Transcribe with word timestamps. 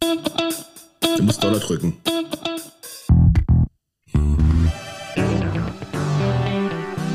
Du 0.00 1.22
musst 1.22 1.42
Dollar 1.42 1.60
drücken. 1.60 1.96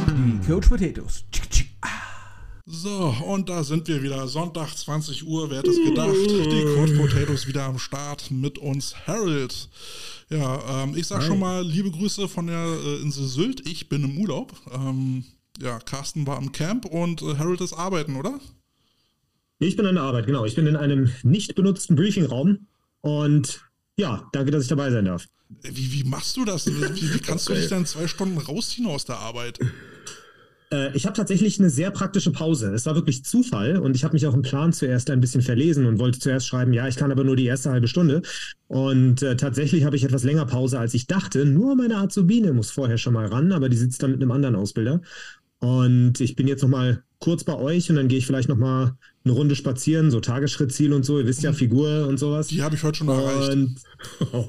Die 0.10 0.48
Coach 0.48 0.70
Potatoes. 0.70 1.24
So, 2.68 3.16
und 3.28 3.50
da 3.50 3.64
sind 3.64 3.88
wir 3.88 4.02
wieder. 4.04 4.28
Sonntag, 4.28 4.76
20 4.76 5.26
Uhr, 5.26 5.50
wer 5.50 5.60
hätte 5.60 5.72
es 5.72 5.84
gedacht? 5.84 6.14
Die 6.14 6.66
Coach 6.76 6.94
Potatoes 6.98 7.48
wieder 7.48 7.64
am 7.64 7.80
Start 7.80 8.30
mit 8.30 8.60
uns, 8.60 8.96
Harold. 9.08 9.70
Ja, 10.30 10.84
ähm, 10.84 10.96
ich 10.96 11.08
sag 11.08 11.24
schon 11.24 11.40
mal 11.40 11.66
liebe 11.66 11.92
Grüße 11.92 12.28
von 12.28 12.48
der 12.48 12.66
äh, 12.66 13.02
Insel 13.02 13.26
Sylt. 13.26 13.68
Ich 13.68 13.90
bin 13.90 14.04
im 14.04 14.18
Urlaub. 14.20 14.54
Ähm, 14.72 15.24
ja, 15.60 15.80
Carsten 15.80 16.28
war 16.28 16.38
am 16.38 16.52
Camp 16.52 16.86
und 16.86 17.22
äh, 17.22 17.38
Harold 17.38 17.62
ist 17.62 17.74
arbeiten, 17.74 18.16
oder? 18.16 18.40
Ich 19.60 19.76
bin 19.76 19.86
an 19.86 19.96
der 19.96 20.04
Arbeit, 20.04 20.26
genau. 20.26 20.46
Ich 20.46 20.56
bin 20.56 20.68
in 20.68 20.76
einem 20.76 21.12
nicht 21.24 21.56
benutzten 21.56 21.96
Briefingraum 21.96 22.68
und 23.06 23.62
ja, 23.98 24.28
danke, 24.32 24.50
dass 24.50 24.64
ich 24.64 24.70
dabei 24.70 24.90
sein 24.90 25.06
darf. 25.06 25.28
Wie, 25.62 25.94
wie 25.94 26.04
machst 26.04 26.36
du 26.38 26.44
das? 26.44 26.66
Wie, 26.66 27.14
wie 27.14 27.20
kannst 27.20 27.48
du 27.48 27.54
dich 27.54 27.68
dann 27.68 27.86
zwei 27.86 28.08
Stunden 28.08 28.40
rausziehen 28.40 28.88
aus 28.88 29.06
der 29.06 29.20
Arbeit? 29.20 29.60
Äh, 30.72 30.96
ich 30.96 31.06
habe 31.06 31.16
tatsächlich 31.16 31.60
eine 31.60 31.70
sehr 31.70 31.92
praktische 31.92 32.32
Pause. 32.32 32.74
Es 32.74 32.88
war 32.88 32.96
wirklich 32.96 33.24
Zufall 33.24 33.78
und 33.78 33.96
ich 33.96 34.04
habe 34.04 34.14
mich 34.16 34.26
auch 34.26 34.34
im 34.34 34.42
Plan 34.42 34.74
zuerst 34.74 35.12
ein 35.12 35.22
bisschen 35.22 35.44
verlesen 35.44 35.86
und 35.86 36.00
wollte 36.00 36.18
zuerst 36.18 36.48
schreiben, 36.48 36.74
ja, 36.74 36.88
ich 36.88 36.96
kann 36.96 37.12
aber 37.12 37.24
nur 37.24 37.36
die 37.36 37.46
erste 37.46 37.70
halbe 37.70 37.88
Stunde. 37.88 38.24
Und 38.68 39.22
äh, 39.22 39.38
tatsächlich 39.38 39.84
habe 39.84 39.96
ich 39.96 40.04
etwas 40.04 40.24
länger 40.24 40.48
Pause, 40.48 40.80
als 40.80 40.96
ich 40.96 41.06
dachte. 41.06 41.46
Nur 41.46 41.76
meine 41.76 41.98
Azubine 41.98 42.54
muss 42.54 42.72
vorher 42.72 42.98
schon 42.98 43.14
mal 43.14 43.28
ran, 43.28 43.52
aber 43.52 43.70
die 43.70 43.78
sitzt 43.78 44.02
dann 44.02 44.12
mit 44.12 44.22
einem 44.24 44.32
anderen 44.32 44.56
Ausbilder. 44.56 45.02
Und 45.66 46.22
ich 46.22 46.36
bin 46.36 46.48
jetzt 46.48 46.62
noch 46.62 46.70
mal 46.70 47.02
kurz 47.18 47.44
bei 47.44 47.56
euch 47.56 47.90
und 47.90 47.96
dann 47.96 48.08
gehe 48.08 48.20
ich 48.20 48.28
vielleicht 48.28 48.50
noch 48.50 48.58
mal 48.58 48.96
eine 49.24 49.34
Runde 49.34 49.56
spazieren, 49.56 50.12
so 50.12 50.20
Tagesschrittziel 50.20 50.94
und 50.94 51.04
so. 51.04 51.18
Ihr 51.18 51.26
wisst 51.26 51.42
ja, 51.42 51.54
Figur 51.54 52.06
und 52.06 52.20
sowas. 52.20 52.50
Die 52.50 52.62
habe 52.62 52.76
ich 52.76 52.84
heute 52.84 53.00
schon 53.00 53.08
erreicht. 53.08 53.52
Und 53.52 53.76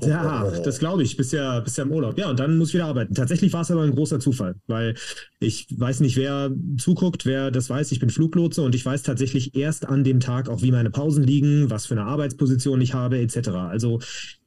ja, 0.07 0.51
das 0.61 0.79
glaube 0.79 1.03
ich. 1.05 1.17
Bist 1.17 1.33
ja, 1.33 1.61
bist 1.61 1.79
ja 1.79 1.85
im 1.85 1.91
Urlaub. 1.91 2.19
Ja, 2.19 2.29
und 2.29 2.39
dann 2.39 2.59
muss 2.59 2.69
ich 2.69 2.75
wieder 2.75 2.85
arbeiten. 2.85 3.15
Tatsächlich 3.15 3.51
war 3.55 3.63
es 3.63 3.71
aber 3.71 3.81
ein 3.81 3.95
großer 3.95 4.21
Zufall, 4.21 4.57
weil 4.67 4.95
ich 5.41 5.67
weiß 5.75 6.01
nicht, 6.01 6.19
wer 6.19 6.55
zuguckt, 6.77 7.25
wer 7.25 7.51
das 7.51 7.71
weiß. 7.71 7.93
Ich 7.93 8.01
bin 8.01 8.11
Fluglotse 8.11 8.61
und 8.61 8.75
ich 8.75 8.85
weiß 8.85 9.03
tatsächlich 9.03 9.55
erst 9.55 9.89
an 9.89 10.05
dem 10.05 10.21
Tag 10.21 10.51
auch, 10.51 10.61
wie 10.61 10.71
meine 10.71 10.91
Pausen 10.91 11.25
liegen, 11.25 11.71
was 11.71 11.87
für 11.87 11.95
eine 11.95 12.05
Arbeitsposition 12.05 12.83
ich 12.83 12.93
habe, 12.93 13.19
etc. 13.21 13.49
Also 13.49 14.01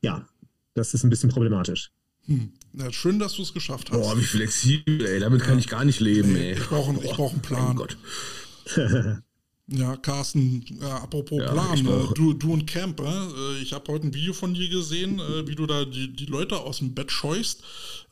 ja, 0.04 0.28
das 0.76 0.94
ist 0.94 1.04
ein 1.04 1.10
bisschen 1.10 1.32
problematisch. 1.32 1.90
Hm. 2.30 2.52
Ja, 2.74 2.92
schön, 2.94 3.18
dass 3.20 3.34
du 3.34 3.42
es 3.42 3.54
geschafft 3.54 3.90
hast. 3.92 4.00
Boah, 4.00 4.18
wie 4.18 4.24
flexibel, 4.24 5.06
ey. 5.06 5.20
Damit 5.20 5.42
kann 5.42 5.58
ich 5.58 5.68
gar 5.68 5.84
nicht 5.84 6.00
leben, 6.00 6.36
ey. 6.36 6.54
Ich 6.54 6.68
brauche 6.68 6.94
ich 7.04 7.12
brauch 7.12 7.32
einen 7.32 7.42
Plan. 7.42 7.72
Oh 7.72 7.76
Gott. 7.76 7.98
Ja, 9.72 9.96
Carsten, 9.98 10.66
äh, 10.82 10.86
apropos 10.86 11.40
Ja, 11.40 11.52
Plan, 11.52 11.78
ich 11.78 11.86
äh, 11.86 11.90
auch. 11.90 12.14
du, 12.14 12.34
du 12.34 12.54
und 12.54 12.66
Camp, 12.66 13.00
äh, 13.02 13.62
ich 13.62 13.72
habe 13.74 13.92
heute 13.92 14.08
ein 14.08 14.14
Video 14.16 14.34
von 14.34 14.56
dir 14.56 14.68
gesehen, 14.68 15.20
äh, 15.20 15.48
wie 15.48 15.54
du 15.54 15.68
da 15.68 15.86
die, 15.86 16.12
die 16.12 16.26
Leute 16.26 16.58
aus 16.58 16.80
dem 16.80 16.96
Bett 16.96 17.12
scheust. 17.12 17.62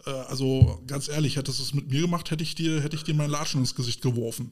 Äh, 0.06 0.12
also 0.12 0.84
ganz 0.86 1.10
ehrlich, 1.10 1.36
hättest 1.36 1.58
du 1.58 1.64
es 1.64 1.74
mit 1.74 1.90
mir 1.90 2.02
gemacht, 2.02 2.30
hätte 2.30 2.44
ich 2.44 2.54
dir, 2.54 2.82
hätte 2.82 2.96
ich 2.96 3.04
dir 3.04 3.16
meinen 3.16 3.32
Latschen 3.32 3.62
ins 3.62 3.74
Gesicht 3.74 4.04
geworfen. 4.04 4.52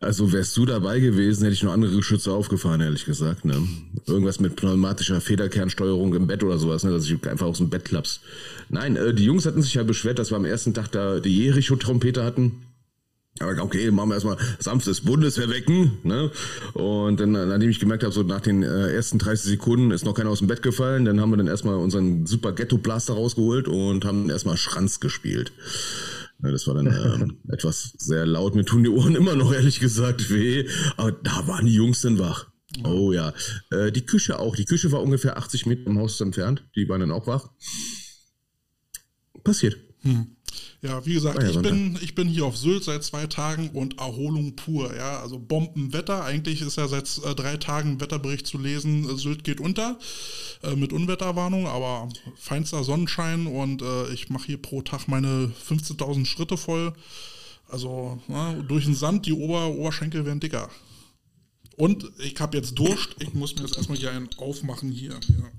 Also 0.00 0.32
wärst 0.32 0.56
du 0.56 0.66
dabei 0.66 1.00
gewesen, 1.00 1.44
hätte 1.44 1.54
ich 1.54 1.62
noch 1.62 1.72
andere 1.72 1.96
Geschütze 1.96 2.30
aufgefahren, 2.30 2.80
ehrlich 2.80 3.06
gesagt. 3.06 3.44
Ne? 3.44 3.66
Irgendwas 4.06 4.40
mit 4.40 4.54
pneumatischer 4.54 5.20
Federkernsteuerung 5.20 6.14
im 6.14 6.26
Bett 6.26 6.44
oder 6.44 6.58
sowas, 6.58 6.84
ne? 6.84 6.90
dass 6.90 7.06
ich 7.06 7.26
einfach 7.26 7.46
aus 7.46 7.58
dem 7.58 7.70
Bett 7.70 7.86
klaps. 7.86 8.20
Nein, 8.68 8.96
äh, 8.96 9.14
die 9.14 9.24
Jungs 9.24 9.46
hatten 9.46 9.62
sich 9.62 9.74
ja 9.74 9.82
beschwert, 9.84 10.18
dass 10.18 10.30
wir 10.30 10.36
am 10.36 10.44
ersten 10.44 10.74
Tag 10.74 10.92
da 10.92 11.18
die 11.18 11.36
Jericho-Trompete 11.44 12.24
hatten. 12.24 12.62
Aber 13.38 13.62
okay, 13.62 13.90
machen 13.90 14.10
wir 14.10 14.14
erstmal 14.14 14.38
sanftes 14.58 15.02
Bundeswehr 15.02 15.50
wecken. 15.50 15.98
Ne? 16.04 16.30
Und 16.72 17.20
dann, 17.20 17.32
nachdem 17.32 17.68
ich 17.68 17.80
gemerkt 17.80 18.02
habe, 18.02 18.12
so 18.12 18.22
nach 18.22 18.40
den 18.40 18.62
äh, 18.62 18.92
ersten 18.92 19.18
30 19.18 19.50
Sekunden 19.50 19.90
ist 19.90 20.04
noch 20.04 20.14
keiner 20.14 20.30
aus 20.30 20.38
dem 20.38 20.48
Bett 20.48 20.62
gefallen, 20.62 21.04
dann 21.04 21.20
haben 21.20 21.30
wir 21.30 21.36
dann 21.36 21.46
erstmal 21.46 21.76
unseren 21.76 22.26
super 22.26 22.52
Ghetto-Blaster 22.52 23.14
rausgeholt 23.14 23.68
und 23.68 24.04
haben 24.04 24.30
erstmal 24.30 24.56
Schranz 24.56 25.00
gespielt. 25.00 25.52
Ja, 26.42 26.50
das 26.50 26.66
war 26.66 26.74
dann 26.74 26.86
ähm, 26.86 27.40
etwas 27.48 27.94
sehr 27.98 28.26
laut. 28.26 28.54
Mir 28.54 28.64
tun 28.64 28.84
die 28.84 28.90
Ohren 28.90 29.16
immer 29.16 29.36
noch 29.36 29.52
ehrlich 29.52 29.80
gesagt 29.80 30.30
weh. 30.30 30.68
Aber 30.96 31.12
da 31.12 31.46
waren 31.46 31.66
die 31.66 31.74
Jungs 31.74 32.02
dann 32.02 32.18
wach. 32.18 32.48
Oh 32.84 33.12
ja. 33.12 33.32
Äh, 33.70 33.92
die 33.92 34.04
Küche 34.04 34.38
auch. 34.38 34.56
Die 34.56 34.64
Küche 34.64 34.92
war 34.92 35.02
ungefähr 35.02 35.38
80 35.38 35.66
Meter 35.66 35.84
vom 35.84 35.98
Haus 35.98 36.20
entfernt. 36.20 36.64
Die 36.74 36.88
waren 36.88 37.00
dann 37.00 37.12
auch 37.12 37.26
wach. 37.26 37.48
Passiert. 39.44 39.85
Ja, 40.82 41.04
wie 41.04 41.14
gesagt, 41.14 41.42
ich, 41.42 41.60
bin, 41.60 41.98
ich 42.00 42.14
bin 42.14 42.28
hier 42.28 42.44
auf 42.44 42.56
Sylt 42.56 42.84
seit 42.84 43.02
zwei 43.02 43.26
Tagen 43.26 43.70
und 43.70 43.98
Erholung 43.98 44.56
pur. 44.56 44.94
Ja, 44.94 45.20
also 45.20 45.38
Bombenwetter. 45.38 46.24
Eigentlich 46.24 46.62
ist 46.62 46.76
ja 46.76 46.86
seit 46.86 47.20
äh, 47.24 47.34
drei 47.34 47.56
Tagen 47.56 47.92
ein 47.92 48.00
Wetterbericht 48.00 48.46
zu 48.46 48.58
lesen. 48.58 49.16
Sylt 49.16 49.44
geht 49.44 49.60
unter 49.60 49.98
äh, 50.62 50.76
mit 50.76 50.92
Unwetterwarnung, 50.92 51.66
aber 51.66 52.08
feinster 52.36 52.84
Sonnenschein 52.84 53.46
und 53.46 53.82
äh, 53.82 54.12
ich 54.12 54.30
mache 54.30 54.46
hier 54.46 54.62
pro 54.62 54.82
Tag 54.82 55.08
meine 55.08 55.52
15.000 55.68 56.26
Schritte 56.26 56.56
voll. 56.56 56.92
Also 57.68 58.22
na, 58.28 58.54
durch 58.54 58.84
den 58.84 58.94
Sand, 58.94 59.26
die 59.26 59.32
Ober 59.32 59.68
Oberschenkel 59.68 60.24
werden 60.24 60.40
dicker. 60.40 60.70
Und 61.76 62.10
ich 62.18 62.40
habe 62.40 62.56
jetzt 62.56 62.78
Durst. 62.78 63.16
Ich 63.18 63.34
muss 63.34 63.54
mir 63.56 63.62
jetzt 63.62 63.76
erstmal 63.76 63.98
hier 63.98 64.10
einen 64.10 64.28
aufmachen 64.38 64.90
hier. 64.90 65.12
Ja. 65.12 65.50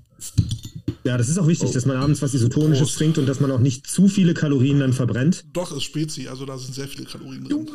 Ja, 1.08 1.16
das 1.16 1.30
ist 1.30 1.38
auch 1.38 1.46
wichtig, 1.46 1.70
Oh. 1.70 1.72
dass 1.72 1.86
man 1.86 1.96
abends 1.96 2.20
was 2.20 2.34
Isotonisches 2.34 2.88
Prost. 2.88 2.98
trinkt 2.98 3.16
und 3.16 3.24
dass 3.26 3.40
man 3.40 3.50
auch 3.50 3.60
nicht 3.60 3.86
zu 3.86 4.08
viele 4.08 4.34
Kalorien 4.34 4.78
dann 4.78 4.92
verbrennt. 4.92 5.46
Doch, 5.54 5.74
ist 5.74 5.84
Spezi, 5.84 6.28
also 6.28 6.44
da 6.44 6.58
sind 6.58 6.74
sehr 6.74 6.86
viele 6.86 7.04
Kalorien 7.06 7.44
drin. 7.44 7.66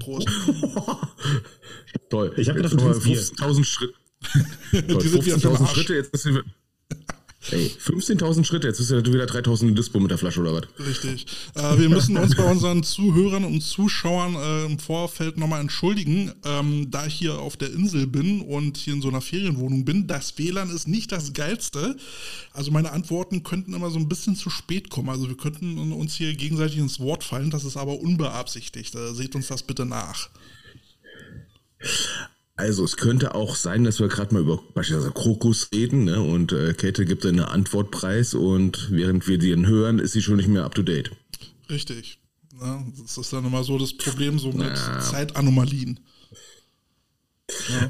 Prost. 0.00 0.26
Toll. 2.10 2.32
Ich 2.36 2.48
hab 2.48 2.56
Jetzt 2.56 2.70
gedacht, 2.70 2.72
du 2.72 2.76
trinkst 2.78 3.04
Bier. 3.04 3.20
15.000 3.22 3.64
Schritte. 3.64 3.94
Toll, 4.72 4.98
Die 5.00 5.08
sind 5.08 5.24
wieder 5.26 5.38
für 5.38 5.48
den 5.48 5.56
15.000 5.56 5.60
Arsch. 5.60 5.70
Schritte, 5.74 5.94
jetzt 5.94 6.10
bist 6.10 6.24
du. 6.24 6.42
Ey, 7.50 7.70
15.000 7.78 8.44
Schritte, 8.44 8.66
jetzt 8.66 8.78
bist 8.78 8.90
du 8.90 9.12
wieder 9.12 9.24
3.000 9.24 9.74
Dispo 9.74 10.00
mit 10.00 10.10
der 10.10 10.18
Flasche 10.18 10.40
oder 10.40 10.52
was? 10.54 10.86
Richtig. 10.86 11.26
Äh, 11.54 11.78
wir 11.78 11.88
müssen 11.88 12.16
uns 12.16 12.34
bei 12.34 12.44
unseren 12.44 12.82
Zuhörern 12.82 13.44
und 13.44 13.60
Zuschauern 13.60 14.34
äh, 14.34 14.64
im 14.64 14.78
Vorfeld 14.78 15.36
nochmal 15.36 15.60
entschuldigen, 15.60 16.32
ähm, 16.44 16.90
da 16.90 17.06
ich 17.06 17.14
hier 17.14 17.38
auf 17.38 17.56
der 17.56 17.72
Insel 17.72 18.06
bin 18.06 18.40
und 18.40 18.76
hier 18.76 18.94
in 18.94 19.02
so 19.02 19.08
einer 19.08 19.20
Ferienwohnung 19.20 19.84
bin. 19.84 20.06
Das 20.06 20.36
WLAN 20.38 20.70
ist 20.70 20.88
nicht 20.88 21.12
das 21.12 21.32
geilste. 21.32 21.96
Also 22.52 22.70
meine 22.72 22.92
Antworten 22.92 23.44
könnten 23.44 23.74
immer 23.74 23.90
so 23.90 23.98
ein 23.98 24.08
bisschen 24.08 24.34
zu 24.34 24.50
spät 24.50 24.90
kommen. 24.90 25.08
Also 25.08 25.28
wir 25.28 25.36
könnten 25.36 25.92
uns 25.92 26.14
hier 26.14 26.34
gegenseitig 26.34 26.78
ins 26.78 26.98
Wort 26.98 27.22
fallen. 27.22 27.50
Das 27.50 27.64
ist 27.64 27.76
aber 27.76 28.00
unbeabsichtigt. 28.00 28.94
Äh, 28.94 29.14
seht 29.14 29.34
uns 29.36 29.46
das 29.46 29.62
bitte 29.62 29.86
nach. 29.86 30.30
Also 32.56 32.84
es 32.84 32.96
könnte 32.96 33.34
auch 33.34 33.54
sein, 33.54 33.84
dass 33.84 34.00
wir 34.00 34.08
gerade 34.08 34.32
mal 34.32 34.40
über 34.40 34.62
beispielsweise 34.74 35.12
Krokus 35.12 35.68
reden, 35.74 36.04
ne? 36.04 36.22
Und 36.22 36.52
äh, 36.52 36.72
Kate 36.72 37.04
gibt 37.04 37.26
eine 37.26 37.48
Antwortpreis 37.48 38.32
und 38.32 38.90
während 38.90 39.28
wir 39.28 39.36
den 39.36 39.66
hören, 39.66 39.98
ist 39.98 40.12
sie 40.12 40.22
schon 40.22 40.36
nicht 40.36 40.48
mehr 40.48 40.64
up 40.64 40.74
to 40.74 40.82
date. 40.82 41.10
Richtig. 41.68 42.18
Ja, 42.58 42.82
das 43.02 43.18
ist 43.18 43.32
dann 43.32 43.44
immer 43.44 43.62
so 43.62 43.78
das 43.78 43.92
Problem 43.92 44.38
so 44.38 44.52
mit 44.52 44.74
Zeitanomalien. 45.00 46.00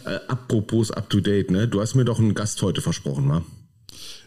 Äh, 0.04 0.18
apropos 0.26 0.90
up 0.90 1.08
to 1.10 1.20
date, 1.20 1.52
ne? 1.52 1.68
Du 1.68 1.80
hast 1.80 1.94
mir 1.94 2.04
doch 2.04 2.18
einen 2.18 2.34
Gast 2.34 2.60
heute 2.62 2.80
versprochen, 2.80 3.28
wa? 3.28 3.44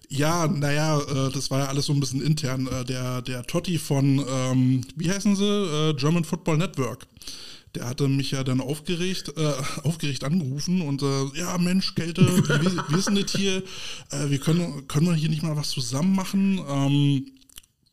Ja, 0.08 0.48
naja, 0.48 1.00
äh, 1.02 1.32
das 1.32 1.52
war 1.52 1.60
ja 1.60 1.66
alles 1.68 1.86
so 1.86 1.94
ein 1.94 2.00
bisschen 2.00 2.22
intern. 2.22 2.68
Äh, 2.68 2.86
der, 2.86 3.22
der 3.22 3.44
Totti 3.44 3.78
von, 3.78 4.26
ähm, 4.28 4.82
wie 4.96 5.12
heißen 5.12 5.36
sie? 5.36 5.46
Äh, 5.46 5.94
German 5.96 6.24
Football 6.24 6.58
Network. 6.58 7.06
Der 7.76 7.88
hatte 7.88 8.08
mich 8.08 8.32
ja 8.32 8.44
dann 8.44 8.62
aufgeregt, 8.62 9.34
äh, 9.38 9.54
aufgeregt 9.84 10.24
angerufen 10.24 10.82
und 10.82 11.04
äh, 11.04 11.40
ja, 11.40 11.58
Mensch, 11.58 11.94
Kälte, 11.94 12.26
wie 12.90 12.98
ist 12.98 13.08
denn 13.08 13.16
das 13.16 13.32
hier? 13.32 13.64
Äh, 14.10 14.30
wir 14.30 14.40
können, 14.40 14.88
können 14.88 15.06
wir 15.06 15.14
hier 15.14 15.30
nicht 15.30 15.44
mal 15.44 15.56
was 15.56 15.70
zusammen 15.70 16.16
machen? 16.16 16.60
Ähm, 16.68 17.26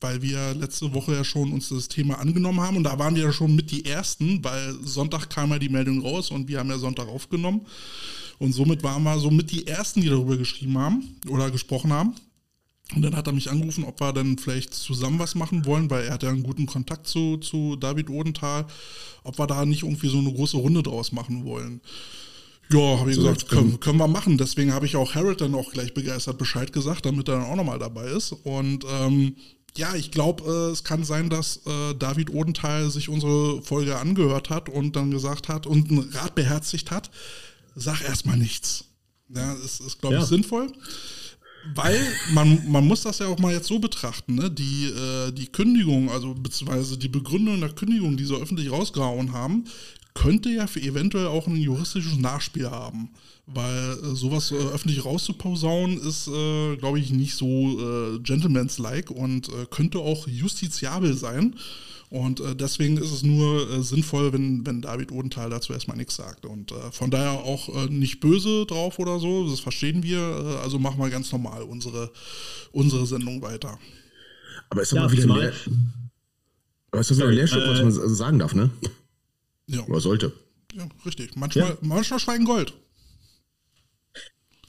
weil 0.01 0.21
wir 0.21 0.55
letzte 0.55 0.93
Woche 0.95 1.15
ja 1.15 1.25
schon 1.25 1.53
uns 1.53 1.71
das 1.71 1.89
Thema 1.89 2.19
angenommen 2.19 2.61
haben 2.61 2.77
und 2.77 2.85
da 2.85 2.99
waren 2.99 3.15
wir 3.15 3.25
ja 3.25 3.33
schon 3.33 3.55
mit 3.55 3.71
die 3.71 3.87
Ersten, 3.87 4.45
weil 4.45 4.75
Sonntag 4.83 5.31
kam 5.31 5.51
ja 5.51 5.59
die 5.59 5.69
Meldung 5.69 6.01
raus 6.01 6.31
und 6.31 6.49
wir 6.49 6.59
haben 6.59 6.69
ja 6.69 6.79
Sonntag 6.79 7.09
aufgenommen. 7.09 7.63
Und 8.39 8.53
somit 8.53 8.83
waren 8.83 9.03
wir 9.03 9.19
so 9.19 9.31
mit 9.31 9.51
die 9.51 9.67
Ersten, 9.67 10.03
die 10.03 10.09
darüber 10.09 10.37
geschrieben 10.37 10.77
haben 10.77 11.17
oder 11.29 11.51
gesprochen 11.51 11.93
haben. 11.93 12.15
Und 12.95 13.03
dann 13.03 13.17
hat 13.17 13.27
er 13.27 13.33
mich 13.33 13.51
angerufen, 13.51 13.85
ob 13.85 14.01
wir 14.01 14.13
dann 14.13 14.39
vielleicht 14.39 14.73
zusammen 14.73 15.19
was 15.19 15.35
machen 15.35 15.65
wollen, 15.67 15.91
weil 15.91 16.05
er 16.05 16.13
hat 16.15 16.23
ja 16.23 16.29
einen 16.29 16.45
guten 16.45 16.67
Kontakt 16.67 17.09
zu, 17.09 17.37
zu 17.39 17.75
David 17.77 18.09
Odenthal, 18.11 18.67
ob 19.25 19.39
wir 19.39 19.47
da 19.49 19.65
nicht 19.67 19.83
irgendwie 19.83 20.09
so 20.09 20.19
eine 20.19 20.33
große 20.33 20.57
Runde 20.57 20.83
draus 20.85 21.11
machen 21.11 21.45
wollen. 21.45 21.81
Ja, 22.71 22.99
habe 22.99 23.11
ich 23.11 23.17
So, 23.17 23.23
gesagt, 23.23 23.49
können, 23.49 23.81
können 23.81 23.99
wir 23.99 24.09
machen. 24.09 24.39
Deswegen 24.39 24.73
habe 24.73 24.87
ich 24.87 24.97
auch 24.97 25.15
Harold 25.15 25.41
dann 25.41 25.55
auch 25.55 25.73
gleich 25.73 25.95
begeistert 25.95 26.39
Bescheid 26.39 26.73
gesagt, 26.73 27.07
damit 27.07 27.29
er 27.29 27.37
dann 27.39 27.47
auch 27.47 27.57
nochmal 27.57 27.79
dabei 27.79 28.07
ist. 28.07 28.33
Und 28.33 28.85
ähm, 28.89 29.37
ja, 29.77 29.95
ich 29.95 30.11
glaube, 30.11 30.45
äh, 30.45 30.73
es 30.73 30.83
kann 30.85 31.05
sein, 31.05 31.29
dass 31.29 31.59
äh, 31.67 31.95
David 31.99 32.31
Odenthal 32.31 32.91
sich 32.91 33.09
unsere 33.09 33.63
Folge 33.63 33.97
angehört 33.99 34.49
hat 34.51 34.69
und 34.69 34.97
dann 34.97 35.11
gesagt 35.11 35.49
hat 35.49 35.67
und 35.67 35.91
einen 35.91 36.09
Rat 36.13 36.35
beherzigt 36.35 36.91
hat, 36.91 37.11
sag 37.75 38.03
erstmal 38.03 38.37
nichts. 38.37 38.85
Ja, 39.29 39.55
es 39.65 39.81
ist, 39.81 40.01
glaube 40.01 40.17
ich, 40.17 40.21
Ja. 40.23 40.27
sinnvoll. 40.27 40.73
Weil 41.75 42.01
man, 42.33 42.63
man 42.71 42.87
muss 42.87 43.03
das 43.03 43.19
ja 43.19 43.27
auch 43.27 43.39
mal 43.39 43.53
jetzt 43.53 43.69
so 43.69 43.79
betrachten, 43.79 44.35
ne? 44.35 44.51
Die, 44.51 44.87
äh, 44.87 45.33
die 45.33 45.47
Kündigung, 45.47 46.11
also 46.11 46.35
beziehungsweise 46.35 46.99
die 46.99 47.09
Begründung 47.09 47.61
der 47.61 47.71
Kündigung, 47.71 48.17
die 48.17 48.25
sie 48.25 48.35
öffentlich 48.35 48.71
rausgehauen 48.71 49.33
haben, 49.33 49.65
könnte 50.15 50.51
ja 50.51 50.67
für 50.67 50.81
eventuell 50.81 51.27
auch 51.27 51.47
ein 51.47 51.57
juristisches 51.57 52.17
Nachspiel 52.19 52.71
haben. 52.71 53.11
Weil 53.47 53.99
äh, 54.03 54.15
sowas 54.17 54.51
äh, 54.51 54.57
öffentlich 54.57 55.05
rauszuposaunen 55.05 55.99
ist, 55.99 56.27
äh, 56.27 56.77
glaube 56.77 56.99
ich, 56.99 57.11
nicht 57.11 57.35
so 57.35 57.47
äh, 57.47 58.19
gentleman's-like 58.19 59.11
und 59.11 59.49
äh, 59.49 59.67
könnte 59.71 59.99
auch 59.99 60.27
justiziabel 60.27 61.17
sein. 61.17 61.55
Und 62.09 62.39
äh, 62.41 62.55
deswegen 62.55 62.97
ist 62.99 63.11
es 63.11 63.23
nur 63.25 63.69
äh, 63.71 63.83
sinnvoll, 63.83 64.33
wenn, 64.33 64.65
wenn 64.65 64.81
David 64.81 65.11
Odenthal 65.11 65.51
dazu 65.51 65.73
erstmal 65.73 65.97
nichts 65.97 66.15
sagt. 66.17 66.47
Und 66.47 66.71
äh, 66.73 66.93
von 66.93 67.11
daher 67.11 67.33
auch 67.33 67.69
äh, 67.75 67.87
nicht 67.91 68.21
böse 68.21 68.65
drauf 68.67 68.99
oder 69.01 69.19
so, 69.19 69.49
das 69.51 69.59
verstehen 69.61 70.03
wir. 70.05 70.19
Äh, 70.19 70.63
also 70.63 70.79
machen 70.79 70.99
wir 71.01 71.11
ganz 71.11 71.33
normal 71.33 71.63
unsere, 71.63 72.13
unsere 72.73 73.07
Sendung 73.07 73.43
weiter. 73.43 73.79
Aber 74.71 74.83
ist 74.83 74.93
doch 74.93 74.97
Ja, 74.97 75.03
mal 75.05 75.13
wieder 75.13 75.23
ein 75.23 75.29
zumal- 75.29 75.41
Lehr 75.41 75.53
aber 76.93 77.01
ist 77.01 77.11
doch 77.11 77.17
wieder 77.17 77.27
ein 77.27 77.29
Sorry, 77.29 77.35
Lehrstück, 77.35 77.63
was 77.69 77.79
äh, 77.81 77.83
man 78.07 78.15
sagen 78.15 78.39
darf, 78.39 78.55
ne? 78.55 78.71
Ja, 79.67 79.81
Oder 79.87 80.01
sollte. 80.01 80.33
ja 80.75 80.89
richtig. 81.05 81.35
Manchmal, 81.37 81.71
Ja. 81.71 81.77
manchmal 81.83 82.21
schweigen 82.21 82.45
Gold. 82.45 82.73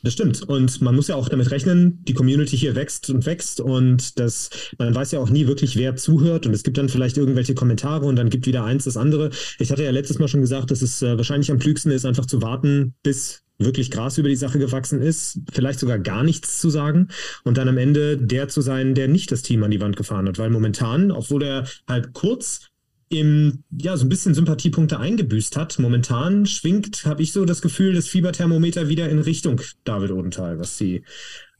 Das 0.04 0.14
stimmt. 0.14 0.44
Und 0.44 0.82
man 0.82 0.96
muss 0.96 1.08
ja 1.08 1.16
auch 1.16 1.28
damit 1.28 1.50
rechnen, 1.52 2.04
die 2.06 2.14
Community 2.14 2.56
hier 2.56 2.76
wächst 2.76 3.10
und 3.10 3.26
wächst 3.26 3.60
und 3.60 4.20
das, 4.20 4.50
man 4.78 4.94
weiß 4.94 5.12
ja 5.12 5.20
auch 5.20 5.30
nie 5.30 5.48
wirklich, 5.48 5.76
wer 5.76 5.96
zuhört 5.96 6.46
und 6.46 6.54
es 6.54 6.64
gibt 6.64 6.78
dann 6.78 6.90
vielleicht 6.90 7.18
irgendwelche 7.18 7.56
Kommentare 7.56 8.06
und 8.06 8.16
dann 8.16 8.30
gibt 8.30 8.46
wieder 8.46 8.64
eins 8.64 8.84
das 8.84 8.96
andere. 8.96 9.32
Ich 9.60 9.72
hatte 9.72 9.84
ja 9.84 9.92
letztes 9.92 10.20
Mal 10.20 10.28
schon 10.28 10.42
gesagt, 10.42 10.70
dass 10.72 10.82
es 10.82 11.02
äh, 11.02 11.18
wahrscheinlich 11.18 11.52
am 11.52 11.60
klügsten 11.60 11.92
ist, 11.92 12.06
einfach 12.06 12.28
zu 12.28 12.42
warten, 12.42 12.94
bis 13.02 13.44
wirklich 13.58 13.90
Gras 13.90 14.18
über 14.20 14.30
die 14.30 14.36
Sache 14.36 14.60
gewachsen 14.60 15.02
ist, 15.02 15.40
vielleicht 15.52 15.80
sogar 15.80 15.98
gar 15.98 16.24
nichts 16.24 16.60
zu 16.60 16.70
sagen 16.70 17.08
und 17.44 17.58
dann 17.58 17.68
am 17.68 17.78
Ende 17.78 18.18
der 18.18 18.50
zu 18.50 18.62
sein, 18.62 18.94
der 18.94 19.08
nicht 19.08 19.32
das 19.32 19.42
Team 19.42 19.64
an 19.64 19.72
die 19.72 19.82
Wand 19.82 19.98
gefahren 19.98 20.28
hat. 20.28 20.38
Weil 20.38 20.52
momentan, 20.52 21.12
obwohl 21.12 21.44
er 21.44 21.68
halt 21.88 22.14
kurz 22.14 22.68
im, 23.10 23.64
ja, 23.72 23.96
so 23.96 24.06
ein 24.06 24.10
bisschen 24.10 24.34
Sympathiepunkte 24.34 25.00
eingebüßt 25.00 25.56
hat. 25.56 25.80
Momentan 25.80 26.46
schwingt, 26.46 27.06
habe 27.06 27.24
ich 27.24 27.32
so 27.32 27.46
das 27.46 27.62
Gefühl, 27.62 27.94
das 27.94 28.08
Fieberthermometer 28.08 28.90
wieder 28.90 29.10
in 29.10 29.20
Richtung 29.20 29.62
David 29.84 30.12
Odenthal, 30.12 30.60
was 30.60 30.78
die, 30.78 31.04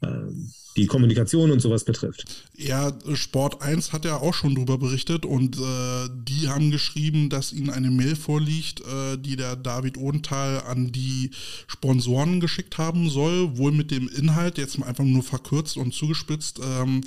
ähm, 0.02 0.52
die 0.78 0.86
Kommunikation 0.86 1.52
und 1.52 1.60
sowas 1.60 1.84
betrifft. 1.84 2.26
Ja, 2.56 2.94
Sport 3.14 3.62
1 3.62 3.94
hat 3.94 4.06
ja 4.06 4.18
auch 4.18 4.34
schon 4.34 4.56
drüber 4.56 4.78
berichtet 4.78 5.26
und 5.26 5.58
äh, 5.58 5.62
die 6.14 6.48
haben 6.48 6.72
geschrieben, 6.72 7.30
dass 7.30 7.52
ihnen 7.52 7.72
eine 7.72 7.90
Mail 7.90 8.16
vorliegt, 8.16 8.82
äh, 8.82 9.18
die 9.18 9.36
der 9.36 9.56
David 9.56 9.98
Odenthal 9.98 10.62
an 10.62 10.92
die 10.92 11.32
Sponsoren 11.68 12.40
geschickt 12.40 12.78
haben 12.78 13.10
soll, 13.10 13.58
wohl 13.58 13.72
mit 13.72 13.92
dem 13.92 14.08
Inhalt, 14.08 14.58
jetzt 14.58 14.82
einfach 14.82 15.04
nur 15.04 15.24
verkürzt 15.24 15.78
und 15.78 15.94
zugespitzt, 15.94 16.60
ähm, 16.64 17.02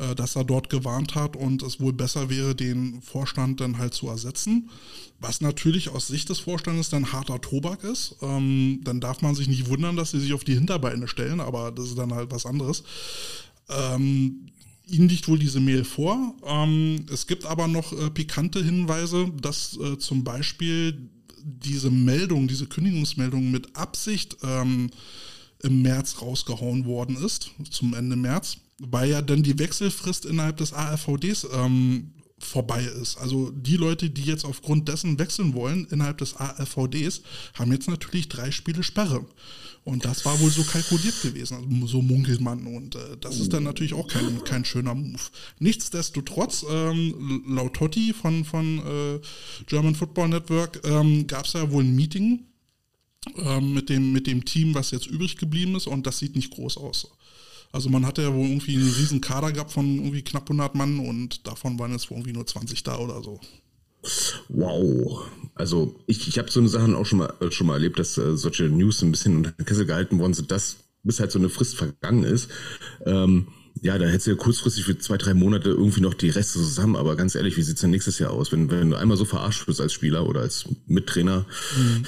äh, 0.00 0.14
dass 0.14 0.36
er 0.36 0.44
dort 0.44 0.70
gewarnt 0.70 1.14
hat 1.14 1.36
und 1.36 1.62
es 1.62 1.78
wohl 1.78 1.92
besser 1.92 2.30
wäre, 2.30 2.54
den 2.54 3.02
Vorstand 3.02 3.60
dann 3.60 3.76
halt 3.76 3.92
zu 3.92 4.08
ersetzen. 4.08 4.70
Was 5.22 5.42
natürlich 5.42 5.90
aus 5.90 6.06
Sicht 6.06 6.30
des 6.30 6.38
Vorstandes 6.38 6.88
dann 6.88 7.12
harter 7.12 7.38
Tobak 7.42 7.84
ist. 7.84 8.16
Ähm, 8.22 8.80
dann 8.82 9.00
darf 9.00 9.20
man 9.20 9.34
sich 9.34 9.48
nicht 9.48 9.68
wundern, 9.68 9.96
dass 9.96 10.12
sie 10.12 10.20
sich 10.20 10.32
auf 10.32 10.44
die 10.44 10.54
Hinterbeine 10.54 11.06
stellen, 11.08 11.40
aber 11.40 11.70
das 11.70 11.88
ist 11.88 11.98
dann 11.98 12.14
halt 12.14 12.30
was 12.30 12.46
anderes. 12.46 12.82
Ähm, 13.68 14.46
Ihnen 14.86 15.08
liegt 15.08 15.28
wohl 15.28 15.38
diese 15.38 15.60
Mail 15.60 15.84
vor. 15.84 16.34
Ähm, 16.44 17.06
es 17.12 17.26
gibt 17.26 17.46
aber 17.46 17.68
noch 17.68 17.92
äh, 17.92 18.10
pikante 18.10 18.62
Hinweise, 18.62 19.30
dass 19.40 19.78
äh, 19.78 19.98
zum 19.98 20.24
Beispiel 20.24 21.08
diese 21.42 21.90
Meldung, 21.90 22.48
diese 22.48 22.66
Kündigungsmeldung 22.66 23.50
mit 23.50 23.76
Absicht 23.76 24.36
ähm, 24.42 24.90
im 25.62 25.82
März 25.82 26.20
rausgehauen 26.20 26.86
worden 26.86 27.16
ist, 27.16 27.50
zum 27.70 27.94
Ende 27.94 28.16
März, 28.16 28.56
weil 28.78 29.10
ja 29.10 29.22
dann 29.22 29.42
die 29.42 29.58
Wechselfrist 29.58 30.24
innerhalb 30.24 30.56
des 30.56 30.72
ARVDs 30.72 31.46
ähm, 31.54 32.10
vorbei 32.40 32.82
ist. 32.84 33.18
Also 33.18 33.50
die 33.50 33.76
Leute, 33.76 34.10
die 34.10 34.24
jetzt 34.24 34.44
aufgrund 34.44 34.88
dessen 34.88 35.18
wechseln 35.18 35.54
wollen 35.54 35.86
innerhalb 35.90 36.18
des 36.18 36.36
ARVDs, 36.36 37.22
haben 37.54 37.72
jetzt 37.72 37.88
natürlich 37.88 38.28
drei 38.28 38.50
Spiele 38.50 38.82
Sperre. 38.82 39.24
Und 39.82 40.04
das 40.04 40.24
war 40.26 40.38
wohl 40.40 40.50
so 40.50 40.62
kalkuliert 40.62 41.22
gewesen, 41.22 41.56
also 41.56 41.86
so 41.86 42.02
munkelt 42.02 42.40
man. 42.40 42.66
Und 42.66 42.96
äh, 42.96 43.16
das 43.20 43.40
ist 43.40 43.52
dann 43.52 43.62
natürlich 43.62 43.94
auch 43.94 44.08
kein, 44.08 44.44
kein 44.44 44.64
schöner 44.64 44.94
Move. 44.94 45.20
Nichtsdestotrotz, 45.58 46.66
ähm, 46.70 47.44
laut 47.48 47.74
Totti 47.74 48.12
von, 48.12 48.44
von 48.44 48.78
äh, 48.78 49.20
German 49.66 49.94
Football 49.94 50.28
Network 50.28 50.80
ähm, 50.84 51.26
gab 51.26 51.46
es 51.46 51.54
ja 51.54 51.70
wohl 51.70 51.84
ein 51.84 51.96
Meeting 51.96 52.44
ähm, 53.36 53.72
mit, 53.72 53.88
dem, 53.88 54.12
mit 54.12 54.26
dem 54.26 54.44
Team, 54.44 54.74
was 54.74 54.90
jetzt 54.90 55.06
übrig 55.06 55.36
geblieben 55.36 55.74
ist. 55.76 55.86
Und 55.86 56.06
das 56.06 56.18
sieht 56.18 56.36
nicht 56.36 56.52
groß 56.52 56.76
aus. 56.76 57.10
Also 57.72 57.88
man 57.88 58.04
hatte 58.04 58.22
ja 58.22 58.34
wohl 58.34 58.46
irgendwie 58.46 58.76
einen 58.76 58.92
riesen 58.92 59.20
Kader 59.20 59.52
gehabt 59.52 59.72
von 59.72 59.86
irgendwie 59.96 60.22
knapp 60.22 60.44
100 60.44 60.74
Mann 60.74 60.98
und 60.98 61.46
davon 61.46 61.78
waren 61.78 61.92
jetzt 61.92 62.10
wohl 62.10 62.18
irgendwie 62.18 62.32
nur 62.32 62.46
20 62.46 62.82
da 62.82 62.98
oder 62.98 63.22
so. 63.22 63.40
Wow. 64.48 65.24
Also 65.54 66.00
ich, 66.06 66.26
ich 66.26 66.38
habe 66.38 66.50
so 66.50 66.60
eine 66.60 66.68
Sachen 66.68 66.94
auch 66.94 67.06
schon 67.06 67.18
mal, 67.18 67.32
äh, 67.40 67.50
schon 67.50 67.66
mal 67.66 67.74
erlebt, 67.74 67.98
dass 67.98 68.16
äh, 68.18 68.36
solche 68.36 68.64
News 68.64 69.02
ein 69.02 69.12
bisschen 69.12 69.36
unter 69.36 69.52
den 69.52 69.66
Kessel 69.66 69.86
gehalten 69.86 70.18
worden 70.18 70.34
sind, 70.34 70.50
dass 70.50 70.76
bis 71.02 71.20
halt 71.20 71.30
so 71.30 71.38
eine 71.38 71.48
Frist 71.48 71.76
vergangen 71.76 72.24
ist. 72.24 72.50
Ähm, 73.06 73.48
ja, 73.82 73.96
da 73.96 74.06
hättest 74.06 74.26
du 74.26 74.32
ja 74.32 74.36
kurzfristig 74.36 74.84
für 74.84 74.98
zwei, 74.98 75.16
drei 75.16 75.32
Monate 75.32 75.70
irgendwie 75.70 76.00
noch 76.00 76.14
die 76.14 76.28
Reste 76.28 76.58
zusammen, 76.58 76.96
aber 76.96 77.16
ganz 77.16 77.34
ehrlich, 77.34 77.56
wie 77.56 77.62
sieht's 77.62 77.80
denn 77.80 77.90
nächstes 77.90 78.18
Jahr 78.18 78.32
aus? 78.32 78.52
Wenn, 78.52 78.70
wenn 78.70 78.90
du 78.90 78.96
einmal 78.96 79.16
so 79.16 79.24
verarscht 79.24 79.66
wirst 79.68 79.80
als 79.80 79.92
Spieler 79.92 80.26
oder 80.26 80.40
als 80.40 80.66
Mittrainer, 80.86 81.46
pff, 81.48 82.02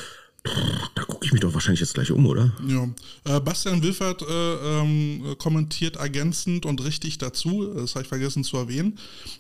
da 0.95 1.05
gucke 1.05 1.25
ich 1.25 1.33
mich 1.33 1.41
doch 1.41 1.55
wahrscheinlich 1.55 1.81
jetzt 1.81 1.95
gleich 1.95 2.11
um, 2.11 2.27
oder? 2.27 2.53
Ja. 2.67 2.89
Äh, 3.25 3.41
Bastian 3.41 3.83
Wilfert 3.83 4.23
äh, 4.23 4.81
ähm, 4.81 5.37
kommentiert 5.39 5.97
ergänzend 5.97 6.67
und 6.67 6.83
richtig 6.83 7.19
dazu, 7.19 7.73
das 7.75 7.95
habe 7.95 8.03
ich 8.03 8.09
vergessen 8.09 8.43
zu 8.43 8.57
erwähnen, 8.57 8.99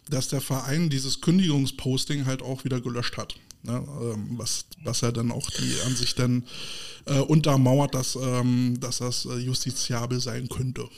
dass 0.08 0.28
der 0.28 0.40
Verein 0.40 0.90
dieses 0.90 1.20
Kündigungsposting 1.20 2.26
halt 2.26 2.42
auch 2.42 2.64
wieder 2.64 2.80
gelöscht 2.80 3.16
hat. 3.16 3.34
Ne? 3.64 3.84
Ähm, 4.02 4.38
was, 4.38 4.66
was 4.84 5.00
ja 5.00 5.10
dann 5.10 5.32
auch 5.32 5.50
die 5.50 5.74
Ansicht 5.86 6.18
dann 6.18 6.44
äh, 7.06 7.18
untermauert, 7.18 7.94
dass, 7.94 8.16
ähm, 8.20 8.78
dass 8.80 8.98
das 8.98 9.26
äh, 9.26 9.38
justiziabel 9.38 10.20
sein 10.20 10.48
könnte. 10.48 10.88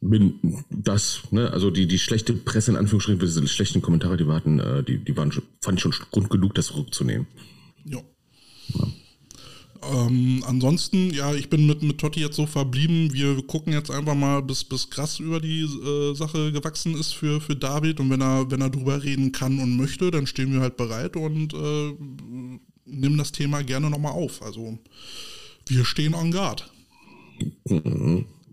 Bin 0.00 0.64
das, 0.70 1.20
ne, 1.30 1.52
also 1.52 1.70
die, 1.70 1.86
die 1.86 1.98
schlechte 1.98 2.32
Presse 2.32 2.72
in 2.72 2.76
Anführungsstrichen, 2.76 3.20
diese 3.20 3.46
schlechten 3.46 3.82
Kommentare, 3.82 4.16
die 4.16 4.26
warten, 4.26 4.58
äh, 4.58 4.82
die, 4.82 4.98
die 4.98 5.16
waren 5.16 5.30
schon, 5.30 5.44
fand 5.60 5.78
ich 5.78 5.82
schon 5.82 5.94
Grund 6.10 6.30
genug, 6.30 6.54
das 6.54 6.66
zurückzunehmen. 6.66 7.26
Ja. 7.84 8.00
Ähm, 9.82 10.44
ansonsten, 10.46 11.12
ja, 11.12 11.34
ich 11.34 11.50
bin 11.50 11.66
mit, 11.66 11.82
mit 11.82 11.98
Totti 11.98 12.20
jetzt 12.20 12.36
so 12.36 12.46
verblieben. 12.46 13.12
Wir 13.12 13.42
gucken 13.46 13.72
jetzt 13.72 13.90
einfach 13.90 14.14
mal, 14.14 14.40
bis, 14.42 14.62
bis 14.62 14.90
krass 14.90 15.18
über 15.18 15.40
die 15.40 15.62
äh, 15.62 16.14
Sache 16.14 16.52
gewachsen 16.52 16.94
ist 16.94 17.12
für, 17.14 17.40
für 17.40 17.56
David. 17.56 17.98
Und 17.98 18.10
wenn 18.10 18.20
er, 18.20 18.50
wenn 18.50 18.60
er 18.60 18.70
drüber 18.70 19.02
reden 19.02 19.32
kann 19.32 19.58
und 19.58 19.76
möchte, 19.76 20.10
dann 20.10 20.26
stehen 20.26 20.52
wir 20.52 20.60
halt 20.60 20.76
bereit 20.76 21.16
und 21.16 21.52
äh, 21.54 21.94
nehmen 22.84 23.18
das 23.18 23.32
Thema 23.32 23.62
gerne 23.62 23.90
nochmal 23.90 24.12
auf. 24.12 24.42
Also 24.42 24.78
wir 25.66 25.84
stehen 25.84 26.14
en 26.14 26.30
garde. 26.30 26.62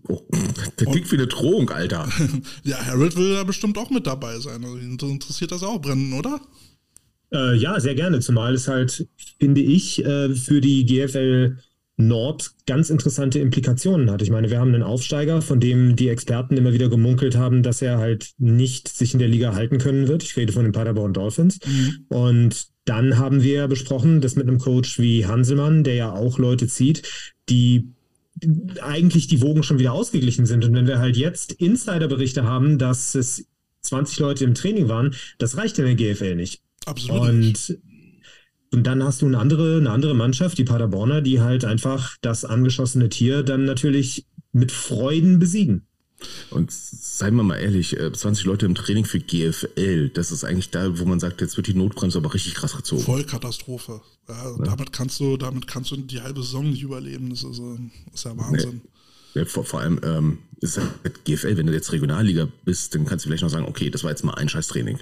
Oh, 0.08 0.22
das 0.32 0.76
klingt 0.76 1.12
wie 1.12 1.16
eine 1.16 1.28
Drohung, 1.28 1.70
Alter. 1.70 2.08
Ja, 2.64 2.84
Harold 2.84 3.16
will 3.16 3.34
da 3.34 3.44
bestimmt 3.44 3.78
auch 3.78 3.90
mit 3.90 4.06
dabei 4.06 4.40
sein. 4.40 4.64
Also 4.64 5.06
interessiert 5.06 5.52
das 5.52 5.62
auch 5.62 5.80
brennend, 5.80 6.14
oder? 6.14 6.40
Äh, 7.32 7.56
ja, 7.56 7.78
sehr 7.80 7.94
gerne, 7.94 8.20
zumal 8.20 8.54
es 8.54 8.68
halt, 8.68 9.06
finde 9.38 9.60
ich, 9.60 10.04
äh, 10.04 10.34
für 10.34 10.60
die 10.60 10.84
GFL 10.84 11.56
Nord 11.96 12.52
ganz 12.66 12.90
interessante 12.90 13.38
Implikationen 13.38 14.10
hat. 14.10 14.22
Ich 14.22 14.30
meine, 14.30 14.50
wir 14.50 14.58
haben 14.58 14.74
einen 14.74 14.82
Aufsteiger, 14.82 15.42
von 15.42 15.60
dem 15.60 15.96
die 15.96 16.08
Experten 16.08 16.56
immer 16.56 16.72
wieder 16.72 16.88
gemunkelt 16.88 17.36
haben, 17.36 17.62
dass 17.62 17.82
er 17.82 17.98
halt 17.98 18.30
nicht 18.38 18.88
sich 18.88 19.12
in 19.12 19.18
der 19.18 19.28
Liga 19.28 19.54
halten 19.54 19.78
können 19.78 20.08
wird. 20.08 20.22
Ich 20.22 20.36
rede 20.36 20.52
von 20.52 20.64
den 20.64 20.72
Paderborn 20.72 21.12
Dolphins. 21.12 21.58
Und 22.08 22.68
dann 22.84 23.18
haben 23.18 23.42
wir 23.42 23.68
besprochen, 23.68 24.20
dass 24.20 24.36
mit 24.36 24.48
einem 24.48 24.58
Coach 24.58 24.98
wie 24.98 25.26
Hanselmann, 25.26 25.84
der 25.84 25.94
ja 25.94 26.12
auch 26.12 26.38
Leute 26.38 26.66
zieht, 26.66 27.02
die 27.48 27.92
eigentlich 28.80 29.26
die 29.26 29.42
Wogen 29.42 29.62
schon 29.62 29.78
wieder 29.78 29.92
ausgeglichen 29.92 30.46
sind. 30.46 30.64
Und 30.64 30.74
wenn 30.74 30.86
wir 30.86 30.98
halt 30.98 31.16
jetzt 31.16 31.52
Insiderberichte 31.52 32.44
haben, 32.44 32.78
dass 32.78 33.14
es 33.14 33.46
20 33.82 34.18
Leute 34.20 34.44
im 34.44 34.54
Training 34.54 34.88
waren, 34.88 35.14
das 35.38 35.56
reicht 35.56 35.78
in 35.78 35.84
der 35.84 35.94
GFL 35.94 36.36
nicht. 36.36 36.62
Absolut. 36.86 37.28
Und, 37.28 37.78
und 38.72 38.86
dann 38.86 39.02
hast 39.02 39.22
du 39.22 39.26
eine 39.26 39.38
andere, 39.38 39.78
eine 39.78 39.90
andere 39.90 40.14
Mannschaft, 40.14 40.58
die 40.58 40.64
Paderborner, 40.64 41.20
die 41.20 41.40
halt 41.40 41.64
einfach 41.64 42.16
das 42.20 42.44
angeschossene 42.44 43.08
Tier 43.08 43.42
dann 43.42 43.64
natürlich 43.64 44.26
mit 44.52 44.72
Freuden 44.72 45.38
besiegen. 45.38 45.86
Und 46.50 46.70
seien 46.70 47.34
wir 47.34 47.42
mal 47.42 47.56
ehrlich, 47.56 47.98
äh, 47.98 48.12
20 48.12 48.44
Leute 48.44 48.66
im 48.66 48.74
Training 48.74 49.04
für 49.04 49.20
GFL, 49.20 50.10
das 50.10 50.32
ist 50.32 50.44
eigentlich 50.44 50.70
da, 50.70 50.98
wo 50.98 51.04
man 51.06 51.18
sagt, 51.18 51.40
jetzt 51.40 51.56
wird 51.56 51.66
die 51.66 51.74
Notbremse 51.74 52.18
aber 52.18 52.34
richtig 52.34 52.54
krass 52.54 52.76
gezogen. 52.76 53.02
Vollkatastrophe. 53.02 54.02
Ja, 54.28 54.56
Damit 54.58 54.92
kannst 54.92 55.18
du, 55.20 55.36
damit 55.36 55.66
kannst 55.66 55.90
du 55.90 55.96
die 55.96 56.20
halbe 56.20 56.42
Saison 56.42 56.68
nicht 56.68 56.82
überleben. 56.82 57.30
Das 57.30 57.42
ist, 57.42 57.58
äh, 57.58 57.78
ist 58.12 58.24
ja 58.24 58.36
Wahnsinn. 58.36 58.82
Ja, 58.84 58.99
vor, 59.46 59.64
vor 59.64 59.80
allem 59.80 60.00
ähm, 60.02 60.38
ist 60.60 60.78
halt 60.78 61.24
GFL, 61.24 61.56
wenn 61.56 61.66
du 61.66 61.72
jetzt 61.72 61.92
Regionalliga 61.92 62.48
bist, 62.64 62.94
dann 62.94 63.06
kannst 63.06 63.24
du 63.24 63.28
vielleicht 63.28 63.42
noch 63.42 63.50
sagen, 63.50 63.66
okay, 63.66 63.90
das 63.90 64.04
war 64.04 64.10
jetzt 64.10 64.24
mal 64.24 64.34
ein 64.34 64.48
Scheißtraining. 64.48 64.98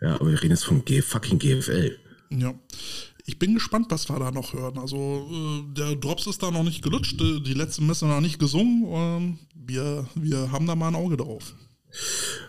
Ja, 0.00 0.14
aber 0.14 0.30
wir 0.30 0.42
reden 0.42 0.52
jetzt 0.52 0.64
von 0.64 0.84
G 0.84 1.00
fucking 1.02 1.38
GFL. 1.38 1.96
Ja. 2.30 2.54
Ich 3.24 3.38
bin 3.38 3.54
gespannt, 3.54 3.86
was 3.90 4.08
wir 4.08 4.18
da 4.18 4.30
noch 4.30 4.54
hören. 4.54 4.78
Also 4.78 5.28
äh, 5.30 5.74
der 5.74 5.96
Drops 5.96 6.26
ist 6.26 6.42
da 6.42 6.50
noch 6.50 6.64
nicht 6.64 6.82
gelutscht, 6.82 7.20
äh, 7.20 7.40
die 7.40 7.54
letzte 7.54 7.82
Messe 7.82 8.06
noch 8.06 8.20
nicht 8.20 8.38
gesungen. 8.38 8.84
Ähm, 8.88 9.38
wir, 9.54 10.06
wir 10.14 10.50
haben 10.50 10.66
da 10.66 10.74
mal 10.74 10.88
ein 10.88 10.94
Auge 10.94 11.16
drauf. 11.16 11.54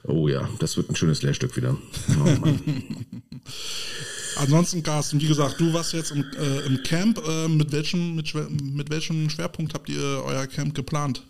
Oh 0.03 0.27
ja, 0.27 0.49
das 0.59 0.77
wird 0.77 0.89
ein 0.89 0.95
schönes 0.95 1.21
Lehrstück 1.21 1.55
wieder. 1.55 1.77
Oh 2.17 2.47
Ansonsten, 4.39 4.83
Carsten, 4.83 5.19
wie 5.19 5.27
gesagt, 5.27 5.59
du 5.59 5.73
warst 5.73 5.93
jetzt 5.93 6.11
im, 6.11 6.25
äh, 6.39 6.65
im 6.65 6.81
Camp. 6.83 7.21
Äh, 7.27 7.47
mit, 7.49 7.71
welchem, 7.71 8.15
mit, 8.15 8.33
mit 8.33 8.89
welchem 8.89 9.29
Schwerpunkt 9.29 9.73
habt 9.73 9.89
ihr 9.89 10.23
euer 10.25 10.47
Camp 10.47 10.73
geplant? 10.73 11.23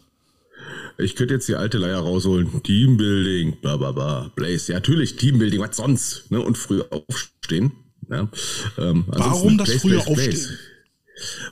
Ich 0.98 1.16
könnte 1.16 1.34
jetzt 1.34 1.48
die 1.48 1.56
alte 1.56 1.78
Leier 1.78 2.00
rausholen. 2.00 2.62
Teambuilding, 2.62 3.62
bla 3.62 3.78
bla 3.78 3.92
bla. 3.92 4.32
Blaze, 4.36 4.72
ja, 4.72 4.78
natürlich, 4.78 5.16
Teambuilding, 5.16 5.60
was 5.60 5.78
sonst? 5.78 6.30
Ne? 6.30 6.40
Und 6.40 6.58
früh 6.58 6.82
aufstehen. 6.82 7.72
Ja. 8.10 8.30
Ähm, 8.78 9.06
Warum 9.08 9.58
das 9.58 9.70
Blaze, 9.70 9.80
frühe 9.80 9.94
Blaze, 9.96 10.10
Aufstehen? 10.10 10.32
Blaze. 10.32 10.60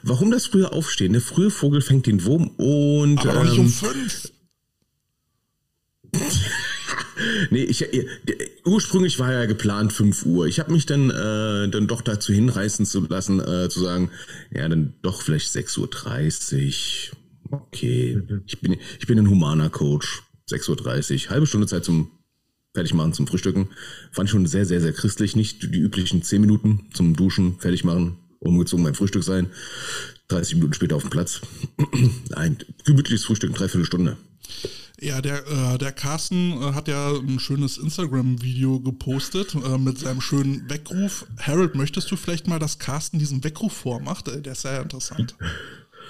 Warum 0.04 0.32
das 0.32 0.46
frühe 0.46 0.72
Aufstehen? 0.72 1.14
Der 1.14 1.22
frühe 1.22 1.50
Vogel 1.50 1.82
fängt 1.82 2.06
den 2.06 2.24
Wurm 2.24 2.50
und. 2.58 3.20
Aber 3.20 3.42
ähm, 3.42 3.48
nicht 3.48 3.60
um 3.60 3.66
ähm, 3.66 3.72
fünf. 3.72 4.32
nee, 7.50 7.64
ich, 7.64 7.82
äh, 7.82 8.08
ursprünglich 8.66 9.20
war 9.20 9.32
ja 9.32 9.46
geplant 9.46 9.94
5 9.94 10.26
Uhr. 10.26 10.48
Ich 10.48 10.60
habe 10.60 10.72
mich 10.72 10.86
dann, 10.86 11.10
äh, 11.10 11.70
dann 11.70 11.88
doch 11.88 12.02
dazu 12.02 12.34
hinreißen 12.34 12.86
zu 12.86 13.06
lassen, 13.08 13.40
äh, 13.40 13.70
zu 13.70 13.80
sagen, 13.82 14.12
ja, 14.52 14.68
dann 14.68 14.94
doch 15.02 15.22
vielleicht 15.22 15.50
6.30 15.50 17.12
Uhr. 17.12 17.18
Okay, 17.50 18.22
ich 18.46 18.60
bin, 18.60 18.78
ich 19.00 19.08
bin 19.08 19.20
ein 19.20 19.30
humaner 19.30 19.70
Coach. 19.70 20.24
6.30 20.50 21.26
Uhr, 21.26 21.30
halbe 21.32 21.48
Stunde 21.48 21.68
Zeit 21.68 21.84
zum 21.84 22.12
Fertigmachen, 22.74 23.14
zum 23.14 23.28
Frühstücken. 23.28 23.70
Fand 24.12 24.30
ich 24.30 24.32
schon 24.32 24.46
sehr, 24.46 24.66
sehr, 24.66 24.82
sehr 24.82 24.94
christlich. 24.94 25.36
Nicht 25.36 25.64
die 25.64 25.80
üblichen 25.80 26.22
10 26.22 26.42
Minuten 26.42 26.88
zum 26.94 27.16
Duschen, 27.16 27.60
fertig 27.60 27.84
machen, 27.84 28.18
umgezogen 28.40 28.86
beim 28.86 28.96
Frühstück 28.96 29.24
sein. 29.24 29.48
30 30.28 30.56
Minuten 30.56 30.74
später 30.74 30.96
auf 30.96 31.04
dem 31.04 31.10
Platz. 31.10 31.42
Ein 32.36 32.58
gemütliches 32.86 33.26
Frühstück, 33.26 33.54
dreiviertel 33.56 33.86
Stunde. 33.86 34.18
Ja, 35.00 35.22
der, 35.22 35.46
äh, 35.48 35.78
der 35.78 35.92
Carsten 35.92 36.60
äh, 36.60 36.74
hat 36.74 36.88
ja 36.88 37.12
ein 37.12 37.40
schönes 37.40 37.78
Instagram-Video 37.78 38.80
gepostet 38.80 39.54
äh, 39.54 39.78
mit 39.78 40.00
seinem 40.00 40.22
schönen 40.22 40.68
Weckruf. 40.70 41.28
Harold, 41.40 41.76
möchtest 41.76 42.10
du 42.10 42.16
vielleicht 42.16 42.48
mal, 42.48 42.58
dass 42.58 42.80
Carsten 42.80 43.20
diesen 43.20 43.44
Weckruf 43.44 43.74
vormacht? 43.74 44.28
Äh, 44.28 44.42
der 44.42 44.54
ist 44.54 44.64
sehr 44.64 44.82
interessant. 44.82 45.36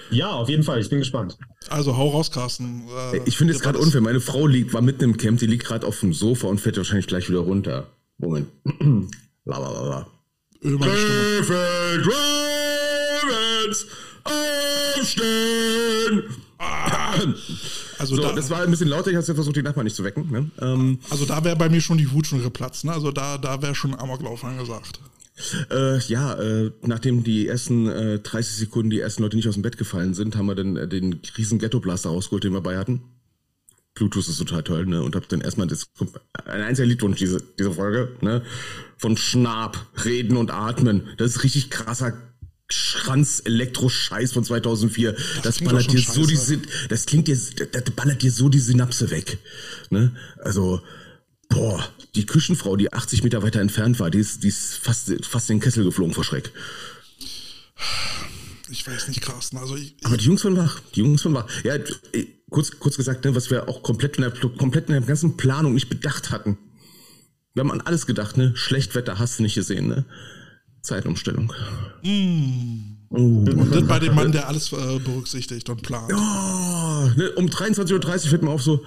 Ja, 0.10 0.32
auf 0.32 0.48
jeden 0.48 0.64
Fall. 0.64 0.80
Ich 0.80 0.90
bin 0.90 1.00
gespannt. 1.00 1.38
Also 1.68 1.98
hau 1.98 2.10
raus, 2.10 2.32
Carsten. 2.32 2.88
Äh, 3.14 3.20
ich 3.26 3.36
finde 3.36 3.54
es 3.54 3.60
gerade 3.60 3.78
unfair. 3.78 4.00
Meine 4.00 4.22
Frau 4.22 4.48
liegt, 4.48 4.74
war 4.74 4.82
mitten 4.82 5.04
im 5.04 5.18
Camp, 5.18 5.40
die 5.40 5.48
liegt 5.48 5.66
gerade 5.66 5.86
auf 5.86 6.00
dem 6.00 6.14
Sofa 6.14 6.48
und 6.48 6.62
fährt 6.62 6.78
wahrscheinlich 6.78 7.08
gleich 7.08 7.28
wieder 7.28 7.40
runter. 7.40 7.88
Moment. 8.18 8.48
Lalalala. 9.44 10.08
Krefeld 10.62 12.08
Ravens 12.08 13.86
aufstehen! 14.24 16.24
Ah. 16.58 17.22
Also 18.00 18.16
so, 18.16 18.22
da, 18.22 18.34
das 18.34 18.50
war 18.50 18.62
ein 18.62 18.72
bisschen 18.72 18.90
lauter, 18.90 19.10
ich 19.10 19.16
habe 19.16 19.26
versucht, 19.26 19.56
die 19.56 19.64
Nachbarn 19.64 19.86
nicht 19.86 19.96
zu 19.96 20.04
wecken. 20.04 20.30
Ne? 20.32 20.52
Ähm, 20.60 21.00
also 21.10 21.26
da 21.26 21.44
wäre 21.44 21.56
bei 21.56 21.70
mir 21.70 21.82
schon 21.82 21.98
die 21.98 22.12
Wut 22.12 22.28
schon 22.28 22.42
geplatzt. 22.42 22.86
Ne? 22.86 22.92
Also 22.92 23.12
da, 23.12 23.38
da 23.38 23.62
wäre 23.62 23.76
schon 23.76 23.96
Amoklauf 23.96 24.44
angesagt. 24.44 25.00
Äh, 25.70 26.00
ja, 26.08 26.34
äh, 26.34 26.72
nachdem 26.82 27.24
die 27.24 27.48
ersten 27.48 27.88
äh, 27.88 28.20
30 28.20 28.56
Sekunden 28.56 28.90
die 28.90 29.00
ersten 29.00 29.22
Leute 29.22 29.38
nicht 29.38 29.48
aus 29.48 29.54
dem 29.54 29.62
Bett 29.62 29.78
gefallen 29.78 30.14
sind, 30.14 30.36
haben 30.36 30.48
wir 30.48 30.56
dann 30.56 30.78
äh, 30.78 30.88
den 30.88 31.22
riesen 31.38 31.60
Ghetto-Blaster 31.60 32.10
rausgeholt, 32.10 32.44
den 32.44 32.54
wir 32.54 32.62
bei 32.62 32.78
hatten. 32.78 33.04
Bluetooth 33.94 34.28
ist 34.28 34.38
total 34.38 34.64
toll, 34.64 34.86
ne? 34.86 35.02
Und 35.02 35.16
hab 35.16 35.28
dann 35.30 35.42
erstmal 35.42 35.68
das, 35.68 35.88
ein 36.46 36.62
einziger 36.62 36.88
Liedwunsch, 36.88 37.18
diese, 37.18 37.42
diese 37.58 37.72
Folge, 37.72 38.10
ne? 38.22 38.44
Von 38.98 39.18
Schnaab, 39.18 39.88
Reden 40.06 40.38
und 40.38 40.52
Atmen. 40.52 41.08
Das 41.18 41.32
ist 41.32 41.44
richtig 41.44 41.70
krasser 41.70 42.14
Schranz-Elektro-Scheiß 42.70 44.34
von 44.34 44.44
2004. 44.44 45.14
Das, 45.14 45.42
das 45.44 45.60
ballert 45.60 45.92
dir 45.92 46.00
so 46.00 46.26
die, 46.26 46.38
das 46.90 47.06
klingt 47.06 47.28
dir, 47.28 47.38
das 47.72 47.84
ballert 47.96 48.22
dir 48.22 48.32
so 48.32 48.50
die 48.50 48.60
Synapse 48.60 49.10
weg. 49.10 49.38
Ne? 49.90 50.16
Also, 50.40 50.82
boah, 51.50 51.88
die 52.16 52.26
Küchenfrau, 52.26 52.76
die 52.76 52.92
80 52.92 53.24
Meter 53.24 53.42
weiter 53.44 53.62
entfernt 53.62 54.00
war, 54.00 54.10
die 54.10 54.20
ist, 54.20 54.44
die 54.44 54.50
ist 54.50 54.76
fast, 54.76 55.14
fast 55.26 55.50
in 55.50 55.58
den 55.58 55.64
Kessel 55.64 55.84
geflogen 55.84 56.14
vor 56.14 56.24
Schreck. 56.24 56.52
Ich 58.70 58.86
weiß 58.86 59.08
nicht, 59.08 59.22
Carsten. 59.22 59.58
Also 59.58 59.76
ich, 59.76 59.96
Aber 60.04 60.18
die 60.18 60.26
Jungs 60.26 60.42
von 60.42 60.58
wach, 60.58 60.82
die 60.94 61.00
Jungs 61.00 61.22
von 61.22 61.34
wach. 61.34 61.48
Ja, 61.64 61.76
kurz, 62.50 62.72
kurz 62.80 62.98
gesagt, 62.98 63.24
ne, 63.24 63.34
was 63.34 63.50
wir 63.50 63.70
auch 63.70 63.82
komplett 63.82 64.18
in, 64.18 64.24
der, 64.24 64.32
komplett 64.32 64.88
in 64.88 64.94
der 64.94 65.02
ganzen 65.02 65.38
Planung 65.38 65.74
nicht 65.74 65.88
bedacht 65.88 66.32
hatten. 66.32 66.58
Wir 67.54 67.62
haben 67.62 67.72
an 67.72 67.82
alles 67.82 68.06
gedacht, 68.06 68.38
ne? 68.38 68.52
Schlechtwetter 68.56 69.20
hast 69.20 69.40
du 69.40 69.44
nicht 69.44 69.56
gesehen, 69.56 69.88
ne? 69.88 70.06
Zeitumstellung. 70.82 71.54
Mm. 72.04 72.98
Oh. 73.10 73.16
Und 73.16 73.74
das 73.74 73.88
bei 73.88 74.00
dem 74.00 74.16
Mann, 74.16 74.32
der 74.32 74.48
alles 74.48 74.72
äh, 74.74 75.00
berücksichtigt 75.00 75.70
und 75.70 75.82
plant. 75.82 76.12
Oh, 76.12 77.10
ne, 77.16 77.32
um 77.36 77.46
23.30 77.46 77.94
Uhr 77.94 78.30
fällt 78.30 78.44
mir 78.44 78.52
auf 78.52 78.62
so, 78.62 78.84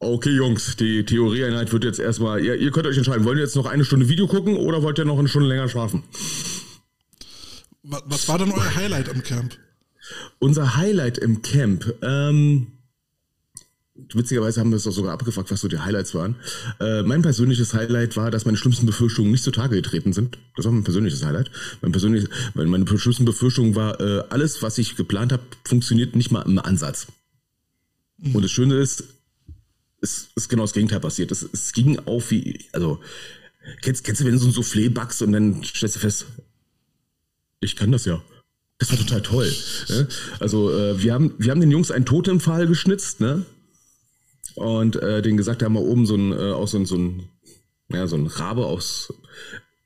okay 0.00 0.30
Jungs, 0.30 0.76
die 0.76 1.04
Theorieeinheit 1.04 1.72
wird 1.72 1.84
jetzt 1.84 1.98
erstmal, 1.98 2.44
ihr, 2.44 2.56
ihr 2.56 2.70
könnt 2.70 2.86
euch 2.86 2.96
entscheiden, 2.96 3.24
wollt 3.24 3.38
ihr 3.38 3.44
jetzt 3.44 3.56
noch 3.56 3.66
eine 3.66 3.84
Stunde 3.84 4.08
Video 4.08 4.26
gucken 4.26 4.56
oder 4.56 4.82
wollt 4.82 4.98
ihr 4.98 5.04
noch 5.04 5.18
eine 5.18 5.28
Stunde 5.28 5.48
länger 5.48 5.68
schlafen? 5.68 6.02
Was 7.82 8.28
war 8.28 8.38
denn 8.38 8.52
euer 8.52 8.74
Highlight 8.74 9.08
am 9.08 9.22
Camp? 9.22 9.56
Unser 10.38 10.76
Highlight 10.76 11.18
im 11.18 11.42
Camp, 11.42 11.94
ähm, 12.02 12.72
Witzigerweise 14.12 14.60
haben 14.60 14.70
wir 14.70 14.76
es 14.76 14.86
auch 14.86 14.92
sogar 14.92 15.12
abgefragt, 15.12 15.50
was 15.50 15.60
so 15.60 15.68
die 15.68 15.78
Highlights 15.78 16.14
waren. 16.14 16.36
Äh, 16.80 17.02
mein 17.02 17.22
persönliches 17.22 17.74
Highlight 17.74 18.16
war, 18.16 18.30
dass 18.30 18.44
meine 18.44 18.56
schlimmsten 18.56 18.86
Befürchtungen 18.86 19.30
nicht 19.30 19.44
zutage 19.44 19.76
getreten 19.76 20.12
sind. 20.12 20.38
Das 20.56 20.64
war 20.64 20.72
mein 20.72 20.84
persönliches 20.84 21.24
Highlight. 21.24 21.50
Mein 21.80 21.92
persönliches, 21.92 22.28
meine 22.54 22.86
schlimmsten 22.98 23.24
Befürchtungen 23.24 23.74
war, 23.74 24.00
äh, 24.00 24.24
alles, 24.30 24.62
was 24.62 24.78
ich 24.78 24.96
geplant 24.96 25.32
habe, 25.32 25.42
funktioniert 25.64 26.16
nicht 26.16 26.30
mal 26.30 26.42
im 26.42 26.58
Ansatz. 26.58 27.06
Mhm. 28.18 28.34
Und 28.34 28.42
das 28.42 28.50
Schöne 28.50 28.76
ist, 28.76 29.04
es 30.00 30.28
ist 30.34 30.48
genau 30.48 30.64
das 30.64 30.72
Gegenteil 30.72 31.00
passiert. 31.00 31.30
Es, 31.30 31.42
es 31.52 31.72
ging 31.72 31.98
auf 32.00 32.30
wie, 32.30 32.66
also, 32.72 33.00
kennst, 33.80 34.04
kennst 34.04 34.20
du, 34.20 34.24
wenn 34.24 34.32
du 34.32 34.38
so 34.38 34.48
ein 34.48 34.52
Soufflé 34.52 34.90
backst 34.90 35.22
und 35.22 35.32
dann 35.32 35.62
stellst 35.64 35.96
du 35.96 36.00
fest, 36.00 36.26
ich 37.60 37.76
kann 37.76 37.92
das 37.92 38.04
ja. 38.04 38.22
Das 38.78 38.90
war 38.90 38.98
total 38.98 39.22
toll. 39.22 39.52
Ne? 39.88 40.08
Also, 40.40 40.76
äh, 40.76 41.00
wir, 41.00 41.14
haben, 41.14 41.34
wir 41.38 41.52
haben 41.52 41.60
den 41.60 41.70
Jungs 41.70 41.92
einen 41.92 42.04
Totempfahl 42.04 42.66
geschnitzt, 42.66 43.20
ne? 43.20 43.46
Und 44.56 44.96
äh, 44.96 45.22
den 45.22 45.36
gesagt, 45.36 45.62
da 45.62 45.66
haben 45.66 45.74
wir 45.74 45.82
oben 45.82 46.06
so 46.06 46.14
ein, 46.14 46.32
äh, 46.32 46.52
auch 46.52 46.68
so 46.68 46.78
ein, 46.78 46.86
so 46.86 46.96
ein, 46.96 47.28
ja, 47.88 48.06
so 48.06 48.16
ein 48.16 48.26
Rabe 48.26 48.66
aus, 48.66 49.12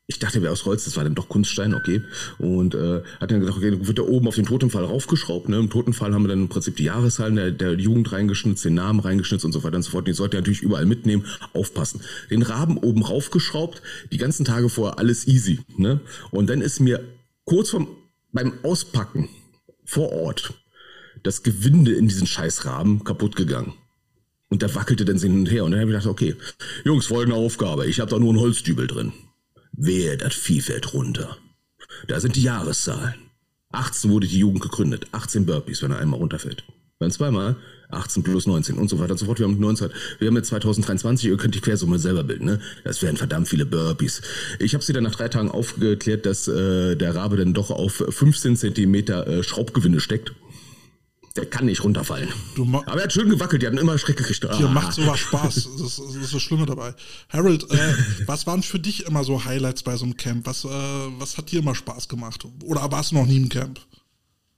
ich 0.08 0.20
dachte, 0.20 0.40
wäre 0.40 0.52
aus 0.52 0.64
Holz, 0.64 0.84
das 0.84 0.96
war 0.96 1.02
dann 1.02 1.16
doch 1.16 1.28
Kunststein, 1.28 1.74
okay. 1.74 2.00
Und 2.38 2.76
äh, 2.76 3.02
hat 3.20 3.30
dann 3.30 3.40
gesagt, 3.40 3.58
okay, 3.58 3.86
wird 3.86 3.98
da 3.98 4.02
oben 4.02 4.28
auf 4.28 4.36
den 4.36 4.46
Totenfall 4.46 4.84
raufgeschraubt. 4.84 5.48
Ne? 5.48 5.58
Im 5.58 5.68
Totenfall 5.68 6.14
haben 6.14 6.22
wir 6.22 6.28
dann 6.28 6.42
im 6.42 6.48
Prinzip 6.48 6.76
die 6.76 6.84
Jahreszahlen 6.84 7.34
der, 7.34 7.50
der 7.50 7.74
Jugend 7.74 8.12
reingeschnitzt, 8.12 8.64
den 8.64 8.74
Namen 8.74 9.00
reingeschnitzt 9.00 9.44
und 9.44 9.50
so 9.50 9.64
weiter 9.64 9.76
und 9.76 9.82
so 9.82 9.90
fort. 9.90 10.06
Die 10.06 10.12
sollte 10.12 10.36
natürlich 10.36 10.62
überall 10.62 10.86
mitnehmen, 10.86 11.26
aufpassen. 11.54 12.02
Den 12.30 12.42
Raben 12.42 12.78
oben 12.78 13.02
raufgeschraubt, 13.02 13.82
die 14.12 14.18
ganzen 14.18 14.44
Tage 14.44 14.68
vorher 14.68 15.00
alles 15.00 15.26
easy. 15.26 15.58
Ne? 15.76 16.00
Und 16.30 16.50
dann 16.50 16.60
ist 16.60 16.78
mir 16.78 17.02
kurz 17.44 17.70
vom, 17.70 17.88
beim 18.32 18.52
Auspacken 18.62 19.28
vor 19.84 20.12
Ort 20.12 20.54
das 21.24 21.42
Gewinde 21.42 21.92
in 21.92 22.06
diesen 22.06 22.28
Scheißraben 22.28 23.02
kaputt 23.02 23.34
gegangen. 23.34 23.74
Und 24.48 24.62
da 24.62 24.74
wackelte 24.74 25.04
dann 25.04 25.18
hin 25.18 25.40
und 25.40 25.50
her. 25.50 25.64
Und 25.64 25.72
dann 25.72 25.80
habe 25.80 25.90
ich 25.90 25.96
gedacht, 25.96 26.10
okay, 26.10 26.36
Jungs, 26.84 27.06
folgende 27.06 27.36
Aufgabe. 27.36 27.86
Ich 27.86 28.00
habe 28.00 28.10
da 28.10 28.18
nur 28.18 28.30
einen 28.30 28.40
Holzdübel 28.40 28.86
drin. 28.86 29.12
Wehe, 29.72 30.16
das 30.16 30.34
Vieh 30.34 30.60
fällt 30.60 30.94
runter. 30.94 31.36
Da 32.08 32.20
sind 32.20 32.36
die 32.36 32.42
Jahreszahlen. 32.42 33.14
18 33.72 34.10
wurde 34.10 34.26
die 34.26 34.38
Jugend 34.38 34.62
gegründet. 34.62 35.08
18 35.12 35.46
Burpees, 35.46 35.82
wenn 35.82 35.90
er 35.90 35.98
einmal 35.98 36.20
runterfällt. 36.20 36.64
Dann 36.98 37.10
zweimal 37.10 37.56
18 37.90 38.22
plus 38.22 38.46
19 38.46 38.78
und 38.78 38.88
so 38.88 38.98
weiter 38.98 39.12
und 39.12 39.18
so 39.18 39.26
fort. 39.26 39.38
Wir 39.38 39.46
haben 39.46 39.60
19, 39.60 39.90
wir 40.18 40.28
haben 40.28 40.36
jetzt 40.36 40.48
2023, 40.48 41.28
ihr 41.28 41.36
könnt 41.36 41.54
die 41.54 41.60
Quersumme 41.60 41.98
selber 41.98 42.24
bilden, 42.24 42.46
ne? 42.46 42.60
Das 42.84 43.02
wären 43.02 43.16
verdammt 43.16 43.48
viele 43.48 43.66
Burpees. 43.66 44.22
Ich 44.58 44.74
habe 44.74 44.82
sie 44.82 44.92
dann 44.92 45.04
nach 45.04 45.14
drei 45.14 45.28
Tagen 45.28 45.50
aufgeklärt, 45.50 46.24
dass 46.24 46.48
äh, 46.48 46.96
der 46.96 47.14
Rabe 47.14 47.36
dann 47.36 47.52
doch 47.52 47.70
auf 47.70 48.02
15 48.08 48.56
Zentimeter 48.56 49.26
äh, 49.26 49.42
Schraubgewinde 49.42 50.00
steckt. 50.00 50.32
Der 51.36 51.46
kann 51.46 51.66
nicht 51.66 51.84
runterfallen. 51.84 52.28
Aber 52.58 52.96
er 52.96 53.04
hat 53.04 53.12
schön 53.12 53.28
gewackelt, 53.28 53.62
die 53.62 53.66
hatten 53.66 53.78
immer 53.78 53.98
Schreck 53.98 54.16
gekriegt. 54.16 54.44
Ah. 54.46 54.56
Dir 54.56 54.68
macht 54.68 54.94
sowas 54.94 55.18
Spaß. 55.18 55.54
Das 55.54 55.66
ist, 55.66 55.98
das 55.98 56.16
ist 56.16 56.34
das 56.34 56.42
Schlimme 56.42 56.66
dabei. 56.66 56.94
Harold, 57.28 57.70
äh, 57.70 57.94
was 58.26 58.46
waren 58.46 58.62
für 58.62 58.78
dich 58.78 59.06
immer 59.06 59.22
so 59.24 59.44
Highlights 59.44 59.82
bei 59.82 59.96
so 59.96 60.04
einem 60.04 60.16
Camp? 60.16 60.46
Was, 60.46 60.64
äh, 60.64 60.68
was 60.68 61.36
hat 61.36 61.50
dir 61.52 61.60
immer 61.60 61.74
Spaß 61.74 62.08
gemacht? 62.08 62.46
Oder 62.64 62.90
warst 62.90 63.10
du 63.10 63.16
noch 63.16 63.26
nie 63.26 63.36
im 63.36 63.48
Camp? 63.48 63.80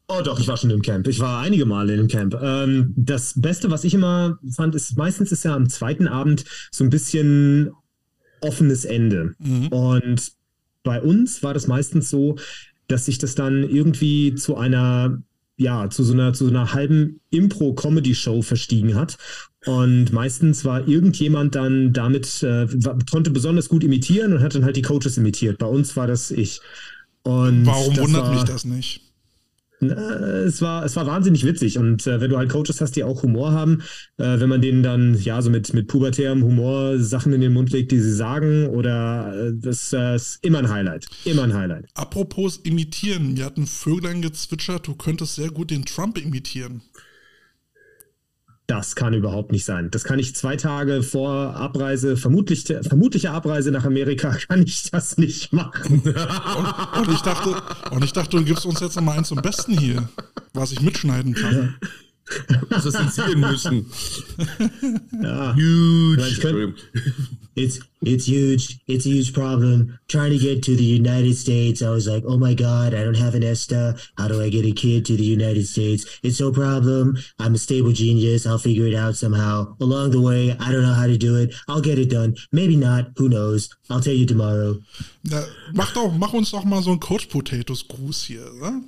Oh 0.06 0.22
doch, 0.22 0.40
ich 0.40 0.48
war 0.48 0.56
schon 0.56 0.70
im 0.70 0.80
Camp. 0.80 1.06
Ich 1.06 1.20
war 1.20 1.40
einige 1.40 1.66
Male 1.66 1.94
im 1.94 2.08
Camp. 2.08 2.34
Ähm, 2.40 2.94
das 2.96 3.34
Beste, 3.36 3.70
was 3.70 3.84
ich 3.84 3.92
immer 3.92 4.38
fand, 4.54 4.74
ist, 4.74 4.96
meistens 4.96 5.32
ist 5.32 5.44
ja 5.44 5.54
am 5.54 5.68
zweiten 5.68 6.08
Abend 6.08 6.44
so 6.70 6.82
ein 6.82 6.90
bisschen 6.90 7.72
offenes 8.40 8.86
Ende. 8.86 9.34
Mhm. 9.38 9.68
Und 9.68 10.32
bei 10.82 11.02
uns 11.02 11.42
war 11.42 11.52
das 11.52 11.66
meistens 11.66 12.08
so, 12.08 12.36
dass 12.86 13.04
sich 13.04 13.18
das 13.18 13.34
dann 13.34 13.68
irgendwie 13.68 14.34
zu 14.34 14.56
einer 14.56 15.22
ja, 15.58 15.90
zu 15.90 16.04
so 16.04 16.12
einer, 16.14 16.32
zu 16.32 16.44
so 16.44 16.50
einer 16.50 16.72
halben 16.72 17.20
Impro-Comedy-Show 17.30 18.42
verstiegen 18.42 18.94
hat. 18.94 19.18
Und 19.66 20.12
meistens 20.12 20.64
war 20.64 20.86
irgendjemand 20.86 21.56
dann 21.56 21.92
damit, 21.92 22.42
äh, 22.42 22.66
konnte 23.10 23.30
besonders 23.30 23.68
gut 23.68 23.82
imitieren 23.84 24.32
und 24.32 24.40
hat 24.40 24.54
dann 24.54 24.64
halt 24.64 24.76
die 24.76 24.82
Coaches 24.82 25.18
imitiert. 25.18 25.58
Bei 25.58 25.66
uns 25.66 25.96
war 25.96 26.06
das 26.06 26.30
ich. 26.30 26.60
Und 27.24 27.66
Warum 27.66 27.96
wundert 27.96 28.22
war, 28.22 28.34
mich 28.34 28.44
das 28.44 28.64
nicht? 28.64 29.07
Es 29.80 30.60
war, 30.60 30.84
es 30.84 30.96
war 30.96 31.06
wahnsinnig 31.06 31.44
witzig. 31.44 31.78
Und 31.78 32.06
äh, 32.06 32.20
wenn 32.20 32.30
du 32.30 32.36
halt 32.36 32.50
Coaches 32.50 32.80
hast, 32.80 32.96
die 32.96 33.04
auch 33.04 33.22
Humor 33.22 33.52
haben, 33.52 33.82
äh, 34.16 34.40
wenn 34.40 34.48
man 34.48 34.60
denen 34.60 34.82
dann 34.82 35.14
ja 35.20 35.40
so 35.42 35.50
mit, 35.50 35.72
mit 35.74 35.88
pubertärem 35.88 36.42
Humor 36.42 36.98
Sachen 36.98 37.32
in 37.32 37.40
den 37.40 37.52
Mund 37.52 37.70
legt, 37.70 37.92
die 37.92 38.00
sie 38.00 38.12
sagen, 38.12 38.66
oder 38.68 39.48
äh, 39.48 39.52
das 39.54 39.92
äh, 39.92 40.16
ist 40.16 40.38
immer 40.42 40.58
ein 40.58 40.68
Highlight. 40.68 41.06
Immer 41.24 41.44
ein 41.44 41.54
Highlight. 41.54 41.86
Apropos 41.94 42.58
imitieren, 42.58 43.34
mir 43.34 43.44
hat 43.44 43.56
ein 43.56 43.66
Vöglein 43.66 44.22
gezwitschert, 44.22 44.86
du 44.86 44.94
könntest 44.94 45.36
sehr 45.36 45.50
gut 45.50 45.70
den 45.70 45.84
Trump 45.84 46.18
imitieren. 46.18 46.82
Das 48.68 48.94
kann 48.94 49.14
überhaupt 49.14 49.50
nicht 49.50 49.64
sein. 49.64 49.90
Das 49.90 50.04
kann 50.04 50.18
ich 50.18 50.36
zwei 50.36 50.54
Tage 50.56 51.02
vor 51.02 51.56
Abreise, 51.56 52.18
vermutlich, 52.18 52.64
vermutliche 52.64 53.30
Abreise 53.30 53.70
nach 53.70 53.86
Amerika, 53.86 54.36
kann 54.48 54.62
ich 54.62 54.90
das 54.90 55.16
nicht 55.16 55.54
machen. 55.54 56.02
Und, 56.04 56.98
und 56.98 57.14
ich 57.14 57.22
dachte, 57.22 57.56
und 57.90 58.04
ich 58.04 58.12
dachte, 58.12 58.36
du 58.36 58.44
gibst 58.44 58.66
uns 58.66 58.80
jetzt 58.80 58.94
noch 58.96 59.02
mal 59.02 59.16
eins 59.16 59.28
zum 59.28 59.40
Besten 59.40 59.78
hier, 59.78 60.10
was 60.52 60.72
ich 60.72 60.82
mitschneiden 60.82 61.32
kann. 61.32 61.76
Muss 61.80 62.07
das 62.70 62.84
zensieren 62.90 63.40
müssen. 63.40 63.86
Ja. 65.22 65.54
Huge. 65.54 66.28
Ich 66.28 66.40
könnt- 66.40 66.74
it's 67.54 67.80
it's 68.02 68.26
huge. 68.28 68.78
It's 68.86 69.04
a 69.06 69.08
huge 69.10 69.32
problem. 69.32 69.98
Trying 70.06 70.30
to 70.30 70.38
get 70.38 70.62
to 70.62 70.76
the 70.76 70.84
United 70.84 71.36
States, 71.36 71.82
I 71.82 71.90
was 71.90 72.06
like, 72.06 72.24
oh 72.24 72.38
my 72.38 72.54
god, 72.54 72.94
I 72.94 73.02
don't 73.04 73.16
have 73.16 73.34
an 73.34 73.42
ESTA. 73.42 73.96
How 74.16 74.28
do 74.28 74.40
I 74.40 74.48
get 74.48 74.64
a 74.64 74.70
kid 74.72 75.04
to 75.06 75.16
the 75.16 75.24
United 75.24 75.66
States? 75.66 76.06
It's 76.22 76.38
no 76.38 76.52
problem. 76.52 77.16
I'm 77.40 77.54
a 77.54 77.58
stable 77.58 77.92
genius. 77.92 78.46
I'll 78.46 78.58
figure 78.58 78.86
it 78.86 78.94
out 78.94 79.16
somehow. 79.16 79.74
Along 79.80 80.12
the 80.12 80.20
way, 80.20 80.52
I 80.60 80.70
don't 80.70 80.82
know 80.82 80.94
how 80.94 81.06
to 81.08 81.18
do 81.18 81.34
it. 81.36 81.52
I'll 81.66 81.80
get 81.82 81.98
it 81.98 82.10
done. 82.10 82.36
Maybe 82.52 82.76
not. 82.76 83.06
Who 83.16 83.28
knows? 83.28 83.68
I'll 83.90 84.00
tell 84.00 84.14
you 84.14 84.26
tomorrow. 84.26 84.78
Na, 85.24 85.42
mach, 85.74 85.92
doch, 85.94 86.12
mach 86.16 86.32
uns 86.34 86.52
doch 86.52 86.64
mal 86.64 86.82
so 86.82 86.90
einen 86.90 87.00
Coach 87.00 87.26
Potatoes 87.28 87.88
Gruß 87.88 88.22
hier, 88.22 88.46
oder? 88.56 88.80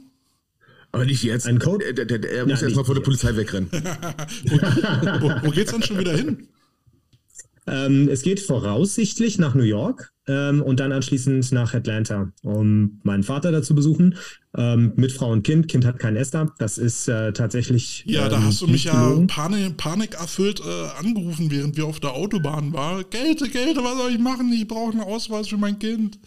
Aber 0.92 1.04
nicht 1.04 1.22
jetzt. 1.22 1.46
Ein 1.46 1.58
Code? 1.58 1.92
Der, 1.94 2.04
der, 2.04 2.18
der, 2.18 2.30
er 2.32 2.46
muss 2.46 2.60
Ja, 2.60 2.66
erst 2.66 2.76
mal 2.76 2.80
nicht 2.80 2.86
vor 2.86 2.94
der. 2.94 3.02
Polizei 3.02 3.36
wegrennen. 3.36 3.70
Wo, 5.20 5.46
wo 5.46 5.50
geht's 5.50 5.72
denn 5.72 5.82
schon 5.82 5.98
wieder 5.98 6.16
hin? 6.16 6.48
Ähm, 7.66 8.08
es 8.08 8.22
geht 8.22 8.40
voraussichtlich 8.40 9.38
nach 9.38 9.54
New 9.54 9.62
York 9.62 10.12
ähm, 10.26 10.62
und 10.62 10.80
dann 10.80 10.90
anschließend 10.92 11.52
nach 11.52 11.74
Atlanta, 11.74 12.32
um 12.42 13.00
meinen 13.04 13.22
Vater 13.22 13.52
da 13.52 13.62
zu 13.62 13.74
besuchen. 13.74 14.16
Ähm, 14.56 14.92
mit 14.96 15.12
Frau 15.12 15.30
und 15.30 15.44
Kind. 15.44 15.68
Kind 15.68 15.84
hat 15.84 15.98
kein 16.00 16.16
Ester. 16.16 16.52
Das 16.58 16.78
ist 16.78 17.06
äh, 17.06 17.32
tatsächlich. 17.32 18.02
Ja, 18.06 18.28
da 18.28 18.38
ähm, 18.38 18.44
hast 18.46 18.62
du 18.62 18.66
mich 18.66 18.72
nicht 18.72 18.84
ja 18.86 19.04
gelogen. 19.04 19.28
panik, 19.28 19.76
panikerfüllt 19.76 20.60
äh, 20.60 20.88
angerufen, 20.98 21.50
während 21.50 21.76
wir 21.76 21.84
auf 21.86 22.00
der 22.00 22.14
Autobahn 22.14 22.72
waren. 22.72 23.04
Gelte, 23.10 23.48
Gelte, 23.48 23.84
was 23.84 23.98
soll 23.98 24.10
ich 24.12 24.18
machen? 24.18 24.50
Ich 24.52 24.66
brauche 24.66 24.92
einen 24.92 25.02
Ausweis 25.02 25.46
für 25.48 25.58
mein 25.58 25.78
Kind. 25.78 26.18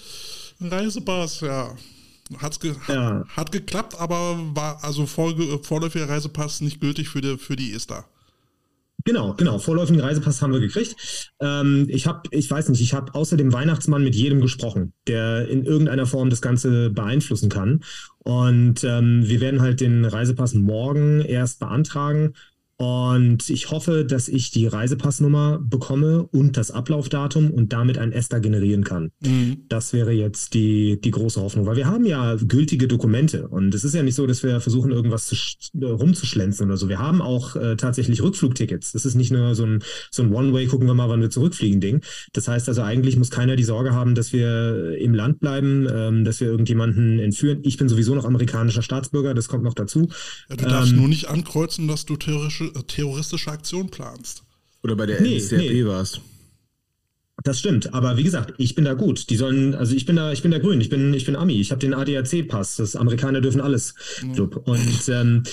Ein 0.61 0.67
Reisepass, 0.69 1.41
ja. 1.41 1.75
Hat's 2.37 2.59
ge 2.59 2.73
Ja. 2.87 3.25
Hat 3.35 3.51
geklappt, 3.51 3.99
aber 3.99 4.37
war 4.55 4.83
also 4.83 5.05
vorge 5.05 5.59
vorläufiger 5.63 6.09
Reisepass 6.09 6.61
nicht 6.61 6.79
gültig 6.79 7.09
für 7.09 7.21
die, 7.21 7.37
für 7.37 7.55
die 7.55 7.73
ESTA. 7.73 8.05
Genau, 9.05 9.33
genau. 9.33 9.59
Vorläufigen 9.59 9.99
Reisepass 9.99 10.41
haben 10.41 10.53
wir 10.53 10.61
gekriegt. 10.61 10.95
Ähm, 11.41 11.87
ich 11.89 12.07
habe, 12.07 12.21
ich 12.31 12.49
weiß 12.49 12.69
nicht, 12.69 12.79
ich 12.79 12.93
habe 12.93 13.13
außer 13.13 13.35
dem 13.35 13.51
Weihnachtsmann 13.51 14.03
mit 14.03 14.15
jedem 14.15 14.39
gesprochen, 14.39 14.93
der 15.07 15.47
in 15.49 15.65
irgendeiner 15.65 16.05
Form 16.05 16.29
das 16.29 16.41
Ganze 16.41 16.89
beeinflussen 16.89 17.49
kann. 17.49 17.83
Und 18.19 18.83
ähm, 18.85 19.27
wir 19.27 19.41
werden 19.41 19.61
halt 19.61 19.81
den 19.81 20.05
Reisepass 20.05 20.53
morgen 20.53 21.19
erst 21.21 21.59
beantragen. 21.59 22.33
Und 22.83 23.49
ich 23.49 23.71
hoffe, 23.71 24.03
dass 24.03 24.27
ich 24.27 24.51
die 24.51 24.67
Reisepassnummer 24.67 25.59
bekomme 25.61 26.23
und 26.23 26.57
das 26.57 26.69
Ablaufdatum 26.69 27.49
und 27.49 27.71
damit 27.71 27.97
ein 27.97 28.11
ESTA 28.11 28.39
generieren 28.39 28.83
kann. 28.83 29.11
Das 29.69 29.93
wäre 29.93 30.11
jetzt 30.11 30.53
die, 30.53 30.99
die 30.99 31.11
große 31.11 31.39
Hoffnung, 31.39 31.65
weil 31.65 31.77
wir 31.77 31.87
haben 31.87 32.05
ja 32.05 32.35
gültige 32.35 32.89
Dokumente 32.89 33.47
und 33.47 33.73
es 33.73 33.85
ist 33.85 33.95
ja 33.95 34.03
nicht 34.03 34.15
so, 34.15 34.27
dass 34.27 34.43
wir 34.43 34.59
versuchen, 34.59 34.91
irgendwas 34.91 35.27
zu, 35.27 35.35
äh, 35.79 35.85
rumzuschlänzen 35.85 36.65
oder 36.67 36.75
so. 36.75 36.89
Wir 36.89 36.99
haben 36.99 37.21
auch 37.21 37.55
äh, 37.55 37.77
tatsächlich 37.77 38.21
Rückflugtickets. 38.21 38.91
Das 38.91 39.05
ist 39.05 39.15
nicht 39.15 39.31
nur 39.31 39.55
so 39.55 39.65
ein, 39.65 39.83
so 40.11 40.23
ein 40.23 40.33
One-Way, 40.33 40.67
gucken 40.67 40.87
wir 40.87 40.93
mal, 40.93 41.07
wann 41.07 41.21
wir 41.21 41.29
zurückfliegen 41.29 41.79
Ding. 41.79 42.01
Das 42.33 42.49
heißt 42.49 42.67
also, 42.67 42.81
eigentlich 42.81 43.15
muss 43.15 43.31
keiner 43.31 43.55
die 43.55 43.63
Sorge 43.63 43.93
haben, 43.93 44.13
dass 44.13 44.33
wir 44.33 44.97
im 44.97 45.13
Land 45.13 45.39
bleiben, 45.39 45.87
ähm, 45.89 46.25
dass 46.25 46.41
wir 46.41 46.47
irgendjemanden 46.47 47.19
entführen. 47.19 47.59
Ich 47.63 47.77
bin 47.77 47.87
sowieso 47.87 48.13
noch 48.13 48.25
amerikanischer 48.25 48.81
Staatsbürger, 48.81 49.33
das 49.33 49.47
kommt 49.47 49.63
noch 49.63 49.73
dazu. 49.73 50.09
Ja, 50.49 50.57
du 50.57 50.65
darfst 50.65 50.91
Ähm, 50.91 50.97
nur 50.97 51.07
nicht 51.07 51.29
ankreuzen, 51.29 51.87
dass 51.87 52.05
du 52.05 52.15
äh, 52.15 52.72
terroristische 52.81 53.51
Aktion 53.51 53.89
planst. 53.89 54.43
Oder 54.83 54.95
bei 54.95 55.05
der 55.05 55.21
Nee, 55.21 55.37
NSDAP 55.37 55.59
nee. 55.59 55.85
warst. 55.85 56.21
Das 57.43 57.59
stimmt, 57.59 57.93
aber 57.93 58.15
wie 58.17 58.23
gesagt, 58.23 58.53
ich 58.57 58.75
bin 58.75 58.85
da 58.85 58.93
gut. 58.93 59.29
Die 59.29 59.35
sollen, 59.35 59.73
also 59.75 59.95
ich 59.95 60.05
bin 60.05 60.15
da, 60.15 60.31
ich 60.31 60.41
bin 60.43 60.51
da 60.51 60.59
grün, 60.59 60.79
ich 60.79 60.89
bin, 60.89 61.13
ich 61.13 61.25
bin 61.25 61.35
Ami, 61.35 61.59
ich 61.59 61.71
habe 61.71 61.79
den 61.79 61.93
ADAC-Pass, 61.93 62.77
das 62.77 62.95
Amerikaner 62.95 63.41
dürfen 63.41 63.59
alles 63.59 63.95
Club. 64.33 64.67
Und 64.67 65.09
ähm, 65.09 65.43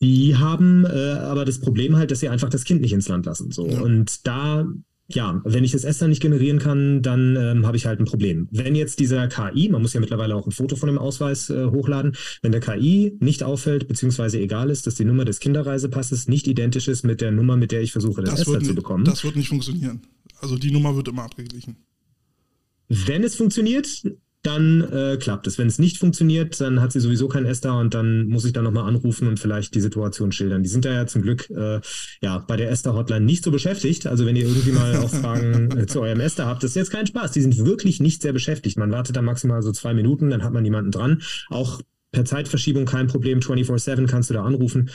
die 0.00 0.36
haben 0.36 0.84
äh, 0.84 1.12
aber 1.14 1.44
das 1.44 1.60
Problem 1.60 1.96
halt, 1.96 2.10
dass 2.10 2.20
sie 2.20 2.28
einfach 2.28 2.48
das 2.48 2.64
Kind 2.64 2.80
nicht 2.80 2.92
ins 2.92 3.08
Land 3.08 3.26
lassen. 3.26 3.50
So. 3.50 3.66
Ja. 3.66 3.80
Und 3.80 4.26
da, 4.26 4.66
ja, 5.14 5.40
wenn 5.44 5.64
ich 5.64 5.72
das 5.72 5.84
ESTA 5.84 6.08
nicht 6.08 6.22
generieren 6.22 6.58
kann, 6.58 7.02
dann 7.02 7.36
ähm, 7.36 7.66
habe 7.66 7.76
ich 7.76 7.86
halt 7.86 8.00
ein 8.00 8.04
Problem. 8.04 8.48
Wenn 8.50 8.74
jetzt 8.74 8.98
dieser 8.98 9.28
KI, 9.28 9.68
man 9.68 9.82
muss 9.82 9.92
ja 9.92 10.00
mittlerweile 10.00 10.34
auch 10.34 10.46
ein 10.46 10.52
Foto 10.52 10.76
von 10.76 10.88
dem 10.88 10.98
Ausweis 10.98 11.50
äh, 11.50 11.66
hochladen, 11.66 12.16
wenn 12.42 12.52
der 12.52 12.60
KI 12.60 13.16
nicht 13.20 13.42
auffällt, 13.42 13.88
beziehungsweise 13.88 14.38
egal 14.38 14.70
ist, 14.70 14.86
dass 14.86 14.94
die 14.94 15.04
Nummer 15.04 15.24
des 15.24 15.40
Kinderreisepasses 15.40 16.28
nicht 16.28 16.46
identisch 16.46 16.88
ist 16.88 17.04
mit 17.04 17.20
der 17.20 17.30
Nummer, 17.32 17.56
mit 17.56 17.72
der 17.72 17.82
ich 17.82 17.92
versuche, 17.92 18.22
das, 18.22 18.30
Das 18.30 18.40
ESTA 18.40 18.52
wird, 18.52 18.66
zu 18.66 18.74
bekommen. 18.74 19.04
das 19.04 19.24
wird 19.24 19.36
nicht 19.36 19.48
funktionieren. 19.48 20.00
Also 20.40 20.56
die 20.56 20.70
Nummer 20.70 20.96
wird 20.96 21.08
immer 21.08 21.24
abgeglichen. 21.24 21.76
Wenn 22.88 23.22
es 23.22 23.36
funktioniert, 23.36 23.86
dann 24.42 24.82
äh, 24.90 25.16
klappt 25.18 25.46
es. 25.46 25.58
Wenn 25.58 25.66
es 25.66 25.78
nicht 25.78 25.98
funktioniert, 25.98 26.60
dann 26.60 26.80
hat 26.80 26.92
sie 26.92 27.00
sowieso 27.00 27.28
kein 27.28 27.44
ESTA 27.44 27.78
und 27.78 27.92
dann 27.92 28.26
muss 28.26 28.44
ich 28.44 28.52
dann 28.52 28.64
nochmal 28.64 28.88
anrufen 28.88 29.28
und 29.28 29.38
vielleicht 29.38 29.74
die 29.74 29.80
Situation 29.80 30.32
schildern. 30.32 30.62
Die 30.62 30.68
sind 30.68 30.84
da 30.84 30.92
ja 30.92 31.06
zum 31.06 31.22
Glück 31.22 31.50
äh, 31.50 31.80
ja 32.22 32.38
bei 32.38 32.56
der 32.56 32.70
ESTA-Hotline 32.70 33.24
nicht 33.24 33.44
so 33.44 33.50
beschäftigt. 33.50 34.06
Also 34.06 34.24
wenn 34.24 34.36
ihr 34.36 34.46
irgendwie 34.46 34.72
mal 34.72 34.96
auch 34.96 35.10
Fragen 35.10 35.76
äh, 35.78 35.86
zu 35.86 36.00
eurem 36.00 36.20
ESTA 36.20 36.46
habt, 36.46 36.62
das 36.62 36.70
ist 36.70 36.76
jetzt 36.76 36.90
kein 36.90 37.06
Spaß. 37.06 37.32
Die 37.32 37.42
sind 37.42 37.64
wirklich 37.66 38.00
nicht 38.00 38.22
sehr 38.22 38.32
beschäftigt. 38.32 38.78
Man 38.78 38.90
wartet 38.90 39.16
da 39.16 39.22
maximal 39.22 39.62
so 39.62 39.72
zwei 39.72 39.92
Minuten, 39.92 40.30
dann 40.30 40.42
hat 40.42 40.54
man 40.54 40.64
jemanden 40.64 40.90
dran. 40.90 41.22
Auch 41.50 41.82
per 42.12 42.24
Zeitverschiebung 42.24 42.86
kein 42.86 43.06
Problem. 43.06 43.40
24-7 43.40 44.06
kannst 44.06 44.30
du 44.30 44.34
da 44.34 44.44
anrufen. 44.44 44.90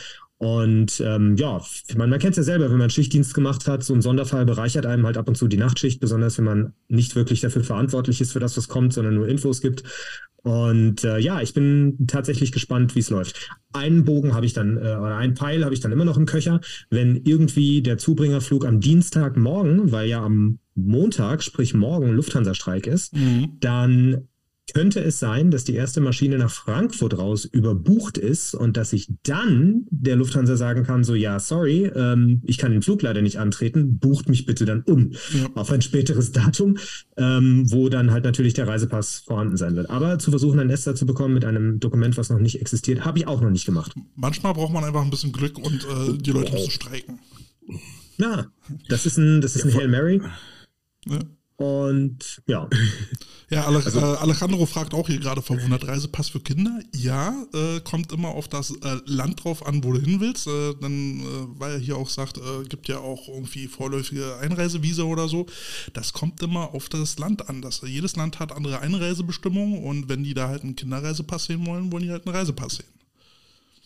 Und 0.46 1.02
ähm, 1.04 1.38
ja, 1.38 1.60
man, 1.96 2.12
man 2.12 2.20
kennt 2.20 2.34
es 2.34 2.38
ja 2.38 2.44
selber, 2.44 2.70
wenn 2.70 2.78
man 2.78 2.92
Schichtdienst 2.92 3.34
gemacht 3.34 3.68
hat, 3.68 3.84
so 3.84 3.96
ein 3.96 4.04
Sonderfall 4.04 4.46
bereichert 4.46 4.86
einem 4.86 5.04
halt 5.04 5.18
ab 5.18 5.28
und 5.28 5.34
zu 5.34 5.48
die 5.48 5.58
Nachtschicht, 5.58 6.00
besonders 6.00 6.38
wenn 6.38 6.46
man 6.46 6.74
nicht 6.88 7.16
wirklich 7.16 7.42
dafür 7.42 7.64
verantwortlich 7.64 8.22
ist 8.22 8.32
für 8.32 8.40
das, 8.40 8.56
was 8.56 8.68
kommt, 8.68 8.94
sondern 8.94 9.16
nur 9.16 9.28
Infos 9.28 9.60
gibt. 9.60 9.82
Und 10.44 11.04
äh, 11.04 11.18
ja, 11.18 11.42
ich 11.42 11.56
bin 11.56 12.06
tatsächlich 12.06 12.52
gespannt, 12.52 12.94
wie 12.94 13.00
es 13.00 13.10
läuft. 13.10 13.50
Einen 13.74 14.06
Bogen 14.06 14.36
habe 14.36 14.46
ich 14.46 14.54
dann, 14.54 14.78
äh, 14.78 14.82
oder 14.82 15.18
einen 15.18 15.36
Pfeil 15.36 15.66
habe 15.66 15.74
ich 15.74 15.80
dann 15.80 15.92
immer 15.92 16.06
noch 16.06 16.18
im 16.18 16.28
Köcher. 16.28 16.62
Wenn 16.92 17.16
irgendwie 17.16 17.82
der 17.82 17.98
Zubringerflug 17.98 18.68
am 18.68 18.82
Dienstagmorgen, 18.82 19.92
weil 19.92 20.08
ja 20.08 20.24
am 20.24 20.60
Montag, 20.76 21.42
sprich 21.42 21.74
morgen 21.74 22.12
Lufthansa-Streik 22.12 22.86
ist, 22.86 23.16
dann 23.62 24.28
könnte 24.74 25.00
es 25.00 25.20
sein, 25.20 25.52
dass 25.52 25.64
die 25.64 25.76
erste 25.76 26.02
Maschine 26.02 26.38
nach 26.38 26.50
Frankfurt 26.52 27.18
raus 27.18 27.46
überbucht 27.46 28.18
ist 28.18 28.56
und 28.56 28.78
dass 28.78 28.94
ich 28.94 29.08
dann 29.24 29.86
der 29.92 30.16
Lufthansa 30.16 30.56
sagen 30.58 30.84
kann, 30.84 31.04
so 31.04 31.14
ja, 31.16 31.40
sorry, 31.40 31.86
ähm, 31.96 32.42
ich 32.46 32.58
kann 32.58 32.72
den 32.72 32.82
Flug 32.82 33.02
leider 33.04 33.22
nicht 33.22 33.38
antreten, 33.40 34.00
bucht 34.00 34.28
mich 34.28 34.46
bitte 34.46 34.66
dann 34.66 34.82
um 34.84 35.12
Ja. 35.34 35.50
auf 35.56 35.72
ein 35.72 35.82
späteres 35.82 36.32
Datum, 36.32 36.78
ähm, 37.16 37.72
wo 37.72 37.90
dann 37.90 38.12
halt 38.12 38.24
natürlich 38.24 38.54
der 38.56 38.68
Reisepass 38.68 39.20
vorhanden 39.20 39.56
sein 39.58 39.76
wird. 39.76 39.90
Aber 39.90 40.18
zu 40.20 40.32
versuchen, 40.32 40.60
ein 40.60 40.70
ESTA 40.70 40.96
zu 40.96 41.06
bekommen 41.06 41.34
mit 41.36 41.46
einem 41.46 41.80
Dokument, 41.80 42.18
was 42.18 42.30
noch 42.30 42.40
nicht 42.40 42.60
existiert, 42.60 43.06
habe 43.06 43.20
ich 43.20 43.28
auch 43.28 43.42
noch 43.42 43.52
nicht 43.52 43.66
gemacht. 43.66 43.94
Manchmal 44.16 44.54
braucht 44.54 44.74
man 44.74 44.84
einfach 44.84 45.04
ein 45.04 45.10
bisschen 45.12 45.32
Glück 45.32 45.58
und 45.60 45.86
äh, 45.86 46.18
die 46.18 46.32
Leute 46.32 46.52
müssen 46.54 46.72
streiken. 46.72 47.20
Ja, 48.18 48.48
das 48.90 49.06
ist 49.06 49.18
ein, 49.18 49.42
das 49.42 49.56
ist 49.56 49.66
ein 49.66 49.74
Hail 49.74 49.88
Mary 49.88 50.22
Ne? 51.08 51.20
Und 51.58 52.42
ja, 52.48 52.68
Ja, 53.50 53.66
Also 53.66 54.00
äh, 54.00 54.04
Alejandro 54.04 54.66
fragt 54.66 54.94
auch 54.94 55.08
hier 55.08 55.20
gerade 55.20 55.42
verwundert, 55.42 55.88
Reisepass 55.88 56.30
für 56.30 56.40
Kinder? 56.40 56.80
Ja, 56.96 57.46
äh, 57.54 57.80
kommt 57.82 58.12
immer 58.12 58.30
auf 58.30 58.48
das 58.48 58.72
äh, 58.72 58.98
Land 59.06 59.44
drauf 59.44 59.66
an, 59.66 59.84
wo 59.84 59.94
du 59.94 60.00
hin 60.02 60.20
willst. 60.20 60.48
Äh, 60.48 60.74
dann, 60.82 61.20
äh, 61.20 61.24
weil 61.60 61.74
er 61.74 61.80
hier 61.80 61.98
auch 61.98 62.10
sagt, 62.10 62.38
äh, 62.38 62.64
gibt 62.68 62.88
ja 62.88 63.00
auch 63.00 63.28
irgendwie 63.28 63.68
vorläufige 63.68 64.38
Einreisevisa 64.38 65.04
oder 65.04 65.28
so. 65.28 65.46
Das 65.94 66.12
kommt 66.12 66.42
immer 66.42 66.74
auf 66.74 66.90
das 66.90 67.20
Land 67.20 67.48
an. 67.48 67.62
Das, 67.62 67.82
jedes 67.86 68.16
Land 68.16 68.40
hat 68.40 68.52
andere 68.52 68.80
Einreisebestimmungen 68.80 69.84
und 69.84 70.10
wenn 70.10 70.24
die 70.24 70.34
da 70.34 70.48
halt 70.48 70.64
einen 70.64 70.76
Kinderreisepass 70.76 71.46
sehen 71.46 71.66
wollen, 71.68 71.92
wollen 71.92 72.04
die 72.04 72.12
halt 72.12 72.26
einen 72.26 72.36
Reisepass 72.36 72.78
sehen. 72.78 72.88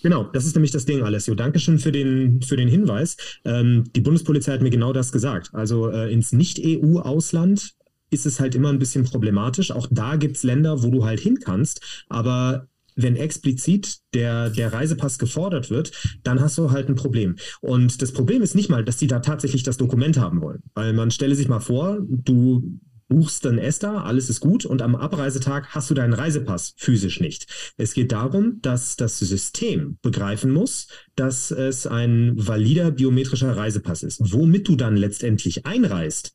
Genau, 0.02 0.24
das 0.24 0.46
ist 0.46 0.56
nämlich 0.56 0.72
das 0.72 0.86
Ding, 0.86 1.04
Alessio. 1.04 1.36
Dankeschön 1.36 1.80
für 1.80 1.92
den, 1.92 2.42
für 2.42 2.56
den 2.56 2.68
Hinweis. 2.70 3.18
Ähm, 3.46 3.86
die 3.96 4.02
Bundespolizei 4.02 4.54
hat 4.54 4.62
mir 4.62 4.70
genau 4.70 4.94
das 4.94 5.12
gesagt. 5.12 5.50
Also 5.54 5.90
äh, 5.90 6.12
ins 6.12 6.32
Nicht-EU-Ausland 6.32 7.74
ist 8.10 8.26
es 8.26 8.40
halt 8.40 8.56
immer 8.56 8.70
ein 8.70 8.80
bisschen 8.80 9.04
problematisch. 9.04 9.72
Auch 9.72 9.88
da 9.92 10.16
gibt's 10.16 10.44
Länder, 10.44 10.84
wo 10.84 10.90
du 10.90 11.06
halt 11.06 11.20
hin 11.20 11.40
kannst, 11.40 12.06
aber 12.08 12.68
wenn 12.96 13.16
explizit 13.16 14.00
der, 14.14 14.50
der 14.50 14.74
Reisepass 14.74 15.20
gefordert 15.20 15.70
wird, 15.70 15.92
dann 16.24 16.42
hast 16.42 16.58
du 16.58 16.72
halt 16.72 16.90
ein 16.90 16.96
Problem. 16.96 17.38
Und 17.62 18.02
das 18.02 18.12
Problem 18.12 18.42
ist 18.42 18.56
nicht 18.56 18.70
mal, 18.70 18.84
dass 18.84 18.98
die 18.98 19.08
da 19.08 19.20
tatsächlich 19.20 19.64
das 19.64 19.78
Dokument 19.78 20.18
haben 20.18 20.42
wollen. 20.42 20.64
Weil 20.74 20.94
man 20.94 21.12
stelle 21.12 21.36
sich 21.36 21.48
mal 21.48 21.62
vor, 21.62 22.00
du 22.02 22.80
buchst 23.10 23.44
dann 23.44 23.58
Esther, 23.58 24.06
alles 24.06 24.30
ist 24.30 24.40
gut 24.40 24.66
und 24.66 24.82
am 24.82 24.96
Abreisetag 24.96 25.68
hast 25.76 25.90
du 25.90 25.94
deinen 25.94 26.14
Reisepass 26.14 26.74
physisch 26.78 27.20
nicht. 27.20 27.48
Es 27.76 27.94
geht 27.94 28.12
darum, 28.14 28.60
dass 28.62 28.96
das 28.96 29.20
System 29.20 29.98
begreifen 30.02 30.52
muss, 30.52 30.88
dass 31.16 31.52
es 31.52 31.86
ein 31.88 32.34
valider 32.38 32.92
biometrischer 32.92 33.58
Reisepass 33.58 34.04
ist. 34.04 34.20
Womit 34.32 34.68
du 34.68 34.76
dann 34.78 34.96
letztendlich 34.96 35.66
einreist, 35.66 36.34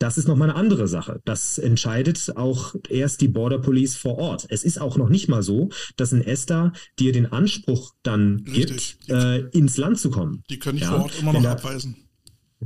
das 0.00 0.18
ist 0.18 0.26
nochmal 0.26 0.50
eine 0.50 0.58
andere 0.58 0.88
Sache. 0.88 1.20
Das 1.24 1.56
entscheidet 1.58 2.32
auch 2.36 2.74
erst 2.88 3.20
die 3.20 3.28
Border 3.28 3.60
Police 3.60 3.94
vor 3.94 4.18
Ort. 4.18 4.46
Es 4.48 4.64
ist 4.64 4.80
auch 4.80 4.96
noch 4.96 5.08
nicht 5.08 5.28
mal 5.28 5.42
so, 5.42 5.68
dass 5.96 6.12
ein 6.12 6.22
Esther 6.22 6.72
dir 6.98 7.12
den 7.12 7.26
Anspruch 7.26 7.92
dann 8.02 8.44
Richtig. 8.52 8.98
gibt, 8.98 9.10
äh, 9.10 9.38
ins 9.50 9.76
Land 9.76 10.00
zu 10.00 10.10
kommen. 10.10 10.42
Die 10.50 10.58
können 10.58 10.78
dich 10.78 10.86
Ja, 10.88 10.94
vor 10.94 11.02
Ort 11.04 11.18
immer 11.20 11.32
noch 11.32 11.42
da- 11.44 11.52
abweisen. 11.52 11.96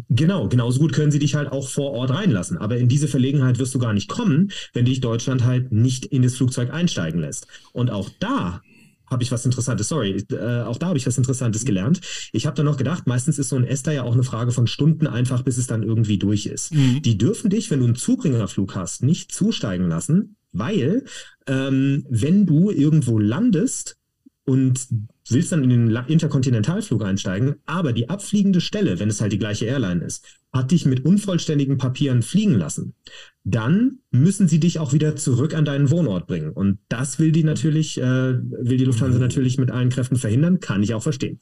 Genau, 0.08 0.48
genauso 0.48 0.80
gut 0.80 0.92
können 0.92 1.10
sie 1.10 1.18
dich 1.18 1.34
halt 1.34 1.50
auch 1.52 1.68
vor 1.68 1.92
Ort 1.92 2.10
reinlassen. 2.10 2.58
Aber 2.58 2.76
in 2.76 2.88
diese 2.88 3.08
Verlegenheit 3.08 3.58
wirst 3.58 3.74
du 3.74 3.78
gar 3.78 3.92
nicht 3.92 4.08
kommen, 4.08 4.50
wenn 4.72 4.84
dich 4.84 5.00
Deutschland 5.00 5.44
halt 5.44 5.72
nicht 5.72 6.06
in 6.06 6.22
das 6.22 6.36
Flugzeug 6.36 6.72
einsteigen 6.72 7.20
lässt. 7.20 7.46
Und 7.72 7.90
auch 7.90 8.10
da 8.18 8.62
habe 9.08 9.22
ich 9.22 9.30
was 9.30 9.44
Interessantes, 9.44 9.88
sorry, 9.88 10.24
äh, 10.32 10.62
auch 10.62 10.78
da 10.78 10.88
habe 10.88 10.98
ich 10.98 11.06
was 11.06 11.16
Interessantes 11.16 11.64
gelernt. 11.64 12.00
Ich 12.32 12.46
habe 12.46 12.56
da 12.56 12.62
noch 12.62 12.76
gedacht, 12.76 13.06
meistens 13.06 13.38
ist 13.38 13.50
so 13.50 13.56
ein 13.56 13.64
Esther 13.64 13.92
ja 13.92 14.02
auch 14.02 14.14
eine 14.14 14.24
Frage 14.24 14.50
von 14.50 14.66
Stunden 14.66 15.06
einfach, 15.06 15.42
bis 15.42 15.58
es 15.58 15.66
dann 15.66 15.82
irgendwie 15.82 16.18
durch 16.18 16.46
ist. 16.46 16.74
Mhm. 16.74 17.02
Die 17.02 17.16
dürfen 17.16 17.50
dich, 17.50 17.70
wenn 17.70 17.80
du 17.80 17.86
einen 17.86 17.94
Zubringerflug 17.94 18.74
hast, 18.74 19.02
nicht 19.02 19.32
zusteigen 19.32 19.88
lassen, 19.88 20.36
weil 20.52 21.04
ähm, 21.46 22.04
wenn 22.08 22.46
du 22.46 22.70
irgendwo 22.70 23.18
landest 23.18 23.96
und 24.46 24.86
willst 25.28 25.50
dann 25.50 25.64
in 25.64 25.70
den 25.70 25.96
Interkontinentalflug 26.06 27.04
einsteigen, 27.04 27.56
aber 27.66 27.92
die 27.92 28.08
abfliegende 28.08 28.60
Stelle, 28.60 29.00
wenn 29.00 29.08
es 29.08 29.20
halt 29.20 29.32
die 29.32 29.38
gleiche 29.38 29.66
Airline 29.66 30.04
ist, 30.04 30.24
hat 30.52 30.70
dich 30.70 30.86
mit 30.86 31.04
unvollständigen 31.04 31.78
Papieren 31.78 32.22
fliegen 32.22 32.54
lassen, 32.54 32.94
dann 33.44 33.98
müssen 34.12 34.46
sie 34.48 34.60
dich 34.60 34.78
auch 34.78 34.92
wieder 34.92 35.16
zurück 35.16 35.54
an 35.54 35.64
deinen 35.64 35.90
Wohnort 35.90 36.28
bringen. 36.28 36.50
Und 36.50 36.78
das 36.88 37.18
will 37.18 37.32
die 37.32 37.44
natürlich, 37.44 37.98
äh, 37.98 38.02
will 38.02 38.78
die 38.78 38.84
Lufthansa 38.84 39.18
natürlich 39.18 39.58
mit 39.58 39.70
allen 39.70 39.90
Kräften 39.90 40.16
verhindern, 40.16 40.60
kann 40.60 40.82
ich 40.82 40.94
auch 40.94 41.02
verstehen. 41.02 41.40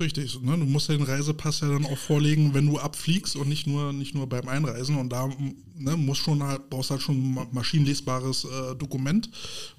Richtig, 0.00 0.40
ne? 0.42 0.52
du 0.56 0.64
musst 0.64 0.88
den 0.88 1.02
Reisepass 1.02 1.60
ja 1.60 1.68
dann 1.68 1.84
auch 1.84 1.98
vorlegen, 1.98 2.54
wenn 2.54 2.66
du 2.66 2.78
abfliegst 2.78 3.34
und 3.34 3.48
nicht 3.48 3.66
nur, 3.66 3.92
nicht 3.92 4.14
nur 4.14 4.28
beim 4.28 4.46
Einreisen. 4.48 4.96
Und 4.96 5.08
da 5.10 5.28
ne, 5.76 5.96
muss 5.96 6.18
schon 6.18 6.40
halt, 6.42 6.70
brauchst 6.70 6.92
halt 6.92 7.02
schon 7.02 7.16
ein 7.16 7.34
ma- 7.34 7.48
maschinenlesbares 7.50 8.44
äh, 8.44 8.76
Dokument. 8.76 9.28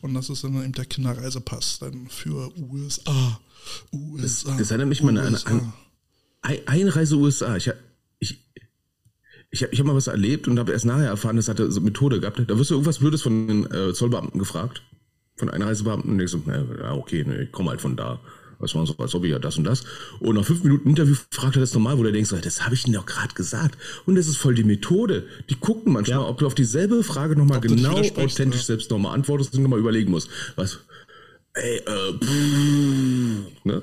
Und 0.01 0.13
das 0.13 0.29
ist 0.29 0.43
dann 0.43 0.61
eben 0.61 0.73
der 0.73 0.85
Kinderreisepass 0.85 1.79
dann 1.79 2.07
für 2.09 2.51
USA. 2.57 3.39
USA. 3.93 4.57
das 4.57 4.71
erinnert 4.71 4.89
mich 4.89 5.01
mal 5.01 5.17
an- 5.17 5.73
Einreise 6.65 7.15
USA. 7.15 7.55
Ich, 7.55 7.71
ich, 8.19 8.43
ich 9.51 9.63
habe 9.63 9.73
ich 9.73 9.79
hab 9.79 9.87
mal 9.87 9.95
was 9.95 10.07
erlebt 10.07 10.49
und 10.49 10.59
habe 10.59 10.73
erst 10.73 10.85
nachher 10.85 11.07
erfahren, 11.07 11.37
das 11.37 11.47
hatte 11.47 11.71
so 11.71 11.79
eine 11.79 11.85
Methode 11.91 12.19
gehabt. 12.19 12.39
Da 12.45 12.57
wirst 12.57 12.71
du 12.71 12.75
irgendwas 12.75 12.99
Blödes 12.99 13.21
von 13.21 13.47
den 13.47 13.71
äh, 13.71 13.93
Zollbeamten 13.93 14.37
gefragt. 14.37 14.81
Von 15.37 15.49
Einreisebeamten. 15.49 16.11
Und 16.11 16.19
ich 16.19 16.29
so, 16.29 16.41
na, 16.45 16.91
okay, 16.93 17.23
ne, 17.23 17.43
ich 17.43 17.51
komme 17.53 17.69
halt 17.69 17.79
von 17.79 17.95
da. 17.95 18.19
Was 18.59 18.75
war 18.75 18.85
so, 18.85 18.95
als 18.97 19.15
ob 19.15 19.23
ich 19.23 19.31
ja 19.31 19.39
das 19.39 19.57
und 19.57 19.63
das. 19.63 19.83
Und 20.19 20.35
nach 20.35 20.45
fünf 20.45 20.63
Minuten 20.63 20.89
Interview 20.89 21.15
fragt 21.31 21.55
er 21.55 21.61
das 21.61 21.73
normal, 21.73 21.97
wo 21.97 22.03
du 22.03 22.11
denkst, 22.11 22.33
das 22.41 22.63
habe 22.65 22.75
ich 22.75 22.85
ihnen 22.85 22.95
doch 22.95 23.05
gerade 23.05 23.33
gesagt. 23.33 23.77
Und 24.05 24.15
das 24.15 24.27
ist 24.27 24.37
voll 24.37 24.53
die 24.53 24.63
Methode. 24.65 25.25
Die 25.49 25.55
gucken 25.55 25.93
manchmal, 25.93 26.19
Ja. 26.19 26.27
ob 26.27 26.37
du 26.39 26.45
auf 26.45 26.55
dieselbe 26.55 27.03
Frage 27.03 27.35
nochmal 27.35 27.61
genau 27.61 27.97
authentisch 27.97 28.61
ja. 28.61 28.65
selbst 28.65 28.91
nochmal 28.91 29.15
antwortest 29.15 29.55
und 29.55 29.63
nochmal 29.63 29.79
überlegen 29.79 30.11
musst. 30.11 30.29
Was? 30.57 30.79
Ey, 31.53 31.77
äh, 31.77 32.13
pff, 32.19 33.65
ne? 33.65 33.81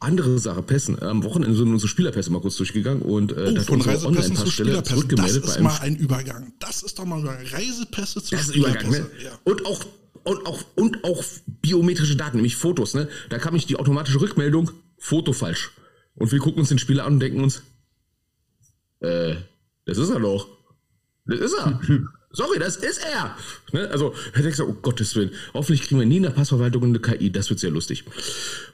Andere 0.00 0.38
Sache, 0.38 0.62
Pässen. 0.62 1.02
Am 1.02 1.24
Wochenende 1.24 1.56
sind 1.56 1.72
unsere 1.72 1.88
Spielerpässe 1.88 2.30
mal 2.30 2.40
kurz 2.40 2.56
durchgegegangen 2.56 3.02
und 3.02 3.32
äh, 3.32 3.54
Oh, 3.58 3.62
von 3.62 3.80
Reisepässen 3.80 4.36
zu 4.36 4.48
Spielerpässen. 4.48 5.08
Das 5.16 5.32
ist 5.32 5.60
mal 5.60 5.76
ein 5.80 5.96
Übergang. 5.96 6.52
Das 6.60 6.82
ist 6.84 6.98
doch 7.00 7.04
mal 7.04 7.16
ein 7.16 7.22
Übergang. 7.22 7.46
Reisepässe 7.46 8.22
zu 8.22 8.36
das 8.36 8.50
ein 8.50 8.54
Übergang, 8.54 8.90
ne? 8.90 8.96
Spielerpässe. 8.96 9.24
Ja. 9.24 9.38
Und 9.42 9.66
auch, 9.66 9.84
und 10.28 10.46
auch, 10.46 10.64
und 10.74 11.04
auch 11.04 11.24
biometrische 11.46 12.16
Daten, 12.16 12.36
nämlich 12.36 12.56
Fotos, 12.56 12.94
ne? 12.94 13.08
Da 13.30 13.38
kam 13.38 13.54
ich 13.54 13.66
die 13.66 13.76
automatische 13.76 14.20
Rückmeldung, 14.20 14.70
Foto 14.98 15.32
falsch. 15.32 15.70
Und 16.14 16.32
wir 16.32 16.38
gucken 16.38 16.60
uns 16.60 16.68
den 16.68 16.78
Spieler 16.78 17.04
an 17.06 17.14
und 17.14 17.20
denken 17.20 17.42
uns, 17.42 17.62
äh, 19.00 19.36
das 19.84 19.98
ist 19.98 20.10
er 20.10 20.20
doch. 20.20 20.48
Das 21.26 21.40
ist 21.40 21.54
er. 21.54 21.80
Sorry, 22.30 22.58
das 22.58 22.76
ist 22.76 22.98
er. 22.98 23.36
Ne? 23.72 23.88
Also, 23.88 24.14
hätte 24.32 24.48
ich 24.48 24.56
gesagt, 24.56 24.68
oh 24.68 24.74
Gottes 24.74 25.16
Willen, 25.16 25.30
hoffentlich 25.54 25.82
kriegen 25.82 25.98
wir 25.98 26.06
nie 26.06 26.18
in 26.18 26.24
der 26.24 26.30
Passverwaltung 26.30 26.84
eine 26.84 27.00
KI, 27.00 27.32
das 27.32 27.48
wird 27.48 27.60
sehr 27.60 27.70
lustig. 27.70 28.04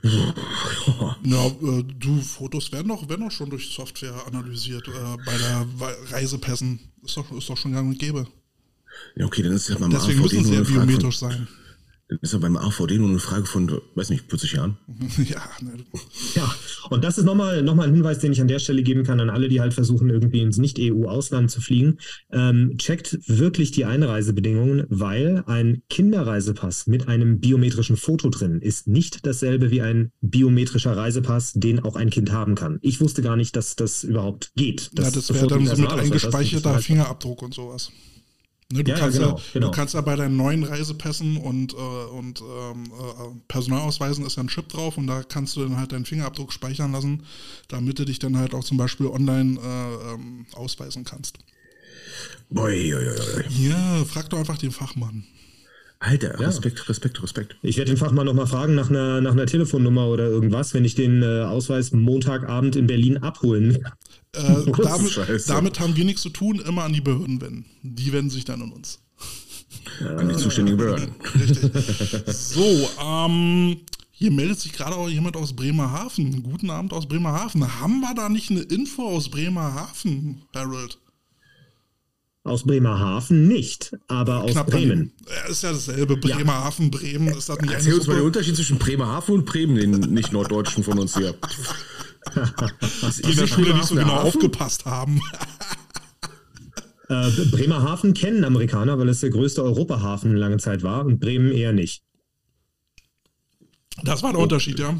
Ja, 0.02 1.46
äh, 1.46 1.84
du, 1.84 2.20
Fotos 2.20 2.72
werden 2.72 2.88
doch, 2.88 3.08
werden 3.08 3.22
doch 3.22 3.30
schon 3.30 3.50
durch 3.50 3.72
Software 3.72 4.26
analysiert. 4.26 4.88
Äh, 4.88 4.92
bei 5.24 5.38
der 5.38 5.66
Reisepässen 6.10 6.80
ist 7.04 7.16
doch, 7.16 7.30
ist 7.30 7.48
doch 7.48 7.56
schon 7.56 7.72
gang 7.72 7.88
und 7.88 7.98
gäbe. 7.98 8.26
Ja, 9.16 9.26
okay, 9.26 9.42
dann 9.42 9.52
ist 9.52 9.68
ja 9.68 9.76
beim 9.78 9.90
Deswegen 9.90 10.20
AVD 10.20 10.36
müssen 10.36 10.44
sie 10.44 10.50
nur 10.50 10.52
ja 10.52 10.58
eine 10.58 10.64
Frage 10.64 10.78
von, 10.80 10.86
biometrisch 10.86 11.18
sein. 11.18 11.48
dann 12.08 12.18
ist 12.20 12.32
ja 12.32 12.38
beim 12.38 12.56
AVD 12.56 12.98
nur 12.98 13.08
eine 13.08 13.18
Frage 13.18 13.46
von, 13.46 13.80
weiß 13.94 14.10
nicht, 14.10 14.28
40 14.28 14.52
Jahren. 14.52 14.76
ja, 15.24 15.42
ne, 15.62 15.72
Ja, 16.34 16.54
und 16.90 17.02
das 17.02 17.16
ist 17.16 17.24
nochmal 17.24 17.62
noch 17.62 17.74
mal 17.74 17.86
ein 17.86 17.94
Hinweis, 17.94 18.18
den 18.18 18.32
ich 18.32 18.40
an 18.40 18.48
der 18.48 18.58
Stelle 18.58 18.82
geben 18.82 19.04
kann 19.04 19.20
an 19.20 19.30
alle, 19.30 19.48
die 19.48 19.60
halt 19.60 19.72
versuchen, 19.72 20.10
irgendwie 20.10 20.40
ins 20.40 20.58
Nicht-EU-Ausland 20.58 21.50
zu 21.50 21.60
fliegen. 21.60 21.98
Ähm, 22.30 22.76
checkt 22.76 23.18
wirklich 23.26 23.70
die 23.70 23.84
Einreisebedingungen, 23.84 24.84
weil 24.88 25.44
ein 25.46 25.82
Kinderreisepass 25.88 26.86
mit 26.86 27.08
einem 27.08 27.40
biometrischen 27.40 27.96
Foto 27.96 28.28
drin 28.28 28.60
ist 28.60 28.86
nicht 28.86 29.24
dasselbe 29.26 29.70
wie 29.70 29.80
ein 29.80 30.12
biometrischer 30.20 30.96
Reisepass, 30.96 31.52
den 31.54 31.80
auch 31.80 31.96
ein 31.96 32.10
Kind 32.10 32.32
haben 32.32 32.54
kann. 32.54 32.78
Ich 32.82 33.00
wusste 33.00 33.22
gar 33.22 33.36
nicht, 33.36 33.56
dass 33.56 33.76
das 33.76 34.04
überhauut 34.04 34.50
geht. 34.56 34.90
ja, 34.98 35.10
das 35.10 35.32
wäre 35.32 35.46
dann 35.46 35.66
so 35.66 35.80
mit 35.80 35.92
eingespeicherter 35.92 36.78
Fingerabdruck 36.80 37.42
und 37.42 37.54
sowas. 37.54 37.90
Ne, 38.72 38.82
du, 38.82 38.90
Ja, 38.90 38.98
kannst 38.98 39.18
genau, 39.18 39.36
ja, 39.36 39.42
genau. 39.52 39.66
du 39.66 39.72
kannst 39.72 39.94
ja 39.94 40.00
bei 40.00 40.16
deinen 40.16 40.36
neuen 40.36 40.64
Reisepässen 40.64 41.36
und, 41.36 41.74
äh, 41.74 41.76
und 41.76 42.40
ähm, 42.40 42.84
äh, 42.86 43.40
Personalausweisen 43.46 44.24
ist 44.26 44.36
ja 44.36 44.42
ein 44.42 44.48
Chip 44.48 44.68
drauf 44.68 44.96
und 44.96 45.06
da 45.06 45.22
kannst 45.22 45.56
du 45.56 45.62
dann 45.62 45.76
halt 45.76 45.92
deinen 45.92 46.06
Fingerabdruck 46.06 46.52
speichern 46.52 46.92
lassen, 46.92 47.24
damit 47.68 47.98
du 47.98 48.04
dich 48.04 48.18
dann 48.18 48.36
halt 48.38 48.54
auch 48.54 48.64
zum 48.64 48.76
Beispiel 48.78 49.06
online 49.06 49.60
äh, 49.60 50.12
ähm, 50.14 50.46
ausweisen 50.54 51.04
kannst. 51.04 51.38
Ui, 52.50 52.94
ui, 52.94 53.08
ui. 53.08 53.44
Ja, 53.48 54.04
frag 54.04 54.30
doch 54.30 54.38
einfach 54.38 54.58
den 54.58 54.70
Fachmann. 54.70 55.24
Alter, 56.04 56.38
Respekt, 56.38 56.86
Respekt, 56.90 57.22
Respekt. 57.22 57.56
Ich 57.62 57.78
werde 57.78 57.90
den 57.90 57.96
Fachmann 57.96 58.26
nochmal 58.26 58.46
fragen 58.46 58.74
nach 58.74 58.90
einer, 58.90 59.22
nach 59.22 59.32
einer 59.32 59.46
Telefonnummer 59.46 60.06
oder 60.06 60.26
irgendwas, 60.26 60.74
wenn 60.74 60.84
ich 60.84 60.94
den 60.94 61.22
äh, 61.22 61.44
Ausweis 61.44 61.92
Montagabend 61.92 62.76
in 62.76 62.86
Berlin 62.86 63.16
abholen. 63.18 63.76
Äh, 64.32 64.70
damit, 64.82 65.18
damit 65.48 65.80
haben 65.80 65.96
wir 65.96 66.04
nichts 66.04 66.20
zu 66.20 66.28
tun, 66.28 66.60
immer 66.60 66.84
an 66.84 66.92
die 66.92 67.00
Behörden 67.00 67.40
wenden. 67.40 67.64
Die 67.82 68.12
wenden 68.12 68.28
sich 68.28 68.44
dann 68.44 68.60
an 68.60 68.72
uns. 68.72 69.00
An 70.00 70.28
die 70.28 70.36
zuständigen 70.36 70.76
Behörden. 70.76 71.14
Richtig. 71.34 71.72
So, 72.26 72.90
ähm, 73.02 73.78
hier 74.10 74.30
meldet 74.30 74.60
sich 74.60 74.74
gerade 74.74 74.96
auch 74.96 75.08
jemand 75.08 75.38
aus 75.38 75.54
Bremerhaven. 75.54 76.42
Guten 76.42 76.68
Abend 76.68 76.92
aus 76.92 77.08
Bremerhaven. 77.08 77.80
Haben 77.80 78.00
wir 78.00 78.14
da 78.14 78.28
nicht 78.28 78.50
eine 78.50 78.60
Info 78.60 79.08
aus 79.08 79.30
Bremerhaven, 79.30 80.42
Harold? 80.54 80.98
Aus 82.44 82.64
Bremerhaven 82.64 83.48
nicht, 83.48 83.96
aber 84.06 84.42
aus 84.42 84.50
Knapp 84.52 84.66
Bremen. 84.66 85.12
daneben. 85.24 85.34
Ja, 85.44 85.50
ist 85.50 85.62
ja 85.62 85.72
dasselbe. 85.72 86.18
Bremerhaven, 86.18 86.90
Bremen. 86.90 87.28
Ist 87.28 87.48
das 87.48 87.58
nicht 87.58 87.72
Erzähl 87.72 87.94
uns 87.94 88.06
mal 88.06 88.16
den? 88.16 88.26
Unterschied 88.26 88.54
zwischen 88.54 88.78
Bremerhaven 88.78 89.34
und 89.36 89.46
Bremen, 89.46 89.76
den 89.76 89.92
nicht-norddeutschen 90.12 90.84
von 90.84 90.98
uns 90.98 91.16
hier. 91.16 91.34
Die 93.24 93.30
in 93.30 93.36
der 93.38 93.46
Schule 93.46 93.72
nicht 93.74 93.86
so 93.86 93.94
genau 93.94 94.16
Hafen? 94.16 94.26
aufgepasst 94.26 94.84
haben. 94.84 95.22
Äh, 97.08 97.30
Bremerhaven 97.50 98.12
kennen 98.12 98.44
Amerikaner, 98.44 98.98
weil 98.98 99.08
es 99.08 99.20
der 99.20 99.30
größte 99.30 99.62
Europahafen 99.62 100.36
lange 100.36 100.58
Zeit 100.58 100.82
war 100.82 101.04
und 101.06 101.20
Bremen 101.20 101.50
eher 101.50 101.72
nicht. 101.72 102.02
Das 104.02 104.22
war 104.22 104.32
der 104.32 104.42
Unterschied, 104.42 104.78
ja. 104.78 104.94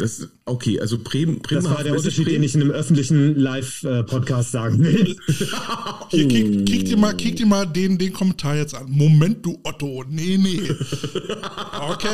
Das, 0.00 0.28
okay, 0.46 0.80
also 0.80 0.98
Bremen, 0.98 1.40
Das 1.48 1.64
war 1.64 1.82
der 1.84 1.94
Unterschied, 1.96 2.24
Bremen. 2.24 2.36
den 2.40 2.42
ich 2.44 2.54
in 2.54 2.62
einem 2.62 2.70
öffentlichen 2.70 3.36
Live-Podcast 3.36 4.50
sagen 4.52 4.82
will. 4.82 5.16
Hier, 6.10 6.28
kick, 6.28 6.66
kick, 6.66 6.84
dir 6.86 6.96
mal, 6.96 7.14
kick 7.14 7.36
dir 7.36 7.46
mal 7.46 7.66
den, 7.66 7.98
den 7.98 8.12
Kommentar 8.12 8.56
jetzt 8.56 8.74
an. 8.74 8.86
Moment, 8.88 9.44
du 9.44 9.58
Otto. 9.64 10.04
Nee, 10.08 10.38
nee. 10.38 10.60
Okay. 11.80 12.08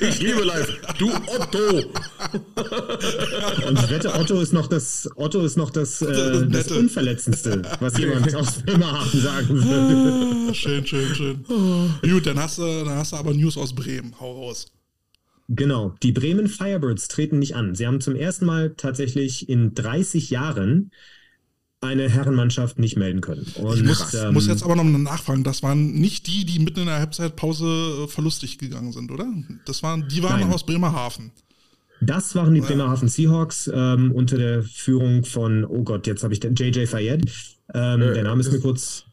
Ich 0.00 0.20
liebe 0.20 0.42
live. 0.42 0.68
Du 0.98 1.10
Otto. 1.10 1.86
Und 3.68 3.78
ich 3.78 3.90
wette, 3.90 4.14
Otto 4.14 4.40
ist 4.40 4.52
noch 4.52 4.66
das, 4.66 5.08
Otto 5.16 5.44
ist 5.44 5.56
noch 5.56 5.70
das, 5.70 6.02
äh, 6.02 6.46
das. 6.48 6.70
Unverletzendste, 6.72 7.62
was 7.80 7.96
jemand 7.98 8.34
aus 8.34 8.62
Bremerhaven 8.62 9.20
sagen 9.20 9.48
würde. 9.48 10.50
Ah, 10.50 10.54
schön, 10.54 10.86
schön, 10.86 11.14
schön. 11.14 11.44
Gut, 12.02 12.26
dann 12.26 12.38
hast, 12.38 12.58
du, 12.58 12.62
dann 12.62 12.96
hast 12.96 13.12
du 13.12 13.16
aber 13.16 13.32
News 13.32 13.56
aus 13.56 13.74
Bremen. 13.74 14.14
Hau 14.20 14.46
raus. 14.46 14.66
Genau, 15.52 15.94
die 16.02 16.12
Bremen 16.12 16.46
Firebirds 16.46 17.08
treten 17.08 17.40
nicht 17.40 17.56
an. 17.56 17.74
Sie 17.74 17.86
haben 17.86 18.00
zum 18.00 18.14
ersten 18.14 18.46
Mal 18.46 18.74
tatsächlich 18.76 19.48
in 19.48 19.74
30 19.74 20.30
Jahren 20.30 20.92
eine 21.80 22.08
Herrenmannschaft 22.08 22.78
nicht 22.78 22.96
melden 22.96 23.20
können. 23.20 23.46
Und, 23.56 23.76
ich 23.78 23.82
muss, 23.82 24.14
ähm, 24.14 24.34
muss 24.34 24.46
jetzt 24.46 24.62
aber 24.62 24.76
noch 24.76 24.84
nachfragen, 24.84 25.42
das 25.42 25.62
waren 25.62 25.92
nicht 25.94 26.26
die, 26.28 26.44
die 26.44 26.58
mitten 26.60 26.80
in 26.80 26.86
der 26.86 26.98
Halbzeitpause 26.98 28.04
äh, 28.04 28.06
verlustig 28.08 28.58
gegangen 28.58 28.92
sind, 28.92 29.10
oder? 29.10 29.26
Das 29.64 29.82
waren, 29.82 30.06
die 30.08 30.22
waren 30.22 30.40
Nein. 30.40 30.52
aus 30.52 30.64
Bremerhaven. 30.64 31.32
Das 32.02 32.34
waren 32.34 32.54
die 32.54 32.60
Bremerhaven 32.60 33.08
Seahawks 33.08 33.68
ähm, 33.74 34.12
unter 34.12 34.38
der 34.38 34.62
Führung 34.62 35.24
von, 35.24 35.64
oh 35.64 35.82
Gott, 35.82 36.06
jetzt 36.06 36.22
habe 36.22 36.32
ich 36.32 36.40
den 36.40 36.54
JJ 36.54 36.86
Fayed. 36.86 37.22
Ähm, 37.74 38.02
Äh, 38.02 38.14
der 38.14 38.22
Name 38.24 38.40
ist 38.40 38.48
mir 38.48 38.54
das- 38.54 38.62
kurz, 38.62 39.04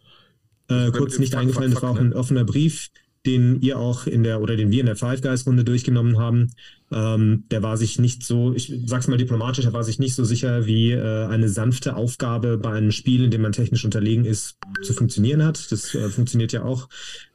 äh, 0.69 0.91
kurz 0.91 1.17
nicht 1.19 1.31
Fuck, 1.33 1.41
eingefallen. 1.41 1.71
fuck, 1.71 1.81
Das 1.81 1.89
war 1.89 1.95
auch 1.95 1.99
ein 2.01 2.09
ne? 2.09 2.15
offener 2.15 2.43
Brief, 2.43 2.89
den 3.27 3.61
ihr 3.61 3.77
auch 3.77 4.07
in 4.07 4.23
der 4.23 4.41
oder 4.41 4.55
den 4.55 4.71
wir 4.71 4.79
in 4.79 4.85
der 4.85 4.95
Five 4.95 5.21
Guys 5.21 5.45
Runde 5.45 5.63
durchgenommen 5.63 6.17
haben. 6.17 6.51
Ähm, 6.91 7.43
der 7.51 7.61
war 7.61 7.75
sich 7.75 7.99
nicht 7.99 8.23
so, 8.23 8.53
ich 8.53 8.73
sag's 8.85 9.07
mal 9.07 9.17
diplomatisch, 9.17 9.65
er 9.65 9.73
war 9.73 9.83
sich 9.83 9.99
nicht 9.99 10.15
so 10.15 10.23
sicher, 10.23 10.65
wie 10.65 10.93
äh, 10.93 11.25
eine 11.25 11.49
sanfte 11.49 11.97
Aufgabe 11.97 12.57
bei 12.57 12.71
einem 12.71 12.91
Spiel, 12.91 13.25
in 13.25 13.31
dem 13.31 13.41
man 13.41 13.51
technisch 13.51 13.83
unterlegen 13.83 14.23
ist, 14.23 14.57
zu 14.81 14.93
funktionieren 14.93 15.43
hat. 15.43 15.71
Das 15.71 15.93
äh, 15.93 16.09
funktioniert 16.09 16.53
ja 16.53 16.63
auch 16.63 16.87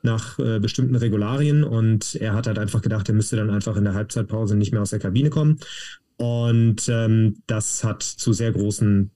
nach 0.03 0.39
äh, 0.39 0.59
bestimmten 0.59 0.97
Regularien 0.97 1.63
und 1.65 2.15
er 2.15 2.33
hat 2.33 2.47
halt 2.47 2.59
einfach 2.59 2.81
gedacht, 2.81 3.09
er 3.09 3.15
müsste 3.15 3.37
dann 3.37 3.51
einfach 3.51 3.77
in 3.77 3.85
der 3.85 3.95
Halbzeitpause 3.95 4.57
nicht 4.57 4.73
mehr 4.73 4.83
aus 4.83 4.91
der 4.91 5.01
Kabine 5.01 5.29
kommen. 5.29 5.59
Und 6.17 6.89
ähm, 6.89 7.43
das 7.47 7.85
hat 7.85 8.03
zu 8.03 8.33
sehr 8.33 8.53
großen 8.53 9.11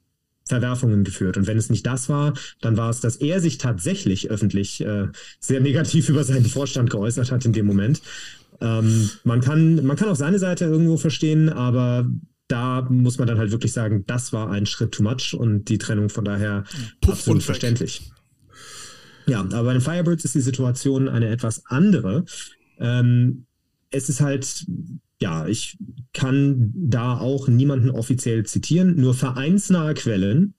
Verwerfungen 0.47 1.05
geführt. 1.05 1.37
Und 1.37 1.47
wenn 1.47 1.59
es 1.59 1.71
nicht 1.71 1.87
das 1.87 2.09
war, 2.09 2.35
dann 2.61 2.77
war 2.77 2.91
es, 2.91 3.01
dass 3.01 3.17
er 3.17 3.41
sich 3.41 3.59
tatsächlich 3.59 4.31
öffentlich 4.31 4.81
äh, 4.81 5.09
sehr 5.41 5.61
negativ 5.61 6.09
über 6.09 6.25
seinen 6.25 6.47
Vorstand 6.47 6.91
geäußert 6.91 7.31
hat 7.33 7.45
in 7.45 7.53
dem 7.53 7.67
Moment. 7.67 8.01
Ähm, 8.61 9.11
man, 9.25 9.41
kann, 9.41 9.85
man 9.85 9.97
kann 9.97 10.09
auch 10.09 10.17
seine 10.17 10.39
Seite 10.39 10.65
irgendwo 10.65 10.97
verstehen, 10.97 11.49
aber 11.49 12.09
da 12.49 12.87
muss 12.89 13.19
man 13.19 13.27
dann 13.27 13.39
halt 13.39 13.51
wirklich 13.51 13.73
sagen, 13.73 14.05
das 14.07 14.33
war 14.33 14.51
ein 14.51 14.67
Schritt 14.67 14.93
too 14.93 15.03
much 15.03 15.35
und 15.35 15.65
die 15.65 15.79
Trennung 15.79 16.09
von 16.09 16.25
daher 16.25 16.65
Puff 17.01 17.15
absolut 17.15 17.43
verständlich. 17.43 18.11
Ja, 19.27 19.41
aber 19.41 19.65
bei 19.65 19.73
den 19.73 19.83
Firebirds 19.83 20.25
ist 20.25 20.37
die 20.37 20.41
Situation 20.41 21.09
eine 21.09 21.29
etwas 21.29 21.67
andere. 21.67 22.25
Ähm, 22.79 23.47
es 23.91 24.09
ist 24.09 24.21
halt, 24.21 24.65
ja, 25.21 25.47
ich 25.47 25.79
kann 26.13 26.73
da 26.75 27.19
auch 27.19 27.49
niemanden 27.49 27.91
offiziell 27.91 28.45
zitieren, 28.45 28.97
nur 28.97 29.15
vereinsnahe 29.15 29.95
Quellen 29.95 30.55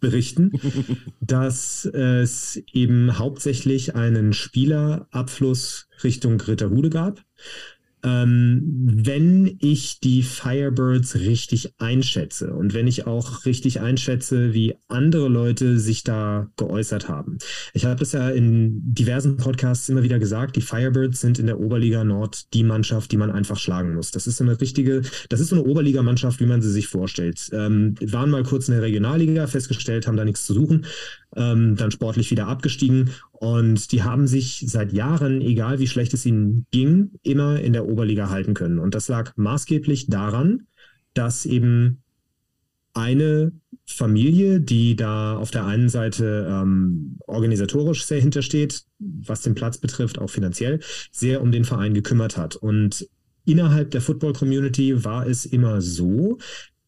berichten, 0.00 0.52
dass 1.20 1.84
es 1.86 2.62
eben 2.72 3.18
hauptsächlich 3.18 3.94
einen 3.94 4.32
Spielerabfluss 4.32 5.88
Richtung 6.04 6.40
Ritterhude 6.40 6.90
gab. 6.90 7.22
Ähm, 8.06 8.62
wenn 8.86 9.56
ich 9.58 9.98
die 9.98 10.22
Firebirds 10.22 11.16
richtig 11.16 11.74
einschätze 11.78 12.52
und 12.52 12.72
wenn 12.72 12.86
ich 12.86 13.08
auch 13.08 13.44
richtig 13.44 13.80
einschätze, 13.80 14.54
wie 14.54 14.76
andere 14.86 15.28
Leute 15.28 15.80
sich 15.80 16.04
da 16.04 16.48
geäußert 16.56 17.08
haben. 17.08 17.38
Ich 17.74 17.84
habe 17.84 17.98
das 17.98 18.12
ja 18.12 18.30
in 18.30 18.80
diversen 18.84 19.36
Podcasts 19.36 19.88
immer 19.88 20.04
wieder 20.04 20.20
gesagt, 20.20 20.54
die 20.54 20.60
Firebirds 20.60 21.20
sind 21.20 21.40
in 21.40 21.46
der 21.46 21.58
Oberliga 21.58 22.04
Nord 22.04 22.54
die 22.54 22.62
Mannschaft, 22.62 23.10
die 23.10 23.16
man 23.16 23.32
einfach 23.32 23.58
schlagen 23.58 23.94
muss. 23.96 24.12
Das 24.12 24.28
ist 24.28 24.36
so 24.36 24.44
eine 24.44 24.60
richtige, 24.60 25.02
das 25.28 25.40
ist 25.40 25.48
so 25.48 25.56
eine 25.56 25.64
Oberligamannschaft, 25.64 26.38
wie 26.38 26.46
man 26.46 26.62
sie 26.62 26.70
sich 26.70 26.86
vorstellt. 26.86 27.50
Ähm, 27.52 27.96
waren 28.00 28.30
mal 28.30 28.44
kurz 28.44 28.68
in 28.68 28.74
der 28.74 28.82
Regionalliga, 28.82 29.48
festgestellt, 29.48 30.06
haben 30.06 30.16
da 30.16 30.24
nichts 30.24 30.46
zu 30.46 30.54
suchen, 30.54 30.86
ähm, 31.34 31.76
dann 31.76 31.90
sportlich 31.90 32.30
wieder 32.30 32.46
abgestiegen 32.46 33.10
und 33.32 33.92
die 33.92 34.02
haben 34.02 34.26
sich 34.26 34.64
seit 34.66 34.92
Jahren, 34.92 35.40
egal 35.40 35.78
wie 35.78 35.86
schlecht 35.86 36.14
es 36.14 36.26
ihnen 36.26 36.66
ging, 36.70 37.12
immer 37.22 37.60
in 37.60 37.72
der 37.72 37.86
Oberliga 37.86 38.30
halten 38.30 38.54
können. 38.54 38.78
Und 38.78 38.94
das 38.94 39.08
lag 39.08 39.32
maßgeblich 39.36 40.06
daran, 40.08 40.66
dass 41.14 41.46
eben 41.46 42.02
eine 42.94 43.52
Familie, 43.84 44.60
die 44.60 44.96
da 44.96 45.36
auf 45.36 45.50
der 45.50 45.66
einen 45.66 45.88
Seite 45.88 46.48
ähm, 46.50 47.18
organisatorisch 47.26 48.04
sehr 48.04 48.20
hintersteht, 48.20 48.84
was 48.98 49.42
den 49.42 49.54
Platz 49.54 49.78
betrifft, 49.78 50.18
auch 50.18 50.30
finanziell, 50.30 50.80
sehr 51.12 51.42
um 51.42 51.52
den 51.52 51.64
Verein 51.64 51.94
gekümmert 51.94 52.36
hat. 52.36 52.56
Und 52.56 53.06
innerhalb 53.44 53.90
der 53.90 54.00
Football-Community 54.00 55.04
war 55.04 55.26
es 55.26 55.44
immer 55.46 55.82
so, 55.82 56.38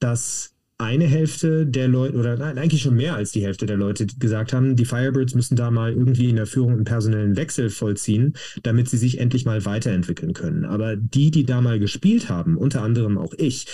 dass 0.00 0.54
eine 0.78 1.06
Hälfte 1.06 1.66
der 1.66 1.88
Leute, 1.88 2.16
oder 2.16 2.36
nein, 2.36 2.56
eigentlich 2.56 2.82
schon 2.82 2.94
mehr 2.94 3.16
als 3.16 3.32
die 3.32 3.42
Hälfte 3.44 3.66
der 3.66 3.76
Leute 3.76 4.06
gesagt 4.06 4.52
haben, 4.52 4.76
die 4.76 4.84
Firebirds 4.84 5.34
müssen 5.34 5.56
da 5.56 5.72
mal 5.72 5.92
irgendwie 5.92 6.30
in 6.30 6.36
der 6.36 6.46
Führung 6.46 6.74
einen 6.74 6.84
personellen 6.84 7.36
Wechsel 7.36 7.68
vollziehen, 7.68 8.34
damit 8.62 8.88
sie 8.88 8.96
sich 8.96 9.18
endlich 9.18 9.44
mal 9.44 9.64
weiterentwickeln 9.64 10.34
können. 10.34 10.64
Aber 10.64 10.94
die, 10.94 11.32
die 11.32 11.44
da 11.44 11.60
mal 11.60 11.80
gespielt 11.80 12.28
haben, 12.28 12.56
unter 12.56 12.82
anderem 12.82 13.18
auch 13.18 13.34
ich, 13.36 13.66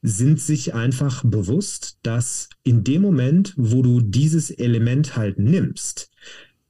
sind 0.00 0.40
sich 0.40 0.72
einfach 0.72 1.24
bewusst, 1.24 1.98
dass 2.02 2.48
in 2.62 2.84
dem 2.84 3.02
Moment, 3.02 3.52
wo 3.56 3.82
du 3.82 4.00
dieses 4.00 4.50
Element 4.50 5.16
halt 5.16 5.38
nimmst, 5.38 6.10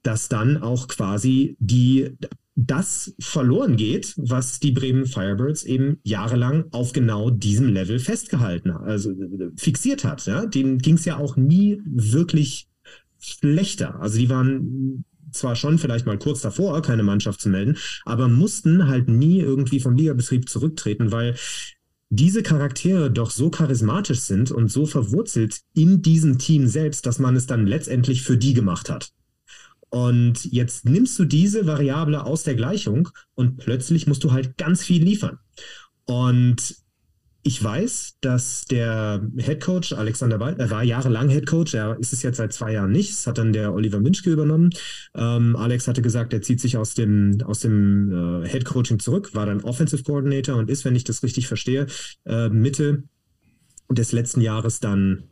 dass 0.02 0.28
dann 0.28 0.56
auch 0.56 0.88
quasi 0.88 1.56
die 1.60 2.16
das 2.56 3.14
verloren 3.20 3.76
geht, 3.76 4.14
was 4.16 4.58
die 4.60 4.72
Bremen 4.72 5.04
Firebirds 5.04 5.62
eben 5.64 5.98
jahrelang 6.02 6.64
auf 6.72 6.92
genau 6.92 7.28
diesem 7.28 7.68
Level 7.68 7.98
festgehalten 7.98 8.74
hat, 8.74 8.82
also 8.82 9.10
äh, 9.10 9.50
fixiert 9.56 10.04
hat. 10.04 10.26
Ja? 10.26 10.46
Denen 10.46 10.78
ging 10.78 10.94
es 10.94 11.04
ja 11.04 11.18
auch 11.18 11.36
nie 11.36 11.82
wirklich 11.84 12.68
schlechter. 13.18 14.00
Also 14.00 14.18
die 14.18 14.30
waren 14.30 15.04
zwar 15.32 15.54
schon 15.54 15.78
vielleicht 15.78 16.06
mal 16.06 16.18
kurz 16.18 16.40
davor, 16.40 16.80
keine 16.80 17.02
Mannschaft 17.02 17.42
zu 17.42 17.50
melden, 17.50 17.76
aber 18.06 18.28
mussten 18.28 18.88
halt 18.88 19.08
nie 19.08 19.40
irgendwie 19.40 19.80
vom 19.80 19.94
Ligabetrieb 19.94 20.48
zurücktreten, 20.48 21.12
weil 21.12 21.36
diese 22.08 22.42
Charaktere 22.42 23.10
doch 23.10 23.30
so 23.30 23.50
charismatisch 23.50 24.20
sind 24.20 24.50
und 24.50 24.70
so 24.70 24.86
verwurzelt 24.86 25.60
in 25.74 26.00
diesem 26.00 26.38
Team 26.38 26.68
selbst, 26.68 27.04
dass 27.04 27.18
man 27.18 27.36
es 27.36 27.46
dann 27.46 27.66
letztendlich 27.66 28.22
für 28.22 28.38
die 28.38 28.54
gemacht 28.54 28.88
hat. 28.88 29.10
Und 29.96 30.44
jetzt 30.44 30.84
nimmst 30.84 31.18
du 31.18 31.24
diese 31.24 31.66
Variable 31.66 32.22
aus 32.22 32.42
der 32.42 32.54
Gleichung 32.54 33.08
und 33.34 33.56
plötzlich 33.56 34.06
musst 34.06 34.22
du 34.24 34.32
halt 34.32 34.58
ganz 34.58 34.84
viel 34.84 35.02
liefern. 35.02 35.38
Und 36.04 36.76
ich 37.42 37.64
weiß, 37.64 38.18
dass 38.20 38.66
der 38.66 39.26
Head 39.38 39.62
Coach 39.62 39.94
Alexander 39.94 40.38
Wald, 40.38 40.58
er 40.58 40.68
war 40.68 40.84
jahrelang 40.84 41.30
Head 41.30 41.46
Coach, 41.46 41.72
er 41.72 41.98
ist 41.98 42.12
es 42.12 42.22
jetzt 42.22 42.36
seit 42.36 42.52
zwei 42.52 42.72
Jahren 42.72 42.92
nicht, 42.92 43.10
das 43.10 43.26
hat 43.26 43.38
dann 43.38 43.54
der 43.54 43.72
Oliver 43.72 43.98
Minschke 43.98 44.30
übernommen. 44.30 44.68
Ähm, 45.14 45.56
Alex 45.56 45.88
hatte 45.88 46.02
gesagt, 46.02 46.34
er 46.34 46.42
zieht 46.42 46.60
sich 46.60 46.76
aus 46.76 46.92
dem, 46.92 47.38
aus 47.46 47.60
dem 47.60 48.42
äh, 48.44 48.48
Head 48.50 48.66
Coaching 48.66 48.98
zurück, 48.98 49.34
war 49.34 49.46
dann 49.46 49.62
Offensive 49.62 50.02
Coordinator 50.02 50.56
und 50.56 50.68
ist, 50.68 50.84
wenn 50.84 50.94
ich 50.94 51.04
das 51.04 51.22
richtig 51.22 51.48
verstehe, 51.48 51.86
äh, 52.26 52.50
Mitte 52.50 53.04
des 53.88 54.12
letzten 54.12 54.42
Jahres 54.42 54.78
dann 54.78 55.22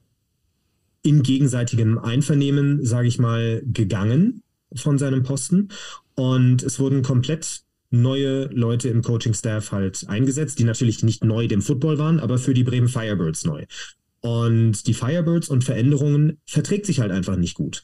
in 1.03 1.23
gegenseitigem 1.23 1.99
Einvernehmen, 1.99 2.83
sage 2.83 3.09
ich 3.09 3.19
mal, 3.19 3.61
gegangen 3.67 4.41
von 4.77 4.99
seinem 4.99 5.23
Posten. 5.23 5.69
Und 6.15 6.63
es 6.63 6.79
wurden 6.79 7.03
komplett 7.03 7.63
neue 7.91 8.47
Leute 8.47 8.89
im 8.89 9.03
Coaching-Staff 9.03 9.73
halt 9.73 10.05
eingesetzt, 10.09 10.59
die 10.59 10.65
natürlich 10.65 11.03
nicht 11.03 11.25
neu 11.25 11.47
dem 11.47 11.63
Football 11.63 11.99
waren, 11.99 12.21
aber 12.21 12.39
für 12.39 12.55
die 12.55 12.65
Bremen 12.65 12.89
Firebirds 12.89 13.45
neu. 13.45 13.65
Und 14.21 14.87
die 14.87 14.95
Firebirds 14.95 15.49
und 15.49 15.65
Veränderungen 15.65 16.39
verträgt 16.47 16.87
sich 16.87 17.01
halt 17.01 17.13
einfach 17.13 17.37
nicht 17.37 17.55
gut. 17.55 17.83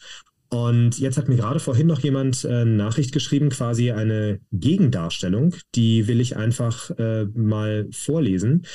Und 0.48 0.98
jetzt 0.98 1.16
hat 1.16 1.28
mir 1.28 1.36
gerade 1.36 1.60
vorhin 1.60 1.86
noch 1.86 2.00
jemand 2.00 2.44
äh, 2.44 2.64
Nachricht 2.64 3.12
geschrieben, 3.12 3.50
quasi 3.50 3.92
eine 3.92 4.40
Gegendarstellung, 4.50 5.54
die 5.76 6.08
will 6.08 6.20
ich 6.20 6.36
einfach 6.36 6.90
äh, 6.98 7.26
mal 7.34 7.86
vorlesen. 7.92 8.66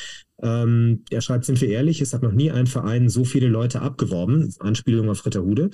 Ähm, 0.41 1.03
er 1.09 1.19
schreibt, 1.19 1.43
sind 1.43 1.59
wir 1.59 1.67
ehrlich, 1.67 1.99
es 1.99 2.13
hat 2.13 2.23
noch 2.23 2.31
nie 2.31 2.49
ein 2.49 2.67
Verein 2.67 3.09
so 3.09 3.25
viele 3.25 3.49
Leute 3.49 3.81
abgeworben, 3.81 4.53
Anspielung 4.59 5.09
auf 5.09 5.25
Ritterhude, 5.25 5.69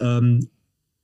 ähm, 0.00 0.48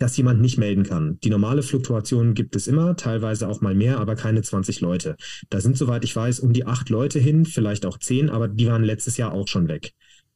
dass 0.00 0.16
jemand 0.16 0.40
nicht 0.40 0.56
melden 0.56 0.82
kann. 0.82 1.20
Die 1.20 1.28
normale 1.28 1.62
Fluktuation 1.62 2.32
gibt 2.32 2.56
es 2.56 2.66
immer, 2.66 2.96
teilweise 2.96 3.46
auch 3.46 3.60
mal 3.60 3.74
mehr, 3.74 4.00
aber 4.00 4.16
keine 4.16 4.40
20 4.40 4.80
Leute. 4.80 5.14
Da 5.50 5.60
sind, 5.60 5.76
soweit 5.76 6.04
ich 6.04 6.16
weiß, 6.16 6.40
um 6.40 6.54
die 6.54 6.66
acht 6.66 6.88
Leute 6.88 7.18
hin, 7.18 7.44
vielleicht 7.44 7.84
auch 7.84 7.98
zehn, 7.98 8.30
aber 8.30 8.48
die 8.48 8.66
waren 8.66 8.82
letztes 8.82 9.18
Jahr 9.18 9.32
auch 9.32 9.46
schon 9.46 9.68
weg. 9.68 9.92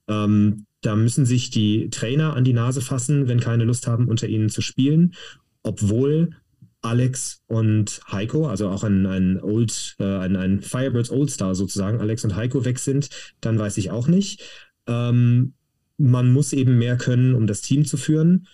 Ähm, 0.06 0.66
da 0.82 0.94
müssen 0.96 1.24
sich 1.24 1.48
die 1.48 1.88
Trainer 1.88 2.36
an 2.36 2.44
die 2.44 2.52
Nase 2.52 2.82
fassen, 2.82 3.26
wenn 3.26 3.40
keine 3.40 3.64
Lust 3.64 3.86
haben, 3.86 4.06
unter 4.06 4.28
ihnen 4.28 4.50
zu 4.50 4.60
spielen, 4.60 5.14
obwohl 5.62 6.36
Alex 6.82 7.40
und 7.46 8.02
Heiko, 8.12 8.46
also 8.46 8.68
auch 8.68 8.84
ein, 8.84 9.06
ein 9.06 9.40
Old, 9.42 9.96
äh, 9.98 10.04
ein, 10.04 10.36
ein 10.36 10.60
Firebirds 10.60 11.10
All-Star 11.10 11.54
sozusagen, 11.54 12.00
Alex 12.00 12.22
und 12.24 12.36
Heiko 12.36 12.66
weg 12.66 12.78
sind, 12.78 13.08
dann 13.40 13.58
weiß 13.58 13.78
ich 13.78 13.90
auch 13.90 14.08
nicht. 14.08 14.42
Ähm, 14.86 15.54
man 15.96 16.34
muss 16.34 16.52
eben 16.52 16.76
mehr 16.76 16.98
können, 16.98 17.34
um 17.34 17.46
das 17.46 17.62
Team 17.62 17.86
zu 17.86 17.96
führen, 17.96 18.46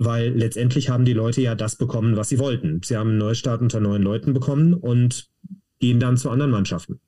weil 0.00 0.30
letztendlich 0.30 0.88
haben 0.88 1.04
die 1.04 1.12
Leute 1.12 1.42
ja 1.42 1.54
das 1.54 1.76
bekommen, 1.76 2.16
was 2.16 2.30
sie 2.30 2.38
wollten. 2.38 2.80
Sie 2.82 2.96
haben 2.96 3.10
einen 3.10 3.18
Neustart 3.18 3.60
unter 3.60 3.80
neuen 3.80 4.02
Leuten 4.02 4.32
bekommen 4.32 4.72
und 4.72 5.28
gehen 5.78 6.00
dann 6.00 6.16
zu 6.16 6.30
anderen 6.30 6.50
Mannschaften. 6.50 7.00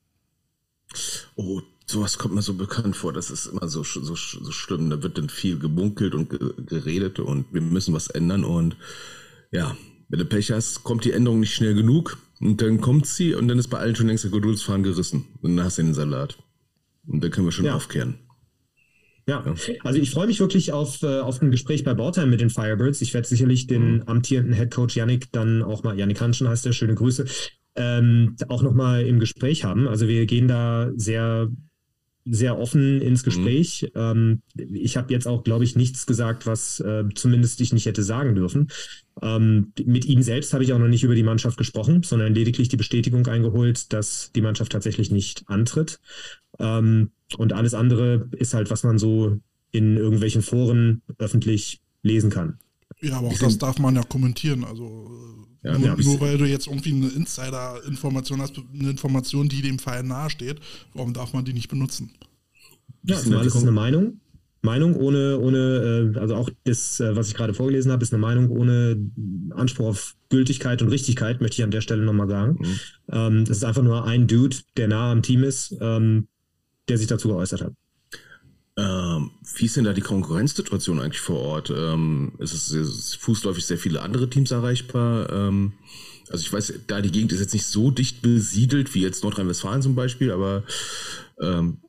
Oh, 1.35 1.61
sowas 1.87 2.19
kommt 2.19 2.35
mir 2.35 2.43
so 2.43 2.53
bekannt 2.53 2.95
vor. 2.95 3.11
Das 3.11 3.31
ist 3.31 3.47
immer 3.47 3.67
so, 3.67 3.83
so, 3.83 4.15
so 4.15 4.51
schlimm. 4.51 4.91
Da 4.91 5.01
wird 5.01 5.17
dann 5.17 5.29
viel 5.29 5.57
gemunkelt 5.57 6.13
und 6.13 6.29
ge 6.29 6.39
geredet 6.67 7.19
und 7.19 7.45
wir 7.51 7.61
müssen 7.61 7.95
was 7.95 8.07
ändern. 8.09 8.43
Und 8.43 8.77
ja, 9.51 9.75
wenn 10.09 10.19
du 10.19 10.25
Pech 10.25 10.51
hast, 10.51 10.83
kommt 10.83 11.03
die 11.03 11.13
Änderung 11.13 11.39
nicht 11.39 11.55
schnell 11.55 11.73
genug 11.73 12.17
und 12.39 12.61
dann 12.61 12.79
kommt 12.79 13.07
sie 13.07 13.33
und 13.33 13.47
dann 13.47 13.57
ist 13.57 13.69
bei 13.69 13.79
allen 13.79 13.95
schon 13.95 14.05
längst 14.07 14.23
der 14.23 14.31
Geduldsfaden 14.31 14.83
gerissen. 14.83 15.25
Und 15.41 15.55
dann 15.57 15.65
hast 15.65 15.79
du 15.79 15.81
den 15.81 15.95
Salat. 15.95 16.37
Und 17.07 17.23
dann 17.23 17.31
können 17.31 17.47
wir 17.47 17.51
schon 17.51 17.65
Ja. 17.65 17.73
aufkehren. 17.73 18.19
Ja, 19.25 19.43
also 19.83 19.99
ich 19.99 20.11
freue 20.11 20.27
mich 20.27 20.39
wirklich 20.39 20.73
auf, 20.73 21.01
äh, 21.01 21.19
auf 21.19 21.41
ein 21.41 21.51
Gespräch 21.51 21.83
bei 21.83 21.93
Bautime 21.93 22.27
mit 22.27 22.41
den 22.41 22.49
Firebirds. 22.49 23.01
Ich 23.01 23.13
werde 23.13 23.27
sicherlich 23.27 23.67
den 23.67 23.95
mhm. 23.95 24.03
amtierenden 24.05 24.53
Head 24.53 24.71
Coach 24.71 24.97
Yannick 24.97 25.31
dann 25.31 25.63
auch 25.63 25.83
mal, 25.83 25.97
Yannick 25.97 26.19
Hanschen 26.19 26.47
heißt 26.47 26.65
der, 26.65 26.73
schöne 26.73 26.95
Grüße, 26.95 27.25
ähm, 27.75 28.35
auch 28.49 28.61
nochmal 28.61 29.03
im 29.05 29.19
Gespräch 29.19 29.63
haben. 29.63 29.87
Also 29.87 30.07
wir 30.07 30.25
gehen 30.25 30.47
da 30.47 30.91
sehr 30.95 31.49
sehr 32.25 32.57
offen 32.57 33.01
ins 33.01 33.21
mhm. 33.21 33.25
Gespräch. 33.25 33.91
Mhm. 33.93 34.01
Ähm, 34.01 34.41
ich 34.73 34.97
habe 34.97 35.13
jetzt 35.13 35.27
auch, 35.27 35.43
glaube 35.43 35.63
ich, 35.63 35.75
nichts 35.75 36.05
gesagt, 36.05 36.45
was 36.45 36.79
äh, 36.79 37.03
zumindest 37.15 37.59
ich 37.61 37.73
nicht 37.73 37.85
hätte 37.85 38.03
sagen 38.03 38.35
dürfen. 38.35 38.69
Ähm, 39.21 39.73
mit 39.83 40.05
ihm 40.05 40.21
selbst 40.21 40.53
habe 40.53 40.63
ich 40.63 40.73
auch 40.73 40.79
noch 40.79 40.87
nicht 40.87 41.03
über 41.03 41.15
die 41.15 41.23
Mannschaft 41.23 41.57
gesprochen, 41.57 42.03
sondern 42.03 42.33
lediglich 42.33 42.69
die 42.69 42.77
Bestätigung 42.77 43.27
eingeholt, 43.27 43.91
dass 43.93 44.31
die 44.33 44.41
Mannschaft 44.41 44.71
tatsächlich 44.71 45.11
nicht 45.11 45.43
antritt. 45.47 45.99
Ähm, 46.59 47.11
und 47.35 47.53
alles 47.53 47.73
andere 47.73 48.29
ist 48.31 48.53
halt, 48.53 48.69
was 48.69 48.83
man 48.83 48.97
so 48.97 49.39
in 49.71 49.97
irgendwelchen 49.97 50.41
Foren 50.41 51.01
öffentlich 51.17 51.81
lesen 52.03 52.29
kann. 52.29 52.59
Ja, 53.01 53.17
aber 53.17 53.27
auch 53.27 53.37
das 53.37 53.57
darf 53.57 53.79
man 53.79 53.95
ja 53.95 54.03
kommentieren. 54.03 54.63
Also 54.63 55.09
ja, 55.63 55.77
nur, 55.77 55.97
nur, 55.97 56.21
weil 56.21 56.37
du 56.37 56.45
jetzt 56.45 56.67
irgendwie 56.67 56.91
eine 56.91 57.09
Insider-Information 57.09 58.41
hast, 58.41 58.61
eine 58.73 58.89
Information, 58.89 59.49
die 59.49 59.61
dem 59.61 59.79
Verein 59.79 60.07
nahesteht, 60.07 60.59
warum 60.93 61.13
darf 61.13 61.33
man 61.33 61.45
die 61.45 61.53
nicht 61.53 61.69
benutzen? 61.69 62.11
Ja, 63.03 63.17
zumal 63.17 63.45
ist 63.45 63.55
eine 63.55 63.71
Meinung. 63.71 64.19
Meinung 64.61 64.95
ohne, 64.95 65.39
ohne, 65.39 66.13
äh, 66.15 66.19
also 66.19 66.35
auch 66.35 66.49
das, 66.63 66.99
äh, 67.01 67.15
was 67.17 67.27
ich 67.27 67.33
gerade 67.33 67.53
vorgelesen 67.53 67.91
habe, 67.91 68.01
ist 68.01 68.13
eine 68.13 68.21
Meinung 68.21 68.49
ohne 68.49 68.95
Anspruch 69.51 69.87
auf 69.87 70.15
Gültigkeit 70.29 70.81
und 70.81 70.87
Richtigkeit, 70.87 71.41
möchte 71.41 71.55
ich 71.55 71.63
an 71.63 71.71
der 71.71 71.81
Stelle 71.81 72.03
nochmal 72.03 72.29
sagen. 72.29 72.59
Mhm. 72.59 72.79
Ähm, 73.11 73.45
das 73.45 73.57
ist 73.57 73.65
einfach 73.65 73.83
nur 73.83 74.05
ein 74.05 74.27
Dude, 74.27 74.55
der 74.77 74.87
nah 74.87 75.11
am 75.11 75.21
Team 75.21 75.43
ist, 75.43 75.75
ähm, 75.81 76.27
der 76.89 76.97
sich 76.97 77.07
dazu 77.07 77.27
geäußert 77.27 77.61
hat. 77.61 77.73
Ähm, 78.75 79.31
wie 79.55 79.65
ist 79.65 79.77
denn 79.77 79.83
da 79.83 79.93
die 79.93 80.01
Konkurrenzsituation 80.01 80.99
eigentlich 80.99 81.21
vor 81.21 81.39
Ort? 81.39 81.69
Ähm, 81.69 82.33
ist 82.39 82.53
es 82.53 82.71
ist 82.71 83.17
fußläufig 83.17 83.65
sehr 83.65 83.77
viele 83.77 84.01
andere 84.01 84.29
Teams 84.29 84.49
erreichbar? 84.49 85.31
Ähm, 85.31 85.73
also 86.29 86.41
ich 86.41 86.51
weiß, 86.51 86.73
da 86.87 87.01
die 87.01 87.11
Gegend 87.11 87.31
ist 87.31 87.39
jetzt 87.39 87.53
nicht 87.53 87.67
so 87.67 87.91
dicht 87.91 88.23
besiedelt 88.23 88.95
wie 88.95 89.01
jetzt 89.01 89.23
Nordrhein-Westfalen 89.23 89.83
zum 89.83 89.93
Beispiel, 89.93 90.31
aber 90.31 90.63
ähm, 91.39 91.81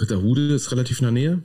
Ritterhude 0.00 0.54
ist 0.54 0.72
relativ 0.72 0.98
in 0.98 1.04
der 1.04 1.12
Nähe. 1.12 1.42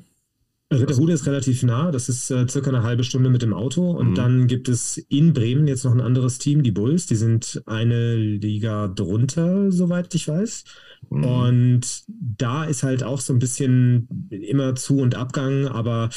Ritterhude 0.70 1.14
ist 1.14 1.26
relativ 1.26 1.64
nah, 1.64 1.92
das 1.92 2.10
ist 2.10 2.30
äh, 2.30 2.46
circa 2.48 2.70
eine 2.70 2.84
halbe 2.84 3.06
Stunde 3.06 3.30
mit 3.30 3.42
dem 3.42 3.54
Auto. 3.54 3.92
Und 3.92 4.12
mhm. 4.12 4.16
dann 4.16 4.48
gibt 4.48 4.68
es 4.68 4.98
in 4.98 5.32
Bremen 5.34 5.66
jetzt 5.68 5.86
noch 5.86 5.94
ein 5.94 6.02
anderes 6.02 6.40
Team, 6.40 6.62
die 6.62 6.72
Bulls. 6.72 7.06
Die 7.06 7.16
sind 7.16 7.62
eine 7.66 8.16
Liga 8.16 8.90
drunter, 8.90 9.72
soweit 9.72 10.14
ich 10.14 10.28
weiß. 10.28 10.66
Mhm. 11.10 11.24
Und 11.24 12.04
da 12.08 12.66
ist 12.66 12.84
halt 12.84 13.04
auch 13.04 13.22
so 13.22 13.32
ein 13.32 13.40
bisschen 13.40 14.30
immer 14.30 14.76
Zu- 14.76 15.00
und 15.00 15.16
Abgang, 15.16 15.68
aber 15.68 16.10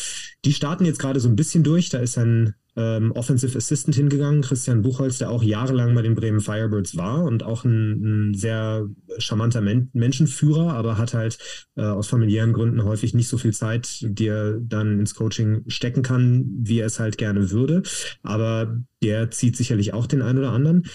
die 0.44 0.52
starten 0.52 0.84
jetzt 0.84 0.98
gerade 0.98 1.20
so 1.20 1.28
ein 1.28 1.36
bisschen 1.36 1.62
durch. 1.62 1.88
Da 1.88 1.98
ist 1.98 2.18
ein 2.18 2.54
ähm, 2.76 3.12
Offensive 3.12 3.56
Assistant 3.56 3.96
hingegangen, 3.96 4.42
Christian 4.42 4.82
Buchholz, 4.82 5.18
der 5.18 5.30
auch 5.30 5.42
jahrelang 5.42 5.94
bei 5.94 6.02
den 6.02 6.14
Bremen 6.14 6.40
Firebirds 6.40 6.96
war 6.96 7.24
und 7.24 7.42
auch 7.42 7.64
ein, 7.64 8.30
ein 8.30 8.34
sehr 8.34 8.86
charmanter 9.18 9.60
Men 9.60 9.90
Menschenführer, 9.92 10.72
aber 10.74 10.98
hat 10.98 11.14
halt 11.14 11.38
äh, 11.76 11.82
aus 11.82 12.06
familiären 12.06 12.52
Gründen 12.52 12.84
häufig 12.84 13.14
nicht 13.14 13.28
so 13.28 13.38
viel 13.38 13.52
Zeit, 13.52 13.98
die 14.02 14.26
er 14.26 14.58
dann 14.60 15.00
ins 15.00 15.14
Coaching 15.14 15.64
stecken 15.68 16.02
kann, 16.02 16.46
wie 16.62 16.80
er 16.80 16.86
es 16.86 17.00
halt 17.00 17.18
gerne 17.18 17.50
würde. 17.50 17.82
Aber 18.22 18.78
der 19.02 19.30
zieht 19.30 19.56
sicherlich 19.56 19.92
auch 19.92 20.06
den 20.06 20.22
einen 20.22 20.38
oder 20.38 20.52
anderen. 20.52 20.86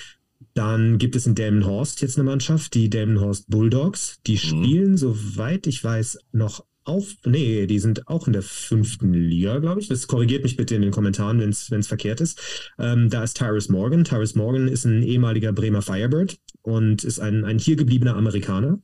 Dann 0.53 0.97
gibt 0.97 1.17
es 1.17 1.27
in 1.27 1.35
Delmenhorst 1.35 2.01
jetzt 2.01 2.17
eine 2.17 2.23
Mannschaft, 2.23 2.73
die 2.75 2.89
Delmenhorst 2.89 3.49
Bulldogs. 3.49 4.19
Die 4.25 4.33
mhm. 4.33 4.37
spielen, 4.37 4.97
soweit 4.97 5.67
ich 5.67 5.83
weiß, 5.83 6.19
noch 6.31 6.63
auf. 6.85 7.15
Nee, 7.25 7.67
die 7.67 7.79
sind 7.79 8.07
auch 8.07 8.27
in 8.27 8.33
der 8.33 8.41
fünften 8.41 9.13
Liga, 9.13 9.59
glaube 9.59 9.81
ich. 9.81 9.87
Das 9.87 10.07
korrigiert 10.07 10.43
mich 10.43 10.55
bitte 10.55 10.75
in 10.75 10.81
den 10.81 10.91
Kommentaren, 10.91 11.39
wenn 11.39 11.49
es 11.49 11.87
verkehrt 11.87 12.21
ist. 12.21 12.71
Ähm, 12.79 13.09
da 13.09 13.23
ist 13.23 13.37
Tyrus 13.37 13.69
Morgan. 13.69 14.03
Tyrus 14.03 14.35
Morgan 14.35 14.67
ist 14.67 14.85
ein 14.85 15.03
ehemaliger 15.03 15.51
Bremer 15.51 15.81
Firebird 15.81 16.37
und 16.61 17.03
ist 17.03 17.19
ein, 17.19 17.43
ein 17.43 17.59
hier 17.59 17.75
gebliebener 17.75 18.15
Amerikaner. 18.15 18.79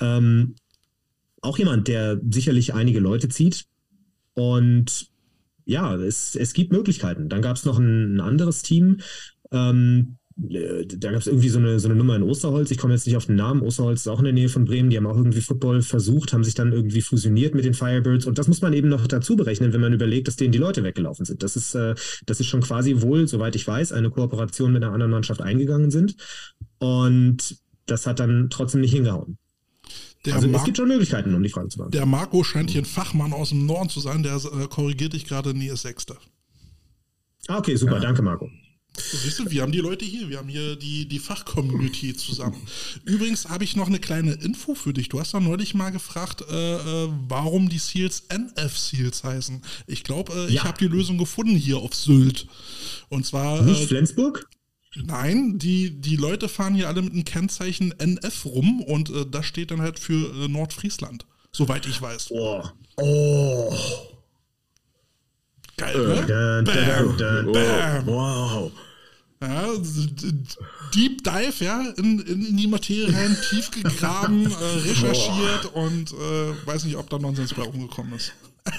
Ähm, 0.00 0.56
auch 1.40 1.58
jemand, 1.58 1.88
der 1.88 2.20
sicherlich 2.30 2.74
einige 2.74 3.00
Leute 3.00 3.28
zieht. 3.28 3.66
Und 4.34 5.10
ja, 5.64 5.94
es, 5.96 6.34
es 6.34 6.52
gibt 6.52 6.72
Möglichkeiten. 6.72 7.28
Dann 7.28 7.42
gab 7.42 7.56
es 7.56 7.64
noch 7.64 7.78
ein, 7.78 8.16
ein 8.16 8.20
anderes 8.20 8.62
Team, 8.62 8.98
ähm, 9.52 10.17
äh, 10.17 10.17
da 10.40 11.10
gab 11.10 11.20
es 11.20 11.26
irgendwie 11.26 11.48
so 11.48 11.58
eine, 11.58 11.80
so 11.80 11.88
eine 11.88 11.96
Nummer 11.96 12.14
in 12.14 12.22
Osterholz. 12.22 12.70
Ich 12.70 12.78
komme 12.78 12.94
jetzt 12.94 13.06
nicht 13.06 13.16
auf 13.16 13.26
den 13.26 13.34
Namen. 13.34 13.60
Osterholz 13.60 14.02
ist 14.02 14.08
auch 14.08 14.20
in 14.20 14.24
der 14.24 14.32
Nähe 14.32 14.48
von 14.48 14.64
Bremen. 14.64 14.88
Die 14.88 14.96
haben 14.96 15.06
auch 15.06 15.16
irgendwie 15.16 15.40
Football 15.40 15.82
versucht, 15.82 16.32
haben 16.32 16.44
sich 16.44 16.54
dann 16.54 16.72
irgendwie 16.72 17.00
fusioniert 17.00 17.56
mit 17.56 17.64
den 17.64 17.74
Firebirds. 17.74 18.24
Und 18.24 18.38
das 18.38 18.46
muss 18.46 18.62
man 18.62 18.72
eben 18.72 18.88
noch 18.88 19.04
dazu 19.08 19.34
berechnen, 19.34 19.72
wenn 19.72 19.80
man 19.80 19.92
überlegt, 19.92 20.28
dass 20.28 20.36
denen 20.36 20.52
die 20.52 20.58
Leute 20.58 20.84
weggelaufen 20.84 21.24
sind. 21.24 21.42
Das 21.42 21.56
ist, 21.56 21.74
äh, 21.74 21.96
das 22.24 22.38
ist 22.38 22.46
schon 22.46 22.60
quasi 22.60 23.02
wohl, 23.02 23.26
soweit 23.26 23.56
ich 23.56 23.66
weiß, 23.66 23.90
eine 23.90 24.10
Kooperation 24.10 24.72
mit 24.72 24.84
einer 24.84 24.92
anderen 24.92 25.10
Mannschaft 25.10 25.42
eingegangen 25.42 25.90
sind. 25.90 26.14
Und 26.78 27.58
das 27.86 28.06
hat 28.06 28.20
dann 28.20 28.48
trotzdem 28.48 28.80
nicht 28.80 28.92
hingehauen. 28.92 29.38
Der 30.24 30.36
also 30.36 30.46
Mar 30.46 30.60
es 30.60 30.64
gibt 30.64 30.76
schon 30.76 30.88
Möglichkeiten, 30.88 31.34
um 31.34 31.42
die 31.42 31.48
Frage 31.48 31.68
zu 31.68 31.78
beantworten. 31.78 31.98
Der 31.98 32.06
Marco 32.06 32.44
scheint 32.44 32.70
hier 32.70 32.82
ein 32.82 32.84
Fachmann 32.84 33.32
aus 33.32 33.48
dem 33.48 33.66
Norden 33.66 33.88
zu 33.88 33.98
sein. 33.98 34.22
Der 34.22 34.36
äh, 34.36 34.68
korrigiert 34.68 35.14
dich 35.14 35.24
gerade, 35.24 35.52
nie 35.52 35.68
ist 35.68 35.82
Sechster. 35.82 36.16
Ah, 37.48 37.58
okay, 37.58 37.74
super. 37.74 37.94
Ja. 37.94 38.00
Danke, 38.00 38.22
Marco. 38.22 38.48
Siehst 38.98 39.38
du, 39.38 39.50
wir 39.50 39.62
haben 39.62 39.72
die 39.72 39.80
Leute 39.80 40.04
hier, 40.04 40.28
wir 40.28 40.38
haben 40.38 40.48
hier 40.48 40.76
die, 40.76 41.06
die 41.06 41.18
Fachcommunity 41.18 42.14
zusammen. 42.14 42.60
Übrigens 43.04 43.48
habe 43.48 43.64
ich 43.64 43.76
noch 43.76 43.86
eine 43.86 43.98
kleine 43.98 44.32
Info 44.32 44.74
für 44.74 44.92
dich. 44.92 45.08
Du 45.08 45.20
hast 45.20 45.34
da 45.34 45.40
neulich 45.40 45.74
mal 45.74 45.90
gefragt, 45.90 46.44
äh, 46.50 47.04
äh 47.04 47.08
warum 47.28 47.68
die 47.68 47.78
Seals 47.78 48.24
NF-Seals 48.28 49.24
heißen. 49.24 49.62
Ich 49.86 50.04
glaube, 50.04 50.32
äh, 50.32 50.42
ja. 50.42 50.48
ich 50.48 50.64
habe 50.64 50.78
die 50.78 50.88
Lösung 50.88 51.18
gefunden 51.18 51.56
hier 51.56 51.78
auf 51.78 51.94
Sylt. 51.94 52.46
Und 53.08 53.26
zwar. 53.26 53.62
Nicht 53.62 53.82
äh, 53.82 53.86
Flensburg? 53.86 54.48
Nein, 54.96 55.58
die, 55.58 56.00
die 56.00 56.16
Leute 56.16 56.48
fahren 56.48 56.74
hier 56.74 56.88
alle 56.88 57.02
mit 57.02 57.12
einem 57.12 57.24
Kennzeichen 57.24 57.92
NF 57.98 58.46
rum 58.46 58.80
und 58.82 59.10
äh, 59.10 59.26
das 59.30 59.46
steht 59.46 59.70
dann 59.70 59.80
halt 59.80 59.98
für 59.98 60.44
äh, 60.44 60.48
Nordfriesland. 60.48 61.26
Soweit 61.52 61.86
ich 61.86 62.00
weiß. 62.00 62.30
Oh. 62.30 62.62
Oh. 62.96 63.74
Geil, 65.76 65.96
ne? 65.96 66.64
Dun, 67.16 67.52
Bam. 67.52 68.06
Wow. 68.06 68.72
Ja, 69.40 69.68
Deep 70.94 71.22
Dive, 71.22 71.64
ja, 71.64 71.92
in, 71.96 72.18
in, 72.20 72.46
in 72.46 72.56
die 72.56 72.66
Materie 72.66 73.12
rein, 73.12 73.36
tief 73.50 73.70
gegraben, 73.70 74.46
äh, 74.46 74.88
recherchiert 74.88 75.72
Boah. 75.72 75.82
und 75.84 76.12
äh, 76.12 76.66
weiß 76.66 76.84
nicht, 76.84 76.96
ob 76.96 77.08
da 77.08 77.18
Nonsens 77.18 77.54
bei 77.54 77.62
rumgekommen 77.62 78.14
ist. 78.14 78.32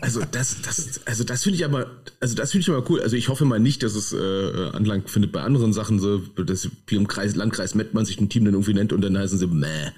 Also 0.00 0.20
das, 0.30 0.60
das, 0.62 1.00
also 1.06 1.24
das 1.24 1.42
finde 1.42 1.56
ich 1.56 1.64
aber, 1.64 1.90
also 2.20 2.34
das 2.34 2.52
finde 2.52 2.62
ich 2.62 2.68
aber 2.68 2.88
cool. 2.90 3.00
Also 3.00 3.16
ich 3.16 3.28
hoffe 3.30 3.46
mal 3.46 3.58
nicht, 3.58 3.82
dass 3.82 3.94
es 3.94 4.12
äh, 4.12 4.70
Anlang 4.74 5.08
findet 5.08 5.32
bei 5.32 5.40
anderen 5.40 5.72
Sachen 5.72 5.98
so, 5.98 6.18
dass 6.18 6.68
wie 6.86 6.96
im 6.96 7.08
Kreis, 7.08 7.34
Landkreis 7.36 7.74
Mettmann 7.74 8.04
sich 8.04 8.20
ein 8.20 8.28
Team 8.28 8.44
dann 8.44 8.52
irgendwie 8.52 8.74
nennt 8.74 8.92
und 8.92 9.00
dann 9.00 9.16
heißen 9.16 9.38
sie 9.38 9.46
Mäh, 9.46 9.92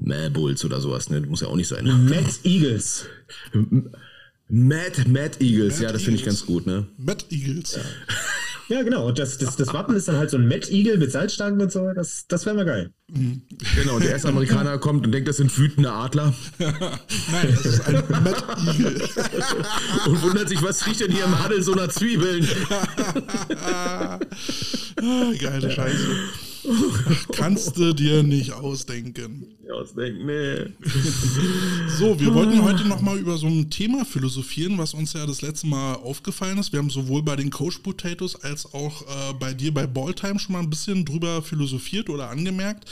Mäh 0.00 0.30
Bulls 0.30 0.64
oder 0.64 0.80
sowas. 0.80 1.10
Ne, 1.10 1.20
muss 1.20 1.42
ja 1.42 1.46
auch 1.46 1.54
nicht 1.54 1.68
sein. 1.68 1.84
Matt 2.08 2.40
Eagles. 2.42 3.04
Mad, 4.48 5.08
Mad 5.08 5.36
Eagles, 5.38 5.74
Mad 5.74 5.84
ja, 5.84 5.92
das 5.92 6.02
finde 6.02 6.18
ich 6.18 6.26
ganz 6.26 6.44
gut, 6.44 6.66
ne? 6.66 6.88
Mad 6.98 7.24
Eagles. 7.30 7.76
Ja. 7.76 7.82
Ja, 8.70 8.82
genau. 8.84 9.08
Und 9.08 9.18
das, 9.18 9.36
das, 9.36 9.56
das 9.56 9.74
Wappen 9.74 9.96
ist 9.96 10.06
dann 10.06 10.16
halt 10.16 10.30
so 10.30 10.36
ein 10.36 10.48
Eagle 10.50 10.96
mit 10.96 11.10
Salzstangen 11.10 11.60
und 11.60 11.72
so. 11.72 11.92
Das, 11.92 12.26
das 12.28 12.46
wäre 12.46 12.54
mal 12.54 12.64
geil. 12.64 12.92
Mhm. 13.12 13.42
Genau, 13.74 13.96
und 13.96 14.04
der 14.04 14.12
erste 14.12 14.28
Amerikaner 14.28 14.78
kommt 14.78 15.04
und 15.04 15.10
denkt, 15.10 15.28
das 15.28 15.38
sind 15.38 15.58
wütende 15.58 15.90
Adler. 15.90 16.32
Nein, 16.58 17.48
das 17.50 17.66
ist 17.66 17.80
ein 17.88 17.96
Eagle. 17.96 19.02
und 20.06 20.22
wundert 20.22 20.48
sich, 20.48 20.62
was 20.62 20.86
riecht 20.86 21.00
denn 21.00 21.10
hier 21.10 21.24
im 21.24 21.36
Handel 21.36 21.60
so 21.64 21.74
nach 21.74 21.88
Zwiebeln? 21.88 22.46
Geile 25.40 25.70
Scheiße. 25.70 26.08
Kannst 27.32 27.76
du 27.76 27.92
dir 27.92 28.22
nicht 28.22 28.52
ausdenken. 28.52 29.56
Ausdenken, 29.70 30.26
nee. 30.26 30.66
So, 31.98 32.18
wir 32.18 32.32
wollten 32.34 32.62
heute 32.62 32.84
nochmal 32.86 33.18
über 33.18 33.36
so 33.36 33.46
ein 33.46 33.70
Thema 33.70 34.04
philosophieren, 34.04 34.78
was 34.78 34.94
uns 34.94 35.12
ja 35.12 35.26
das 35.26 35.42
letzte 35.42 35.66
Mal 35.66 35.94
aufgefallen 35.94 36.58
ist. 36.58 36.72
Wir 36.72 36.78
haben 36.78 36.90
sowohl 36.90 37.22
bei 37.22 37.36
den 37.36 37.50
Coach 37.50 37.78
Potatoes 37.78 38.36
als 38.36 38.72
auch 38.72 39.02
äh, 39.02 39.34
bei 39.38 39.54
dir 39.54 39.72
bei 39.74 39.86
Balltime 39.86 40.38
schon 40.38 40.54
mal 40.54 40.60
ein 40.60 40.70
bisschen 40.70 41.04
drüber 41.04 41.42
philosophiert 41.42 42.08
oder 42.08 42.30
angemerkt. 42.30 42.88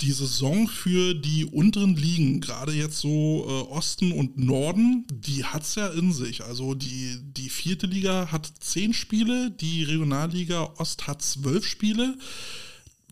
Die 0.00 0.10
Saison 0.10 0.66
für 0.66 1.14
die 1.14 1.44
unteren 1.44 1.94
Ligen, 1.94 2.40
gerade 2.40 2.72
jetzt 2.72 2.98
so 2.98 3.46
äh, 3.46 3.72
Osten 3.72 4.12
und 4.12 4.36
Norden, 4.36 5.06
die 5.10 5.44
hat 5.44 5.62
es 5.62 5.76
ja 5.76 5.88
in 5.88 6.12
sich. 6.12 6.42
Also 6.44 6.74
die, 6.74 7.18
die 7.22 7.48
vierte 7.48 7.86
Liga 7.86 8.32
hat 8.32 8.50
zehn 8.58 8.92
Spiele, 8.92 9.52
die 9.52 9.84
Regionalliga 9.84 10.72
Ost 10.78 11.06
hat 11.06 11.22
zwölf 11.22 11.66
Spiele 11.66 12.16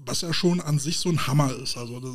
was 0.06 0.22
ja 0.22 0.32
schon 0.32 0.60
an 0.60 0.78
sich 0.78 0.98
so 0.98 1.08
ein 1.08 1.26
Hammer 1.26 1.54
ist. 1.54 1.76
Also 1.76 2.00
das, 2.00 2.10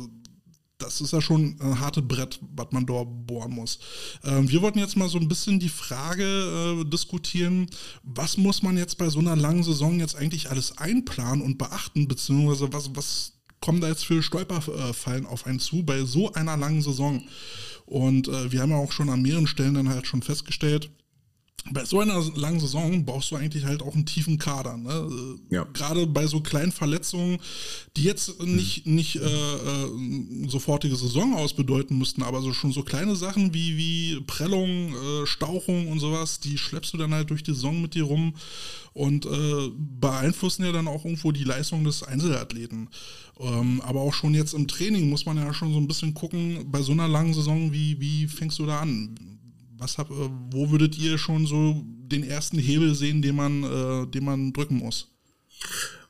das 0.78 1.00
ist 1.00 1.12
ja 1.12 1.20
schon 1.20 1.56
ein 1.60 1.80
hartes 1.80 2.06
Brett, 2.06 2.38
was 2.54 2.68
man 2.70 2.86
dort 2.86 3.08
bohren 3.26 3.52
muss. 3.52 3.78
Ähm, 4.24 4.48
wir 4.48 4.62
wollten 4.62 4.78
jetzt 4.78 4.96
mal 4.96 5.08
so 5.08 5.18
ein 5.18 5.28
bisschen 5.28 5.58
die 5.58 5.68
Frage 5.68 6.24
äh, 6.24 6.84
diskutieren, 6.84 7.66
was 8.04 8.36
muss 8.36 8.62
man 8.62 8.76
jetzt 8.76 8.96
bei 8.96 9.08
so 9.08 9.18
einer 9.18 9.36
langen 9.36 9.64
Saison 9.64 9.98
jetzt 9.98 10.14
eigentlich 10.14 10.50
alles 10.50 10.78
einplanen 10.78 11.42
und 11.42 11.58
beachten, 11.58 12.06
beziehungsweise 12.06 12.72
was, 12.72 12.90
was 12.94 13.32
kommen 13.60 13.80
da 13.80 13.88
jetzt 13.88 14.04
für 14.04 14.22
Stolperfallen 14.22 15.26
auf 15.26 15.46
einen 15.46 15.58
zu 15.58 15.82
bei 15.82 16.04
so 16.04 16.32
einer 16.32 16.56
langen 16.56 16.80
Saison? 16.80 17.24
Und 17.84 18.28
äh, 18.28 18.52
wir 18.52 18.60
haben 18.60 18.70
ja 18.70 18.76
auch 18.76 18.92
schon 18.92 19.10
an 19.10 19.22
mehreren 19.22 19.48
Stellen 19.48 19.74
dann 19.74 19.88
halt 19.88 20.06
schon 20.06 20.22
festgestellt, 20.22 20.90
bei 21.70 21.84
so 21.84 22.00
einer 22.00 22.22
langen 22.34 22.60
Saison 22.60 23.04
brauchst 23.04 23.30
du 23.30 23.36
eigentlich 23.36 23.64
halt 23.64 23.82
auch 23.82 23.94
einen 23.94 24.06
tiefen 24.06 24.38
Kader. 24.38 24.76
Ne? 24.76 25.38
Ja. 25.50 25.64
Gerade 25.72 26.06
bei 26.06 26.26
so 26.26 26.40
kleinen 26.40 26.72
Verletzungen, 26.72 27.38
die 27.96 28.04
jetzt 28.04 28.42
nicht, 28.42 28.86
nicht 28.86 29.16
äh, 29.16 29.20
äh, 29.20 30.48
sofortige 30.48 30.96
Saison 30.96 31.34
aus 31.34 31.54
bedeuten 31.54 31.98
müssten, 31.98 32.22
aber 32.22 32.40
so 32.40 32.52
schon 32.52 32.72
so 32.72 32.82
kleine 32.82 33.16
Sachen 33.16 33.52
wie, 33.54 33.76
wie 33.76 34.20
Prellung, 34.26 34.94
äh, 34.94 35.26
Stauchung 35.26 35.88
und 35.88 36.00
sowas, 36.00 36.40
die 36.40 36.58
schleppst 36.58 36.94
du 36.94 36.98
dann 36.98 37.12
halt 37.12 37.30
durch 37.30 37.42
die 37.42 37.52
Saison 37.52 37.82
mit 37.82 37.94
dir 37.94 38.04
rum 38.04 38.34
und 38.94 39.26
äh, 39.26 39.70
beeinflussen 39.76 40.64
ja 40.64 40.72
dann 40.72 40.88
auch 40.88 41.04
irgendwo 41.04 41.32
die 41.32 41.44
Leistung 41.44 41.84
des 41.84 42.02
Einzelathleten. 42.02 42.88
Ähm, 43.38 43.80
aber 43.82 44.00
auch 44.00 44.14
schon 44.14 44.34
jetzt 44.34 44.54
im 44.54 44.66
Training 44.66 45.08
muss 45.08 45.26
man 45.26 45.36
ja 45.36 45.52
schon 45.54 45.72
so 45.72 45.78
ein 45.78 45.86
bisschen 45.86 46.14
gucken, 46.14 46.70
bei 46.70 46.82
so 46.82 46.92
einer 46.92 47.08
langen 47.08 47.34
Saison, 47.34 47.72
wie, 47.72 48.00
wie 48.00 48.26
fängst 48.26 48.58
du 48.58 48.66
da 48.66 48.80
an? 48.80 49.37
Was 49.78 49.98
hab, 49.98 50.10
äh, 50.10 50.28
wo 50.50 50.70
würdet 50.70 50.98
ihr 50.98 51.18
schon 51.18 51.46
so 51.46 51.82
den 51.84 52.24
ersten 52.24 52.58
Hebel 52.58 52.94
sehen, 52.94 53.22
den 53.22 53.36
man, 53.36 53.62
äh, 53.62 54.06
den 54.06 54.24
man 54.24 54.52
drücken 54.52 54.76
muss? 54.76 55.08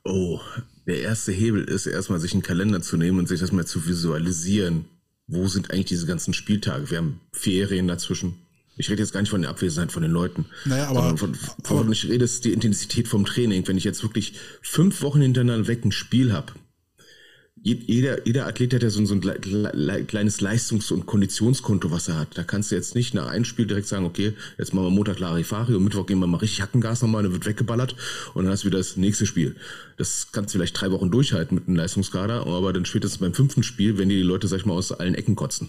Oh, 0.05 0.41
der 0.87 1.03
erste 1.03 1.33
Hebel 1.33 1.65
ist 1.65 1.87
erstmal 1.87 2.21
sich 2.21 2.33
einen 2.33 2.43
Kalender 2.43 2.81
zu 2.81 2.97
nehmen 2.97 3.19
und 3.19 3.29
sich 3.29 3.41
das 3.41 3.53
mal 3.53 3.67
zu 3.67 3.87
visualisieren. 3.87 4.87
Wo 5.27 5.47
sind 5.49 5.71
eigentlich 5.71 5.87
diese 5.87 6.07
ganzen 6.07 6.33
Spieltage? 6.33 6.91
Wir 6.91 6.99
haben 6.99 7.21
Ferien 7.33 7.89
dazwischen. 7.89 8.37
Ich 8.79 8.89
rede 8.89 9.03
jetzt 9.03 9.13
gar 9.13 9.21
nicht 9.21 9.31
von 9.31 9.43
der 9.43 9.51
Abwesenheit 9.51 9.93
von 9.93 10.03
den 10.03 10.13
Leuten. 10.13 10.47
Naja, 10.65 10.89
aber, 10.89 11.17
von, 11.17 11.35
von, 11.35 11.79
aber 11.79 11.91
ich 11.91 12.05
rede 12.05 12.25
jetzt 12.25 12.45
die 12.45 12.53
Intensität 12.53 13.09
vom 13.09 13.25
Training. 13.25 13.67
Wenn 13.67 13.77
ich 13.77 13.85
jetzt 13.85 14.03
wirklich 14.03 14.35
fünf 14.63 15.03
Wochen 15.03 15.21
hintereinander 15.21 15.67
weg 15.67 15.85
ein 15.85 15.93
Spiel 15.93 16.33
habe, 16.33 16.53
jeder, 17.63 18.27
jeder 18.27 18.47
Athlet 18.47 18.75
hat 18.75 18.83
ja 18.83 18.91
so, 18.91 19.05
so 19.05 19.15
ein 19.15 20.07
kleines 20.07 20.41
Leistungs- 20.41 20.91
und 20.91 21.07
Konditionskonto, 21.07 21.91
was 21.91 22.09
er 22.09 22.19
hat. 22.19 22.39
Da 22.39 22.45
kannst 22.45 22.71
du 22.71 22.77
jetzt 22.77 22.95
nicht 22.95 23.15
nach 23.15 23.27
einem 23.27 23.45
Spiel 23.45 23.67
direkt 23.67 23.89
sagen, 23.89 24.05
okay, 24.05 24.35
jetzt 24.59 24.75
machen 24.75 24.87
wir 24.87 24.91
Montag 24.91 25.19
Larifari 25.19 25.75
und 25.75 25.85
Mittwoch 25.85 26.07
gehen 26.07 26.19
wir 26.19 26.27
mal 26.27 26.39
richtig 26.39 26.63
Hackengas 26.63 27.03
nochmal, 27.03 27.23
dann 27.23 27.33
wird 27.33 27.47
weggeballert 27.47 27.97
und 28.35 28.45
dann 28.45 28.53
hast 28.53 28.65
du 28.65 28.69
wieder 28.69 28.79
das 28.79 28.97
nächste 28.97 29.27
Spiel. 29.27 29.57
Das 29.97 30.29
kannst 30.33 30.55
du 30.55 30.59
vielleicht 30.59 30.81
drei 30.81 30.91
Wochen 30.91 31.11
durchhalten 31.11 31.55
mit 31.55 31.67
einem 31.67 31.77
Leistungskader, 31.77 32.47
aber 32.47 32.73
dann 32.73 32.85
spätestens 32.85 33.19
beim 33.19 33.35
fünften 33.35 33.63
Spiel, 33.63 33.99
wenn 33.99 34.09
die 34.09 34.23
Leute, 34.23 34.49
sag 34.49 34.59
ich 34.59 34.67
mal, 34.67 34.75
aus 34.75 34.93
allen 34.93 35.15
Ecken 35.15 35.37
kotzen. 35.37 35.69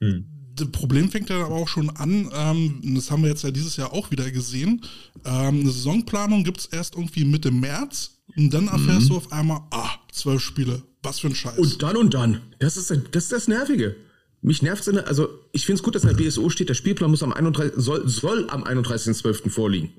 Hm. 0.00 0.24
Das 0.56 0.70
Problem 0.72 1.10
fängt 1.10 1.30
ja 1.30 1.44
aber 1.46 1.54
auch 1.54 1.68
schon 1.68 1.88
an, 1.90 2.30
ähm, 2.34 2.94
das 2.94 3.10
haben 3.10 3.22
wir 3.22 3.30
jetzt 3.30 3.44
ja 3.44 3.50
dieses 3.50 3.76
Jahr 3.76 3.92
auch 3.92 4.10
wieder 4.10 4.30
gesehen. 4.30 4.82
Ähm, 5.24 5.60
eine 5.60 5.70
Saisonplanung 5.70 6.44
gibt 6.44 6.60
es 6.60 6.66
erst 6.66 6.96
irgendwie 6.96 7.24
Mitte 7.24 7.50
März 7.50 8.18
und 8.36 8.52
dann 8.52 8.68
erfährst 8.68 9.04
mhm. 9.04 9.08
du 9.08 9.16
auf 9.16 9.32
einmal, 9.32 9.60
ah, 9.70 9.90
zwölf 10.12 10.42
Spiele, 10.42 10.82
was 11.02 11.20
für 11.20 11.28
ein 11.28 11.34
Scheiß. 11.34 11.58
Und 11.58 11.82
dann 11.82 11.96
und 11.96 12.14
dann. 12.14 12.42
Das 12.58 12.76
ist 12.76 12.90
das, 12.90 13.22
ist 13.24 13.32
das 13.32 13.48
Nervige. 13.48 13.96
Mich 14.42 14.62
nervt 14.62 14.86
es, 14.86 14.96
also 14.96 15.28
ich 15.52 15.66
finde 15.66 15.80
es 15.80 15.82
gut, 15.82 15.94
dass 15.94 16.02
in 16.02 16.08
der 16.08 16.16
BSO 16.16 16.48
steht, 16.48 16.70
der 16.70 16.74
Spielplan 16.74 17.10
muss 17.10 17.22
am 17.22 17.32
31, 17.32 17.74
soll, 17.76 18.08
soll 18.08 18.48
am 18.48 18.64
31.12. 18.64 19.50
vorliegen. 19.50 19.92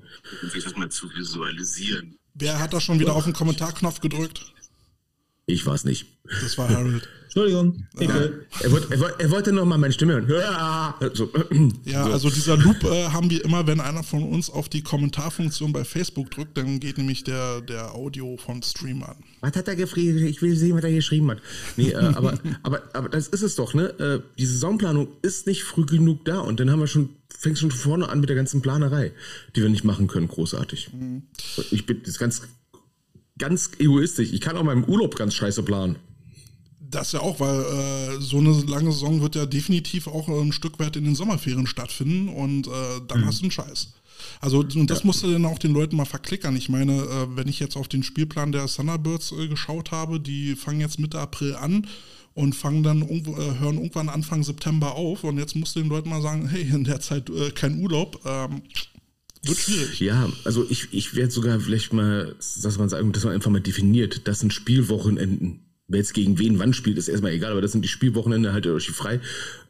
Wie 0.52 0.60
das 0.60 0.74
mal 0.76 0.88
zu 0.88 1.08
visualisieren. 1.14 2.16
Wer 2.34 2.58
hat 2.58 2.72
da 2.72 2.80
schon 2.80 2.98
wieder 2.98 3.14
auf 3.14 3.24
den 3.24 3.34
Kommentarknopf 3.34 4.00
gedrückt? 4.00 4.52
Ich 5.46 5.66
war 5.66 5.74
es 5.74 5.84
nicht. 5.84 6.06
Das 6.24 6.56
war 6.56 6.68
Harold. 6.68 7.08
Entschuldigung. 7.34 7.86
Ja, 7.98 8.08
er, 8.60 8.72
wollte, 8.72 8.92
er, 8.92 9.00
wollte, 9.00 9.20
er 9.20 9.30
wollte 9.30 9.52
noch 9.52 9.64
mal 9.64 9.78
meine 9.78 9.94
Stimme 9.94 10.12
hören. 10.12 10.28
Ja, 10.28 10.94
so. 11.14 11.30
ja 11.84 12.04
also 12.04 12.28
dieser 12.28 12.58
Loop 12.58 12.84
äh, 12.84 13.08
haben 13.08 13.30
wir 13.30 13.42
immer, 13.42 13.66
wenn 13.66 13.80
einer 13.80 14.02
von 14.02 14.22
uns 14.22 14.50
auf 14.50 14.68
die 14.68 14.82
Kommentarfunktion 14.82 15.72
bei 15.72 15.82
Facebook 15.84 16.30
drückt, 16.30 16.58
dann 16.58 16.78
geht 16.78 16.98
nämlich 16.98 17.24
der, 17.24 17.62
der 17.62 17.94
Audio 17.94 18.36
vom 18.36 18.60
Stream 18.62 19.02
an. 19.02 19.16
Was 19.40 19.56
hat 19.56 19.66
er 19.66 19.76
geschrieben? 19.76 20.26
Ich 20.26 20.42
will 20.42 20.54
sehen, 20.56 20.76
was 20.76 20.84
er 20.84 20.92
geschrieben 20.92 21.30
hat. 21.30 21.38
Nee, 21.78 21.92
äh, 21.92 21.96
aber, 21.96 22.38
aber, 22.62 22.82
aber 22.92 23.08
das 23.08 23.28
ist 23.28 23.42
es 23.42 23.54
doch, 23.54 23.72
ne? 23.72 23.98
Äh, 23.98 24.20
die 24.38 24.44
Saisonplanung 24.44 25.08
ist 25.22 25.46
nicht 25.46 25.64
früh 25.64 25.86
genug 25.86 26.26
da 26.26 26.40
und 26.40 26.60
dann 26.60 26.70
haben 26.70 26.80
wir 26.80 26.86
schon 26.86 27.08
fängt 27.38 27.58
schon 27.58 27.72
vorne 27.72 28.08
an 28.08 28.20
mit 28.20 28.28
der 28.28 28.36
ganzen 28.36 28.62
Planerei, 28.62 29.12
die 29.56 29.62
wir 29.62 29.68
nicht 29.68 29.82
machen 29.82 30.06
können, 30.06 30.28
großartig. 30.28 30.90
Mhm. 30.92 31.22
Ich 31.72 31.86
bin 31.86 32.00
das 32.04 32.18
ganz, 32.18 32.42
ganz 33.42 33.72
egoistisch. 33.80 34.32
Ich 34.32 34.40
kann 34.40 34.56
auch 34.56 34.62
meinen 34.62 34.88
Urlaub 34.88 35.16
ganz 35.16 35.34
scheiße 35.34 35.64
planen. 35.64 35.96
Das 36.78 37.10
ja 37.10 37.18
auch, 37.18 37.40
weil 37.40 37.60
äh, 37.60 38.20
so 38.20 38.38
eine 38.38 38.52
lange 38.68 38.92
Saison 38.92 39.20
wird 39.20 39.34
ja 39.34 39.46
definitiv 39.46 40.06
auch 40.06 40.28
ein 40.28 40.52
Stück 40.52 40.78
weit 40.78 40.94
in 40.94 41.04
den 41.04 41.16
Sommerferien 41.16 41.66
stattfinden 41.66 42.28
und 42.28 42.68
äh, 42.68 42.70
dann 43.08 43.22
mhm. 43.22 43.26
hast 43.26 43.40
du 43.40 43.46
einen 43.46 43.50
Scheiß. 43.50 43.94
Also 44.40 44.60
und 44.60 44.88
das 44.88 45.00
ja. 45.00 45.06
musst 45.06 45.24
du 45.24 45.32
dann 45.32 45.44
auch 45.44 45.58
den 45.58 45.72
Leuten 45.72 45.96
mal 45.96 46.04
verklickern. 46.04 46.54
Ich 46.54 46.68
meine, 46.68 46.92
äh, 46.92 47.36
wenn 47.36 47.48
ich 47.48 47.58
jetzt 47.58 47.76
auf 47.76 47.88
den 47.88 48.04
Spielplan 48.04 48.52
der 48.52 48.68
Thunderbirds 48.68 49.32
äh, 49.32 49.48
geschaut 49.48 49.90
habe, 49.90 50.20
die 50.20 50.54
fangen 50.54 50.80
jetzt 50.80 51.00
Mitte 51.00 51.18
April 51.18 51.56
an 51.56 51.88
und 52.34 52.54
fangen 52.54 52.84
dann 52.84 53.02
äh, 53.02 53.58
hören 53.58 53.78
irgendwann 53.78 54.08
Anfang 54.08 54.44
September 54.44 54.94
auf 54.94 55.24
und 55.24 55.36
jetzt 55.38 55.56
musst 55.56 55.74
du 55.74 55.80
den 55.80 55.88
Leuten 55.88 56.10
mal 56.10 56.22
sagen, 56.22 56.46
hey, 56.48 56.62
in 56.62 56.84
der 56.84 57.00
Zeit 57.00 57.28
äh, 57.28 57.50
kein 57.50 57.80
Urlaub. 57.80 58.20
Ähm, 58.24 58.62
wird 59.42 59.58
schwierig. 59.58 60.00
Ja, 60.00 60.30
also 60.44 60.66
ich, 60.68 60.88
ich 60.92 61.14
werde 61.14 61.30
sogar 61.30 61.60
vielleicht 61.60 61.92
mal, 61.92 62.34
dass 62.62 62.78
man 62.78 62.88
sagen, 62.88 63.12
dass 63.12 63.24
man 63.24 63.34
einfach 63.34 63.50
mal 63.50 63.60
definiert, 63.60 64.26
das 64.28 64.40
sind 64.40 64.52
Spielwochenenden 64.52 65.60
Wer 65.92 65.98
jetzt 65.98 66.14
gegen 66.14 66.38
wen 66.38 66.58
wann 66.58 66.72
spielt, 66.72 66.96
ist 66.96 67.08
erstmal 67.08 67.32
egal, 67.32 67.52
aber 67.52 67.60
das 67.60 67.72
sind 67.72 67.84
die 67.84 67.88
Spielwochenende 67.88 68.54
halt 68.54 68.66
euch 68.66 68.88
frei. 68.90 69.20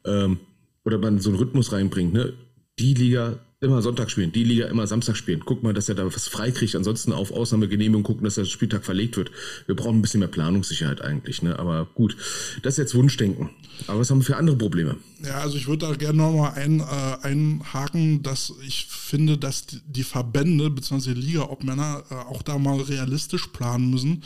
Ähm, 0.04 0.38
oder 0.84 0.98
man 0.98 1.18
so 1.18 1.30
einen 1.30 1.38
Rhythmus 1.38 1.72
reinbringt, 1.72 2.12
ne? 2.12 2.32
Die 2.78 2.94
Liga 2.94 3.40
immer 3.62 3.80
Sonntag 3.80 4.10
spielen, 4.10 4.32
die 4.32 4.44
Liga 4.44 4.66
immer 4.66 4.86
Samstag 4.86 5.16
spielen. 5.16 5.42
Guck 5.44 5.62
mal, 5.62 5.72
dass 5.72 5.88
er 5.88 5.94
da 5.94 6.04
was 6.04 6.28
frei 6.28 6.50
kriegt. 6.50 6.74
Ansonsten 6.74 7.12
auf 7.12 7.30
Ausnahmegenehmigung 7.30 8.02
gucken, 8.02 8.24
dass 8.24 8.34
der 8.34 8.44
Spieltag 8.44 8.84
verlegt 8.84 9.16
wird. 9.16 9.30
Wir 9.66 9.76
brauchen 9.76 9.98
ein 9.98 10.02
bisschen 10.02 10.20
mehr 10.20 10.28
Planungssicherheit 10.28 11.00
eigentlich, 11.00 11.42
ne? 11.42 11.58
Aber 11.58 11.86
gut, 11.94 12.16
das 12.62 12.74
ist 12.74 12.78
jetzt 12.78 12.94
Wunschdenken. 12.94 13.50
Aber 13.86 14.00
was 14.00 14.10
haben 14.10 14.18
wir 14.18 14.24
für 14.24 14.36
andere 14.36 14.56
Probleme? 14.56 14.96
Ja, 15.24 15.38
also 15.38 15.56
ich 15.56 15.68
würde 15.68 15.86
da 15.86 15.94
gerne 15.94 16.18
nochmal 16.18 16.54
ein, 16.54 16.80
äh, 16.80 17.26
einhaken, 17.26 18.22
dass 18.22 18.52
ich 18.66 18.86
finde, 18.88 19.38
dass 19.38 19.64
die 19.86 20.04
Verbände 20.04 20.68
bzw. 20.68 21.12
Liga-Obmänner 21.12 22.02
äh, 22.10 22.14
auch 22.14 22.42
da 22.42 22.58
mal 22.58 22.80
realistisch 22.80 23.46
planen 23.48 23.90
müssen. 23.90 24.24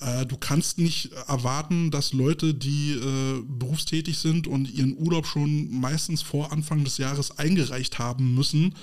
Äh, 0.00 0.26
du 0.26 0.36
kannst 0.36 0.78
nicht 0.78 1.12
erwarten, 1.28 1.90
dass 1.90 2.12
Leute, 2.12 2.54
die 2.54 2.92
äh, 2.92 3.42
berufstätig 3.46 4.18
sind 4.18 4.46
und 4.46 4.72
ihren 4.72 4.96
Urlaub 4.96 5.26
schon 5.26 5.70
meistens 5.70 6.22
vor 6.22 6.52
Anfang 6.52 6.84
des 6.84 6.98
Jahres 6.98 7.38
eingereicht 7.38 7.98
haben 7.98 8.34
müssen, 8.34 8.74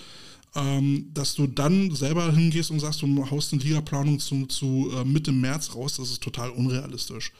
ähm, 0.56 1.12
dass 1.14 1.36
du 1.36 1.46
dann 1.46 1.94
selber 1.94 2.32
hingehst 2.32 2.72
und 2.72 2.80
sagst, 2.80 3.02
du 3.02 3.30
haust 3.30 3.54
eine 3.54 3.62
Ligaplanung 3.62 4.20
zu, 4.20 4.46
zu 4.48 4.92
äh, 4.96 5.04
Mitte 5.04 5.32
März 5.32 5.76
raus, 5.76 5.98
das 5.98 6.10
ist 6.10 6.24
total 6.24 6.50
unrealistisch. 6.50 7.32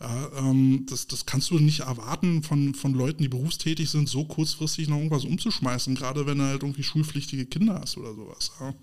Ja, 0.00 0.30
ähm, 0.38 0.86
das, 0.88 1.06
das 1.06 1.26
kannst 1.26 1.50
du 1.50 1.58
nicht 1.58 1.80
erwarten 1.80 2.42
von, 2.42 2.74
von 2.74 2.94
Leuten, 2.94 3.22
die 3.22 3.28
berufstätig 3.28 3.90
sind, 3.90 4.08
so 4.08 4.24
kurzfristig 4.24 4.88
noch 4.88 4.96
irgendwas 4.96 5.24
umzuschmeißen, 5.24 5.94
gerade 5.94 6.26
wenn 6.26 6.38
du 6.38 6.44
halt 6.44 6.62
irgendwie 6.62 6.82
schulpflichtige 6.82 7.46
Kinder 7.46 7.80
hast 7.80 7.96
oder 7.96 8.14
sowas. 8.14 8.50
Ja. 8.60 8.74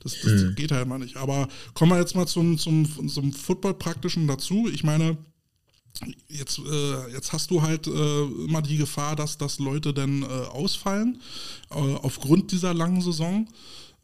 Das, 0.00 0.20
das 0.20 0.42
mhm. 0.42 0.54
geht 0.54 0.72
halt 0.72 0.88
mal 0.88 0.98
nicht. 0.98 1.16
Aber 1.16 1.48
kommen 1.74 1.92
wir 1.92 1.98
jetzt 1.98 2.16
mal 2.16 2.26
zum, 2.26 2.58
zum, 2.58 3.08
zum 3.08 3.32
Football-Praktischen 3.32 4.26
dazu. 4.26 4.68
Ich 4.72 4.84
meine, 4.84 5.16
Jetzt, 6.28 6.58
äh, 6.58 7.12
jetzt 7.12 7.32
hast 7.32 7.50
du 7.50 7.62
halt 7.62 7.86
äh, 7.86 8.22
immer 8.22 8.62
die 8.62 8.76
Gefahr, 8.76 9.16
dass, 9.16 9.36
dass 9.36 9.58
Leute 9.58 9.92
dann 9.92 10.22
äh, 10.22 10.26
ausfallen 10.26 11.20
äh, 11.70 11.74
aufgrund 11.74 12.52
dieser 12.52 12.72
langen 12.74 13.00
Saison. 13.00 13.48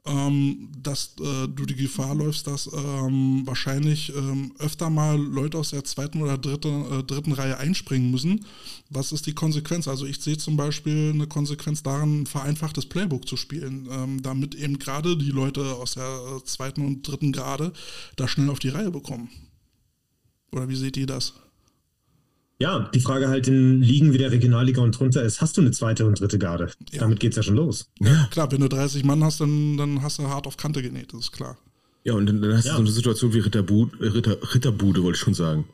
Ähm, 0.06 0.68
dass 0.82 1.14
äh, 1.18 1.48
du 1.48 1.64
die 1.64 1.76
Gefahr 1.76 2.14
läufst, 2.14 2.46
dass 2.46 2.66
ähm, 2.70 3.46
wahrscheinlich 3.46 4.14
ähm, 4.14 4.52
öfter 4.58 4.90
mal 4.90 5.18
Leute 5.18 5.56
aus 5.56 5.70
der 5.70 5.82
zweiten 5.84 6.20
oder 6.20 6.36
dritte, 6.36 6.68
äh, 6.68 7.02
dritten 7.04 7.32
Reihe 7.32 7.56
einspringen 7.56 8.10
müssen. 8.10 8.44
Was 8.90 9.12
ist 9.12 9.24
die 9.24 9.32
Konsequenz? 9.32 9.88
Also 9.88 10.04
ich 10.04 10.20
sehe 10.20 10.36
zum 10.36 10.58
Beispiel 10.58 11.12
eine 11.14 11.26
Konsequenz 11.26 11.82
darin, 11.82 12.20
ein 12.20 12.26
vereinfachtes 12.26 12.84
Playbook 12.84 13.26
zu 13.26 13.38
spielen, 13.38 13.88
ähm, 13.90 14.20
damit 14.20 14.54
eben 14.54 14.78
gerade 14.78 15.16
die 15.16 15.30
Leute 15.30 15.72
aus 15.76 15.94
der 15.94 16.42
zweiten 16.44 16.84
und 16.84 17.08
dritten 17.08 17.32
Grade 17.32 17.72
da 18.16 18.28
schnell 18.28 18.50
auf 18.50 18.58
die 18.58 18.68
Reihe 18.68 18.90
bekommen. 18.90 19.30
Oder 20.52 20.68
wie 20.68 20.76
seht 20.76 20.98
ihr 20.98 21.06
das? 21.06 21.32
Ja, 22.60 22.88
die 22.94 23.00
Frage 23.00 23.28
halt 23.28 23.48
in 23.48 23.82
Ligen 23.82 24.12
wie 24.12 24.18
der 24.18 24.30
Regionalliga 24.30 24.80
und 24.80 24.98
drunter 24.98 25.22
ist, 25.22 25.40
hast 25.40 25.56
du 25.56 25.60
eine 25.60 25.72
zweite 25.72 26.06
und 26.06 26.20
dritte 26.20 26.38
Garde? 26.38 26.70
Ja. 26.92 27.00
Damit 27.00 27.22
es 27.24 27.36
ja 27.36 27.42
schon 27.42 27.56
los. 27.56 27.90
Ja, 28.00 28.28
klar, 28.30 28.50
wenn 28.52 28.60
du 28.60 28.68
30 28.68 29.04
Mann 29.04 29.24
hast, 29.24 29.40
dann, 29.40 29.76
dann 29.76 30.02
hast 30.02 30.18
du 30.18 30.28
hart 30.28 30.46
auf 30.46 30.56
Kante 30.56 30.80
genäht, 30.80 31.12
das 31.12 31.20
ist 31.20 31.32
klar. 31.32 31.58
Ja, 32.04 32.14
und 32.14 32.26
dann, 32.26 32.40
dann 32.40 32.56
hast 32.56 32.66
ja. 32.66 32.72
du 32.72 32.76
so 32.78 32.82
eine 32.82 32.90
Situation 32.90 33.32
wie 33.32 33.40
Ritterbude, 33.40 34.14
Ritter, 34.14 34.54
Ritterbude, 34.54 35.02
wollte 35.02 35.16
ich 35.16 35.22
schon 35.22 35.34
sagen. 35.34 35.64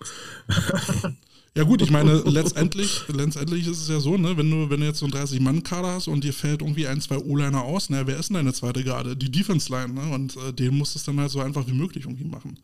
Ja 1.56 1.64
gut, 1.64 1.82
ich 1.82 1.90
meine, 1.90 2.22
letztendlich, 2.26 3.02
letztendlich 3.08 3.66
ist 3.66 3.82
es 3.82 3.88
ja 3.88 3.98
so, 3.98 4.16
ne, 4.16 4.36
wenn 4.36 4.48
du, 4.48 4.70
wenn 4.70 4.80
du 4.80 4.86
jetzt 4.86 5.00
so 5.00 5.06
einen 5.06 5.14
30-Mann-Kader 5.14 5.94
hast 5.94 6.06
und 6.06 6.22
dir 6.22 6.32
fällt 6.32 6.62
irgendwie 6.62 6.86
ein, 6.86 7.00
zwei 7.00 7.18
O-Liner 7.18 7.62
aus, 7.62 7.90
ne, 7.90 8.06
wer 8.06 8.18
ist 8.18 8.28
denn 8.28 8.36
deine 8.36 8.52
zweite 8.52 8.84
Garde? 8.84 9.16
Die 9.16 9.32
Defense-Line, 9.32 9.94
ne? 9.94 10.14
Und 10.14 10.36
äh, 10.36 10.52
den 10.52 10.76
musst 10.78 10.94
du 10.94 10.98
es 11.00 11.04
dann 11.04 11.18
halt 11.18 11.30
so 11.30 11.40
einfach 11.40 11.66
wie 11.66 11.72
möglich 11.72 12.04
irgendwie 12.04 12.24
machen. 12.24 12.56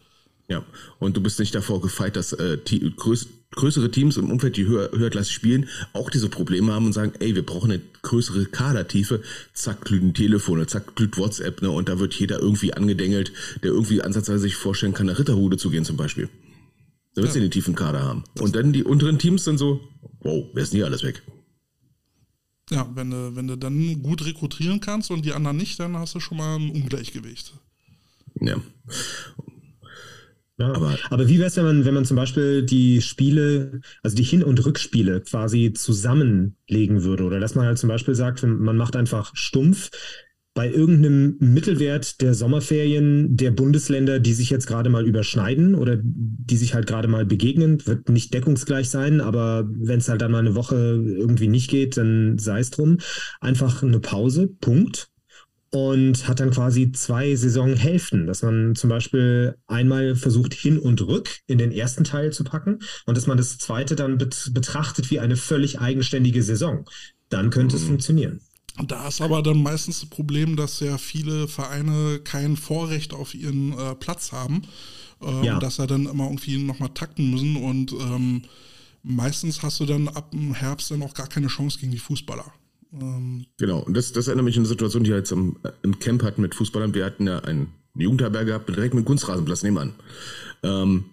Ja, 0.48 0.64
und 1.00 1.16
du 1.16 1.20
bist 1.20 1.40
nicht 1.40 1.54
davor 1.54 1.80
gefeit, 1.80 2.14
dass 2.16 2.32
äh, 2.32 2.58
größ 2.96 3.28
größere 3.52 3.90
Teams 3.90 4.16
im 4.16 4.30
Umfeld, 4.30 4.56
die 4.56 4.66
höher, 4.66 4.90
höherklassig 4.92 5.34
spielen, 5.34 5.68
auch 5.92 6.10
diese 6.10 6.28
Probleme 6.28 6.72
haben 6.72 6.86
und 6.86 6.92
sagen, 6.92 7.12
ey, 7.20 7.34
wir 7.34 7.44
brauchen 7.44 7.70
eine 7.70 7.82
größere 8.02 8.46
Kadertiefe. 8.46 9.22
Zack, 9.54 9.84
glühen 9.84 10.14
Telefone, 10.14 10.66
zack, 10.66 10.94
glüht 10.94 11.16
WhatsApp, 11.16 11.62
ne? 11.62 11.70
Und 11.70 11.88
da 11.88 11.98
wird 11.98 12.14
jeder 12.14 12.38
irgendwie 12.38 12.74
angedengelt, 12.74 13.32
der 13.62 13.70
irgendwie 13.70 14.02
ansatzweise 14.02 14.40
sich 14.40 14.56
vorstellen 14.56 14.94
kann, 14.94 15.06
nach 15.06 15.18
Ritterhude 15.18 15.56
zu 15.56 15.70
gehen 15.70 15.84
zum 15.84 15.96
Beispiel. 15.96 16.28
Da 17.14 17.22
willst 17.22 17.34
du 17.34 17.40
den 17.40 17.50
tiefen 17.50 17.74
Kader 17.74 18.02
haben. 18.02 18.24
Und 18.38 18.54
dann 18.54 18.72
die 18.72 18.84
unteren 18.84 19.18
Teams 19.18 19.44
dann 19.44 19.56
so, 19.56 19.80
wow, 20.20 20.44
wer 20.52 20.62
ist 20.62 20.72
denn 20.72 20.78
hier 20.78 20.86
alles 20.86 21.02
weg? 21.02 21.22
Ja, 22.70 22.86
wenn 22.94 23.10
du, 23.10 23.36
wenn 23.36 23.46
du 23.46 23.56
dann 23.56 24.02
gut 24.02 24.24
rekrutieren 24.24 24.80
kannst 24.80 25.10
und 25.10 25.24
die 25.24 25.32
anderen 25.32 25.56
nicht, 25.56 25.80
dann 25.80 25.96
hast 25.96 26.14
du 26.14 26.20
schon 26.20 26.36
mal 26.36 26.56
ein 26.56 26.70
Ungleichgewicht. 26.70 27.54
Ja. 28.40 28.60
Ja, 30.58 30.72
Aber- 30.72 30.96
aber, 31.10 31.28
wie 31.28 31.38
wäre 31.38 31.48
es, 31.48 31.56
wenn 31.56 31.64
man, 31.64 31.84
wenn 31.84 31.94
man 31.94 32.04
zum 32.06 32.16
Beispiel 32.16 32.62
die 32.62 33.02
Spiele, 33.02 33.80
also 34.02 34.16
die 34.16 34.22
Hin- 34.22 34.42
und 34.42 34.64
Rückspiele 34.64 35.20
quasi 35.20 35.72
zusammenlegen 35.74 37.02
würde? 37.04 37.24
Oder 37.24 37.40
dass 37.40 37.54
man 37.54 37.66
halt 37.66 37.78
zum 37.78 37.88
Beispiel 37.88 38.14
sagt, 38.14 38.42
man 38.42 38.76
macht 38.76 38.96
einfach 38.96 39.32
stumpf 39.34 39.90
bei 40.54 40.70
irgendeinem 40.72 41.36
Mittelwert 41.38 42.22
der 42.22 42.32
Sommerferien 42.32 43.36
der 43.36 43.50
Bundesländer, 43.50 44.18
die 44.20 44.32
sich 44.32 44.48
jetzt 44.48 44.66
gerade 44.66 44.88
mal 44.88 45.06
überschneiden 45.06 45.74
oder 45.74 45.98
die 46.02 46.56
sich 46.56 46.72
halt 46.72 46.86
gerade 46.86 47.08
mal 47.08 47.26
begegnen, 47.26 47.86
wird 47.86 48.08
nicht 48.08 48.32
deckungsgleich 48.32 48.88
sein, 48.88 49.20
aber 49.20 49.68
wenn 49.70 49.98
es 49.98 50.08
halt 50.08 50.22
dann 50.22 50.32
mal 50.32 50.38
eine 50.38 50.54
Woche 50.54 50.76
irgendwie 51.06 51.48
nicht 51.48 51.68
geht, 51.68 51.98
dann 51.98 52.38
sei 52.38 52.60
es 52.60 52.70
drum. 52.70 52.96
Einfach 53.42 53.82
eine 53.82 54.00
Pause, 54.00 54.46
Punkt 54.46 55.10
und 55.76 56.26
hat 56.26 56.40
dann 56.40 56.52
quasi 56.52 56.90
zwei 56.92 57.34
Saisonhälften, 57.34 58.26
dass 58.26 58.40
man 58.40 58.74
zum 58.74 58.88
Beispiel 58.88 59.56
einmal 59.66 60.16
versucht, 60.16 60.54
hin 60.54 60.78
und 60.78 61.02
rück 61.06 61.28
in 61.46 61.58
den 61.58 61.70
ersten 61.70 62.02
Teil 62.02 62.32
zu 62.32 62.44
packen 62.44 62.78
und 63.04 63.14
dass 63.14 63.26
man 63.26 63.36
das 63.36 63.58
zweite 63.58 63.94
dann 63.94 64.16
bet 64.16 64.52
betrachtet 64.54 65.10
wie 65.10 65.20
eine 65.20 65.36
völlig 65.36 65.78
eigenständige 65.78 66.42
Saison. 66.42 66.88
Dann 67.28 67.50
könnte 67.50 67.76
es 67.76 67.84
funktionieren. 67.84 68.40
Da 68.86 69.08
ist 69.08 69.20
aber 69.20 69.42
dann 69.42 69.62
meistens 69.62 70.00
das 70.00 70.08
Problem, 70.08 70.56
dass 70.56 70.80
ja 70.80 70.96
viele 70.96 71.46
Vereine 71.46 72.20
kein 72.24 72.56
Vorrecht 72.56 73.12
auf 73.12 73.34
ihren 73.34 73.72
äh, 73.78 73.94
Platz 73.96 74.32
haben. 74.32 74.62
Äh, 75.20 75.44
Ja. 75.46 75.54
und 75.54 75.62
dass 75.62 75.78
er 75.78 75.86
dann 75.86 76.06
immer 76.06 76.24
irgendwie 76.24 76.56
nochmal 76.58 76.90
takten 76.94 77.30
müssen. 77.30 77.56
Und 77.56 77.92
ähm, 77.92 78.42
meistens 79.02 79.62
hast 79.62 79.80
du 79.80 79.84
dann 79.84 80.08
ab 80.08 80.30
dem 80.30 80.54
Herbst 80.54 80.90
dann 80.90 81.02
auch 81.02 81.12
gar 81.14 81.28
keine 81.28 81.48
Chance 81.48 81.78
gegen 81.80 81.92
die 81.92 81.98
Fußballer. 81.98 82.50
Ähm, 82.92 83.46
Genau, 83.58 83.80
und 83.80 83.96
das, 83.96 84.12
das 84.12 84.28
erinnert 84.28 84.44
mich 84.44 84.56
an 84.56 84.60
eine 84.60 84.68
Situation, 84.68 85.04
die 85.04 85.10
wir 85.10 85.18
jetzt 85.18 85.32
im, 85.32 85.56
im 85.82 85.98
Camp 85.98 86.22
hatten 86.22 86.42
mit 86.42 86.54
Fußballern. 86.54 86.94
Wir 86.94 87.04
hatten 87.04 87.26
ja 87.26 87.38
einen 87.40 87.72
Jugendherberge 87.94 88.46
gehabt, 88.46 88.68
direkt 88.68 88.94
mit 88.94 89.04
Kunstrasenplatz 89.04 89.62
nebenan. 89.62 89.94
Ähm, 90.62 91.04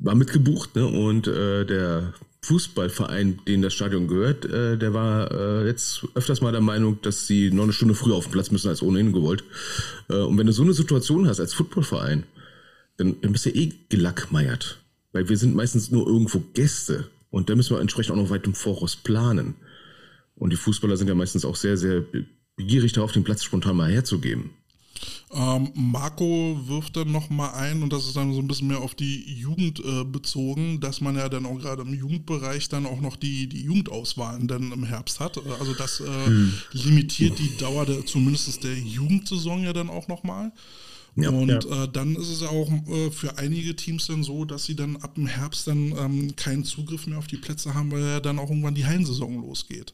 war 0.00 0.14
mitgebucht, 0.14 0.74
ne? 0.76 0.86
Und 0.86 1.26
äh, 1.26 1.64
der 1.64 2.14
Fußballverein, 2.42 3.40
den 3.46 3.62
das 3.62 3.74
Stadion 3.74 4.08
gehört, 4.08 4.44
äh, 4.46 4.78
der 4.78 4.94
war 4.94 5.30
äh, 5.30 5.66
jetzt 5.66 6.06
öfters 6.14 6.40
mal 6.40 6.52
der 6.52 6.60
Meinung, 6.60 7.00
dass 7.02 7.26
sie 7.26 7.50
noch 7.50 7.64
eine 7.64 7.72
Stunde 7.72 7.94
früher 7.94 8.14
auf 8.14 8.26
den 8.26 8.32
Platz 8.32 8.50
müssen 8.50 8.68
als 8.68 8.82
ohnehin 8.82 9.12
gewollt. 9.12 9.44
Äh, 10.08 10.16
und 10.16 10.38
wenn 10.38 10.46
du 10.46 10.52
so 10.52 10.62
eine 10.62 10.72
Situation 10.72 11.28
hast 11.28 11.40
als 11.40 11.52
Footballverein, 11.54 12.24
dann, 12.96 13.20
dann 13.20 13.32
bist 13.32 13.46
du 13.46 13.50
eh 13.50 13.72
gelackmeiert. 13.88 14.78
Weil 15.12 15.28
wir 15.28 15.36
sind 15.36 15.54
meistens 15.54 15.90
nur 15.90 16.06
irgendwo 16.06 16.42
Gäste. 16.54 17.08
Und 17.30 17.50
da 17.50 17.54
müssen 17.54 17.76
wir 17.76 17.80
entsprechend 17.80 18.12
auch 18.12 18.22
noch 18.22 18.30
weit 18.30 18.46
im 18.46 18.54
Voraus 18.54 18.96
planen. 18.96 19.54
Und 20.40 20.50
die 20.50 20.56
Fußballer 20.56 20.96
sind 20.96 21.06
ja 21.06 21.14
meistens 21.14 21.44
auch 21.44 21.54
sehr, 21.54 21.76
sehr 21.76 22.02
begierig 22.56 22.94
darauf, 22.94 23.12
den 23.12 23.24
Platz 23.24 23.44
spontan 23.44 23.76
mal 23.76 23.92
herzugeben. 23.92 24.50
Ähm, 25.32 25.70
Marco 25.74 26.60
wirft 26.66 26.96
dann 26.96 27.12
nochmal 27.12 27.54
ein, 27.54 27.82
und 27.82 27.92
das 27.92 28.06
ist 28.06 28.16
dann 28.16 28.32
so 28.32 28.40
ein 28.40 28.48
bisschen 28.48 28.68
mehr 28.68 28.80
auf 28.80 28.94
die 28.94 29.32
Jugend 29.32 29.78
äh, 29.80 30.04
bezogen, 30.04 30.80
dass 30.80 31.00
man 31.00 31.14
ja 31.14 31.28
dann 31.28 31.46
auch 31.46 31.58
gerade 31.58 31.82
im 31.82 31.94
Jugendbereich 31.94 32.68
dann 32.68 32.86
auch 32.86 33.00
noch 33.00 33.16
die, 33.16 33.48
die 33.48 33.62
Jugendauswahlen 33.62 34.48
dann 34.48 34.72
im 34.72 34.84
Herbst 34.84 35.20
hat. 35.20 35.36
Äh, 35.36 35.40
Also 35.60 35.74
das 35.74 36.00
äh, 36.00 36.30
limitiert 36.72 37.38
die 37.38 37.56
Dauer 37.58 37.86
der, 37.86 38.04
zumindest 38.06 38.64
der 38.64 38.74
Jugendsaison 38.74 39.62
ja 39.62 39.72
dann 39.72 39.90
auch 39.90 40.08
nochmal. 40.08 40.52
Ja. 41.16 41.30
und 41.30 41.48
Ja. 41.48 41.84
Äh, 41.84 41.88
dann 41.92 42.16
ist 42.16 42.28
es 42.28 42.40
ja 42.40 42.48
auch 42.48 42.70
äh, 42.70 43.10
für 43.10 43.38
einige 43.38 43.76
Teams 43.76 44.06
dann 44.06 44.22
so, 44.22 44.44
dass 44.44 44.64
sie 44.64 44.76
dann 44.76 44.96
ab 44.96 45.16
dem 45.16 45.26
Herbst 45.26 45.66
dann 45.66 45.92
ähm, 45.98 46.36
keinen 46.36 46.64
Zugriff 46.64 47.06
mehr 47.06 47.18
auf 47.18 47.26
die 47.26 47.36
Plätze 47.36 47.74
haben, 47.74 47.90
weil 47.90 48.02
ja 48.02 48.20
dann 48.20 48.38
auch 48.38 48.48
irgendwann 48.50 48.74
die 48.74 48.86
Hallensaison 48.86 49.42
losgeht. 49.42 49.92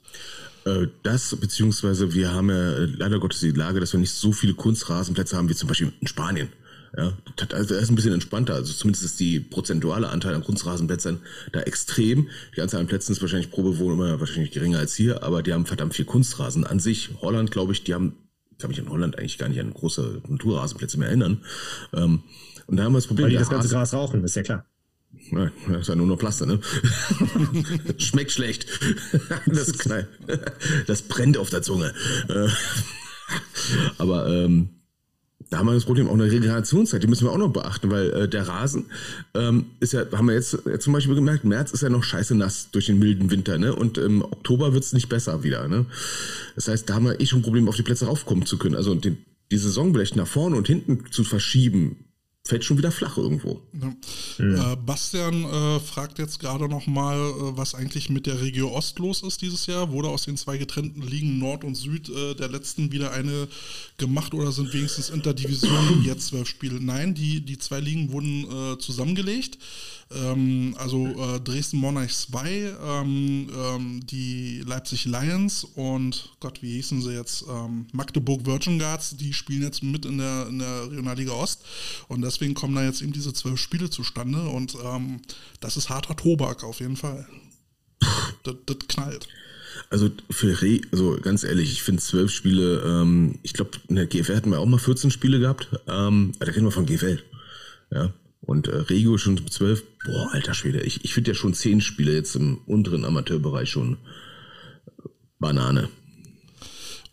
Äh, 0.64 0.88
Das, 1.02 1.34
beziehungsweise 1.36 2.14
wir 2.14 2.32
haben 2.32 2.50
ja 2.50 2.72
äh, 2.72 2.84
leider 2.84 3.18
Gottes 3.18 3.40
die 3.40 3.50
Lage, 3.50 3.80
dass 3.80 3.92
wir 3.92 4.00
nicht 4.00 4.12
so 4.12 4.32
viele 4.32 4.54
Kunstrasenplätze 4.54 5.36
haben 5.36 5.48
wie 5.48 5.54
zum 5.54 5.68
Beispiel 5.68 5.92
in 6.00 6.06
Spanien. 6.06 6.48
Ja, 6.96 7.12
das 7.36 7.50
also 7.52 7.74
das 7.74 7.84
ist 7.84 7.90
ein 7.90 7.94
bisschen 7.94 8.14
entspannter. 8.14 8.54
Also 8.54 8.72
zumindest 8.72 9.04
ist 9.04 9.20
die 9.20 9.40
prozentuale 9.40 10.08
Anteil 10.08 10.34
an 10.34 10.42
Kunstrasenplätzen 10.42 11.18
da 11.52 11.60
extrem. 11.60 12.28
Die 12.56 12.62
Anzahl 12.62 12.80
an 12.80 12.86
Plätzen 12.86 13.12
ist 13.12 13.20
wahrscheinlich 13.20 13.50
pro 13.50 13.62
Bewohner 13.62 14.18
wahrscheinlich 14.18 14.52
geringer 14.52 14.78
als 14.78 14.94
hier, 14.94 15.22
aber 15.22 15.42
die 15.42 15.52
haben 15.52 15.66
verdammt 15.66 15.94
viel 15.94 16.06
Kunstrasen 16.06 16.64
an 16.64 16.80
sich. 16.80 17.10
Holland, 17.20 17.50
glaube 17.50 17.72
ich, 17.72 17.84
die 17.84 17.92
haben, 17.92 18.14
kann 18.58 18.70
mich 18.70 18.78
in 18.78 18.88
Holland 18.88 19.18
eigentlich 19.18 19.38
gar 19.38 19.48
nicht 19.48 19.60
an 19.60 19.72
große 19.72 20.22
Naturrasenplätze 20.28 20.98
mehr 20.98 21.08
erinnern. 21.08 21.44
Ähm, 21.92 22.22
und 22.66 22.76
da 22.76 22.84
haben 22.84 22.92
wir 22.92 22.98
das 22.98 23.06
Problem, 23.06 23.24
Weil 23.24 23.30
die 23.30 23.36
das 23.36 23.50
ganze 23.50 23.68
Gras 23.68 23.92
rauchen, 23.94 24.24
ist 24.24 24.36
ja 24.36 24.42
klar. 24.42 24.66
Nein, 25.30 25.50
das 25.68 25.82
ist 25.82 25.88
ja 25.88 25.94
nur 25.94 26.06
noch 26.06 26.18
Plaste, 26.18 26.46
ne? 26.46 26.60
Schmeckt 27.98 28.32
schlecht. 28.32 28.66
Das, 29.46 29.72
das 30.86 31.02
brennt 31.02 31.38
auf 31.38 31.50
der 31.50 31.62
Zunge. 31.62 31.92
Äh, 32.28 32.48
Aber 33.98 34.28
ähm, 34.28 34.70
da 35.50 35.58
haben 35.58 35.66
wir 35.66 35.74
das 35.74 35.84
Problem 35.84 36.08
auch 36.08 36.14
eine 36.14 36.24
Regenerationszeit, 36.24 37.02
die 37.02 37.06
müssen 37.06 37.26
wir 37.26 37.32
auch 37.32 37.38
noch 37.38 37.52
beachten, 37.52 37.90
weil 37.90 38.10
äh, 38.10 38.28
der 38.28 38.48
Rasen 38.48 38.86
ähm, 39.34 39.66
ist 39.80 39.92
ja, 39.92 40.04
haben 40.12 40.26
wir 40.26 40.34
jetzt, 40.34 40.58
jetzt 40.66 40.84
zum 40.84 40.92
Beispiel 40.92 41.14
gemerkt, 41.14 41.44
März 41.44 41.72
ist 41.72 41.82
ja 41.82 41.88
noch 41.88 42.02
scheiße 42.02 42.34
nass 42.34 42.70
durch 42.72 42.86
den 42.86 42.98
milden 42.98 43.30
Winter, 43.30 43.58
ne? 43.58 43.74
Und 43.74 43.98
im 43.98 44.22
Oktober 44.22 44.72
wird's 44.72 44.92
nicht 44.92 45.08
besser 45.08 45.44
wieder, 45.44 45.68
ne? 45.68 45.86
Das 46.54 46.68
heißt, 46.68 46.88
da 46.90 46.94
haben 46.94 47.04
wir 47.04 47.20
eh 47.20 47.26
schon 47.26 47.40
ein 47.40 47.42
Problem, 47.42 47.68
auf 47.68 47.76
die 47.76 47.82
Plätze 47.82 48.06
raufkommen 48.06 48.46
zu 48.46 48.58
können. 48.58 48.74
Also 48.74 48.94
die, 48.94 49.16
die 49.50 49.58
Saison 49.58 49.92
vielleicht 49.92 50.16
nach 50.16 50.26
vorne 50.26 50.56
und 50.56 50.66
hinten 50.66 51.12
zu 51.12 51.22
verschieben, 51.22 52.05
fällt 52.46 52.64
schon 52.64 52.78
wieder 52.78 52.92
flach 52.92 53.16
irgendwo. 53.16 53.60
Ja. 54.38 54.72
Äh, 54.72 54.76
Bastian 54.76 55.44
äh, 55.44 55.80
fragt 55.80 56.18
jetzt 56.18 56.38
gerade 56.38 56.68
noch 56.68 56.86
mal, 56.86 57.16
äh, 57.16 57.56
was 57.56 57.74
eigentlich 57.74 58.08
mit 58.08 58.26
der 58.26 58.40
Region 58.40 58.72
Ost 58.72 58.98
los 59.00 59.22
ist 59.22 59.42
dieses 59.42 59.66
Jahr. 59.66 59.90
Wurde 59.90 60.08
aus 60.08 60.24
den 60.24 60.36
zwei 60.36 60.56
getrennten 60.56 61.02
Ligen 61.02 61.38
Nord 61.38 61.64
und 61.64 61.74
Süd 61.74 62.08
äh, 62.08 62.34
der 62.34 62.48
letzten 62.48 62.92
wieder 62.92 63.10
eine 63.12 63.48
gemacht 63.98 64.32
oder 64.32 64.52
sind 64.52 64.72
wenigstens 64.72 65.10
Interdivisionen 65.10 66.02
jetzt 66.04 66.28
zwölf 66.28 66.48
Spiele? 66.48 66.80
Nein, 66.80 67.14
die, 67.14 67.40
die 67.40 67.58
zwei 67.58 67.80
Ligen 67.80 68.12
wurden 68.12 68.44
äh, 68.44 68.78
zusammengelegt. 68.78 69.58
Ähm, 70.14 70.76
also 70.78 71.06
äh, 71.06 71.40
Dresden 71.40 71.78
Monarchs 71.78 72.28
2, 72.30 72.76
ähm, 72.80 73.50
ähm, 73.52 74.06
die 74.06 74.62
Leipzig 74.64 75.04
Lions 75.04 75.64
und 75.64 76.30
Gott, 76.38 76.62
wie 76.62 76.74
hießen 76.74 77.02
sie 77.02 77.12
jetzt? 77.12 77.44
Ähm, 77.48 77.86
Magdeburg 77.92 78.46
Virgin 78.46 78.78
Guards, 78.78 79.16
die 79.16 79.32
spielen 79.32 79.62
jetzt 79.62 79.82
mit 79.82 80.04
in 80.04 80.18
der, 80.18 80.46
in 80.48 80.60
der 80.60 80.84
Regionalliga 80.90 81.32
Ost 81.32 81.64
und 82.06 82.22
deswegen 82.22 82.54
kommen 82.54 82.76
da 82.76 82.84
jetzt 82.84 83.02
eben 83.02 83.12
diese 83.12 83.32
zwölf 83.32 83.58
Spiele 83.58 83.90
zustande 83.90 84.42
und 84.48 84.76
ähm, 84.84 85.22
das 85.60 85.76
ist 85.76 85.90
harter 85.90 86.14
Tobak 86.14 86.62
auf 86.62 86.78
jeden 86.78 86.96
Fall. 86.96 87.26
Das, 88.44 88.54
das 88.64 88.76
knallt. 88.86 89.26
Also 89.90 90.10
für 90.30 90.62
Re, 90.62 90.80
also 90.92 91.18
ganz 91.20 91.42
ehrlich, 91.42 91.72
ich 91.72 91.82
finde 91.82 92.00
zwölf 92.00 92.30
Spiele, 92.30 92.82
ähm, 92.86 93.38
ich 93.42 93.54
glaube, 93.54 93.72
in 93.88 93.96
der 93.96 94.06
GFL 94.06 94.36
hatten 94.36 94.50
wir 94.50 94.60
auch 94.60 94.66
mal 94.66 94.78
14 94.78 95.10
Spiele 95.10 95.40
gehabt. 95.40 95.68
Ähm, 95.88 96.32
da 96.38 96.46
reden 96.46 96.64
wir 96.64 96.70
von 96.70 96.86
GFL. 96.86 97.22
Ja. 97.90 98.12
Und 98.40 98.68
äh, 98.68 98.76
Regio 98.76 99.18
schon 99.18 99.44
zwölf. 99.48 99.82
Boah, 100.04 100.30
alter 100.32 100.54
Schwede, 100.54 100.82
ich, 100.82 101.04
ich 101.04 101.14
finde 101.14 101.32
ja 101.32 101.34
schon 101.34 101.54
zehn 101.54 101.80
Spiele 101.80 102.14
jetzt 102.14 102.36
im 102.36 102.58
unteren 102.66 103.04
Amateurbereich 103.04 103.70
schon 103.70 103.94
äh, 104.98 105.08
Banane. 105.38 105.88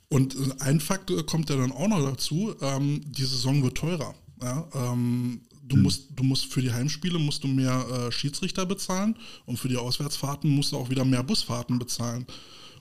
Und 0.09 0.35
äh, 0.35 0.61
ein 0.61 0.79
Faktor 0.79 1.25
kommt 1.25 1.49
ja 1.49 1.57
dann 1.57 1.71
auch 1.71 1.87
noch 1.87 2.03
dazu, 2.03 2.55
ähm, 2.61 3.01
die 3.05 3.23
Saison 3.23 3.63
wird 3.63 3.75
teurer. 3.75 4.13
Ja? 4.41 4.67
Ähm, 4.75 5.41
du, 5.63 5.77
musst, 5.77 6.09
du 6.15 6.23
musst 6.23 6.45
für 6.45 6.61
die 6.61 6.71
Heimspiele 6.71 7.17
musst 7.17 7.43
du 7.43 7.47
mehr 7.47 7.85
äh, 7.89 8.11
Schiedsrichter 8.11 8.65
bezahlen 8.65 9.15
und 9.45 9.57
für 9.57 9.69
die 9.69 9.77
Auswärtsfahrten 9.77 10.49
musst 10.49 10.71
du 10.71 10.77
auch 10.77 10.89
wieder 10.89 11.05
mehr 11.05 11.23
Busfahrten 11.23 11.79
bezahlen. 11.79 12.27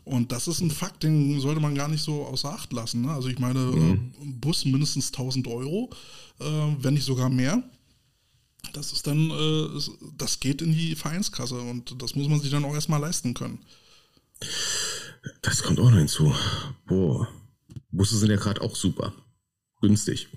Und 0.05 0.33
das 0.33 0.49
ist 0.49 0.61
ein 0.61 0.71
Fakt, 0.71 1.05
den 1.05 1.41
sollte 1.41 1.61
man 1.61 1.75
gar 1.75 1.89
nicht 1.89 2.03
so 2.03 2.27
außer 2.27 2.53
Acht 2.53 2.73
lassen. 2.73 3.03
Ne? 3.03 3.13
Also 3.13 3.29
ich 3.29 3.39
meine, 3.39 3.61
äh, 3.61 3.99
Bus 4.25 4.65
mindestens 4.65 5.13
1000 5.13 5.47
Euro, 5.47 5.91
äh, 6.41 6.45
wenn 6.81 6.95
nicht 6.95 7.07
sogar 7.07 7.31
mehr. 7.31 7.63
Das 8.73 8.93
ist 8.93 9.07
dann, 9.07 9.31
äh, 9.31 9.81
das 10.17 10.41
geht 10.41 10.63
in 10.63 10.73
die 10.73 10.95
Vereinskasse 10.95 11.61
und 11.61 12.01
das 12.01 12.15
muss 12.15 12.29
man 12.29 12.41
sich 12.41 12.51
dann 12.51 12.65
auch 12.65 12.75
erstmal 12.75 13.01
leisten 13.01 13.35
können. 13.35 13.59
Das 15.43 15.63
kommt 15.63 15.79
auch 15.79 15.91
noch 15.91 15.99
hinzu. 15.99 16.35
Boah. 16.87 17.29
Busse 17.91 18.17
sind 18.17 18.31
ja 18.31 18.37
gerade 18.37 18.61
auch 18.61 18.75
super. 18.75 19.13
Günstig. 19.81 20.29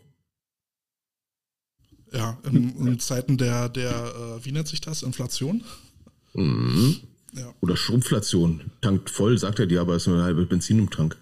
Ja, 2.11 2.39
in, 2.43 2.87
in 2.87 2.99
Zeiten 2.99 3.37
der, 3.37 3.69
der 3.69 3.91
äh, 4.39 4.45
wie 4.45 4.51
nennt 4.51 4.67
sich 4.67 4.81
das, 4.81 5.03
Inflation? 5.03 5.63
Mhm. 6.33 7.01
Ja. 7.35 7.53
Oder 7.61 7.75
Schrumpflation. 7.75 8.61
Tankt 8.81 9.09
voll, 9.09 9.37
sagt 9.37 9.59
er 9.59 9.67
dir, 9.67 9.81
aber 9.81 9.95
es 9.95 10.03
ist 10.03 10.07
nur 10.07 10.17
eine 10.17 10.25
halbe 10.25 10.45
Benzin 10.45 10.79
im 10.79 10.89
Tank. 10.89 11.17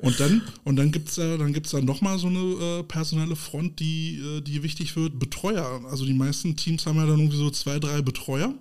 Und 0.00 0.18
dann, 0.18 0.42
und 0.64 0.76
dann 0.76 0.90
gibt 0.92 1.10
es 1.10 1.16
ja, 1.16 1.36
dann 1.36 1.52
gibt's 1.52 1.72
ja 1.72 1.80
nochmal 1.80 2.18
so 2.18 2.28
eine 2.28 2.38
äh, 2.38 2.82
personelle 2.84 3.36
Front, 3.36 3.78
die, 3.80 4.18
äh, 4.18 4.40
die 4.40 4.62
wichtig 4.62 4.96
wird, 4.96 5.18
Betreuer. 5.18 5.82
Also 5.90 6.06
die 6.06 6.14
meisten 6.14 6.56
Teams 6.56 6.86
haben 6.86 6.96
ja 6.96 7.06
dann 7.06 7.18
irgendwie 7.18 7.36
so 7.36 7.50
zwei, 7.50 7.78
drei 7.78 8.00
Betreuer. 8.02 8.54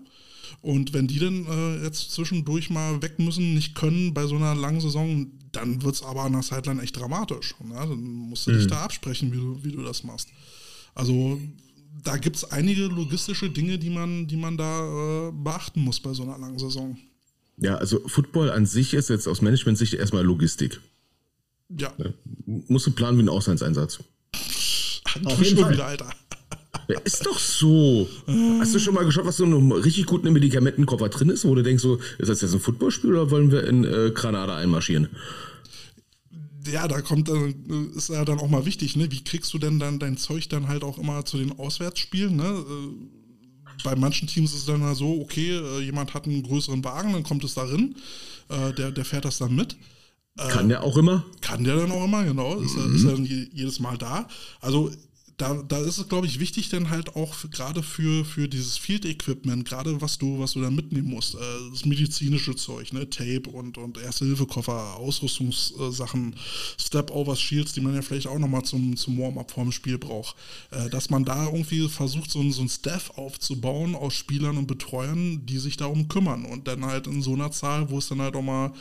Und 0.61 0.93
wenn 0.93 1.07
die 1.07 1.19
dann 1.19 1.45
äh, 1.45 1.83
jetzt 1.83 2.11
zwischendurch 2.11 2.69
mal 2.69 3.01
weg 3.01 3.19
müssen, 3.19 3.53
nicht 3.53 3.73
können 3.73 4.13
bei 4.13 4.27
so 4.27 4.35
einer 4.35 4.53
langen 4.53 4.81
Saison, 4.81 5.27
dann 5.51 5.81
wird 5.81 5.95
es 5.95 6.03
aber 6.03 6.23
an 6.23 6.33
der 6.33 6.43
Sideline 6.43 6.81
echt 6.81 6.97
dramatisch. 6.97 7.55
Ne? 7.63 7.75
Dann 7.75 8.03
musst 8.03 8.47
du 8.47 8.51
dich 8.51 8.67
da 8.67 8.83
absprechen, 8.83 9.31
wie 9.31 9.37
du, 9.37 9.63
wie 9.63 9.71
du 9.71 9.81
das 9.81 10.03
machst. 10.03 10.29
Also 10.93 11.39
da 12.03 12.17
gibt 12.17 12.37
es 12.37 12.51
einige 12.51 12.85
logistische 12.85 13.49
Dinge, 13.49 13.77
die 13.77 13.89
man, 13.89 14.27
die 14.27 14.37
man 14.37 14.57
da 14.57 15.27
äh, 15.27 15.31
beachten 15.31 15.81
muss 15.81 15.99
bei 15.99 16.13
so 16.13 16.23
einer 16.23 16.37
langen 16.37 16.59
Saison. 16.59 16.97
Ja, 17.57 17.75
also 17.75 18.01
Football 18.07 18.49
an 18.51 18.65
sich 18.65 18.93
ist 18.93 19.09
jetzt 19.09 19.27
aus 19.27 19.41
Management-Sicht 19.41 19.93
erstmal 19.93 20.23
Logistik. 20.23 20.81
Ja. 21.69 21.93
ja. 21.97 22.05
Musst 22.45 22.87
du 22.87 22.91
planen 22.91 23.17
wie 23.17 23.23
ein 23.23 23.29
Auslandseinsatz. 23.29 23.99
Auf 25.25 25.43
jeden 25.43 25.59
Fall. 25.59 25.73
Wieder, 25.73 25.85
Alter. 25.85 26.09
Ja, 26.87 26.99
ist 27.01 27.25
doch 27.25 27.37
so. 27.37 28.09
Hast 28.59 28.73
du 28.73 28.79
schon 28.79 28.93
mal 28.93 29.05
geschaut, 29.05 29.25
was 29.25 29.37
so 29.37 29.45
ein 29.45 29.71
richtig 29.71 30.05
gut 30.07 30.25
in 30.25 30.33
Medikamentenkoffer 30.33 31.09
drin 31.09 31.29
ist, 31.29 31.45
wo 31.45 31.53
du 31.55 31.61
denkst, 31.61 31.83
so, 31.83 31.99
ist 32.17 32.29
das 32.29 32.41
jetzt 32.41 32.53
ein 32.53 32.59
Footballspiel 32.59 33.11
oder 33.11 33.31
wollen 33.31 33.51
wir 33.51 33.65
in 33.65 33.83
äh, 33.83 34.11
Granada 34.13 34.57
einmarschieren? 34.57 35.07
Ja, 36.69 36.87
da 36.87 37.01
kommt 37.01 37.27
dann, 37.29 37.91
ist 37.95 38.09
ja 38.09 38.23
dann 38.25 38.39
auch 38.39 38.49
mal 38.49 38.65
wichtig, 38.65 38.95
ne? 38.95 39.11
Wie 39.11 39.23
kriegst 39.23 39.53
du 39.53 39.57
denn 39.57 39.79
dann 39.79 39.99
dein 39.99 40.17
Zeug 40.17 40.49
dann 40.49 40.67
halt 40.67 40.83
auch 40.83 40.97
immer 40.97 41.25
zu 41.25 41.37
den 41.37 41.57
Auswärtsspielen, 41.57 42.35
ne? 42.35 42.43
Äh, 42.43 43.83
bei 43.83 43.95
manchen 43.95 44.27
Teams 44.27 44.51
ist 44.51 44.59
es 44.59 44.65
dann 44.65 44.93
so, 44.95 45.21
okay, 45.21 45.51
äh, 45.51 45.79
jemand 45.81 46.13
hat 46.13 46.25
einen 46.25 46.43
größeren 46.43 46.83
Wagen, 46.83 47.13
dann 47.13 47.23
kommt 47.23 47.43
es 47.43 47.55
darin, 47.55 47.95
äh, 48.49 48.73
der, 48.73 48.91
der 48.91 49.05
fährt 49.05 49.25
das 49.25 49.39
dann 49.39 49.55
mit. 49.55 49.75
Kann 50.37 50.69
der 50.69 50.83
auch 50.83 50.97
immer? 50.97 51.25
Kann 51.41 51.63
der 51.63 51.75
dann 51.75 51.91
auch 51.91 52.05
immer, 52.05 52.23
genau. 52.23 52.55
Ist, 52.59 52.75
mhm. 52.75 52.81
er, 52.81 52.95
ist 52.95 53.03
er 53.03 53.11
dann 53.11 53.25
jedes 53.25 53.79
Mal 53.79 53.97
da. 53.97 54.27
Also 54.61 54.91
da, 55.41 55.55
da 55.67 55.79
ist 55.79 55.97
es, 55.97 56.07
glaube 56.07 56.27
ich, 56.27 56.39
wichtig, 56.39 56.69
dann 56.69 56.91
halt 56.91 57.15
auch 57.15 57.35
gerade 57.49 57.81
für, 57.81 58.23
für 58.23 58.47
dieses 58.47 58.77
Field-Equipment, 58.77 59.67
gerade 59.67 59.99
was 59.99 60.19
du, 60.19 60.39
was 60.39 60.53
du 60.53 60.61
da 60.61 60.69
mitnehmen 60.69 61.09
musst, 61.09 61.33
äh, 61.33 61.37
das 61.71 61.83
medizinische 61.85 62.55
Zeug, 62.55 62.93
ne, 62.93 63.09
Tape 63.09 63.49
und, 63.51 63.79
und 63.79 63.97
Erste-Hilfe-Koffer, 63.97 64.97
Ausrüstungssachen, 64.97 66.35
Step-Overs, 66.79 67.41
Shields, 67.41 67.73
die 67.73 67.81
man 67.81 67.95
ja 67.95 68.03
vielleicht 68.03 68.27
auch 68.27 68.37
nochmal 68.37 68.63
zum, 68.63 68.95
zum 68.95 69.17
Warm-up 69.17 69.49
vorm 69.49 69.71
Spiel 69.71 69.97
braucht, 69.97 70.35
äh, 70.69 70.89
dass 70.89 71.09
man 71.09 71.25
da 71.25 71.45
irgendwie 71.45 71.89
versucht, 71.89 72.29
so 72.29 72.41
so 72.51 72.61
ein 72.61 72.69
Staff 72.69 73.11
aufzubauen 73.15 73.95
aus 73.95 74.13
Spielern 74.13 74.57
und 74.57 74.67
Betreuern, 74.67 75.45
die 75.45 75.57
sich 75.57 75.77
darum 75.77 76.07
kümmern 76.07 76.45
und 76.45 76.67
dann 76.67 76.85
halt 76.85 77.07
in 77.07 77.21
so 77.21 77.33
einer 77.33 77.51
Zahl, 77.51 77.89
wo 77.89 77.97
es 77.97 78.07
dann 78.07 78.21
halt 78.21 78.35
auch 78.35 78.41
mal 78.41 78.73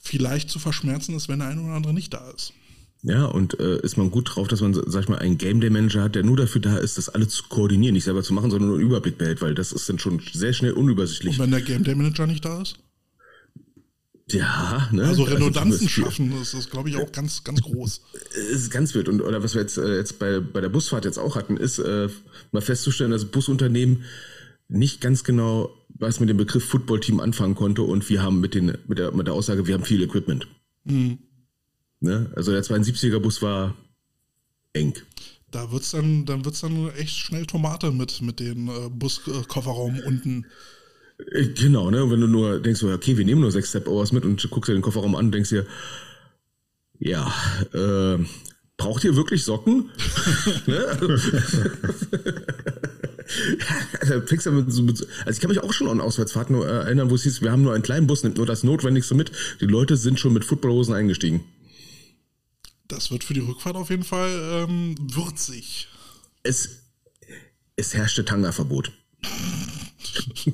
vielleicht 0.00 0.50
zu 0.50 0.58
verschmerzen 0.58 1.14
ist, 1.14 1.28
wenn 1.28 1.40
der 1.40 1.48
eine 1.48 1.60
oder 1.60 1.74
andere 1.74 1.94
nicht 1.94 2.14
da 2.14 2.30
ist. 2.30 2.52
Ja, 3.02 3.26
und 3.26 3.58
äh, 3.60 3.80
ist 3.80 3.96
man 3.96 4.10
gut 4.10 4.34
drauf, 4.34 4.48
dass 4.48 4.60
man, 4.60 4.74
sag 4.74 5.02
ich 5.02 5.08
mal, 5.08 5.18
einen 5.18 5.38
Game 5.38 5.60
Day 5.60 5.70
Manager 5.70 6.02
hat, 6.02 6.16
der 6.16 6.24
nur 6.24 6.36
dafür 6.36 6.60
da 6.60 6.78
ist, 6.78 6.98
das 6.98 7.08
alle 7.08 7.28
zu 7.28 7.44
koordinieren, 7.48 7.94
nicht 7.94 8.04
selber 8.04 8.24
zu 8.24 8.34
machen, 8.34 8.50
sondern 8.50 8.70
nur 8.70 8.78
einen 8.78 8.86
Überblick 8.86 9.18
behält, 9.18 9.40
weil 9.40 9.54
das 9.54 9.72
ist 9.72 9.88
dann 9.88 10.00
schon 10.00 10.20
sehr 10.32 10.52
schnell 10.52 10.72
unübersichtlich. 10.72 11.38
Und 11.38 11.44
wenn 11.44 11.50
der 11.52 11.60
Game 11.60 11.84
Day 11.84 11.94
Manager 11.94 12.26
nicht 12.26 12.44
da 12.44 12.60
ist? 12.60 12.78
Ja, 14.30 14.88
ne? 14.92 15.04
Also 15.04 15.22
Redundanzen 15.22 15.86
also, 15.86 15.88
schaffen, 15.88 16.34
das 16.38 16.52
ist, 16.52 16.70
glaube 16.70 16.90
ich, 16.90 16.96
auch 16.96 17.10
ganz, 17.12 17.44
ganz 17.44 17.62
groß. 17.62 18.02
Ist 18.52 18.70
ganz 18.70 18.94
wild. 18.94 19.08
Und 19.08 19.22
oder 19.22 19.42
was 19.42 19.54
wir 19.54 19.62
jetzt, 19.62 19.78
äh, 19.78 19.96
jetzt 19.96 20.18
bei, 20.18 20.40
bei 20.40 20.60
der 20.60 20.68
Busfahrt 20.68 21.04
jetzt 21.04 21.18
auch 21.18 21.36
hatten, 21.36 21.56
ist 21.56 21.78
äh, 21.78 22.08
mal 22.52 22.60
festzustellen, 22.60 23.10
dass 23.10 23.24
Busunternehmen 23.24 24.04
nicht 24.68 25.00
ganz 25.00 25.24
genau 25.24 25.70
was 25.88 26.20
mit 26.20 26.28
dem 26.28 26.36
Begriff 26.36 26.64
Football-Team 26.64 27.20
anfangen 27.20 27.54
konnte 27.54 27.82
und 27.82 28.08
wir 28.10 28.22
haben 28.22 28.40
mit, 28.40 28.54
den, 28.54 28.76
mit, 28.86 28.98
der, 28.98 29.12
mit 29.12 29.26
der 29.26 29.34
Aussage, 29.34 29.66
wir 29.66 29.74
haben 29.74 29.84
viel 29.84 30.02
Equipment. 30.02 30.46
Mhm. 30.84 31.18
Ne? 32.00 32.30
Also 32.36 32.52
der 32.52 32.62
72er-Bus 32.62 33.42
war 33.42 33.74
eng. 34.72 34.94
Da 35.50 35.72
wird's 35.72 35.92
dann, 35.92 36.26
dann 36.26 36.44
wird's 36.44 36.60
dann 36.60 36.90
echt 36.96 37.16
schnell 37.16 37.46
Tomate 37.46 37.90
mit, 37.90 38.20
mit 38.20 38.38
dem 38.38 38.68
äh, 38.68 38.88
Buskofferraum 38.90 39.98
unten. 40.00 40.44
Äh, 41.32 41.48
genau, 41.48 41.90
ne? 41.90 42.04
Und 42.04 42.10
wenn 42.10 42.20
du 42.20 42.26
nur 42.26 42.60
denkst, 42.60 42.82
okay, 42.84 43.16
wir 43.16 43.24
nehmen 43.24 43.40
nur 43.40 43.50
sechs 43.50 43.70
Step-Overs 43.70 44.12
mit 44.12 44.24
und 44.24 44.46
guckst 44.50 44.68
dir 44.68 44.74
den 44.74 44.82
Kofferraum 44.82 45.14
an 45.14 45.26
und 45.26 45.32
denkst 45.32 45.48
dir, 45.50 45.66
ja, 46.98 47.32
äh, 47.72 48.18
braucht 48.76 49.04
ihr 49.04 49.16
wirklich 49.16 49.44
Socken? 49.44 49.90
ne? 50.66 50.78
also, 54.00 54.14
also 54.14 55.30
ich 55.30 55.40
kann 55.40 55.50
mich 55.50 55.62
auch 55.62 55.72
schon 55.72 55.88
an 55.88 56.00
Auswärtsfahrten 56.00 56.60
erinnern, 56.60 57.10
wo 57.10 57.14
es 57.14 57.22
hieß, 57.22 57.40
wir 57.42 57.52
haben 57.52 57.62
nur 57.62 57.72
einen 57.74 57.82
kleinen 57.82 58.06
Bus, 58.06 58.22
nimmt 58.22 58.36
nur 58.36 58.46
das 58.46 58.64
Notwendigste 58.64 59.14
mit. 59.14 59.32
Die 59.60 59.66
Leute 59.66 59.96
sind 59.96 60.20
schon 60.20 60.34
mit 60.34 60.44
Footballhosen 60.44 60.94
eingestiegen. 60.94 61.44
Das 62.88 63.10
wird 63.10 63.22
für 63.22 63.34
die 63.34 63.40
Rückfahrt 63.40 63.76
auf 63.76 63.90
jeden 63.90 64.04
Fall 64.04 64.66
ähm, 64.66 64.94
würzig. 64.98 65.88
Es, 66.42 66.84
es 67.76 67.94
herrschte 67.94 68.24
Tanga-Verbot. 68.24 68.92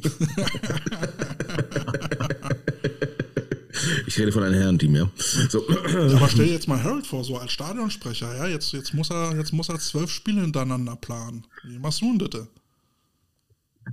ich 4.07 4.18
rede 4.18 4.32
von 4.32 4.43
einem 4.43 4.55
Herrenteam, 4.55 4.97
ja. 4.97 5.09
So. 5.49 5.64
Aber 5.68 6.28
stell 6.28 6.47
dir 6.47 6.53
jetzt 6.53 6.66
mal 6.66 6.82
Harold 6.82 7.07
vor, 7.07 7.22
so 7.22 7.39
als 7.39 7.53
Stadionsprecher, 7.53 8.37
ja. 8.37 8.49
Jetzt, 8.49 8.72
jetzt, 8.72 8.95
muss, 8.95 9.11
er, 9.11 9.37
jetzt 9.37 9.53
muss 9.53 9.68
er 9.68 9.78
zwölf 9.78 10.11
Spiele 10.11 10.41
hintereinander 10.41 10.97
planen. 10.97 11.47
Wie 11.62 11.78
machst 11.78 12.01
du 12.01 12.18
denn 12.18 12.28
das? 12.30 12.49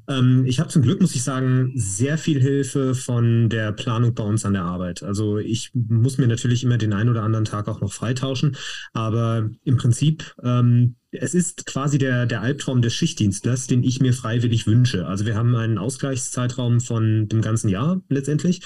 Ähm, 0.07 0.45
ich 0.45 0.59
habe 0.59 0.69
zum 0.69 0.81
Glück, 0.81 1.01
muss 1.01 1.15
ich 1.15 1.23
sagen, 1.23 1.71
sehr 1.75 2.17
viel 2.17 2.41
Hilfe 2.41 2.95
von 2.95 3.49
der 3.49 3.71
Planung 3.71 4.13
bei 4.13 4.23
uns 4.23 4.45
an 4.45 4.53
der 4.53 4.63
Arbeit. 4.63 5.03
Also 5.03 5.37
ich 5.37 5.71
muss 5.73 6.17
mir 6.17 6.27
natürlich 6.27 6.63
immer 6.63 6.77
den 6.77 6.93
einen 6.93 7.09
oder 7.09 7.23
anderen 7.23 7.45
Tag 7.45 7.67
auch 7.67 7.81
noch 7.81 7.93
freitauschen, 7.93 8.55
aber 8.93 9.49
im 9.63 9.77
Prinzip, 9.77 10.35
ähm, 10.43 10.95
es 11.11 11.33
ist 11.33 11.65
quasi 11.65 11.97
der, 11.97 12.25
der 12.25 12.41
Albtraum 12.41 12.81
des 12.81 12.93
Schichtdienstlers, 12.93 13.67
den 13.67 13.83
ich 13.83 13.99
mir 13.99 14.13
freiwillig 14.13 14.65
wünsche. 14.65 15.07
Also 15.07 15.25
wir 15.25 15.35
haben 15.35 15.55
einen 15.55 15.77
Ausgleichszeitraum 15.77 16.79
von 16.79 17.27
dem 17.27 17.41
ganzen 17.41 17.67
Jahr 17.67 18.01
letztendlich 18.07 18.61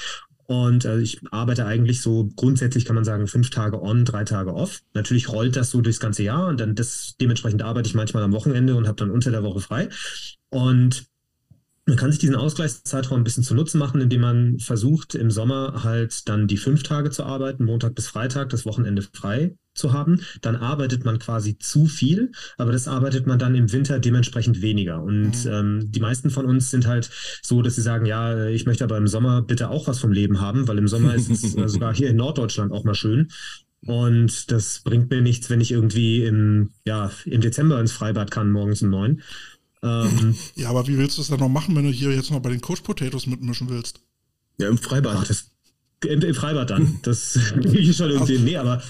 und 0.47 0.85
also 0.85 1.01
ich 1.01 1.21
arbeite 1.31 1.65
eigentlich 1.65 2.01
so 2.01 2.29
grundsätzlich, 2.35 2.85
kann 2.85 2.95
man 2.95 3.03
sagen, 3.03 3.27
fünf 3.27 3.49
Tage 3.49 3.81
on, 3.81 4.05
drei 4.05 4.23
Tage 4.25 4.53
off. 4.53 4.81
Natürlich 4.93 5.29
rollt 5.29 5.55
das 5.55 5.71
so 5.71 5.81
durchs 5.81 5.99
ganze 5.99 6.23
Jahr 6.23 6.47
und 6.47 6.59
dann 6.59 6.75
das, 6.75 7.15
dementsprechend 7.19 7.63
arbeite 7.63 7.87
ich 7.87 7.95
manchmal 7.95 8.23
am 8.23 8.33
Wochenende 8.33 8.75
und 8.75 8.87
habe 8.87 8.97
dann 8.97 9.09
unter 9.09 9.31
der 9.31 9.43
Woche 9.43 9.59
frei. 9.59 9.89
Und 10.49 11.07
man 11.85 11.97
kann 11.97 12.11
sich 12.11 12.19
diesen 12.19 12.35
Ausgleichszeitraum 12.35 13.21
ein 13.21 13.23
bisschen 13.23 13.43
zu 13.43 13.53
Nutzen 13.53 13.77
machen, 13.77 14.01
indem 14.01 14.21
man 14.21 14.59
versucht, 14.59 15.13
im 15.13 15.29
Sommer 15.29 15.83
halt 15.83 16.27
dann 16.27 16.47
die 16.47 16.57
fünf 16.57 16.81
Tage 16.81 17.11
zu 17.11 17.23
arbeiten, 17.23 17.63
Montag 17.63 17.93
bis 17.93 18.07
Freitag, 18.07 18.49
das 18.49 18.65
Wochenende 18.65 19.03
frei 19.03 19.55
zu 19.75 19.93
haben. 19.93 20.21
Dann 20.41 20.55
arbeitet 20.55 21.05
man 21.05 21.19
quasi 21.19 21.59
zu 21.59 21.85
viel, 21.85 22.31
aber 22.57 22.71
das 22.71 22.87
arbeitet 22.87 23.27
man 23.27 23.37
dann 23.37 23.53
im 23.53 23.71
Winter 23.71 23.99
dementsprechend 23.99 24.63
weniger. 24.63 25.03
Und 25.03 25.45
mhm. 25.45 25.51
ähm, 25.51 25.91
die 25.91 25.99
meisten 25.99 26.31
von 26.31 26.45
uns 26.45 26.71
sind 26.71 26.87
halt 26.87 27.11
so, 27.43 27.61
dass 27.61 27.75
sie 27.75 27.83
sagen, 27.83 28.07
ja, 28.07 28.47
ich 28.47 28.65
möchte 28.65 28.83
aber 28.83 28.97
im 28.97 29.07
Sommer 29.07 29.43
bitte 29.43 29.69
auch 29.69 29.87
was 29.87 29.99
vom 29.99 30.11
Leben 30.11 30.41
haben, 30.41 30.67
weil 30.67 30.79
im 30.79 30.87
Sommer 30.87 31.13
ist 31.13 31.29
es 31.29 31.55
äh, 31.55 31.67
sogar 31.67 31.93
hier 31.93 32.09
in 32.09 32.17
Norddeutschland 32.17 32.71
auch 32.71 32.83
mal 32.83 32.95
schön. 32.95 33.29
Und 33.85 34.49
das 34.51 34.81
bringt 34.83 35.11
mir 35.11 35.21
nichts, 35.21 35.51
wenn 35.51 35.61
ich 35.61 35.71
irgendwie 35.71 36.23
im, 36.23 36.71
ja, 36.85 37.11
im 37.25 37.41
Dezember 37.41 37.79
ins 37.79 37.91
Freibad 37.91 38.31
kann, 38.31 38.51
morgens 38.51 38.81
um 38.81 38.89
neun. 38.89 39.21
Ähm, 39.85 40.35
ja, 40.55 40.69
aber 40.69 40.87
wie 40.87 40.97
willst 40.97 41.17
du 41.17 41.21
es 41.21 41.27
dann 41.27 41.39
noch 41.39 41.49
machen, 41.49 41.75
wenn 41.75 41.85
du 41.85 41.91
hier 41.91 42.11
jetzt 42.11 42.31
noch 42.31 42.39
bei 42.39 42.49
den 42.49 42.61
Coach 42.61 42.81
Potatoes 42.81 43.27
mitmischen 43.27 43.69
willst? 43.69 44.01
Ja, 44.57 44.67
im 44.67 44.77
Freibad. 44.77 45.17
Ach, 45.19 45.27
das, 45.27 45.51
im, 46.03 46.21
im, 46.21 46.35
Freibad 46.35 46.69
dann. 46.69 46.99
Das 47.03 47.37
ich 47.63 47.95
schon 47.95 48.09
irgendwie. 48.09 48.39
Nee, 48.39 48.57
aber. 48.57 48.81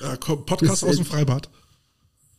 Ja, 0.00 0.16
Podcast 0.16 0.82
aus 0.82 0.96
dem 0.96 1.04
Freibad. 1.04 1.50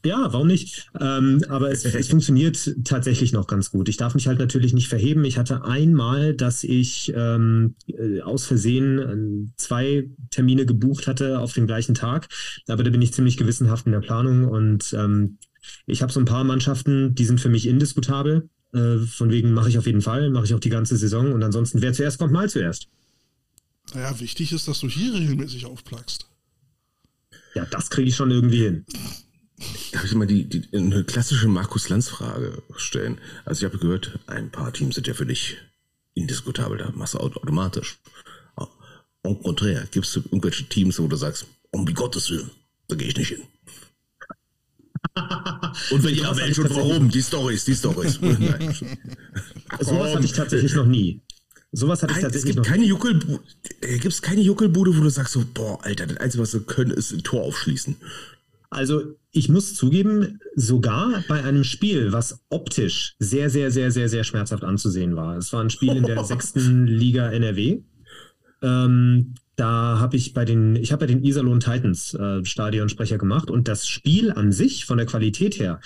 Ja, 0.03 0.33
warum 0.33 0.47
nicht? 0.47 0.89
Ähm, 0.99 1.43
aber 1.47 1.71
es, 1.71 1.85
es, 1.85 2.09
funktioniert 2.09 2.75
tatsächlich 2.83 3.33
noch 3.33 3.45
ganz 3.45 3.69
gut. 3.69 3.87
Ich 3.87 3.97
darf 3.97 4.15
mich 4.15 4.25
halt 4.25 4.39
natürlich 4.39 4.73
nicht 4.73 4.87
verheben. 4.87 5.23
Ich 5.25 5.37
hatte 5.37 5.63
einmal, 5.63 6.33
dass 6.33 6.63
ich 6.63 7.13
ähm, 7.15 7.75
äh, 7.85 8.21
aus 8.21 8.45
Versehen 8.45 8.97
äh, 8.97 9.51
zwei 9.57 10.09
Termine 10.31 10.65
gebucht 10.65 11.05
hatte 11.05 11.37
auf 11.37 11.53
den 11.53 11.67
gleichen 11.67 11.93
Tag. 11.93 12.29
Aber 12.67 12.83
da 12.83 12.89
bin 12.89 13.01
ich 13.03 13.13
ziemlich 13.13 13.37
gewissenhaft 13.37 13.85
in 13.85 13.91
der 13.91 13.99
Planung 13.99 14.45
und 14.47 14.91
ähm, 14.97 15.37
ich 15.85 16.01
habe 16.01 16.11
so 16.11 16.19
ein 16.19 16.25
paar 16.25 16.43
Mannschaften, 16.43 17.15
die 17.15 17.25
sind 17.25 17.39
für 17.41 17.49
mich 17.49 17.67
indiskutabel. 17.67 18.49
Äh, 18.73 18.99
von 18.99 19.31
wegen 19.31 19.53
mache 19.53 19.69
ich 19.69 19.77
auf 19.77 19.85
jeden 19.85 20.01
Fall, 20.01 20.29
mache 20.29 20.45
ich 20.45 20.53
auch 20.53 20.59
die 20.59 20.69
ganze 20.69 20.95
Saison 20.97 21.33
und 21.33 21.43
ansonsten, 21.43 21.81
wer 21.81 21.93
zuerst 21.93 22.19
kommt, 22.19 22.31
mal 22.31 22.49
zuerst. 22.49 22.87
Naja, 23.93 24.19
wichtig 24.19 24.53
ist, 24.53 24.67
dass 24.67 24.79
du 24.79 24.87
hier 24.87 25.13
regelmäßig 25.13 25.65
aufplackst. 25.65 26.27
Ja, 27.55 27.65
das 27.65 27.89
kriege 27.89 28.07
ich 28.07 28.15
schon 28.15 28.31
irgendwie 28.31 28.63
hin. 28.63 28.85
Darf 29.91 30.05
ich 30.05 30.15
mal 30.15 30.25
die, 30.25 30.47
die, 30.47 30.65
eine 30.73 31.03
klassische 31.03 31.47
Markus-Lanz-Frage 31.47 32.63
stellen? 32.77 33.19
Also 33.43 33.59
ich 33.65 33.71
habe 33.71 33.81
gehört, 33.81 34.19
ein 34.27 34.51
paar 34.51 34.71
Teams 34.71 34.95
sind 34.95 35.07
ja 35.07 35.13
für 35.13 35.25
dich 35.25 35.57
indiskutabel, 36.13 36.77
da 36.77 36.91
machst 36.91 37.13
du 37.13 37.19
automatisch. 37.19 37.99
En 39.23 39.39
contraire, 39.39 39.87
gibt 39.91 40.07
es 40.07 40.15
irgendwelche 40.15 40.67
Teams, 40.67 40.97
wo 40.99 41.07
du 41.07 41.15
sagst, 41.15 41.45
um 41.71 41.87
wie 41.87 41.93
Gottes 41.93 42.31
Willen, 42.31 42.49
da 42.87 42.95
gehe 42.95 43.07
ich 43.07 43.17
nicht 43.17 43.29
hin. 43.29 43.43
Und 45.91 46.03
wenn 46.03 46.15
ja, 46.15 46.35
welche 46.37 46.61
und 46.61 46.75
warum? 46.75 47.09
Die 47.09 47.21
Stories, 47.21 47.65
die 47.65 47.75
Stories. 47.75 48.13
Sowas 49.79 50.15
hatte 50.15 50.25
ich 50.25 50.33
tatsächlich 50.33 50.73
noch 50.73 50.85
nie. 50.85 51.21
Sowas 51.71 52.03
hatte 52.03 52.13
ich 52.13 52.19
tatsächlich 52.19 52.51
es 52.51 52.55
gibt 52.55 52.67
keine 52.67 52.85
Juckelbude, 52.85 53.43
äh, 53.81 53.97
gibt 53.97 54.13
es 54.13 54.21
keine 54.21 54.41
Juckelbude, 54.41 54.95
wo 54.95 55.01
du 55.01 55.09
sagst 55.09 55.33
so, 55.33 55.43
boah, 55.53 55.83
Alter, 55.83 56.07
das 56.07 56.17
Einzige, 56.17 56.43
was 56.43 56.53
wir 56.53 56.61
können, 56.61 56.91
ist 56.91 57.11
ein 57.11 57.23
Tor 57.23 57.43
aufschließen. 57.43 57.95
Also 58.69 59.15
ich 59.31 59.49
muss 59.49 59.75
zugeben, 59.75 60.39
sogar 60.55 61.23
bei 61.27 61.43
einem 61.43 61.63
Spiel, 61.63 62.11
was 62.11 62.41
optisch 62.49 63.15
sehr, 63.19 63.49
sehr, 63.49 63.71
sehr, 63.71 63.91
sehr, 63.91 64.09
sehr 64.09 64.23
schmerzhaft 64.23 64.63
anzusehen 64.63 65.15
war. 65.15 65.37
Es 65.37 65.51
war 65.53 65.61
ein 65.61 65.69
Spiel 65.69 65.95
in 65.95 66.03
der 66.03 66.23
sechsten 66.25 66.87
Liga 66.87 67.31
NRW. 67.31 67.83
Ähm, 68.61 69.35
da 69.55 69.99
habe 69.99 70.17
ich 70.17 70.33
bei 70.33 70.45
den, 70.45 70.75
ich 70.75 70.91
habe 70.91 71.01
bei 71.01 71.07
den 71.07 71.23
Iserlohn 71.23 71.59
Titans 71.59 72.13
äh, 72.13 72.43
Stadionsprecher 72.43 73.17
gemacht 73.17 73.49
und 73.49 73.67
das 73.67 73.87
Spiel 73.87 74.31
an 74.31 74.51
sich 74.51 74.85
von 74.85 74.97
der 74.97 75.05
Qualität 75.05 75.59
her 75.59 75.79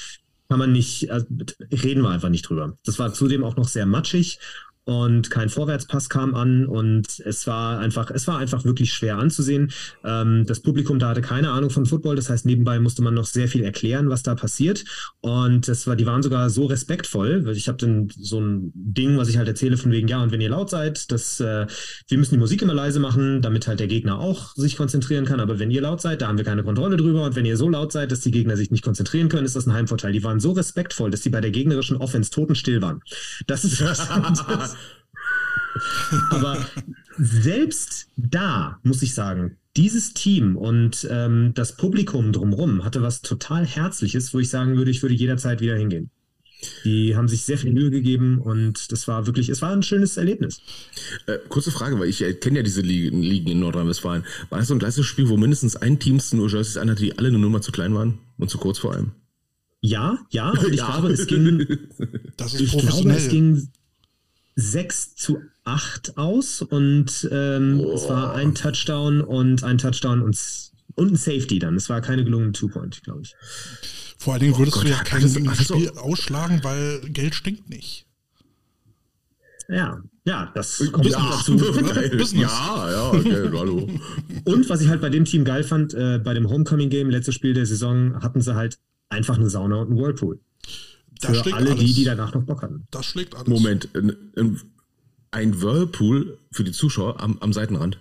kann 0.49 0.59
man 0.59 0.71
nicht, 0.71 1.09
also, 1.09 1.25
reden 1.71 2.03
wir 2.03 2.09
einfach 2.09 2.29
nicht 2.29 2.47
drüber. 2.47 2.77
Das 2.85 2.99
war 2.99 3.13
zudem 3.13 3.43
auch 3.43 3.55
noch 3.55 3.67
sehr 3.67 3.85
matschig 3.85 4.39
und 4.85 5.31
kein 5.31 5.49
Vorwärtspass 5.49 6.09
kam 6.09 6.35
an 6.35 6.67
und 6.67 7.19
es 7.25 7.47
war 7.47 7.79
einfach, 7.79 8.11
es 8.11 8.27
war 8.27 8.37
einfach 8.37 8.65
wirklich 8.65 8.93
schwer 8.93 9.17
anzusehen. 9.17 9.71
Ähm, 10.03 10.45
das 10.47 10.59
Publikum 10.59 10.99
da 10.99 11.09
hatte 11.09 11.21
keine 11.21 11.49
Ahnung 11.51 11.71
von 11.71 11.87
Football, 11.87 12.15
das 12.15 12.29
heißt, 12.29 12.45
nebenbei 12.45 12.79
musste 12.79 13.01
man 13.01 13.15
noch 13.15 13.25
sehr 13.25 13.47
viel 13.47 13.63
erklären, 13.63 14.09
was 14.09 14.21
da 14.21 14.35
passiert. 14.35 14.85
Und 15.21 15.67
das 15.67 15.87
war, 15.87 15.95
die 15.95 16.05
waren 16.05 16.21
sogar 16.21 16.51
so 16.51 16.65
respektvoll. 16.65 17.49
Ich 17.55 17.67
habe 17.67 17.79
dann 17.79 18.09
so 18.15 18.39
ein 18.39 18.71
Ding, 18.75 19.17
was 19.17 19.27
ich 19.27 19.37
halt 19.37 19.47
erzähle, 19.47 19.77
von 19.77 19.91
wegen, 19.91 20.07
ja, 20.07 20.21
und 20.21 20.31
wenn 20.31 20.41
ihr 20.41 20.49
laut 20.49 20.69
seid, 20.69 21.11
das, 21.11 21.39
äh, 21.39 21.65
wir 22.07 22.17
müssen 22.17 22.35
die 22.35 22.39
Musik 22.39 22.61
immer 22.61 22.75
leise 22.75 22.99
machen, 22.99 23.41
damit 23.41 23.67
halt 23.67 23.79
der 23.79 23.87
Gegner 23.87 24.19
auch 24.19 24.53
sich 24.55 24.77
konzentrieren 24.77 25.25
kann. 25.25 25.39
Aber 25.39 25.57
wenn 25.57 25.71
ihr 25.71 25.81
laut 25.81 26.01
seid, 26.01 26.21
da 26.21 26.27
haben 26.27 26.37
wir 26.37 26.45
keine 26.45 26.63
Kontrolle 26.63 26.97
drüber. 26.97 27.23
Und 27.23 27.35
wenn 27.35 27.45
ihr 27.45 27.57
so 27.57 27.69
laut 27.69 27.91
seid, 27.91 28.11
dass 28.11 28.21
die 28.21 28.31
Gegner 28.31 28.55
sich 28.55 28.69
nicht 28.69 28.83
konzentrieren 28.83 29.29
können, 29.29 29.45
ist 29.45 29.55
das 29.55 29.65
ein 29.65 29.73
Heimvorteil. 29.73 30.11
Die 30.11 30.23
waren 30.23 30.39
so 30.39 30.51
respektvoll, 30.51 31.09
dass 31.09 31.21
die 31.21 31.29
bei 31.29 31.41
der 31.41 31.51
gegnerischen 31.51 31.97
Offense 31.97 32.29
totenstill 32.29 32.83
waren. 32.83 33.01
Das 33.47 33.65
ist 33.65 33.81
das, 33.81 34.74
aber 36.29 36.65
selbst 37.17 38.07
da 38.17 38.79
muss 38.83 39.01
ich 39.01 39.13
sagen, 39.13 39.57
dieses 39.75 40.13
Team 40.13 40.55
und 40.55 41.07
ähm, 41.09 41.51
das 41.53 41.75
Publikum 41.75 42.31
drumherum 42.31 42.83
hatte 42.85 43.01
was 43.01 43.21
total 43.21 43.65
Herzliches, 43.65 44.33
wo 44.33 44.39
ich 44.39 44.49
sagen 44.49 44.77
würde, 44.77 44.91
ich 44.91 45.01
würde 45.01 45.15
jederzeit 45.15 45.61
wieder 45.61 45.75
hingehen. 45.75 46.09
Die 46.83 47.15
haben 47.15 47.27
sich 47.27 47.43
sehr 47.43 47.57
viel 47.57 47.73
Mühe 47.73 47.91
gegeben 47.91 48.39
und 48.39 48.91
das 48.91 49.07
war 49.07 49.27
wirklich, 49.27 49.49
es 49.49 49.61
war 49.61 49.71
ein 49.71 49.83
schönes 49.83 50.17
Erlebnis. 50.17 50.61
Äh, 51.27 51.37
kurze 51.49 51.71
Frage, 51.71 51.99
weil 51.99 52.07
ich 52.07 52.21
äh, 52.21 52.33
kenne 52.33 52.57
ja 52.57 52.63
diese 52.63 52.81
Ligen, 52.81 53.21
Ligen 53.21 53.49
in 53.51 53.59
Nordrhein-Westfalen. 53.59 54.23
War 54.49 54.59
das 54.59 54.69
so 54.69 54.73
ein 54.73 54.79
klassisches 54.79 55.07
Spiel, 55.07 55.29
wo 55.29 55.37
mindestens 55.37 55.75
ein 55.75 55.99
Team 55.99 56.19
nur 56.31 56.49
Jerseys 56.49 56.77
anhat, 56.77 56.99
die 56.99 57.17
alle 57.17 57.27
eine 57.27 57.39
Nummer 57.39 57.61
zu 57.61 57.71
klein 57.71 57.93
waren 57.93 58.19
und 58.37 58.49
zu 58.49 58.57
kurz 58.57 58.79
vor 58.79 58.93
allem? 58.93 59.11
Ja, 59.81 60.17
ja, 60.31 60.51
und 60.65 60.73
ich 60.73 60.77
glaube, 60.77 61.11
es 61.11 61.27
ging. 61.27 61.67
Das 62.37 62.53
ist 62.53 62.61
ich 62.61 62.77
glaube, 62.77 63.11
es 63.13 63.29
ging 63.29 63.69
6 64.55 65.15
zu 65.15 65.39
8 65.65 66.17
aus 66.17 66.61
und 66.61 67.27
ähm, 67.31 67.79
es 67.93 68.07
war 68.07 68.33
ein 68.35 68.55
Touchdown 68.55 69.21
und 69.21 69.63
ein 69.63 69.77
Touchdown 69.77 70.21
und, 70.21 70.37
und 70.95 71.11
ein 71.11 71.15
Safety 71.15 71.59
dann. 71.59 71.75
Es 71.75 71.89
war 71.89 72.01
keine 72.01 72.23
gelungene 72.23 72.51
Two-Point, 72.53 73.03
glaube 73.03 73.21
ich. 73.23 73.35
Vor 74.17 74.33
allen 74.33 74.41
Dingen 74.43 74.57
würdest 74.57 74.75
Gott, 74.77 74.85
du 74.85 74.89
ja 74.89 75.03
kein 75.03 75.21
das- 75.21 75.35
hat 75.35 75.45
das 75.59 75.65
Spiel 75.65 75.89
ausschlagen, 75.97 76.59
weil 76.63 77.01
Geld 77.09 77.35
stinkt 77.35 77.69
nicht. 77.69 78.05
Ja, 79.67 80.01
ja, 80.25 80.51
das 80.53 80.77
kommt 80.91 81.03
Business 81.03 81.17
noch 81.17 81.37
dazu. 81.37 81.57
Business. 82.17 82.31
Ja, 82.43 82.91
ja, 82.91 83.09
okay, 83.11 83.49
hallo. 83.57 83.89
Und 84.45 84.69
was 84.69 84.81
ich 84.81 84.87
halt 84.89 85.01
bei 85.01 85.09
dem 85.09 85.25
Team 85.25 85.43
geil 85.43 85.63
fand, 85.63 85.93
äh, 85.95 86.19
bei 86.19 86.33
dem 86.35 86.49
Homecoming-Game, 86.49 87.09
letztes 87.09 87.33
Spiel 87.35 87.53
der 87.53 87.65
Saison, 87.65 88.21
hatten 88.21 88.41
sie 88.41 88.55
halt 88.55 88.77
einfach 89.09 89.37
eine 89.37 89.49
Sauna 89.49 89.77
und 89.77 89.89
einen 89.89 89.97
Whirlpool. 89.99 90.39
Da 91.21 91.29
Für 91.29 91.35
schlägt 91.35 91.57
alle 91.57 91.71
alles. 91.71 91.83
die, 91.83 91.93
die 91.93 92.03
danach 92.03 92.33
noch 92.33 92.43
Bock 92.43 92.61
hatten. 92.61 92.87
Das 92.91 93.05
schlägt 93.05 93.35
alles. 93.35 93.47
Moment, 93.47 93.89
ein, 95.31 95.61
Whirlpool 95.61 96.37
für 96.51 96.63
die 96.63 96.71
Zuschauer 96.71 97.21
am, 97.21 97.37
am 97.39 97.53
Seitenrand. 97.53 97.99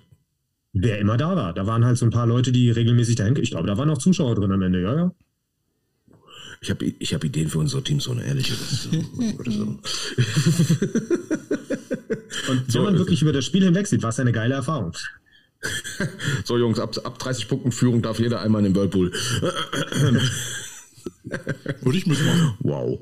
Wer 0.73 0.99
immer 0.99 1.17
da 1.17 1.37
war. 1.37 1.53
Da 1.55 1.67
waren 1.67 1.85
halt 1.85 1.99
so 1.99 2.05
ein 2.05 2.11
paar 2.11 2.27
Leute, 2.27 2.51
die 2.51 2.71
regelmäßig 2.71 3.17
dahin. 3.17 3.37
Ich 3.37 3.51
glaube, 3.51 3.67
da 3.69 3.79
waren 3.79 3.91
auch 3.91 3.99
Zuschauer 3.99 4.35
drin 4.35 4.51
am 4.51 4.63
Ende, 4.63 4.83
ja, 4.83 4.95
ja. 4.95 5.15
Ich 6.61 6.71
habe 6.71 6.85
ich 6.87 7.13
hab 7.15 7.23
Ideen 7.23 7.49
für 7.49 7.59
unser 7.59 7.85
Team, 7.85 8.01
so 8.01 8.11
eine 8.13 8.25
ehrliche. 8.25 8.55
Ich 8.55 8.79
sagen. 9.55 9.81
Und 12.49 12.73
So, 12.73 12.79
wenn 12.79 12.85
man 12.85 12.99
wirklich 12.99 13.23
über 13.23 13.33
das 13.33 13.45
Spiel 13.45 13.65
hinweg 13.65 13.87
sieht, 13.87 14.03
war 14.03 14.11
es 14.11 14.19
eine 14.19 14.33
geile 14.33 14.55
Erfahrung. 14.55 14.97
so, 16.45 16.59
Jungs, 16.59 16.79
ab, 16.79 16.97
ab 17.05 17.19
30 17.19 17.49
Punkten 17.49 17.71
Führung 17.71 18.03
darf 18.03 18.19
jeder 18.19 18.41
einmal 18.41 18.65
in 18.65 18.73
den 18.73 18.77
Whirlpool. 18.77 19.13
Würde 21.83 21.99
ich 21.99 22.07
mitmachen. 22.07 22.55
Wow. 22.61 23.01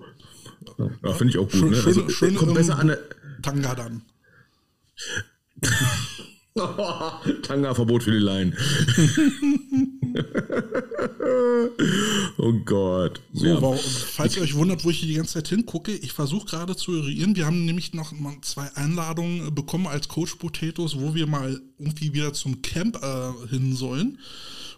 Ja, 1.02 1.12
finde 1.12 1.32
ich 1.32 1.38
auch 1.38 1.50
gut. 1.50 1.60
Schön- 1.60 1.70
ne? 1.70 1.76
schön- 1.76 1.86
Also, 1.86 2.08
schön 2.08 2.34
kommt 2.34 2.54
besser 2.54 2.78
an. 2.78 2.96
Tanga 3.42 3.74
dann. 3.74 4.02
Tanga-Verbot 7.42 8.02
für 8.02 8.10
die 8.10 8.18
Laien. 8.18 8.54
oh 12.38 12.52
Gott. 12.64 13.20
So, 13.32 13.46
Ja. 13.46 13.62
warum, 13.62 13.78
falls 13.78 14.36
ihr 14.36 14.42
euch 14.42 14.54
wundert, 14.54 14.84
wo 14.84 14.90
ich 14.90 14.98
hier 14.98 15.08
die 15.08 15.14
ganze 15.14 15.32
Zeit 15.34 15.48
hingucke, 15.48 15.92
ich 15.94 16.12
versuche 16.12 16.46
gerade 16.46 16.76
zu 16.76 16.94
eruieren. 16.94 17.36
Wir 17.36 17.46
haben 17.46 17.64
nämlich 17.64 17.94
noch 17.94 18.12
zwei 18.42 18.68
Einladungen 18.76 19.48
äh, 19.48 19.50
bekommen 19.50 19.86
als 19.86 20.08
Coach 20.08 20.34
Potatoes, 20.36 20.98
wo 21.00 21.14
wir 21.14 21.26
mal 21.26 21.58
irgendwie 21.78 22.12
wieder 22.12 22.32
zum 22.34 22.60
Camp 22.62 22.98
äh, 23.02 23.32
hin 23.48 23.74
sollen. 23.74 24.18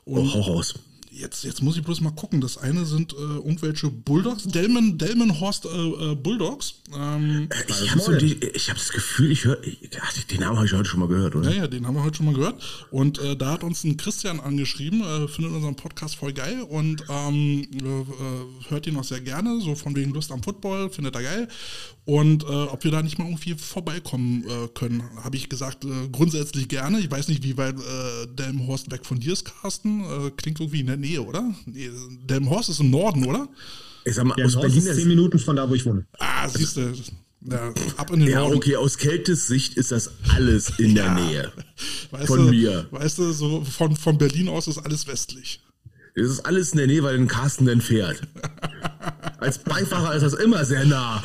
Und 0.05 0.29
Oh, 0.29 0.35
hau 0.35 0.41
raus. 0.55 0.75
Jetzt, 1.15 1.45
jetzt 1.45 1.63
muss 1.63 1.77
ich 1.77 1.83
bloß 1.83 2.01
mal 2.01 2.11
gucken. 2.11 2.41
Das 2.41 2.59
eine 2.59 2.85
sind 2.85 3.13
äh, 3.13 3.17
irgendwelche 3.17 3.89
Bulldogs, 3.91 4.45
Delmen, 4.45 4.99
Delmenhorst 4.99 5.67
äh, 5.67 5.69
äh, 5.69 6.15
Bulldogs. 6.15 6.75
Ähm, 6.95 7.49
Ich 7.69 7.91
habe 7.91 8.01
so 8.01 8.13
hab 8.13 8.77
das 8.77 8.91
Gefühl, 8.91 9.31
ich 9.31 9.45
höre. 9.45 9.59
Den 10.31 10.41
Namen 10.41 10.57
habe 10.57 10.67
ich 10.67 10.73
heute 10.73 10.89
schon 10.89 11.01
mal 11.01 11.09
gehört, 11.09 11.37
oder? 11.37 11.51
Ja, 11.51 11.63
ja, 11.63 11.67
den 11.69 11.87
haben 11.87 11.95
wir 11.95 12.03
heute 12.03 12.17
schon 12.17 12.27
mal 12.27 12.35
gehört. 12.35 12.63
Und 12.91 13.19
äh, 13.19 13.37
da 13.37 13.53
hat 13.53 13.65
uns 13.65 13.85
ein 13.85 13.97
Christian 13.97 14.41
angeschrieben, 14.41 15.03
äh, 15.03 15.29
findet 15.29 15.53
unseren 15.53 15.77
Podcast 15.77 16.17
voll 16.17 16.33
geil 16.33 16.63
und 16.63 17.05
ähm, 17.09 17.67
äh, 17.73 17.87
äh, 17.87 18.05
hört 18.69 18.87
ihn 18.87 18.97
auch 18.97 19.05
sehr 19.05 19.21
gerne, 19.21 19.61
so 19.61 19.75
von 19.75 19.95
wegen 19.95 20.13
Lust 20.13 20.33
am 20.33 20.43
Football, 20.43 20.91
findet 20.91 21.15
er 21.15 21.23
geil. 21.23 21.49
Und 22.07 22.43
äh, 22.45 22.47
ob 22.47 22.85
wir 22.85 22.91
da 22.91 23.03
nicht 23.03 23.19
mal 23.19 23.25
irgendwie 23.25 23.55
vorbeikommen 23.55 24.45
äh, 24.45 24.69
können, 24.75 25.03
habe 25.23 25.37
ich 25.37 25.49
gesagt, 25.49 25.85
äh, 25.87 25.89
grundsätzlich 26.13 26.69
gerne. 26.69 27.01
Ich 27.01 27.11
weiß 27.11 27.29
nicht, 27.29 27.43
wie 27.43 27.57
weit 27.57 27.77
äh, 27.79 28.27
Delmenhorst 28.27 28.91
weg 28.91 29.07
von 29.07 29.21
dir 29.21 29.33
ist, 29.33 29.47
Carsten. 29.47 30.01
Äh, 30.03 30.31
klingt 30.37 30.61
irgendwie 30.61 30.81
in 30.81 30.87
der 30.87 30.99
Nähe, 30.99 31.23
oder? 31.23 31.55
Nee, 31.65 31.89
Delmenhorst 32.29 32.69
ist 32.69 32.81
im 32.81 32.91
Norden, 32.91 33.25
oder? 33.25 33.49
Ich 34.05 34.15
sag 34.15 34.25
mal, 34.25 34.37
aus 34.45 34.55
Berlin 34.55 34.79
ist 34.79 34.97
zehn 34.97 35.09
Minuten 35.09 35.39
von 35.39 35.57
da, 35.57 35.69
wo 35.69 35.75
ich 35.75 35.87
wohne. 35.87 36.05
Ah, 36.19 36.47
siehst 36.47 36.77
du. 36.77 36.93
Ja, 37.51 37.73
ab 37.97 38.11
in 38.11 38.21
den 38.21 38.29
Ja, 38.29 38.41
Norden. 38.41 38.57
okay, 38.57 38.77
aus 38.77 38.97
Keltes 38.99 39.47
Sicht 39.47 39.75
ist 39.77 39.91
das 39.93 40.11
alles 40.35 40.79
in 40.79 40.95
der 40.95 41.11
Nähe. 41.15 41.53
Weißt 42.11 42.27
von 42.27 42.47
du, 42.47 42.51
mir. 42.51 42.87
Weißt 42.91 43.19
du, 43.19 43.33
so 43.33 43.65
von, 43.65 43.97
von 43.97 44.19
Berlin 44.19 44.49
aus 44.49 44.67
ist 44.69 44.79
alles 44.79 45.07
westlich. 45.07 45.61
Es 46.15 46.31
ist 46.31 46.41
alles 46.47 46.71
in 46.73 46.79
der 46.79 46.87
Nähe, 46.87 47.03
weil 47.03 47.17
den 47.17 47.27
Carsten 47.29 47.67
dann 47.67 47.81
fährt. 47.81 48.23
Als 49.39 49.59
Beifahrer 49.59 50.15
ist 50.15 50.23
das 50.23 50.35
immer 50.35 50.65
sehr 50.65 50.85
nah. 50.85 51.23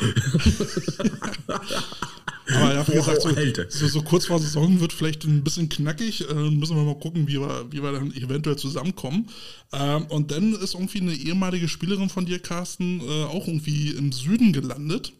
Aber 2.52 2.72
er 2.72 2.80
hat 2.80 2.88
Wow, 2.88 2.94
gesagt, 2.94 3.22
so, 3.22 3.30
so, 3.68 3.86
so 3.86 4.02
kurz 4.02 4.26
vor 4.26 4.40
Saison 4.40 4.80
wird 4.80 4.92
vielleicht 4.92 5.24
ein 5.24 5.44
bisschen 5.44 5.68
knackig. 5.68 6.28
Äh, 6.28 6.34
müssen 6.50 6.74
wir 6.76 6.82
mal 6.82 6.98
gucken, 6.98 7.28
wie 7.28 7.40
wir, 7.40 7.66
wie 7.70 7.80
wir 7.82 7.92
dann 7.92 8.12
eventuell 8.12 8.56
zusammenkommen. 8.56 9.28
Ähm, 9.72 10.06
und 10.06 10.32
dann 10.32 10.54
ist 10.54 10.74
irgendwie 10.74 11.00
eine 11.00 11.14
ehemalige 11.14 11.68
Spielerin 11.68 12.08
von 12.08 12.26
dir, 12.26 12.40
Carsten, 12.40 13.00
äh, 13.00 13.24
auch 13.24 13.46
irgendwie 13.46 13.90
im 13.90 14.10
Süden 14.10 14.52
gelandet. 14.52 15.12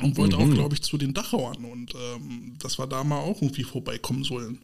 Und 0.00 0.16
wollte 0.18 0.36
Mhm. 0.36 0.42
auch, 0.42 0.54
glaube 0.54 0.74
ich, 0.74 0.82
zu 0.82 0.98
den 0.98 1.14
Dachauern. 1.14 1.64
Und 1.64 1.94
ähm, 1.94 2.54
dass 2.58 2.78
wir 2.78 2.86
da 2.86 3.02
mal 3.04 3.20
auch 3.20 3.40
irgendwie 3.40 3.64
vorbeikommen 3.64 4.24
sollen. 4.24 4.58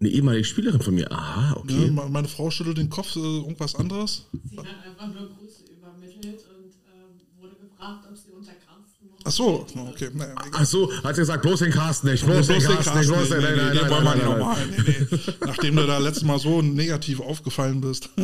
Eine 0.00 0.08
ehemalige 0.10 0.44
Spielerin 0.44 0.80
von 0.80 0.94
mir. 0.94 1.10
Aha, 1.10 1.50
Ja, 1.50 1.56
okay. 1.56 1.90
me- 1.90 2.08
meine 2.10 2.28
Frau 2.28 2.50
schüttelt 2.50 2.76
den 2.78 2.90
Kopf, 2.90 3.16
äh, 3.16 3.18
irgendwas 3.20 3.74
anderes. 3.76 4.26
Sie 4.50 4.56
hat 4.58 4.66
einfach 4.66 5.06
nur 5.06 5.28
Grüße 5.30 5.64
übermittelt 5.72 6.40
und 6.54 6.72
ähm, 6.92 7.40
wurde 7.40 7.54
gefragt, 7.56 8.04
ob 8.10 8.16
sie 8.16 8.30
unter 8.32 8.52
Carsten 8.52 9.06
noch 9.06 9.24
Ach 9.24 9.30
so, 9.32 9.66
okay. 9.90 10.10
Naja. 10.12 10.34
Ach 10.52 10.64
so, 10.66 10.92
hat 11.02 11.14
sie 11.14 11.22
gesagt, 11.22 11.42
bloß 11.42 11.60
den 11.60 11.72
Carsten 11.72 12.10
nicht, 12.10 12.24
bloß, 12.26 12.46
Bloß 12.46 12.46
den 12.46 12.62
Carsten 12.74 12.98
nicht, 12.98 13.08
bloß 13.08 13.28
den, 13.30 13.38
nee, 13.38 13.44
nein, 13.56 13.56
den 13.56 13.74
nein, 13.82 13.90
wollen 13.90 14.04
wir 14.04 14.14
nicht 14.14 14.24
nochmal. 14.26 14.56
Nee, 14.66 15.06
nee. 15.10 15.18
Nachdem 15.46 15.76
du 15.76 15.86
da 15.86 15.98
letztes 15.98 16.24
Mal 16.24 16.38
so 16.38 16.60
negativ 16.62 17.20
aufgefallen 17.20 17.80
bist. 17.80 18.10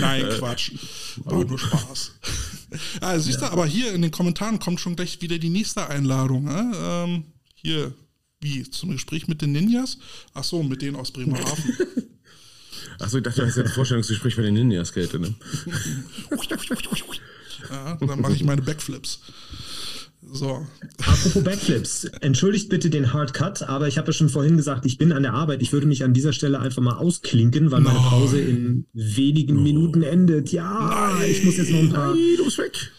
nein, 0.00 0.24
Quatsch. 0.38 0.72
War 1.24 1.44
nur 1.44 1.58
Spaß. 1.58 2.12
Ah, 3.00 3.18
siehst 3.18 3.40
du, 3.40 3.46
aber 3.46 3.64
hier 3.66 3.92
in 3.94 4.02
den 4.02 4.10
Kommentaren 4.10 4.58
kommt 4.58 4.80
schon 4.80 4.96
gleich 4.96 5.20
wieder 5.22 5.38
die 5.38 5.50
nächste 5.50 5.88
Einladung. 5.88 6.44
Ne? 6.44 6.72
Ähm, 6.76 7.24
hier, 7.54 7.94
wie? 8.40 8.68
Zum 8.70 8.90
Gespräch 8.90 9.28
mit 9.28 9.42
den 9.42 9.52
Ninjas? 9.52 9.98
Ach 10.34 10.44
so, 10.44 10.62
mit 10.62 10.82
denen 10.82 10.96
aus 10.96 11.10
Bremerhaven. 11.10 11.76
Ach 12.98 13.08
so, 13.08 13.18
ich 13.18 13.24
dachte, 13.24 13.40
du 13.40 13.46
hast 13.46 13.56
jetzt 13.56 13.66
ein 13.66 13.72
Vorstellungsgespräch 13.72 14.36
bei 14.36 14.42
den 14.42 14.54
Ninja-Skate, 14.54 15.14
ne? 15.14 15.34
ja, 17.70 17.96
dann 17.96 18.20
mache 18.20 18.34
ich 18.34 18.44
meine 18.44 18.62
Backflips. 18.62 19.20
So. 20.32 20.66
Apropos 20.98 21.44
Backflips, 21.44 22.04
entschuldigt 22.20 22.68
bitte 22.68 22.90
den 22.90 23.12
Hard 23.12 23.32
Cut, 23.32 23.62
aber 23.62 23.86
ich 23.86 23.96
habe 23.96 24.08
ja 24.08 24.12
schon 24.12 24.28
vorhin 24.28 24.56
gesagt, 24.56 24.84
ich 24.84 24.98
bin 24.98 25.12
an 25.12 25.22
der 25.22 25.34
Arbeit. 25.34 25.62
Ich 25.62 25.72
würde 25.72 25.86
mich 25.86 26.04
an 26.04 26.14
dieser 26.14 26.32
Stelle 26.32 26.58
einfach 26.58 26.82
mal 26.82 26.96
ausklinken, 26.96 27.70
weil 27.70 27.80
meine 27.80 27.98
Nein. 27.98 28.08
Pause 28.08 28.40
in 28.40 28.86
wenigen 28.92 29.62
Minuten 29.62 30.02
endet. 30.02 30.50
Ja, 30.52 31.16
ich 31.24 31.44
muss 31.44 31.56
jetzt 31.56 31.70
noch 31.70 31.78
ein 31.78 31.92
paar. 31.92 32.14
Hey, 32.14 32.36
los 32.36 32.58
weg. 32.58 32.90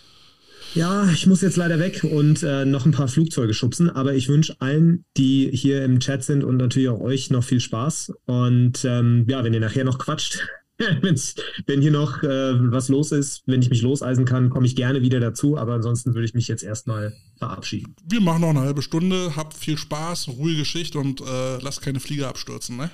Ja, 0.74 1.10
ich 1.12 1.26
muss 1.28 1.42
jetzt 1.42 1.58
leider 1.58 1.80
weg 1.80 2.04
und 2.04 2.44
äh, 2.44 2.66
noch 2.66 2.86
ein 2.86 2.92
paar 2.92 3.08
Flugzeuge 3.08 3.54
schubsen, 3.54 3.90
aber 3.90 4.14
ich 4.14 4.30
wünsche 4.30 4.56
allen, 4.60 5.06
die 5.18 5.50
hier 5.52 5.84
im 5.84 6.00
Chat 6.00 6.24
sind 6.24 6.44
und 6.44 6.58
natürlich 6.58 6.90
auch 6.90 7.00
euch 7.00 7.30
noch 7.30 7.44
viel 7.44 7.60
Spaß. 7.60 8.14
Und 8.26 8.86
ähm, 8.86 9.26
ja, 9.28 9.44
wenn 9.44 9.54
ihr 9.54 9.60
nachher 9.60 9.84
noch 9.84 9.98
quatscht, 9.98 10.40
wenn's, 11.02 11.36
wenn 11.66 11.82
hier 11.82 11.92
noch 11.92 12.22
äh, 12.24 12.54
was 12.72 12.90
los 12.90 13.12
ist, 13.12 13.44
wenn 13.48 13.62
ich 13.62 13.70
mich 13.70 13.82
loseisen 13.82 14.26
kann, 14.26 14.50
komme 14.50 14.68
ich 14.68 14.76
gerne 14.76 15.02
wieder 15.02 15.20
dazu. 15.20 15.58
Aber 15.58 15.74
ansonsten 15.74 16.14
würde 16.14 16.26
ich 16.26 16.34
mich 16.34 16.48
jetzt 16.48 16.64
erstmal 16.64 17.14
verabschieden. 17.38 17.96
Wir 18.08 18.22
machen 18.22 18.42
noch 18.42 18.50
eine 18.50 18.62
halbe 18.62 18.82
Stunde. 18.82 19.36
Habt 19.36 19.54
viel 19.56 19.78
Spaß, 19.78 20.30
ruhige 20.30 20.60
Geschichte 20.60 21.00
und 21.00 21.22
äh, 21.22 21.58
lasst 21.62 21.82
keine 21.82 22.00
Flieger 22.00 22.28
abstürzen. 22.28 22.78
Ne? 22.78 22.92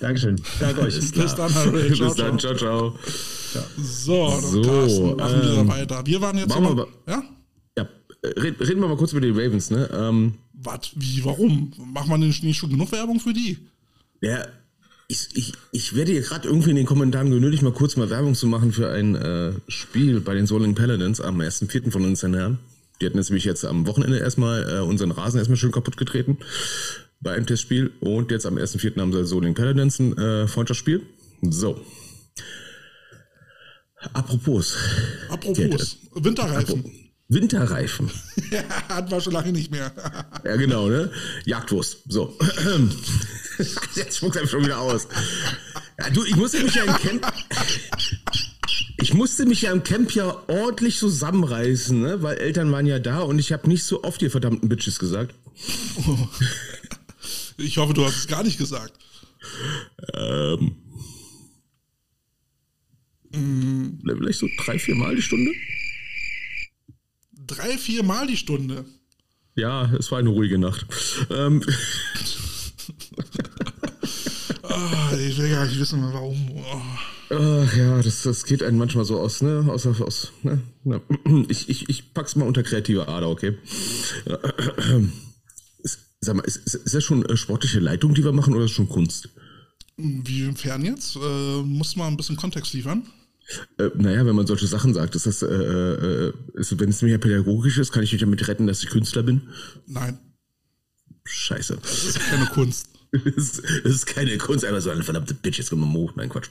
Dankeschön. 0.00 0.40
Danke 0.60 0.82
euch. 0.82 0.94
Bis 1.12 1.34
dann, 1.34 1.52
Harry. 1.54 1.92
Ciao, 1.92 2.08
Bis 2.08 2.16
dann, 2.16 2.38
ciao. 2.38 2.54
ciao, 2.54 2.92
ciao. 2.92 2.98
So, 3.76 4.40
So, 4.40 4.62
Carsten, 4.62 5.16
machen 5.16 5.42
wir 5.42 5.58
ähm, 5.58 5.68
weiter. 5.68 6.02
Wir 6.06 6.20
waren 6.20 6.36
jetzt 6.38 6.48
machen 6.48 6.64
wir 6.64 6.70
immer, 6.72 6.82
aber- 6.82 6.90
ja? 7.06 7.22
Ja, 7.78 7.88
äh, 8.22 8.40
red- 8.40 8.60
reden 8.60 8.80
wir 8.80 8.88
mal 8.88 8.96
kurz 8.96 9.12
über 9.12 9.20
die 9.20 9.30
Ravens, 9.30 9.70
ne? 9.70 9.88
Ähm, 9.92 10.34
Was? 10.52 10.90
Wie? 10.96 11.24
Warum? 11.24 11.72
Macht 11.92 12.08
man 12.08 12.20
denn 12.20 12.34
nicht 12.42 12.56
schon 12.58 12.70
genug 12.70 12.90
Werbung 12.92 13.20
für 13.20 13.32
die? 13.32 13.58
ja, 14.20 14.46
ich, 15.10 15.28
ich, 15.34 15.52
ich 15.72 15.96
werde 15.96 16.12
hier 16.12 16.20
gerade 16.20 16.46
irgendwie 16.48 16.68
in 16.70 16.76
den 16.76 16.84
Kommentaren 16.84 17.30
genötigt, 17.30 17.62
mal 17.62 17.72
kurz 17.72 17.96
mal 17.96 18.10
Werbung 18.10 18.34
zu 18.34 18.46
machen 18.46 18.72
für 18.72 18.90
ein 18.90 19.14
äh, 19.14 19.52
Spiel 19.68 20.20
bei 20.20 20.34
den 20.34 20.46
Soling 20.46 20.74
Paladins 20.74 21.20
am 21.22 21.40
1.4. 21.40 21.90
von 21.90 22.04
uns 22.04 22.22
Herren. 22.22 22.58
Die 23.00 23.06
hatten 23.06 23.16
jetzt 23.16 23.30
nämlich 23.30 23.44
jetzt 23.44 23.64
am 23.64 23.86
Wochenende 23.86 24.18
erstmal 24.18 24.68
äh, 24.68 24.80
unseren 24.80 25.10
Rasen 25.12 25.38
erstmal 25.38 25.56
schön 25.56 25.70
kaputt 25.72 25.96
getreten 25.96 26.36
bei 27.20 27.32
einem 27.32 27.46
Testspiel. 27.46 27.90
Und 28.00 28.30
jetzt 28.30 28.44
am 28.44 28.56
1.4. 28.58 29.00
haben 29.00 29.12
sie 29.14 29.24
Soling 29.24 29.54
Paladins 29.54 29.98
ein 29.98 30.18
äh, 30.18 30.46
Freundschaftsspiel. 30.46 31.02
So. 31.40 31.80
Apropos. 34.12 34.76
Apropos, 35.28 35.98
Winterreifen. 36.14 36.84
Winterreifen. 37.28 38.10
ja, 38.50 38.62
hatten 38.88 39.10
wir 39.10 39.20
schon 39.20 39.32
lange 39.32 39.52
nicht 39.52 39.70
mehr. 39.70 39.92
Ja, 40.44 40.56
genau, 40.56 40.88
ne? 40.88 41.10
Jagdwurst. 41.44 42.04
So. 42.08 42.38
Jetzt 43.94 44.16
spuckt 44.16 44.36
er 44.36 44.46
schon 44.46 44.64
wieder 44.64 44.78
aus. 44.78 45.08
Ja, 45.98 46.10
du, 46.10 46.24
ich 46.24 46.36
musste 46.36 46.62
mich 46.62 46.74
ja 46.74 46.84
im 46.84 46.94
Camp. 46.94 47.26
Ich 49.00 49.14
musste 49.14 49.46
mich 49.46 49.62
ja 49.62 49.70
im 49.72 49.84
Camp 49.84 50.10
ja 50.10 50.42
ordentlich 50.48 50.98
zusammenreißen, 50.98 52.00
ne? 52.00 52.20
Weil 52.20 52.36
Eltern 52.38 52.72
waren 52.72 52.84
ja 52.84 52.98
da 52.98 53.20
und 53.20 53.38
ich 53.38 53.52
habe 53.52 53.68
nicht 53.68 53.84
so 53.84 54.02
oft 54.02 54.20
die 54.20 54.28
verdammten 54.28 54.68
Bitches 54.68 54.98
gesagt. 54.98 55.36
Ich 57.56 57.78
hoffe, 57.78 57.94
du 57.94 58.04
hast 58.04 58.16
es 58.16 58.26
gar 58.26 58.42
nicht 58.42 58.58
gesagt. 58.58 58.92
Ähm. 60.14 60.76
Vielleicht 64.04 64.38
so 64.38 64.48
drei, 64.64 64.78
vier 64.78 64.94
Mal 64.94 65.16
die 65.16 65.22
Stunde? 65.22 65.52
Drei, 67.46 67.78
vier 67.78 68.02
Mal 68.02 68.26
die 68.26 68.36
Stunde. 68.36 68.84
Ja, 69.56 69.92
es 69.98 70.10
war 70.12 70.18
eine 70.18 70.28
ruhige 70.30 70.58
Nacht. 70.58 70.86
Ähm, 71.30 71.62
Ah, 74.62 75.12
ich 75.16 75.36
will 75.38 75.50
gar 75.50 75.66
nicht 75.66 75.78
wissen, 75.78 76.02
warum. 76.12 76.50
Oh. 76.54 76.82
Ach 77.30 77.76
ja, 77.76 78.00
das, 78.02 78.22
das 78.22 78.44
geht 78.44 78.62
einem 78.62 78.78
manchmal 78.78 79.04
so 79.04 79.18
aus, 79.20 79.42
ne? 79.42 79.66
Aus, 79.68 79.86
aus, 79.86 80.32
ne? 80.42 80.62
Na, 80.84 81.00
Ich, 81.48 81.68
ich, 81.68 81.88
ich 81.88 82.14
pack's 82.14 82.36
mal 82.36 82.46
unter 82.46 82.62
kreative 82.62 83.08
Ader, 83.08 83.28
okay? 83.28 83.56
Ist- 85.82 85.98
Sag 86.20 86.36
mal, 86.36 86.42
ist, 86.42 86.56
ist, 86.66 86.74
ist 86.74 86.94
das 86.94 87.04
schon 87.04 87.24
äh, 87.26 87.36
sportliche 87.36 87.80
Leitung, 87.80 88.14
die 88.14 88.24
wir 88.24 88.32
machen, 88.32 88.54
oder 88.54 88.64
ist 88.64 88.70
das 88.72 88.76
schon 88.76 88.88
Kunst? 88.88 89.28
Wie 89.96 90.42
inwiefern 90.42 90.84
jetzt? 90.84 91.16
Äh, 91.16 91.62
muss 91.62 91.96
mal 91.96 92.06
ein 92.08 92.16
bisschen 92.16 92.36
Kontext 92.36 92.72
liefern. 92.72 93.06
Äh, 93.78 93.90
naja, 93.96 94.26
wenn 94.26 94.36
man 94.36 94.46
solche 94.46 94.66
Sachen 94.66 94.94
sagt, 94.94 95.14
ist 95.14 95.26
das, 95.26 95.42
äh, 95.42 95.46
äh, 95.46 96.32
ist, 96.54 96.78
wenn 96.78 96.90
es 96.90 97.02
mir 97.02 97.18
pädagogisch 97.18 97.78
ist, 97.78 97.92
kann 97.92 98.02
ich 98.02 98.12
mich 98.12 98.20
damit 98.20 98.46
retten, 98.48 98.66
dass 98.66 98.82
ich 98.82 98.90
Künstler 98.90 99.22
bin? 99.22 99.42
Nein, 99.86 100.18
Scheiße. 101.24 101.78
das 101.80 102.04
ist 102.04 102.20
keine 102.20 102.46
Kunst. 102.46 102.88
Es 103.10 103.58
ist, 103.84 104.06
keine 104.06 104.36
Kunst, 104.36 104.66
einfach 104.66 104.82
so 104.82 104.90
eine 104.90 105.02
verdammte 105.02 105.32
Bitch, 105.32 105.56
jetzt 105.56 105.70
kommen 105.70 105.80
wir 105.80 105.86
mal 105.86 105.94
hoch. 105.94 106.12
Nein, 106.14 106.28
Quatsch. 106.28 106.50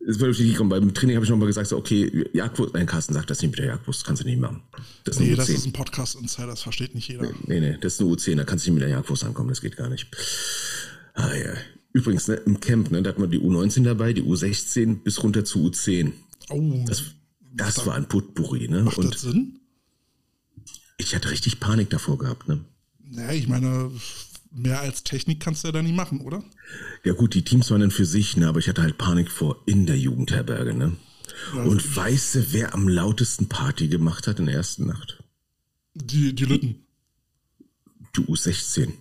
Es 0.00 0.18
wird 0.18 0.30
natürlich 0.30 0.46
nicht 0.52 0.56
kommen. 0.56 0.70
Beim 0.70 0.94
Training 0.94 1.14
habe 1.16 1.26
ich 1.26 1.30
nochmal 1.30 1.46
gesagt, 1.46 1.66
so, 1.66 1.76
okay, 1.76 2.24
Jagdwurst, 2.32 2.72
nein, 2.72 2.86
Carsten 2.86 3.12
sagt 3.12 3.28
das 3.28 3.42
nicht 3.42 3.50
mit 3.50 3.58
der 3.58 3.66
Jagdwurst, 3.66 4.02
kannst 4.06 4.22
du 4.22 4.26
nicht 4.26 4.40
machen. 4.40 4.62
Das 5.04 5.16
ist 5.16 5.20
Nee, 5.20 5.34
das 5.34 5.46
U10. 5.50 5.54
ist 5.54 5.66
ein 5.66 5.72
Podcast-Insider, 5.74 6.46
das 6.46 6.62
versteht 6.62 6.94
nicht 6.94 7.08
jeder. 7.08 7.28
Nee, 7.46 7.60
nee, 7.60 7.76
das 7.78 7.94
ist 7.94 8.00
eine 8.00 8.08
U10, 8.08 8.36
da 8.36 8.44
kannst 8.44 8.64
du 8.64 8.70
nicht 8.70 8.80
mit 8.80 8.82
der 8.82 8.96
Jagdwurst 8.96 9.24
ankommen, 9.24 9.50
das 9.50 9.60
geht 9.60 9.76
gar 9.76 9.90
nicht. 9.90 10.08
Ah, 11.12 11.34
ja. 11.34 11.52
Übrigens, 11.94 12.28
ne, 12.28 12.34
im 12.34 12.60
Camp, 12.60 12.90
ne, 12.90 13.02
da 13.02 13.10
hat 13.10 13.18
man 13.18 13.30
die 13.30 13.38
U19 13.38 13.84
dabei, 13.84 14.12
die 14.12 14.22
U16 14.22 15.02
bis 15.02 15.22
runter 15.22 15.44
zu 15.44 15.60
U10. 15.60 16.12
Oh, 16.50 16.84
Das, 16.86 17.04
das 17.52 17.86
war 17.86 17.94
ein 17.94 18.08
Putbury, 18.08 18.68
ne? 18.68 18.82
macht 18.82 18.98
das 18.98 19.04
Und 19.04 19.18
Sinn? 19.18 19.60
ich 20.98 21.14
hatte 21.14 21.30
richtig 21.30 21.60
Panik 21.60 21.90
davor 21.90 22.18
gehabt, 22.18 22.48
ne? 22.48 22.64
Naja, 23.10 23.32
ich 23.32 23.46
meine, 23.48 23.92
mehr 24.50 24.80
als 24.80 25.04
Technik 25.04 25.38
kannst 25.40 25.62
du 25.62 25.68
ja 25.68 25.72
da 25.72 25.82
nicht 25.82 25.94
machen, 25.94 26.20
oder? 26.20 26.42
Ja 27.04 27.12
gut, 27.12 27.34
die 27.34 27.44
Teams 27.44 27.70
waren 27.70 27.80
dann 27.80 27.90
für 27.92 28.06
sich, 28.06 28.36
ne, 28.36 28.48
aber 28.48 28.58
ich 28.58 28.68
hatte 28.68 28.82
halt 28.82 28.98
Panik 28.98 29.30
vor 29.30 29.62
in 29.66 29.86
der 29.86 29.96
Jugendherberge, 29.98 30.74
ne? 30.74 30.96
Und 31.52 31.96
weißt 31.96 32.34
du, 32.34 32.52
wer 32.52 32.74
am 32.74 32.88
lautesten 32.88 33.48
Party 33.48 33.88
gemacht 33.88 34.26
hat 34.26 34.40
in 34.40 34.46
der 34.46 34.54
ersten 34.56 34.86
Nacht? 34.86 35.22
Die, 35.94 36.34
die 36.34 36.44
Lütten. 36.44 36.86
Die 38.16 38.20
U16. 38.22 38.92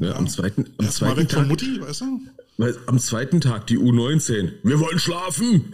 Ne, 0.00 0.14
am 0.14 0.28
zweiten, 0.28 0.66
am 0.78 0.88
zweiten 0.90 1.26
Tag, 1.26 1.46
Mutti, 1.48 1.80
weißt 1.80 2.02
du? 2.02 2.20
weil 2.56 2.76
am 2.86 2.98
zweiten 2.98 3.40
Tag 3.40 3.66
die 3.66 3.78
U19. 3.78 4.52
Wir 4.62 4.78
wollen 4.80 4.98
schlafen. 4.98 5.72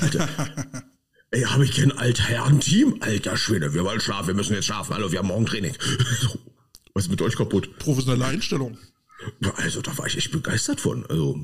Alter, 0.00 0.28
ey, 1.30 1.42
habe 1.42 1.64
ich 1.64 1.72
kein 1.72 1.92
Altherren-Team? 1.92 2.98
Alter 3.00 3.36
Schwede, 3.36 3.74
wir 3.74 3.84
wollen 3.84 4.00
schlafen, 4.00 4.28
wir 4.28 4.34
müssen 4.34 4.54
jetzt 4.54 4.66
schlafen. 4.66 4.94
Hallo, 4.94 5.12
wir 5.12 5.18
haben 5.18 5.28
morgen 5.28 5.46
Training. 5.46 5.74
Was 6.94 7.04
ist 7.04 7.10
mit 7.10 7.22
euch 7.22 7.36
kaputt? 7.36 7.78
Professionelle 7.78 8.24
Einstellung. 8.24 8.78
Ja, 9.40 9.52
Also, 9.56 9.82
da 9.82 9.96
war 9.98 10.06
ich 10.06 10.16
echt 10.16 10.32
begeistert 10.32 10.80
von. 10.80 11.06
Also, 11.06 11.38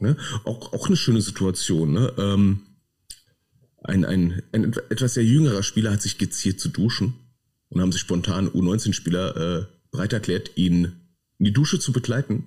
ne? 0.00 0.16
auch, 0.44 0.72
auch 0.72 0.86
eine 0.86 0.96
schöne 0.96 1.20
Situation. 1.20 1.92
Ne? 1.92 2.12
Ähm, 2.18 2.60
ein, 3.82 4.04
ein, 4.04 4.42
ein 4.52 4.72
etwas 4.90 5.14
sehr 5.14 5.24
jüngerer 5.24 5.62
Spieler 5.62 5.92
hat 5.92 6.02
sich 6.02 6.18
geziert 6.18 6.58
zu 6.58 6.68
duschen 6.68 7.14
und 7.68 7.80
haben 7.80 7.92
sich 7.92 8.00
spontan 8.00 8.48
U19-Spieler 8.48 9.36
äh, 9.36 9.66
bereit 9.92 10.12
erklärt, 10.12 10.56
ihn 10.56 11.05
in 11.38 11.44
die 11.44 11.52
Dusche 11.52 11.78
zu 11.78 11.92
begleiten, 11.92 12.44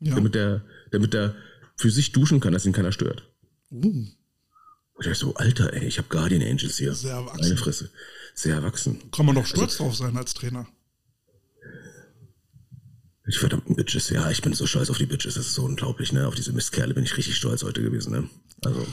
Ja. 0.00 0.14
damit 0.14 0.36
er, 0.36 0.64
damit 0.90 1.14
er 1.14 1.34
für 1.76 1.90
sich 1.90 2.12
duschen 2.12 2.40
kann, 2.40 2.52
dass 2.52 2.66
ihn 2.66 2.72
keiner 2.72 2.92
stört. 2.92 3.28
Uh, 3.70 4.06
Und 4.94 5.06
ich 5.06 5.18
so, 5.18 5.34
Alter, 5.34 5.72
ey, 5.72 5.84
ich 5.86 5.98
habe 5.98 6.08
Guardian 6.08 6.42
Angels 6.42 6.78
hier. 6.78 6.94
Sehr 6.94 7.14
erwachsen. 7.14 7.40
Meine 7.40 7.56
Fresse. 7.56 7.90
Sehr 8.34 8.54
erwachsen. 8.54 9.10
kann 9.10 9.26
man 9.26 9.34
doch 9.34 9.46
stolz 9.46 9.76
drauf 9.78 9.94
sein 9.96 10.16
als 10.16 10.34
Trainer. 10.34 10.66
Die 13.26 13.32
verdammten 13.36 13.74
Bitches, 13.74 14.10
ja, 14.10 14.30
ich 14.30 14.42
bin 14.42 14.52
so 14.52 14.66
stolz 14.66 14.90
auf 14.90 14.98
die 14.98 15.06
Bitches, 15.06 15.34
das 15.34 15.46
ist 15.46 15.54
so 15.54 15.64
unglaublich, 15.64 16.12
ne? 16.12 16.28
Auf 16.28 16.34
diese 16.34 16.52
Mistkerle 16.52 16.92
bin 16.92 17.04
ich 17.04 17.16
richtig 17.16 17.36
stolz 17.36 17.62
heute 17.62 17.82
gewesen, 17.82 18.12
ne? 18.12 18.28
Also, 18.62 18.86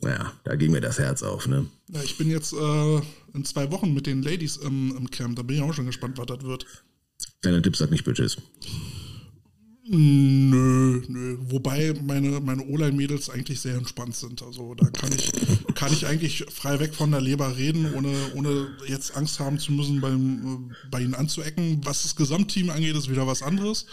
naja, 0.00 0.32
da 0.44 0.56
ging 0.56 0.72
mir 0.72 0.80
das 0.80 0.98
Herz 0.98 1.22
auf, 1.22 1.46
ne? 1.46 1.66
Ja, 1.88 2.02
ich 2.02 2.16
bin 2.16 2.30
jetzt 2.30 2.54
äh, 2.54 3.00
in 3.34 3.44
zwei 3.44 3.70
Wochen 3.70 3.92
mit 3.92 4.06
den 4.06 4.22
Ladies 4.22 4.56
im, 4.56 4.96
im 4.96 5.10
Camp. 5.10 5.36
Da 5.36 5.42
bin 5.42 5.56
ich 5.56 5.62
auch 5.62 5.74
schon 5.74 5.84
gespannt, 5.84 6.16
was 6.16 6.26
das 6.26 6.42
wird. 6.42 6.64
Deiner 7.42 7.62
Tipp 7.62 7.76
sagt 7.76 7.90
nicht 7.90 8.04
Bitches. 8.04 8.36
Nö, 9.92 11.02
nö. 11.08 11.38
Wobei 11.48 11.92
meine, 12.04 12.40
meine 12.40 12.64
O-Line-Mädels 12.64 13.28
eigentlich 13.28 13.60
sehr 13.60 13.76
entspannt 13.76 14.14
sind. 14.14 14.40
Also 14.40 14.74
da 14.76 14.88
kann 14.88 15.10
ich, 15.10 15.32
kann 15.74 15.92
ich 15.92 16.06
eigentlich 16.06 16.44
frei 16.48 16.78
weg 16.78 16.94
von 16.94 17.10
der 17.10 17.20
Leber 17.20 17.56
reden, 17.56 17.92
ohne, 17.94 18.14
ohne 18.34 18.68
jetzt 18.86 19.16
Angst 19.16 19.40
haben 19.40 19.58
zu 19.58 19.72
müssen, 19.72 20.00
beim, 20.00 20.70
äh, 20.70 20.88
bei 20.90 21.00
ihnen 21.00 21.14
anzuecken. 21.14 21.80
Was 21.84 22.04
das 22.04 22.14
Gesamtteam 22.14 22.70
angeht, 22.70 22.94
ist 22.94 23.10
wieder 23.10 23.26
was 23.26 23.42
anderes. 23.42 23.86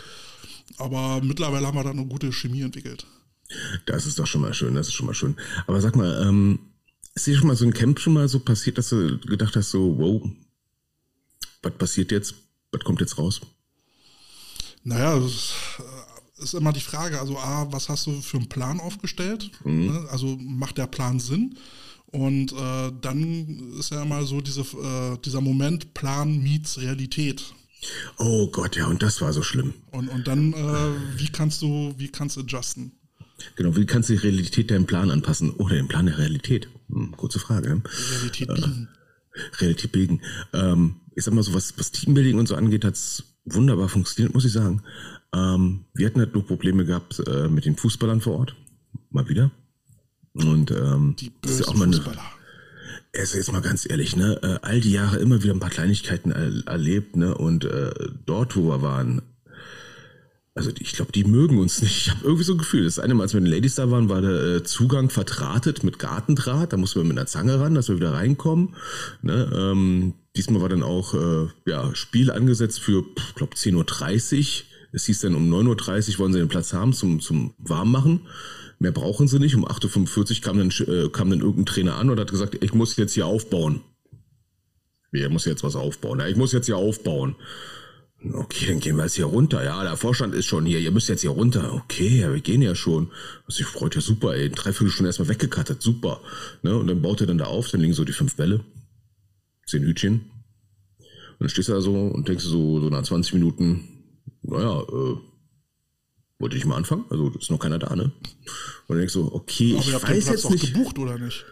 Aber 0.78 1.22
mittlerweile 1.24 1.66
haben 1.66 1.78
wir 1.78 1.84
da 1.84 1.90
eine 1.90 2.06
gute 2.06 2.32
Chemie 2.32 2.62
entwickelt. 2.62 3.08
Das 3.88 4.06
ist 4.06 4.20
doch 4.20 4.28
schon 4.28 4.42
mal 4.42 4.54
schön, 4.54 4.76
das 4.76 4.90
ist 4.90 4.94
schon 4.94 5.08
mal 5.08 5.16
schön. 5.16 5.36
Aber 5.66 5.82
sag 5.82 5.96
mal, 5.96 6.28
ähm, 6.28 6.60
ist 7.16 7.26
dir 7.26 7.36
schon 7.36 7.48
mal 7.48 7.56
so 7.56 7.66
ein 7.66 7.74
Camp 7.74 8.00
schon 8.00 8.14
mal 8.14 8.28
so 8.28 8.40
passiert, 8.40 8.78
dass 8.78 8.90
du 8.90 9.18
gedacht 9.18 9.56
hast, 9.56 9.72
so, 9.72 9.98
wow, 9.98 10.30
was 11.64 11.74
passiert 11.74 12.12
jetzt? 12.12 12.36
Was 12.72 12.82
kommt 12.82 13.02
jetzt 13.02 13.18
raus? 13.18 13.42
Naja, 14.84 15.20
das 15.20 15.54
äh, 15.80 16.44
ist 16.44 16.54
immer 16.54 16.74
die 16.74 16.80
Frage, 16.80 17.20
also 17.20 17.38
A, 17.38 17.72
was 17.72 17.90
hast 17.90 18.08
du 18.08 18.22
für 18.22 18.38
einen 18.38 18.50
Plan 18.50 18.80
aufgestellt? 18.80 19.52
Ne? 19.64 20.08
Also 20.12 20.38
macht 20.38 20.78
der 20.78 20.88
Plan 20.88 21.20
Sinn? 21.20 21.58
Und 22.08 22.54
äh, 22.54 22.92
dann 23.02 23.74
ist 23.78 23.92
ja 23.92 24.04
immer 24.04 24.24
so 24.26 24.40
diese, 24.40 24.62
äh, 24.62 25.18
dieser 25.26 25.42
Moment, 25.42 25.94
Plan 25.94 26.42
meets 26.42 26.80
Realität. 26.80 27.54
Oh 28.18 28.48
Gott, 28.48 28.76
ja, 28.76 28.88
und 28.88 29.04
das 29.04 29.22
war 29.22 29.34
so 29.34 29.44
schlimm. 29.44 29.74
Und, 29.92 30.08
und 30.08 30.28
dann, 30.28 30.54
äh, 30.54 31.20
wie 31.20 31.28
kannst 31.28 31.62
du, 31.62 31.94
wie 31.98 32.08
kannst 32.08 32.38
du 32.38 32.42
adjusten? 32.42 32.94
Genau, 33.56 33.76
wie 33.76 33.86
kannst 33.86 34.10
du 34.10 34.14
die 34.14 34.20
Realität 34.20 34.72
deinem 34.72 34.86
Plan 34.86 35.12
anpassen? 35.12 35.52
Oder 35.52 35.76
den 35.76 35.88
Plan 35.88 36.08
der 36.08 36.18
Realität? 36.18 36.70
Hm, 36.90 37.12
kurze 37.18 37.40
Frage. 37.40 37.82
Realität 38.12 38.48
biegen. 38.48 38.90
Realität 39.60 39.92
bilden. 39.92 40.22
Ähm, 40.54 40.96
ich 41.18 41.24
sag 41.24 41.34
mal 41.34 41.42
so, 41.42 41.56
was, 41.56 41.74
was 41.80 41.92
Teambuilding 41.92 42.38
und 42.38 42.48
so 42.48 42.56
angeht, 42.56 42.86
hat's 42.86 43.24
wunderbar 43.44 43.90
funktioniert, 43.90 44.36
muss 44.36 44.46
ich 44.46 44.52
sagen. 44.52 44.84
Ähm, 45.34 45.86
wir 45.96 46.06
hatten 46.06 46.20
halt 46.20 46.36
nur 46.36 46.46
Probleme 46.46 46.86
gehabt 46.86 47.24
äh, 47.28 47.48
mit 47.48 47.66
den 47.66 47.76
Fußballern 47.76 48.22
vor 48.22 48.38
Ort. 48.38 48.56
Mal 49.10 49.28
wieder. 49.28 49.50
Und 50.34 50.70
ähm, 50.70 51.16
Die 51.20 51.32
das 51.42 51.54
ist 51.54 51.60
ja 51.62 51.66
bösen 51.66 51.74
auch 51.74 51.80
mal 51.80 51.86
eine, 51.86 51.96
Fußballer. 51.96 52.22
also 53.18 53.38
jetzt 53.38 53.52
mal 53.52 53.62
ganz 53.62 53.90
ehrlich, 53.90 54.16
ne, 54.16 54.40
äh, 54.44 54.60
all 54.62 54.80
die 54.80 54.92
Jahre 54.92 55.18
immer 55.18 55.42
wieder 55.42 55.56
ein 55.56 55.60
paar 55.60 55.72
Kleinigkeiten 55.72 56.30
er, 56.30 56.68
erlebt, 56.68 57.16
ne, 57.16 57.34
und 57.36 57.66
äh, 57.66 57.92
dort, 58.28 58.56
wo 58.56 58.70
wir 58.70 58.84
waren, 58.84 59.24
also 60.54 60.70
ich 60.78 60.94
glaube, 60.94 61.12
die 61.12 61.24
mögen 61.24 61.58
uns 61.58 61.82
nicht. 61.82 61.98
Ich 61.98 62.12
habe 62.12 62.26
irgendwie 62.26 62.44
so 62.44 62.54
ein 62.54 62.60
Gefühl. 62.60 62.84
Das 62.84 63.00
eine 63.00 63.16
Mal, 63.16 63.24
als 63.24 63.34
wir 63.34 63.42
mit 63.42 63.52
den 63.52 63.56
Ladies 63.56 63.76
da 63.76 63.90
waren, 63.90 64.10
war 64.10 64.22
der 64.22 64.56
äh, 64.56 64.64
Zugang 64.64 65.10
verdrahtet 65.10 65.84
mit 65.84 65.98
Gartendraht. 65.98 66.74
Da 66.74 66.78
mussten 66.78 67.00
wir 67.00 67.06
mit 67.06 67.18
einer 67.18 67.28
Zange 67.28 67.60
ran, 67.60 67.74
dass 67.74 67.90
wir 67.90 67.96
wieder 67.96 68.14
reinkommen. 68.14 68.76
Ne? 69.24 69.52
Ähm, 69.56 70.14
diesmal 70.38 70.62
war 70.62 70.70
dann 70.70 70.84
auch 70.84 71.14
äh, 71.14 71.48
ja, 71.66 71.94
Spiel 71.96 72.32
angesetzt 72.32 72.80
für, 72.80 73.04
glaube, 73.36 73.56
10.30 73.56 74.38
Uhr 74.38 74.66
Es 74.94 75.06
hieß 75.06 75.22
dann, 75.22 75.36
um 75.36 75.52
9.30 75.52 76.14
Uhr 76.14 76.20
wollen 76.20 76.34
sie 76.34 76.40
den 76.40 76.48
Platz 76.48 76.74
haben 76.74 76.94
zum, 76.94 77.20
zum 77.20 77.54
Warmmachen. 77.58 78.22
Mehr 78.80 78.92
brauchen 78.92 79.28
sie 79.28 79.40
nicht. 79.40 79.56
Um 79.56 79.68
8.45 79.68 80.38
Uhr 80.38 80.42
kam 80.42 80.58
dann, 80.58 80.70
äh, 80.70 81.10
kam 81.10 81.30
dann 81.30 81.40
irgendein 81.40 81.66
Trainer 81.66 81.96
an 81.96 82.10
und 82.10 82.20
hat 82.20 82.30
gesagt, 82.30 82.64
ich 82.64 82.74
muss 82.74 82.96
jetzt 82.98 83.14
hier 83.14 83.26
aufbauen. 83.26 83.82
Wie, 85.12 85.22
er 85.22 85.30
muss 85.30 85.46
jetzt 85.46 85.64
was 85.64 85.76
aufbauen? 85.76 86.20
Ja, 86.20 86.28
ich 86.28 86.36
muss 86.36 86.52
jetzt 86.52 86.68
hier 86.68 86.78
aufbauen. 86.78 87.36
Okay, 88.34 88.66
dann 88.68 88.80
gehen 88.80 88.96
wir 88.98 89.04
jetzt 89.04 89.16
hier 89.16 89.26
runter. 89.26 89.64
Ja, 89.64 89.84
der 89.84 89.96
Vorstand 89.96 90.34
ist 90.34 90.46
schon 90.46 90.66
hier. 90.66 90.80
Ihr 90.80 90.92
müsst 90.92 91.08
jetzt 91.08 91.22
hier 91.22 91.30
runter. 91.32 91.74
Okay, 91.74 92.22
ja, 92.22 92.34
wir 92.34 92.42
gehen 92.42 92.62
ja 92.62 92.76
schon. 92.76 93.12
Also 93.46 93.62
ich 93.62 93.68
freut 93.68 93.96
ja 93.96 94.02
super, 94.02 94.36
ey. 94.36 94.50
Dreiviertel 94.50 94.90
Stunden 94.90 95.08
erstmal 95.08 95.30
weggekattet. 95.30 95.82
Super. 95.82 96.22
Ne? 96.64 96.76
Und 96.76 96.88
dann 96.88 97.02
baut 97.02 97.22
er 97.22 97.28
dann 97.28 97.38
da 97.38 97.46
auf. 97.46 97.70
Dann 97.70 97.82
liegen 97.82 97.94
so 97.94 98.06
die 98.06 98.14
fünf 98.14 98.36
Bälle. 98.36 98.62
Zehn 99.68 99.84
Hütchen. 99.84 100.32
Und 101.00 101.42
dann 101.42 101.50
stehst 101.50 101.70
du 101.70 101.74
da 101.74 101.82
so 101.82 101.94
und 101.94 102.28
denkst 102.28 102.44
so, 102.44 102.80
so 102.80 102.90
nach 102.90 103.04
20 103.04 103.34
Minuten, 103.34 103.88
naja, 104.42 104.82
äh, 104.82 105.18
wollte 106.40 106.58
ich 106.58 106.66
mal 106.66 106.78
anfangen? 106.78 107.06
Also 107.10 107.30
ist 107.30 107.52
noch 107.52 107.60
keiner 107.60 107.80
da, 107.80 107.96
ne? 107.96 108.04
Und 108.04 108.14
dann 108.88 108.98
denkst 109.00 109.14
du, 109.14 109.32
okay, 109.34 109.74
Aber 109.74 109.82
ich 109.82 109.94
habt 109.94 110.08
den 110.08 110.16
weiß 110.16 110.24
Platz 110.26 110.36
jetzt 110.36 110.46
doch 110.46 110.52
nicht. 110.52 110.74
gebucht, 110.74 110.98
oder 111.00 111.18
nicht? 111.18 111.46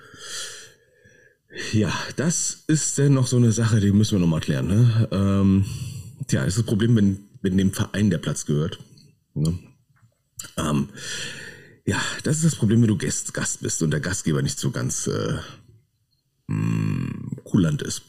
Ja, 1.71 1.93
das 2.15 2.63
ist 2.67 2.97
dann 2.97 3.13
noch 3.13 3.27
so 3.27 3.37
eine 3.37 3.51
Sache, 3.51 3.79
die 3.79 3.91
müssen 3.91 4.13
wir 4.13 4.19
noch 4.19 4.27
mal 4.27 4.41
klären. 4.41 4.67
Ne? 4.67 5.07
Ähm, 5.11 5.65
tja, 6.27 6.41
das 6.43 6.53
ist 6.53 6.59
das 6.59 6.65
Problem, 6.65 6.95
wenn, 6.95 7.19
wenn 7.41 7.57
dem 7.57 7.71
Verein 7.71 8.09
der 8.09 8.17
Platz 8.17 8.45
gehört. 8.45 8.79
Ne? 9.33 9.57
Ähm, 10.57 10.89
ja, 11.85 12.01
das 12.23 12.37
ist 12.37 12.45
das 12.45 12.55
Problem, 12.55 12.81
wenn 12.81 12.89
du 12.89 12.97
Gast, 12.97 13.33
Gast 13.33 13.61
bist 13.61 13.81
und 13.83 13.91
der 13.91 13.99
Gastgeber 13.99 14.41
nicht 14.41 14.59
so 14.59 14.71
ganz 14.71 15.07
äh, 15.07 15.37
mh, 16.47 17.41
kulant 17.43 17.81
ist. 17.81 18.03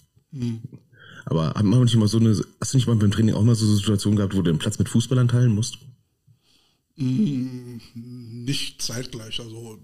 Aber 1.25 1.55
haben 1.55 1.71
wir 1.71 1.83
nicht 1.85 1.97
mal 1.97 2.09
so 2.09 2.19
eine, 2.19 2.31
hast 2.61 2.73
du 2.73 2.77
nicht 2.77 2.87
mal 2.87 2.97
beim 2.97 3.11
Training 3.11 3.35
auch 3.35 3.43
mal 3.43 3.55
so 3.55 3.67
eine 3.67 3.77
Situation 3.77 4.17
gehabt, 4.17 4.35
wo 4.35 4.43
du 4.43 4.51
den 4.53 4.59
Platz 4.59 4.79
mit 4.79 4.89
Fußballern 4.89 5.29
teilen 5.29 5.55
musst? 5.55 5.79
Nicht 7.95 8.81
zeitgleich. 8.81 9.41
Also 9.41 9.79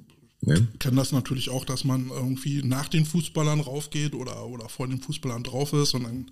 Ne? 0.45 0.67
kann 0.81 0.97
das 0.97 1.13
natürlich 1.13 1.51
auch, 1.51 1.65
dass 1.65 1.85
man 1.85 2.09
irgendwie 2.09 2.65
nach 2.65 2.89
den 2.89 3.05
Fußballern 3.05 3.61
raufgeht 3.61 4.13
oder, 4.13 4.45
oder 4.47 4.69
vor 4.69 4.89
den 4.89 5.01
Fußballern 5.01 5.45
drauf 5.45 5.73
ist 5.73 5.95
und 5.95 6.03
dann 6.03 6.27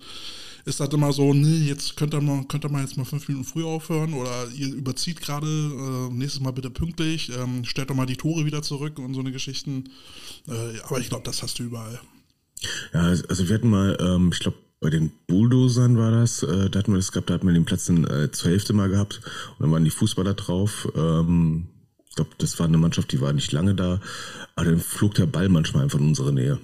ist 0.65 0.81
das 0.81 0.89
immer 0.89 1.13
so, 1.13 1.33
nee, 1.33 1.65
jetzt 1.65 1.95
könnt 1.95 2.13
ihr 2.13 2.19
mal, 2.19 2.43
könnt 2.43 2.65
ihr 2.65 2.69
mal 2.69 2.81
jetzt 2.81 2.97
mal 2.97 3.05
fünf 3.05 3.29
Minuten 3.29 3.47
früh 3.47 3.63
aufhören 3.63 4.13
oder 4.13 4.49
ihr 4.49 4.73
überzieht 4.73 5.21
gerade, 5.21 5.47
äh, 5.47 6.13
nächstes 6.13 6.41
Mal 6.41 6.51
bitte 6.51 6.69
pünktlich, 6.69 7.31
ähm, 7.31 7.63
stellt 7.63 7.89
doch 7.89 7.95
mal 7.95 8.05
die 8.05 8.17
Tore 8.17 8.45
wieder 8.45 8.61
zurück 8.61 8.99
und 8.99 9.13
so 9.13 9.21
eine 9.21 9.31
Geschichten. 9.31 9.85
Äh, 10.45 10.81
aber 10.83 10.99
ich 10.99 11.07
glaube, 11.07 11.23
das 11.23 11.41
hast 11.41 11.57
du 11.59 11.63
überall. 11.63 12.01
Ja, 12.93 13.01
also 13.01 13.47
wir 13.47 13.55
hatten 13.55 13.69
mal, 13.69 13.97
ähm, 13.99 14.29
ich 14.33 14.39
glaube, 14.39 14.57
bei 14.79 14.89
den 14.89 15.11
Bulldozern 15.27 15.97
war 15.97 16.11
das, 16.11 16.41
äh, 16.43 16.69
da 16.69 16.79
hatten 16.79 16.91
wir 16.91 16.97
das 16.97 17.11
gehabt, 17.11 17.29
da 17.29 17.35
hatten 17.35 17.47
wir 17.47 17.53
den 17.53 17.65
Platz 17.65 17.85
dann, 17.85 18.03
äh, 18.03 18.31
zur 18.31 18.49
Hälfte 18.49 18.73
mal 18.73 18.89
gehabt 18.89 19.21
und 19.51 19.59
dann 19.59 19.71
waren 19.71 19.85
die 19.85 19.91
Fußballer 19.91 20.33
drauf. 20.33 20.87
Ähm, 20.95 21.67
ich 22.09 22.15
glaube, 22.15 22.31
das 22.39 22.59
war 22.59 22.65
eine 22.65 22.77
Mannschaft, 22.77 23.11
die 23.11 23.21
war 23.21 23.31
nicht 23.31 23.51
lange 23.51 23.75
da, 23.75 24.01
aber 24.55 24.65
dann 24.65 24.79
flog 24.79 25.13
der 25.13 25.27
Ball 25.27 25.49
manchmal 25.49 25.83
einfach 25.83 25.99
in 25.99 26.07
unsere 26.07 26.33
Nähe. 26.33 26.59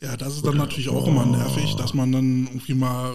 Ja, 0.00 0.16
das 0.16 0.36
ist 0.36 0.46
dann 0.46 0.56
natürlich 0.56 0.88
auch 0.88 1.06
immer 1.06 1.26
nervig, 1.26 1.76
dass 1.76 1.92
man 1.92 2.10
dann 2.10 2.46
irgendwie 2.46 2.74
mal 2.74 3.14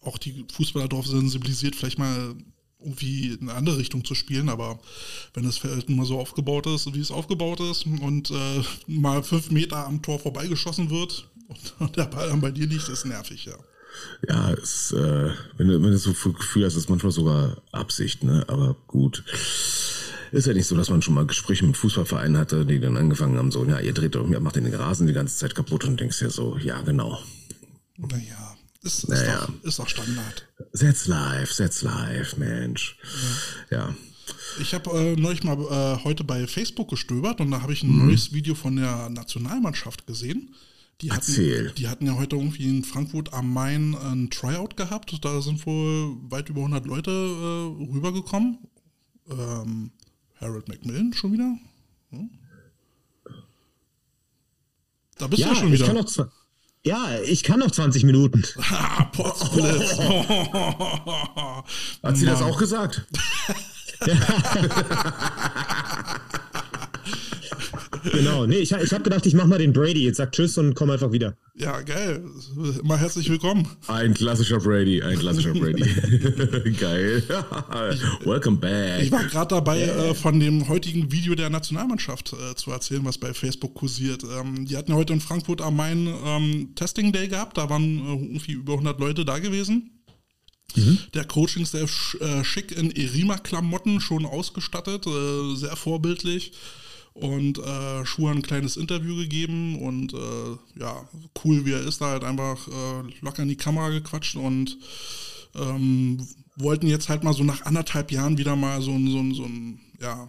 auch 0.00 0.18
die 0.18 0.44
Fußballer 0.52 0.88
darauf 0.88 1.06
sensibilisiert, 1.06 1.76
vielleicht 1.76 1.98
mal 1.98 2.34
irgendwie 2.80 3.28
in 3.28 3.48
eine 3.48 3.54
andere 3.54 3.78
Richtung 3.78 4.04
zu 4.04 4.16
spielen, 4.16 4.48
aber 4.48 4.80
wenn 5.34 5.44
das 5.44 5.58
Feld 5.58 5.88
nun 5.88 5.98
mal 5.98 6.06
so 6.06 6.18
aufgebaut 6.18 6.66
ist, 6.66 6.92
wie 6.92 7.00
es 7.00 7.12
aufgebaut 7.12 7.60
ist 7.60 7.86
und 7.86 8.32
äh, 8.32 8.62
mal 8.88 9.22
fünf 9.22 9.52
Meter 9.52 9.86
am 9.86 10.02
Tor 10.02 10.18
vorbeigeschossen 10.18 10.90
wird 10.90 11.30
und 11.78 11.96
der 11.96 12.04
Ball 12.04 12.28
dann 12.28 12.40
bei 12.40 12.50
dir 12.50 12.66
liegt, 12.66 12.88
ist 12.88 13.04
nervig, 13.04 13.44
ja. 13.46 13.54
Ja, 14.26 14.52
es, 14.52 14.92
äh, 14.92 15.30
wenn 15.56 15.68
du, 15.68 15.82
wenn 15.82 15.90
du 15.90 15.98
so 15.98 16.12
viel 16.14 16.32
Gefühl 16.32 16.64
hast, 16.64 16.76
ist 16.76 16.88
manchmal 16.88 17.12
sogar 17.12 17.62
Absicht, 17.72 18.24
ne? 18.24 18.44
Aber 18.48 18.74
gut. 18.86 19.22
Ist 20.32 20.46
ja 20.46 20.54
nicht 20.54 20.66
so, 20.66 20.74
dass 20.76 20.88
man 20.88 21.02
schon 21.02 21.12
mal 21.12 21.26
Gespräche 21.26 21.66
mit 21.66 21.76
Fußballvereinen 21.76 22.38
hatte, 22.38 22.64
die 22.64 22.80
dann 22.80 22.96
angefangen 22.96 23.36
haben, 23.36 23.50
so, 23.50 23.66
ja, 23.66 23.80
ihr 23.80 23.92
dreht 23.92 24.14
doch, 24.14 24.26
ihr 24.26 24.40
macht 24.40 24.56
den 24.56 24.72
Rasen 24.74 25.06
die 25.06 25.12
ganze 25.12 25.36
Zeit 25.36 25.54
kaputt 25.54 25.84
und 25.84 26.00
denkst 26.00 26.20
dir 26.20 26.30
so, 26.30 26.56
ja, 26.56 26.80
genau. 26.80 27.18
Naja, 27.98 28.56
ist, 28.82 29.04
ist, 29.04 29.08
Naja. 29.10 29.46
doch, 29.46 29.68
ist 29.68 29.78
doch 29.78 29.88
Standard. 29.88 30.48
That's 30.72 31.06
live, 31.06 31.54
that's 31.54 31.82
live, 31.82 32.38
Mensch. 32.38 32.96
Ja. 33.70 33.94
Ich 34.58 34.72
habe 34.72 34.90
äh, 34.90 35.16
neulich 35.16 35.44
mal 35.44 35.58
äh, 35.58 36.02
heute 36.02 36.24
bei 36.24 36.46
Facebook 36.46 36.88
gestöbert 36.88 37.40
und 37.40 37.50
da 37.50 37.60
habe 37.60 37.74
ich 37.74 37.82
ein 37.82 38.06
neues 38.06 38.32
Video 38.32 38.54
von 38.54 38.76
der 38.76 39.10
Nationalmannschaft 39.10 40.06
gesehen. 40.06 40.54
Die 41.00 41.10
hatten, 41.10 41.20
Erzähl. 41.20 41.72
die 41.72 41.88
hatten 41.88 42.06
ja 42.06 42.14
heute 42.16 42.36
irgendwie 42.36 42.68
in 42.68 42.84
Frankfurt 42.84 43.32
am 43.32 43.52
Main 43.52 43.96
ein 43.96 44.30
Tryout 44.30 44.76
gehabt. 44.76 45.12
Da 45.24 45.40
sind 45.42 45.66
wohl 45.66 46.16
weit 46.30 46.48
über 46.48 46.60
100 46.60 46.86
Leute 46.86 47.10
äh, 47.10 47.92
rübergekommen. 47.92 48.58
Ähm, 49.28 49.90
Harold 50.40 50.68
Macmillan 50.68 51.12
schon 51.12 51.32
wieder. 51.32 51.56
Hm? 52.10 52.30
Da 55.18 55.26
bist 55.26 55.42
du 55.42 55.46
ja 55.46 55.52
Ja, 55.54 55.58
schon 55.58 55.72
ich 55.72 55.80
wieder. 55.82 55.92
zw- 56.02 56.28
ja, 56.84 57.20
ich 57.26 57.42
kann 57.44 57.60
noch 57.60 57.70
20 57.70 58.02
Minuten. 58.04 58.42
ah, 58.70 59.04
Potzblitz. 59.06 59.98
Hat 62.02 62.16
sie 62.16 62.26
das 62.26 62.42
auch 62.42 62.58
gesagt? 62.58 63.06
Genau. 68.10 68.46
Nee, 68.46 68.56
ich, 68.56 68.72
ich 68.72 68.92
habe 68.92 69.02
gedacht, 69.02 69.26
ich 69.26 69.34
mache 69.34 69.48
mal 69.48 69.58
den 69.58 69.72
Brady. 69.72 70.04
Jetzt 70.04 70.16
sag 70.16 70.32
Tschüss 70.32 70.58
und 70.58 70.74
komm 70.74 70.90
einfach 70.90 71.12
wieder. 71.12 71.36
Ja, 71.54 71.80
geil. 71.82 72.24
Immer 72.80 72.96
herzlich 72.96 73.28
willkommen. 73.28 73.68
Ein 73.86 74.14
klassischer 74.14 74.58
Brady, 74.58 75.02
ein 75.02 75.18
klassischer 75.18 75.52
Brady. 75.52 75.82
Geil. 76.80 77.22
Welcome 78.24 78.56
back. 78.56 79.02
Ich 79.02 79.12
war 79.12 79.24
gerade 79.24 79.54
dabei, 79.54 79.82
äh, 79.82 80.14
von 80.14 80.40
dem 80.40 80.68
heutigen 80.68 81.12
Video 81.12 81.34
der 81.34 81.50
Nationalmannschaft 81.50 82.32
äh, 82.32 82.54
zu 82.56 82.70
erzählen, 82.70 83.04
was 83.04 83.18
bei 83.18 83.34
Facebook 83.34 83.74
kursiert. 83.74 84.24
Ähm, 84.24 84.66
die 84.66 84.76
hatten 84.76 84.90
ja 84.90 84.96
heute 84.96 85.12
in 85.12 85.20
Frankfurt 85.20 85.60
am 85.60 85.76
Main 85.76 86.12
ähm, 86.24 86.74
Testing 86.74 87.12
Day 87.12 87.28
gehabt. 87.28 87.58
Da 87.58 87.68
waren 87.68 87.98
äh, 87.98 88.12
irgendwie 88.12 88.52
über 88.52 88.72
100 88.72 88.98
Leute 88.98 89.24
da 89.24 89.38
gewesen. 89.38 89.90
Der 91.14 91.24
Coaching-Staff 91.26 91.90
sch 91.90 92.14
äh, 92.20 92.44
schick 92.44 92.72
in 92.72 92.90
Erima-Klamotten 92.90 94.00
schon 94.00 94.24
ausgestattet, 94.24 95.06
äh, 95.06 95.54
sehr 95.54 95.76
vorbildlich. 95.76 96.52
Und 97.14 97.58
äh, 97.58 98.06
Schuhe 98.06 98.30
ein 98.30 98.42
kleines 98.42 98.76
Interview 98.76 99.16
gegeben 99.16 99.78
und 99.78 100.14
äh, 100.14 100.80
ja, 100.80 101.06
cool 101.44 101.66
wie 101.66 101.72
er 101.72 101.86
ist, 101.86 102.00
da 102.00 102.06
halt 102.06 102.24
einfach 102.24 102.66
äh, 102.68 103.02
locker 103.20 103.42
in 103.42 103.50
die 103.50 103.56
Kamera 103.56 103.90
gequatscht 103.90 104.36
und 104.36 104.78
ähm, 105.54 106.26
wollten 106.56 106.86
jetzt 106.86 107.08
halt 107.08 107.24
mal 107.24 107.34
so 107.34 107.44
nach 107.44 107.62
anderthalb 107.62 108.12
Jahren 108.12 108.38
wieder 108.38 108.56
mal 108.56 108.80
so 108.82 108.92
ein, 108.92 109.10
so 109.10 109.18
ein, 109.18 109.34
so 109.34 109.44
ein, 109.44 109.80
ja, 110.00 110.28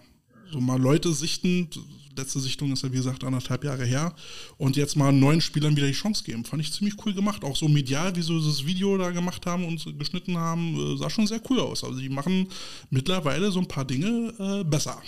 so 0.50 0.60
mal 0.60 0.80
Leute 0.80 1.12
sichten. 1.12 1.68
Letzte 2.16 2.38
Sichtung 2.38 2.72
ist 2.72 2.84
ja 2.84 2.92
wie 2.92 2.96
gesagt 2.96 3.24
anderthalb 3.24 3.64
Jahre 3.64 3.84
her. 3.84 4.14
Und 4.56 4.76
jetzt 4.76 4.96
mal 4.96 5.12
neuen 5.12 5.40
Spielern 5.40 5.76
wieder 5.76 5.88
die 5.88 5.92
Chance 5.92 6.22
geben. 6.22 6.44
Fand 6.44 6.62
ich 6.62 6.72
ziemlich 6.72 6.94
cool 7.04 7.12
gemacht. 7.12 7.42
Auch 7.42 7.56
so 7.56 7.66
medial, 7.66 8.14
wie 8.14 8.22
sie 8.22 8.40
das 8.40 8.64
Video 8.64 8.96
da 8.96 9.10
gemacht 9.10 9.46
haben 9.46 9.64
und 9.64 9.98
geschnitten 9.98 10.38
haben, 10.38 10.94
äh, 10.94 10.96
sah 10.96 11.10
schon 11.10 11.26
sehr 11.26 11.40
cool 11.50 11.58
aus. 11.58 11.82
Also 11.82 11.98
die 11.98 12.08
machen 12.08 12.48
mittlerweile 12.90 13.50
so 13.50 13.58
ein 13.58 13.68
paar 13.68 13.84
Dinge 13.84 14.32
äh, 14.38 14.64
besser. 14.64 15.02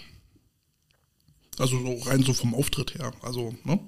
Also 1.59 1.79
so 1.79 2.09
rein 2.09 2.23
so 2.23 2.33
vom 2.33 2.55
Auftritt 2.55 2.95
her. 2.95 3.13
Also, 3.23 3.55
ne? 3.65 3.81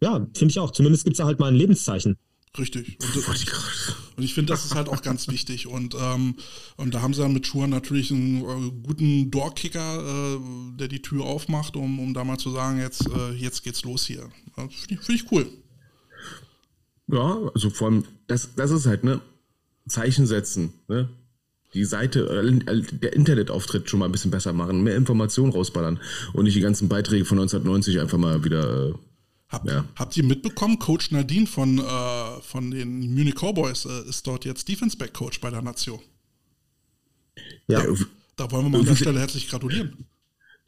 Ja, 0.00 0.26
finde 0.34 0.52
ich 0.52 0.58
auch. 0.58 0.70
Zumindest 0.72 1.04
gibt 1.04 1.14
es 1.14 1.18
da 1.18 1.24
halt 1.24 1.38
mal 1.38 1.48
ein 1.48 1.54
Lebenszeichen. 1.54 2.16
Richtig. 2.56 2.98
Und, 3.00 4.16
Und 4.16 4.22
ich 4.22 4.34
finde, 4.34 4.52
das 4.52 4.64
ist 4.64 4.74
halt 4.74 4.88
auch 4.88 5.02
ganz 5.02 5.28
wichtig. 5.28 5.66
Und, 5.66 5.96
ähm, 5.98 6.36
und 6.76 6.94
da 6.94 7.02
haben 7.02 7.12
sie 7.14 7.20
dann 7.20 7.32
mit 7.32 7.46
Schuhen 7.46 7.70
natürlich 7.70 8.12
einen 8.12 8.42
äh, 8.42 8.70
guten 8.86 9.30
Doorkicker, 9.30 10.36
äh, 10.36 10.38
der 10.76 10.88
die 10.88 11.02
Tür 11.02 11.24
aufmacht, 11.24 11.74
um, 11.76 11.98
um 11.98 12.14
da 12.14 12.22
mal 12.22 12.38
zu 12.38 12.50
sagen, 12.50 12.78
jetzt, 12.78 13.08
äh, 13.08 13.32
jetzt 13.32 13.64
geht's 13.64 13.82
los 13.82 14.06
hier. 14.06 14.30
Ja, 14.56 14.68
Finde 14.68 14.94
ich, 14.94 15.00
find 15.00 15.20
ich 15.20 15.32
cool. 15.32 15.46
Ja, 17.08 17.50
also 17.54 17.70
vor 17.70 17.88
allem, 17.88 18.04
das, 18.28 18.54
das 18.54 18.70
ist 18.70 18.86
halt, 18.86 19.04
ne? 19.04 19.20
Zeichen 19.88 20.26
setzen, 20.26 20.72
ne? 20.88 21.08
Die 21.74 21.84
Seite, 21.84 22.20
äh, 22.66 22.82
der 23.02 23.12
Internetauftritt 23.14 23.90
schon 23.90 23.98
mal 24.00 24.06
ein 24.06 24.12
bisschen 24.12 24.30
besser 24.30 24.52
machen, 24.52 24.82
mehr 24.82 24.96
Informationen 24.96 25.52
rausballern 25.52 26.00
und 26.32 26.44
nicht 26.44 26.56
die 26.56 26.60
ganzen 26.60 26.88
Beiträge 26.88 27.24
von 27.24 27.38
1990 27.38 28.00
einfach 28.00 28.18
mal 28.18 28.44
wieder. 28.44 28.90
Äh, 28.90 28.94
Habt, 29.50 29.68
Ja. 29.70 29.84
habt 29.94 30.16
ihr 30.16 30.24
mitbekommen, 30.24 30.78
Coach 30.80 31.10
Nadine 31.12 31.46
von, 31.46 31.78
äh, 31.78 32.40
von 32.42 32.70
den 32.70 33.12
Munich 33.14 33.34
Cowboys 33.36 33.84
äh, 33.84 34.08
ist 34.08 34.26
dort 34.26 34.44
jetzt 34.44 34.68
Defense 34.68 34.96
Back 34.96 35.12
Coach 35.12 35.40
bei 35.40 35.50
der 35.50 35.62
Nation. 35.62 36.00
Ja. 37.68 37.80
äh, 37.84 37.94
Da 38.36 38.50
wollen 38.50 38.64
wir 38.64 38.70
mal 38.70 38.80
an 38.80 38.86
der 38.86 38.96
Stelle 38.96 39.20
herzlich 39.20 39.48
gratulieren. 39.48 40.06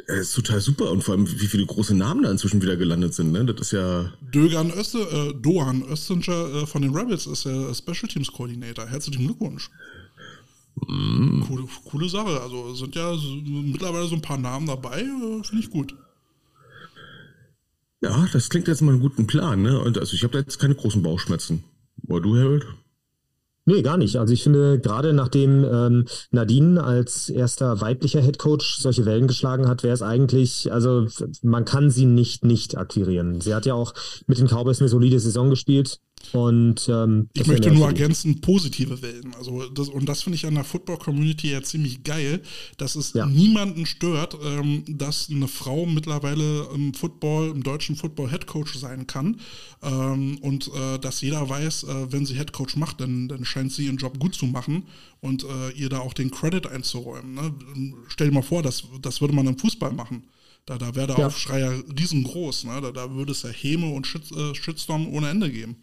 äh, 0.08 0.20
ist 0.20 0.34
total 0.34 0.60
super 0.60 0.90
und 0.92 1.02
vor 1.02 1.14
allem, 1.14 1.26
wie 1.28 1.46
viele 1.46 1.66
große 1.66 1.94
Namen 1.96 2.22
da 2.22 2.30
inzwischen 2.30 2.62
wieder 2.62 2.76
gelandet 2.76 3.14
sind, 3.14 3.32
ne? 3.32 3.44
Das 3.44 3.60
ist 3.68 3.72
ja. 3.72 4.12
Dögan 4.32 4.70
Öste, 4.70 4.98
äh, 5.00 5.34
Doan 5.40 5.82
Östinger 5.82 6.62
äh, 6.62 6.66
von 6.66 6.82
den 6.82 6.94
Rebels 6.94 7.26
ist 7.26 7.44
der 7.46 7.74
Special 7.74 8.08
Teams 8.08 8.30
Coordinator. 8.30 8.86
Herzlichen 8.86 9.24
Glückwunsch. 9.26 9.68
Coole, 10.78 11.64
coole 11.90 12.08
Sache. 12.08 12.40
Also 12.40 12.74
sind 12.74 12.94
ja 12.94 13.14
mittlerweile 13.44 14.06
so 14.06 14.14
ein 14.14 14.22
paar 14.22 14.38
Namen 14.38 14.66
dabei, 14.66 15.00
äh, 15.00 15.42
finde 15.42 15.64
ich 15.64 15.70
gut. 15.70 15.94
Ja, 18.02 18.26
das 18.32 18.50
klingt 18.50 18.68
jetzt 18.68 18.82
mal 18.82 18.92
einen 18.92 19.00
guten 19.00 19.26
Plan, 19.26 19.62
ne? 19.62 19.80
Und 19.80 19.98
also 19.98 20.14
ich 20.14 20.22
habe 20.22 20.32
da 20.32 20.38
jetzt 20.40 20.58
keine 20.58 20.74
großen 20.74 21.02
Bauchschmerzen. 21.02 21.64
Oder 22.06 22.20
du, 22.20 22.36
Harold? 22.36 22.66
Nee, 23.68 23.82
gar 23.82 23.96
nicht. 23.96 24.16
Also 24.16 24.32
ich 24.32 24.44
finde, 24.44 24.78
gerade 24.78 25.12
nachdem 25.12 25.64
ähm, 25.64 26.04
Nadine 26.30 26.84
als 26.84 27.28
erster 27.28 27.80
weiblicher 27.80 28.20
Headcoach 28.20 28.78
solche 28.78 29.04
Wellen 29.06 29.26
geschlagen 29.26 29.66
hat, 29.66 29.82
wäre 29.82 29.94
es 29.94 30.02
eigentlich, 30.02 30.72
also 30.72 31.08
man 31.42 31.64
kann 31.64 31.90
sie 31.90 32.06
nicht 32.06 32.44
nicht 32.44 32.78
akquirieren. 32.78 33.40
Sie 33.40 33.54
hat 33.54 33.66
ja 33.66 33.74
auch 33.74 33.92
mit 34.28 34.38
den 34.38 34.46
Cowboys 34.46 34.80
eine 34.80 34.88
solide 34.88 35.18
Saison 35.18 35.50
gespielt. 35.50 35.98
Und 36.32 36.88
ähm, 36.88 37.28
ich 37.34 37.46
möchte 37.46 37.70
nur 37.70 37.86
ergänzen, 37.86 38.40
positive 38.40 39.00
Wellen. 39.00 39.34
Also 39.36 39.68
das, 39.68 39.88
und 39.88 40.08
das 40.08 40.22
finde 40.22 40.36
ich 40.36 40.46
an 40.46 40.54
der 40.54 40.64
Football-Community 40.64 41.50
ja 41.50 41.62
ziemlich 41.62 42.04
geil, 42.04 42.42
dass 42.78 42.96
es 42.96 43.12
ja. 43.12 43.26
niemanden 43.26 43.86
stört, 43.86 44.36
ähm, 44.44 44.84
dass 44.88 45.30
eine 45.30 45.48
Frau 45.48 45.86
mittlerweile 45.86 46.68
im 46.74 46.94
Football, 46.94 47.50
im 47.50 47.62
deutschen 47.62 47.96
Football 47.96 48.30
Headcoach 48.30 48.74
sein 48.74 49.06
kann. 49.06 49.40
Ähm, 49.82 50.38
und 50.42 50.68
äh, 50.74 50.98
dass 50.98 51.20
jeder 51.20 51.48
weiß, 51.48 51.84
äh, 51.84 52.12
wenn 52.12 52.26
sie 52.26 52.34
Headcoach 52.34 52.76
macht, 52.76 53.00
dann, 53.00 53.28
dann 53.28 53.44
scheint 53.44 53.72
sie 53.72 53.86
ihren 53.86 53.96
Job 53.96 54.18
gut 54.18 54.34
zu 54.34 54.46
machen 54.46 54.84
und 55.20 55.44
äh, 55.44 55.70
ihr 55.76 55.88
da 55.88 56.00
auch 56.00 56.12
den 56.12 56.30
Credit 56.30 56.66
einzuräumen. 56.66 57.34
Ne? 57.34 57.54
Stell 58.08 58.28
dir 58.28 58.34
mal 58.34 58.42
vor, 58.42 58.62
das, 58.62 58.84
das 59.00 59.20
würde 59.20 59.34
man 59.34 59.46
im 59.46 59.58
Fußball 59.58 59.92
machen. 59.92 60.24
Da, 60.66 60.76
da 60.78 60.94
wäre 60.96 61.06
der 61.06 61.18
ja. 61.18 61.26
Aufschrei 61.28 61.60
ja 61.60 61.72
riesengroß. 61.98 62.64
Ne? 62.64 62.80
Da, 62.80 62.90
da 62.90 63.14
würde 63.14 63.32
es 63.32 63.42
ja 63.42 63.50
Häme 63.50 63.92
und 63.92 64.06
Shit, 64.06 64.32
äh, 64.32 64.54
Shitstorm 64.54 65.06
ohne 65.08 65.30
Ende 65.30 65.50
geben. 65.50 65.76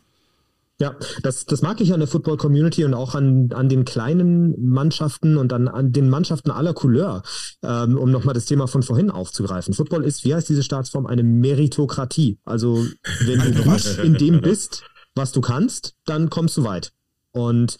Ja, 0.80 0.96
das, 1.22 1.46
das 1.46 1.62
mag 1.62 1.80
ich 1.82 1.94
an 1.94 2.00
der 2.00 2.08
Football 2.08 2.38
Community 2.38 2.84
und 2.84 2.94
auch 2.96 3.14
an, 3.14 3.52
an 3.54 3.70
den 3.70 3.86
kleinen 3.86 4.56
Mannschaften 4.60 5.38
und 5.38 5.54
an, 5.54 5.68
an 5.68 5.92
den 5.92 6.10
Mannschaften 6.10 6.50
aller 6.50 6.74
Couleur, 6.74 7.22
ähm, 7.62 7.98
um 7.98 8.10
nochmal 8.10 8.34
das 8.34 8.46
Thema 8.46 8.68
von 8.68 8.82
vorhin 8.82 9.12
aufzugreifen. 9.12 9.76
Football 9.76 10.04
ist, 10.04 10.26
wie 10.26 10.34
heißt 10.34 10.50
diese 10.50 10.64
Staatsform, 10.64 11.06
eine 11.06 11.24
Meritokratie. 11.24 12.40
Also 12.44 12.86
wenn 13.22 13.40
du 13.40 13.64
gut 13.64 14.00
in 14.04 14.16
dem 14.16 14.42
bist, 14.42 14.84
was 15.14 15.32
du 15.32 15.42
kannst, 15.42 15.94
dann 16.06 16.32
kommst 16.32 16.58
du 16.58 16.64
weit. 16.64 16.92
Und 17.32 17.78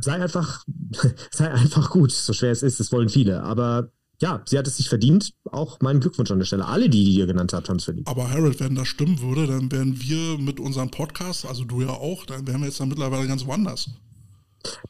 sei 0.00 0.14
einfach, 0.14 0.64
sei 1.30 1.50
einfach 1.50 1.90
gut, 1.90 2.10
so 2.10 2.32
schwer 2.32 2.50
es 2.50 2.62
ist, 2.62 2.80
das 2.80 2.90
wollen 2.90 3.08
viele. 3.08 3.44
Aber 3.44 3.90
ja, 4.20 4.42
sie 4.46 4.58
hat 4.58 4.66
es 4.66 4.76
sich 4.76 4.88
verdient. 4.88 5.32
Auch 5.50 5.80
meinen 5.80 6.00
Glückwunsch 6.00 6.30
an 6.30 6.38
der 6.38 6.46
Stelle. 6.46 6.66
Alle, 6.66 6.88
die, 6.88 7.04
die 7.04 7.14
ihr 7.14 7.26
genannt 7.26 7.52
habt, 7.52 7.68
haben 7.68 7.76
es 7.76 7.84
verdient. 7.84 8.08
Aber 8.08 8.30
Harold, 8.30 8.60
wenn 8.60 8.74
das 8.74 8.88
stimmen 8.88 9.20
würde, 9.20 9.46
dann 9.46 9.70
wären 9.70 10.00
wir 10.00 10.38
mit 10.38 10.60
unserem 10.60 10.90
Podcast, 10.90 11.46
also 11.46 11.64
du 11.64 11.82
ja 11.82 11.90
auch, 11.90 12.24
dann 12.26 12.46
wären 12.46 12.60
wir 12.60 12.66
jetzt 12.66 12.80
dann 12.80 12.88
mittlerweile 12.88 13.26
ganz 13.26 13.46
woanders. 13.46 13.90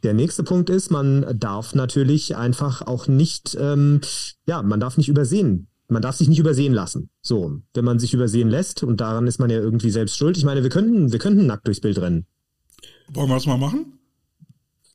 Der 0.03 0.14
nächste 0.14 0.43
Punkt 0.43 0.70
ist, 0.70 0.91
man 0.91 1.39
darf 1.39 1.74
natürlich 1.74 2.37
einfach 2.37 2.83
auch 2.83 3.09
nicht, 3.09 3.57
ähm, 3.61 4.01
ja, 4.47 4.62
man 4.62 4.81
darf 4.81 4.97
nicht 4.97 5.09
übersehen. 5.09 5.68
Man 5.89 6.03
darf 6.03 6.16
sich 6.16 6.29
nicht 6.29 6.39
übersehen 6.39 6.72
lassen. 6.72 7.11
So, 7.22 7.61
wenn 7.74 7.85
man 7.85 7.99
sich 7.99 8.12
übersehen 8.12 8.49
lässt, 8.49 8.83
und 8.83 9.01
daran 9.01 9.27
ist 9.27 9.39
man 9.39 9.51
ja 9.51 9.59
irgendwie 9.59 9.91
selbst 9.91 10.16
schuld. 10.16 10.37
Ich 10.37 10.45
meine, 10.45 10.62
wir 10.62 10.70
könnten, 10.70 11.12
wir 11.12 11.18
könnten 11.18 11.47
nackt 11.47 11.66
durchs 11.66 11.81
Bild 11.81 11.99
rennen. 11.99 12.27
Wollen 13.12 13.29
wir 13.29 13.35
das 13.35 13.47
mal 13.47 13.57
machen? 13.57 13.95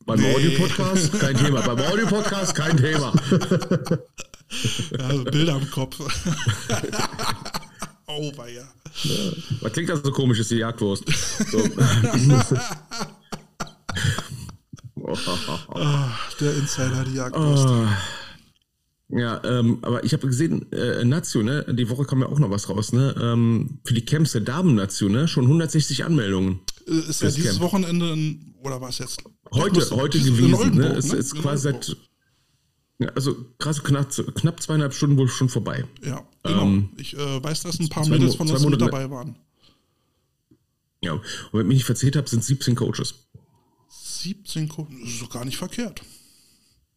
Beim 0.06 0.20
nee. 0.20 0.34
Audio-Podcast 0.34 1.12
kein 1.20 1.36
Thema. 1.36 1.60
Beim 1.62 1.78
Audio-Podcast 1.78 2.54
kein 2.54 2.76
Thema. 2.76 3.12
Ja, 4.98 5.08
Bilder 5.30 5.56
im 5.56 5.70
Kopf. 5.70 5.98
oh, 8.06 8.32
weia. 8.36 8.62
Ja. 9.04 9.32
Was 9.60 9.72
klingt 9.72 9.88
das 9.88 10.02
so 10.02 10.10
komisch, 10.10 10.40
ist 10.40 10.50
die 10.50 10.56
Jagdwurst. 10.56 11.04
So. 11.50 11.58
oh, 15.00 15.16
der 16.40 16.54
Insider, 16.54 17.04
die 17.04 17.14
Jagdwurst. 17.14 17.68
Oh. 17.68 17.86
Ja, 19.14 19.40
ähm, 19.44 19.78
aber 19.82 20.04
ich 20.04 20.12
habe 20.14 20.26
gesehen, 20.26 20.72
äh, 20.72 21.04
Nazio, 21.04 21.42
ne, 21.42 21.66
die 21.68 21.88
Woche 21.90 22.04
kam 22.04 22.20
ja 22.20 22.28
auch 22.28 22.38
noch 22.38 22.50
was 22.50 22.68
raus, 22.70 22.92
ne, 22.92 23.14
ähm, 23.20 23.78
für 23.84 23.92
die 23.94 24.04
Camps 24.04 24.32
der 24.32 24.40
Damen-Nazio, 24.40 25.08
ne, 25.10 25.28
schon 25.28 25.44
160 25.44 26.04
Anmeldungen. 26.04 26.60
Äh, 26.86 27.10
ist 27.10 27.22
ja 27.22 27.30
dieses 27.30 27.58
Camp. 27.58 27.60
Wochenende, 27.60 28.12
in, 28.12 28.54
oder 28.62 28.80
war 28.80 28.88
es 28.88 28.98
jetzt? 28.98 29.22
Heute, 29.52 29.90
heute 29.90 30.18
gewesen, 30.18 30.76
ne, 30.76 30.94
es 30.94 31.12
ne? 31.12 31.18
ist 31.18 31.34
quasi 31.34 31.62
seit 31.64 31.96
also 33.14 33.34
krass, 33.58 33.82
knapp, 33.82 34.10
knapp 34.34 34.62
zweieinhalb 34.62 34.94
Stunden 34.94 35.16
wohl 35.16 35.28
schon 35.28 35.48
vorbei. 35.48 35.84
Ja, 36.04 36.24
genau. 36.42 36.62
Ähm, 36.62 36.90
ich 36.96 37.16
äh, 37.16 37.42
weiß, 37.42 37.62
dass 37.62 37.80
ein 37.80 37.88
paar 37.88 38.06
Mädels 38.06 38.36
von 38.36 38.48
uns 38.48 38.64
mit 38.64 38.80
dabei 38.80 39.10
waren. 39.10 39.36
Ja, 41.02 41.14
und 41.14 41.22
wenn 41.52 41.62
ich 41.62 41.66
mich 41.66 41.76
nicht 41.78 41.86
verzählt 41.86 42.16
habe, 42.16 42.28
sind 42.28 42.44
17 42.44 42.76
Coaches. 42.76 43.14
17 43.88 44.68
Coaches, 44.68 44.94
das 45.00 45.10
ist 45.10 45.22
doch 45.22 45.30
gar 45.30 45.44
nicht 45.44 45.56
verkehrt. 45.56 46.02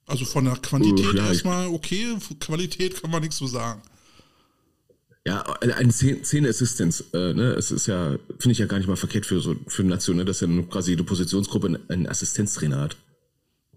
Also 0.05 0.25
von 0.25 0.45
der 0.45 0.55
Quantität 0.57 1.15
ja, 1.15 1.27
erstmal 1.27 1.67
okay, 1.67 2.15
Qualität 2.39 3.01
kann 3.01 3.09
man 3.09 3.21
nichts 3.21 3.37
zu 3.37 3.47
sagen. 3.47 3.81
Ja, 5.27 5.41
eine 5.59 5.91
Szene 5.91 6.49
Assistance, 6.49 7.03
äh, 7.13 7.33
ne, 7.33 7.53
es 7.53 7.71
ist 7.71 7.87
ja, 7.87 8.11
finde 8.37 8.51
ich 8.51 8.59
ja 8.59 8.67
gar 8.67 8.77
nicht 8.77 8.87
mal 8.87 8.95
verkehrt 8.95 9.25
für 9.25 9.39
so 9.39 9.55
für 9.67 9.81
eine 9.81 9.89
Nation, 9.89 10.17
ne, 10.17 10.25
dass 10.25 10.41
ja 10.41 10.47
quasi 10.69 10.91
jede 10.91 11.03
Positionsgruppe 11.03 11.79
einen 11.87 12.07
Assistenztrainer 12.07 12.79
hat. 12.79 12.97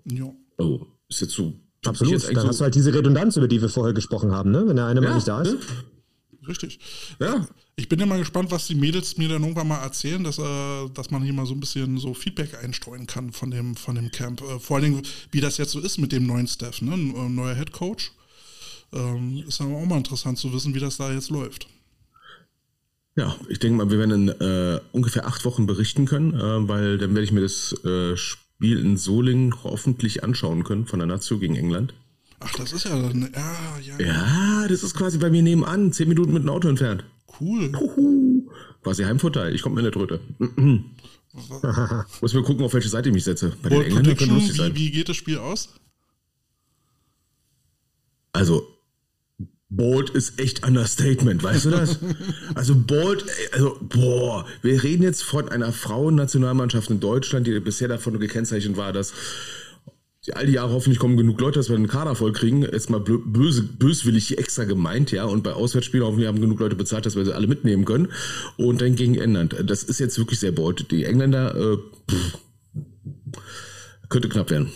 Ja. 0.04 0.30
Oh, 0.58 0.86
ist 1.08 1.22
jetzt 1.22 1.32
so 1.32 1.54
Absolut, 1.84 2.24
dann 2.24 2.42
so 2.42 2.48
hast 2.48 2.60
du 2.60 2.64
halt 2.64 2.74
diese 2.74 2.92
Redundanz, 2.92 3.36
über 3.36 3.48
die 3.48 3.60
wir 3.60 3.68
vorher 3.68 3.94
gesprochen 3.94 4.32
haben, 4.32 4.50
ne? 4.50 4.66
wenn 4.66 4.76
der 4.76 4.86
eine 4.86 5.00
ja, 5.00 5.08
mal 5.08 5.14
nicht 5.14 5.28
da 5.28 5.42
ist. 5.42 5.52
Ne? 5.52 5.58
Richtig. 6.48 6.80
Ja. 7.20 7.46
Ich 7.76 7.88
bin 7.88 8.00
ja 8.00 8.06
mal 8.06 8.18
gespannt, 8.18 8.50
was 8.50 8.66
die 8.66 8.74
Mädels 8.74 9.16
mir 9.18 9.28
dann 9.28 9.42
irgendwann 9.42 9.68
mal 9.68 9.82
erzählen, 9.82 10.24
dass, 10.24 10.38
äh, 10.38 10.88
dass 10.94 11.10
man 11.10 11.22
hier 11.22 11.32
mal 11.32 11.46
so 11.46 11.54
ein 11.54 11.60
bisschen 11.60 11.98
so 11.98 12.14
Feedback 12.14 12.62
einstreuen 12.62 13.06
kann 13.06 13.32
von 13.32 13.50
dem, 13.50 13.76
von 13.76 13.94
dem 13.94 14.10
Camp. 14.10 14.40
Äh, 14.40 14.58
vor 14.58 14.76
allen 14.76 14.92
Dingen, 14.92 15.02
wie 15.30 15.40
das 15.40 15.58
jetzt 15.58 15.72
so 15.72 15.78
ist 15.78 15.98
mit 15.98 16.10
dem 16.10 16.26
neuen 16.26 16.48
Staff, 16.48 16.82
ne? 16.82 16.94
Ein 16.94 17.14
äh, 17.14 17.28
neuer 17.28 17.54
Head 17.54 17.72
Coach. 17.72 18.12
Ähm, 18.92 19.44
ist 19.46 19.60
aber 19.60 19.76
auch 19.76 19.84
mal 19.84 19.98
interessant 19.98 20.38
zu 20.38 20.52
wissen, 20.52 20.74
wie 20.74 20.80
das 20.80 20.96
da 20.96 21.12
jetzt 21.12 21.30
läuft. 21.30 21.68
Ja, 23.16 23.36
ich 23.48 23.58
denke 23.58 23.78
mal, 23.78 23.90
wir 23.90 23.98
werden 23.98 24.28
in 24.28 24.40
äh, 24.40 24.80
ungefähr 24.92 25.26
acht 25.26 25.44
Wochen 25.44 25.66
berichten 25.66 26.06
können, 26.06 26.34
äh, 26.34 26.68
weil 26.68 26.98
dann 26.98 27.10
werde 27.10 27.24
ich 27.24 27.32
mir 27.32 27.40
das 27.40 27.72
äh, 27.84 28.16
Spiel 28.16 28.78
in 28.78 28.96
Solingen 28.96 29.64
hoffentlich 29.64 30.22
anschauen 30.22 30.64
können 30.64 30.86
von 30.86 31.00
der 31.00 31.06
Nazio 31.06 31.38
gegen 31.38 31.56
England. 31.56 31.94
Ach, 32.40 32.54
das 32.54 32.72
ist 32.72 32.84
ja 32.84 32.90
dann, 32.90 33.30
ja, 33.34 33.78
ja. 33.80 33.98
Ja, 33.98 34.68
das 34.68 34.84
ist 34.84 34.94
quasi 34.94 35.18
bei 35.18 35.30
mir 35.30 35.42
nebenan, 35.42 35.92
zehn 35.92 36.08
Minuten 36.08 36.32
mit 36.32 36.44
dem 36.44 36.48
Auto 36.48 36.68
entfernt. 36.68 37.04
Cool. 37.40 37.70
Puhu. 37.70 38.48
Quasi 38.82 39.02
Heimvorteil, 39.02 39.54
ich 39.54 39.62
komme 39.62 39.74
mir 39.74 39.80
in 39.80 39.84
der 39.84 39.92
Tröte. 39.92 40.20
Muss 42.20 42.34
mir 42.34 42.42
gucken, 42.42 42.64
auf 42.64 42.72
welche 42.74 42.88
Seite 42.88 43.08
ich 43.08 43.14
mich 43.14 43.24
setze. 43.24 43.56
Bei 43.62 43.68
den 43.68 43.82
Engländern 43.82 44.16
könnte 44.16 44.34
lustig 44.34 44.56
sein. 44.56 44.74
Wie, 44.74 44.86
wie 44.86 44.90
geht 44.92 45.08
das 45.08 45.16
Spiel 45.16 45.38
aus? 45.38 45.74
Also, 48.32 48.77
Bold 49.70 50.10
ist 50.10 50.40
echt 50.40 50.66
Understatement, 50.66 51.42
weißt 51.42 51.66
du 51.66 51.70
das? 51.70 51.98
Also 52.54 52.74
Bold, 52.74 53.24
also 53.52 53.76
boah, 53.80 54.46
wir 54.62 54.82
reden 54.82 55.02
jetzt 55.02 55.22
von 55.22 55.48
einer 55.48 55.72
Frauennationalmannschaft 55.72 56.90
in 56.90 57.00
Deutschland, 57.00 57.46
die 57.46 57.60
bisher 57.60 57.88
davon 57.88 58.18
gekennzeichnet 58.18 58.76
war, 58.76 58.92
dass 58.92 59.12
all 60.32 60.46
die 60.46 60.52
Jahre 60.52 60.72
hoffentlich 60.72 60.98
kommen 60.98 61.16
genug 61.16 61.40
Leute, 61.40 61.58
dass 61.58 61.68
wir 61.68 61.76
einen 61.76 61.88
Kader 61.88 62.14
voll 62.14 62.32
kriegen. 62.32 62.62
Jetzt 62.62 62.90
mal 62.90 63.00
böse, 63.00 63.62
böswillig 63.62 64.36
extra 64.36 64.64
gemeint, 64.64 65.10
ja. 65.10 65.24
Und 65.24 65.42
bei 65.42 65.52
Auswärtsspielen 65.52 66.04
hoffentlich 66.04 66.28
haben 66.28 66.40
genug 66.40 66.60
Leute 66.60 66.76
bezahlt, 66.76 67.06
dass 67.06 67.16
wir 67.16 67.24
sie 67.24 67.34
alle 67.34 67.46
mitnehmen 67.46 67.84
können. 67.84 68.08
Und 68.56 68.80
dann 68.80 68.94
gegen 68.94 69.14
England. 69.14 69.56
Das 69.64 69.82
ist 69.84 70.00
jetzt 70.00 70.18
wirklich 70.18 70.40
sehr 70.40 70.52
bold. 70.52 70.90
Die 70.90 71.04
Engländer, 71.04 71.54
äh, 71.54 71.78
pff, 72.10 72.38
könnte 74.08 74.28
knapp 74.28 74.50
werden. 74.50 74.70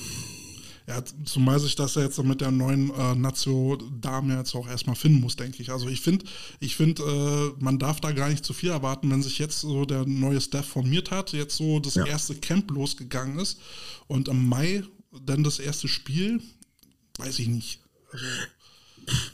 Ja, 0.93 1.03
zumal 1.25 1.59
sich 1.59 1.75
das 1.75 1.95
ja 1.95 2.03
jetzt 2.03 2.23
mit 2.23 2.43
der 2.43 2.51
neuen 2.51 2.91
äh, 2.91 3.15
Nazio-Dame 3.15 4.37
jetzt 4.37 4.55
auch 4.55 4.69
erstmal 4.69 4.95
finden 4.95 5.21
muss, 5.21 5.37
denke 5.37 5.63
ich. 5.63 5.71
Also 5.71 5.89
ich 5.89 6.03
finde, 6.03 6.27
ich 6.61 6.77
finde, 6.77 7.03
äh, 7.03 7.65
man 7.65 7.79
darf 7.79 8.01
da 8.03 8.13
gar 8.13 8.29
nicht 8.29 8.45
zu 8.45 8.53
viel 8.53 8.69
erwarten, 8.69 9.11
wenn 9.11 9.23
sich 9.23 9.39
jetzt 9.39 9.61
so 9.61 9.87
der 9.87 10.05
neue 10.05 10.41
Staff 10.43 10.67
formiert 10.67 11.11
hat, 11.11 11.33
jetzt 11.33 11.57
so 11.57 11.81
das 11.81 11.95
ja. 11.95 12.05
erste 12.05 12.35
Camp 12.35 12.71
losgegangen 12.71 13.39
ist 13.39 13.59
und 14.07 14.29
im 14.29 14.47
Mai 14.47 14.83
dann 15.25 15.43
das 15.43 15.61
erste 15.61 15.89
Spiel, 15.89 16.43
weiß 17.17 17.39
ich 17.39 17.49
nicht. 17.49 17.81
Also, 18.11 18.27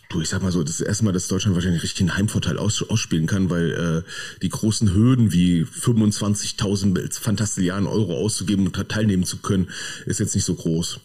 Du, 0.08 0.22
ich 0.22 0.28
sag 0.28 0.40
mal 0.40 0.52
so, 0.52 0.62
das 0.62 0.70
ist 0.70 0.80
das 0.80 0.88
erste 0.88 1.04
Mal, 1.04 1.12
dass 1.12 1.28
Deutschland 1.28 1.54
wahrscheinlich 1.54 1.82
richtig 1.82 2.00
einen 2.00 2.16
Heimvorteil 2.16 2.56
aus, 2.56 2.82
ausspielen 2.88 3.26
kann, 3.26 3.50
weil 3.50 4.04
äh, 4.06 4.40
die 4.40 4.48
großen 4.48 4.94
Hürden 4.94 5.32
wie 5.32 5.64
25.000 5.64 7.20
Fantastilliarden 7.20 7.86
Euro 7.86 8.16
auszugeben 8.16 8.64
und 8.64 8.88
teilnehmen 8.88 9.24
zu 9.24 9.38
können, 9.38 9.68
ist 10.06 10.20
jetzt 10.20 10.34
nicht 10.34 10.44
so 10.44 10.54
groß 10.54 11.00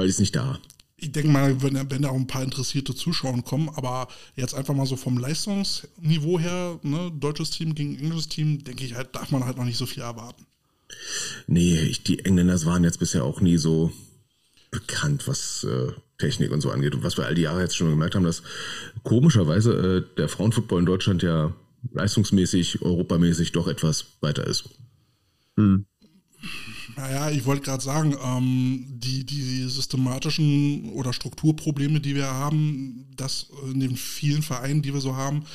weil 0.00 0.06
die 0.06 0.12
ist 0.12 0.20
nicht 0.20 0.34
da. 0.34 0.58
Ich 0.96 1.12
denke 1.12 1.28
mal, 1.28 1.60
wenn, 1.60 1.90
wenn 1.90 2.02
da 2.02 2.08
auch 2.08 2.14
ein 2.14 2.26
paar 2.26 2.42
interessierte 2.42 2.94
Zuschauer 2.94 3.42
kommen, 3.44 3.68
aber 3.68 4.08
jetzt 4.34 4.54
einfach 4.54 4.74
mal 4.74 4.86
so 4.86 4.96
vom 4.96 5.18
Leistungsniveau 5.18 6.38
her, 6.38 6.78
ne, 6.82 7.12
deutsches 7.18 7.50
Team 7.50 7.74
gegen 7.74 7.98
englisches 7.98 8.28
Team, 8.28 8.64
denke 8.64 8.84
ich 8.84 8.94
halt, 8.94 9.14
darf 9.14 9.30
man 9.30 9.44
halt 9.44 9.58
noch 9.58 9.66
nicht 9.66 9.76
so 9.76 9.84
viel 9.84 10.02
erwarten. 10.02 10.46
Nee, 11.46 11.78
ich, 11.80 12.02
die 12.02 12.24
Engländer 12.24 12.64
waren 12.64 12.82
jetzt 12.82 12.98
bisher 12.98 13.24
auch 13.24 13.42
nie 13.42 13.58
so 13.58 13.92
bekannt, 14.70 15.28
was 15.28 15.64
äh, 15.64 15.92
Technik 16.16 16.50
und 16.50 16.62
so 16.62 16.70
angeht. 16.70 16.94
Und 16.94 17.02
was 17.02 17.18
wir 17.18 17.26
all 17.26 17.34
die 17.34 17.42
Jahre 17.42 17.60
jetzt 17.60 17.76
schon 17.76 17.90
gemerkt 17.90 18.14
haben, 18.14 18.24
dass 18.24 18.42
komischerweise 19.02 19.72
äh, 19.98 20.16
der 20.16 20.30
Frauenfootball 20.30 20.80
in 20.80 20.86
Deutschland 20.86 21.22
ja 21.22 21.54
leistungsmäßig, 21.92 22.80
europamäßig 22.80 23.52
doch 23.52 23.68
etwas 23.68 24.06
weiter 24.22 24.46
ist. 24.46 24.64
Hm. 25.56 25.84
Naja, 27.00 27.30
ich 27.30 27.46
wollte 27.46 27.62
gerade 27.62 27.82
sagen, 27.82 28.14
ähm, 28.22 28.84
die, 28.90 29.24
die 29.24 29.64
systematischen 29.68 30.90
oder 30.90 31.14
Strukturprobleme, 31.14 31.98
die 31.98 32.14
wir 32.14 32.26
haben, 32.26 33.06
dass 33.16 33.46
in 33.72 33.80
den 33.80 33.96
vielen 33.96 34.42
Vereinen, 34.42 34.82
die 34.82 34.92
wir 34.92 35.00
so 35.00 35.16
haben, 35.16 35.46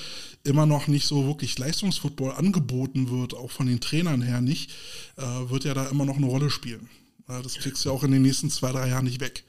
immer 0.43 0.65
noch 0.65 0.87
nicht 0.87 1.05
so 1.05 1.27
wirklich 1.27 1.59
Leistungsfootball 1.59 2.31
angeboten 2.31 3.11
wird, 3.11 3.35
auch 3.35 3.51
von 3.51 3.67
den 3.67 3.79
Trainern 3.79 4.23
her 4.23 4.41
nicht, 4.41 4.71
äh, 5.17 5.21
wird 5.21 5.65
ja 5.65 5.75
da 5.75 5.85
immer 5.85 6.05
noch 6.05 6.17
eine 6.17 6.25
Rolle 6.25 6.49
spielen. 6.49 6.89
Das 7.27 7.55
kriegst 7.55 7.85
du 7.85 7.89
ja 7.89 7.95
auch 7.95 8.03
in 8.03 8.11
den 8.11 8.23
nächsten 8.23 8.49
zwei, 8.49 8.71
drei 8.71 8.89
Jahren 8.89 9.05
nicht 9.05 9.21
weg. 9.21 9.43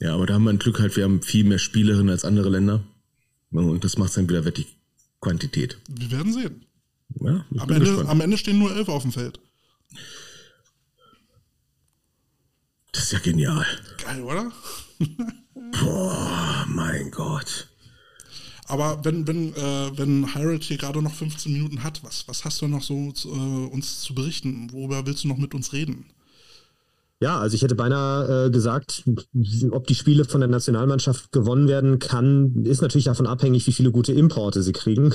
Ja, 0.00 0.14
aber 0.14 0.26
da 0.26 0.34
haben 0.34 0.44
wir 0.44 0.50
ein 0.50 0.58
Glück 0.58 0.80
halt, 0.80 0.96
wir 0.96 1.04
haben 1.04 1.22
viel 1.22 1.44
mehr 1.44 1.58
Spielerinnen 1.58 2.10
als 2.10 2.26
andere 2.26 2.50
Länder. 2.50 2.84
Und 3.50 3.84
das 3.84 3.96
macht 3.96 4.16
dann 4.16 4.28
wieder 4.28 4.44
wett 4.44 4.58
die 4.58 4.66
Quantität. 5.20 5.78
Wir 5.88 6.10
werden 6.10 6.32
sehen. 6.32 6.66
Ja, 7.20 7.44
Am 7.58 7.70
Ende, 7.70 8.06
am 8.06 8.20
Ende 8.20 8.36
stehen 8.38 8.58
nur 8.58 8.74
elf 8.74 8.88
auf 8.88 9.02
dem 9.02 9.12
Feld. 9.12 9.38
Das 12.92 13.04
ist 13.04 13.12
ja 13.12 13.18
genial. 13.18 13.66
Geil, 14.04 14.22
oder? 14.22 14.52
Boah, 15.80 16.66
mein 16.68 17.10
Gott. 17.10 17.68
Aber 18.66 19.04
wenn, 19.04 19.26
wenn, 19.26 19.54
äh, 19.54 19.90
wenn 19.96 20.34
Harold 20.34 20.62
hier 20.62 20.76
gerade 20.78 21.02
noch 21.02 21.14
15 21.14 21.52
Minuten 21.52 21.82
hat, 21.82 22.04
was, 22.04 22.28
was 22.28 22.44
hast 22.44 22.60
du 22.62 22.68
noch 22.68 22.82
so 22.82 23.12
zu, 23.12 23.28
äh, 23.28 23.66
uns 23.72 24.02
zu 24.02 24.14
berichten? 24.14 24.70
Worüber 24.72 25.04
willst 25.06 25.24
du 25.24 25.28
noch 25.28 25.38
mit 25.38 25.54
uns 25.54 25.72
reden? 25.72 26.06
Ja, 27.20 27.38
also 27.38 27.54
ich 27.54 27.62
hätte 27.62 27.76
beinahe 27.76 28.46
äh, 28.46 28.50
gesagt, 28.50 29.04
ob 29.70 29.86
die 29.86 29.94
Spiele 29.94 30.24
von 30.24 30.40
der 30.40 30.50
Nationalmannschaft 30.50 31.30
gewonnen 31.30 31.68
werden 31.68 31.98
kann, 32.00 32.64
ist 32.64 32.82
natürlich 32.82 33.04
davon 33.04 33.28
abhängig, 33.28 33.66
wie 33.66 33.72
viele 33.72 33.92
gute 33.92 34.12
Importe 34.12 34.62
sie 34.62 34.72
kriegen. 34.72 35.14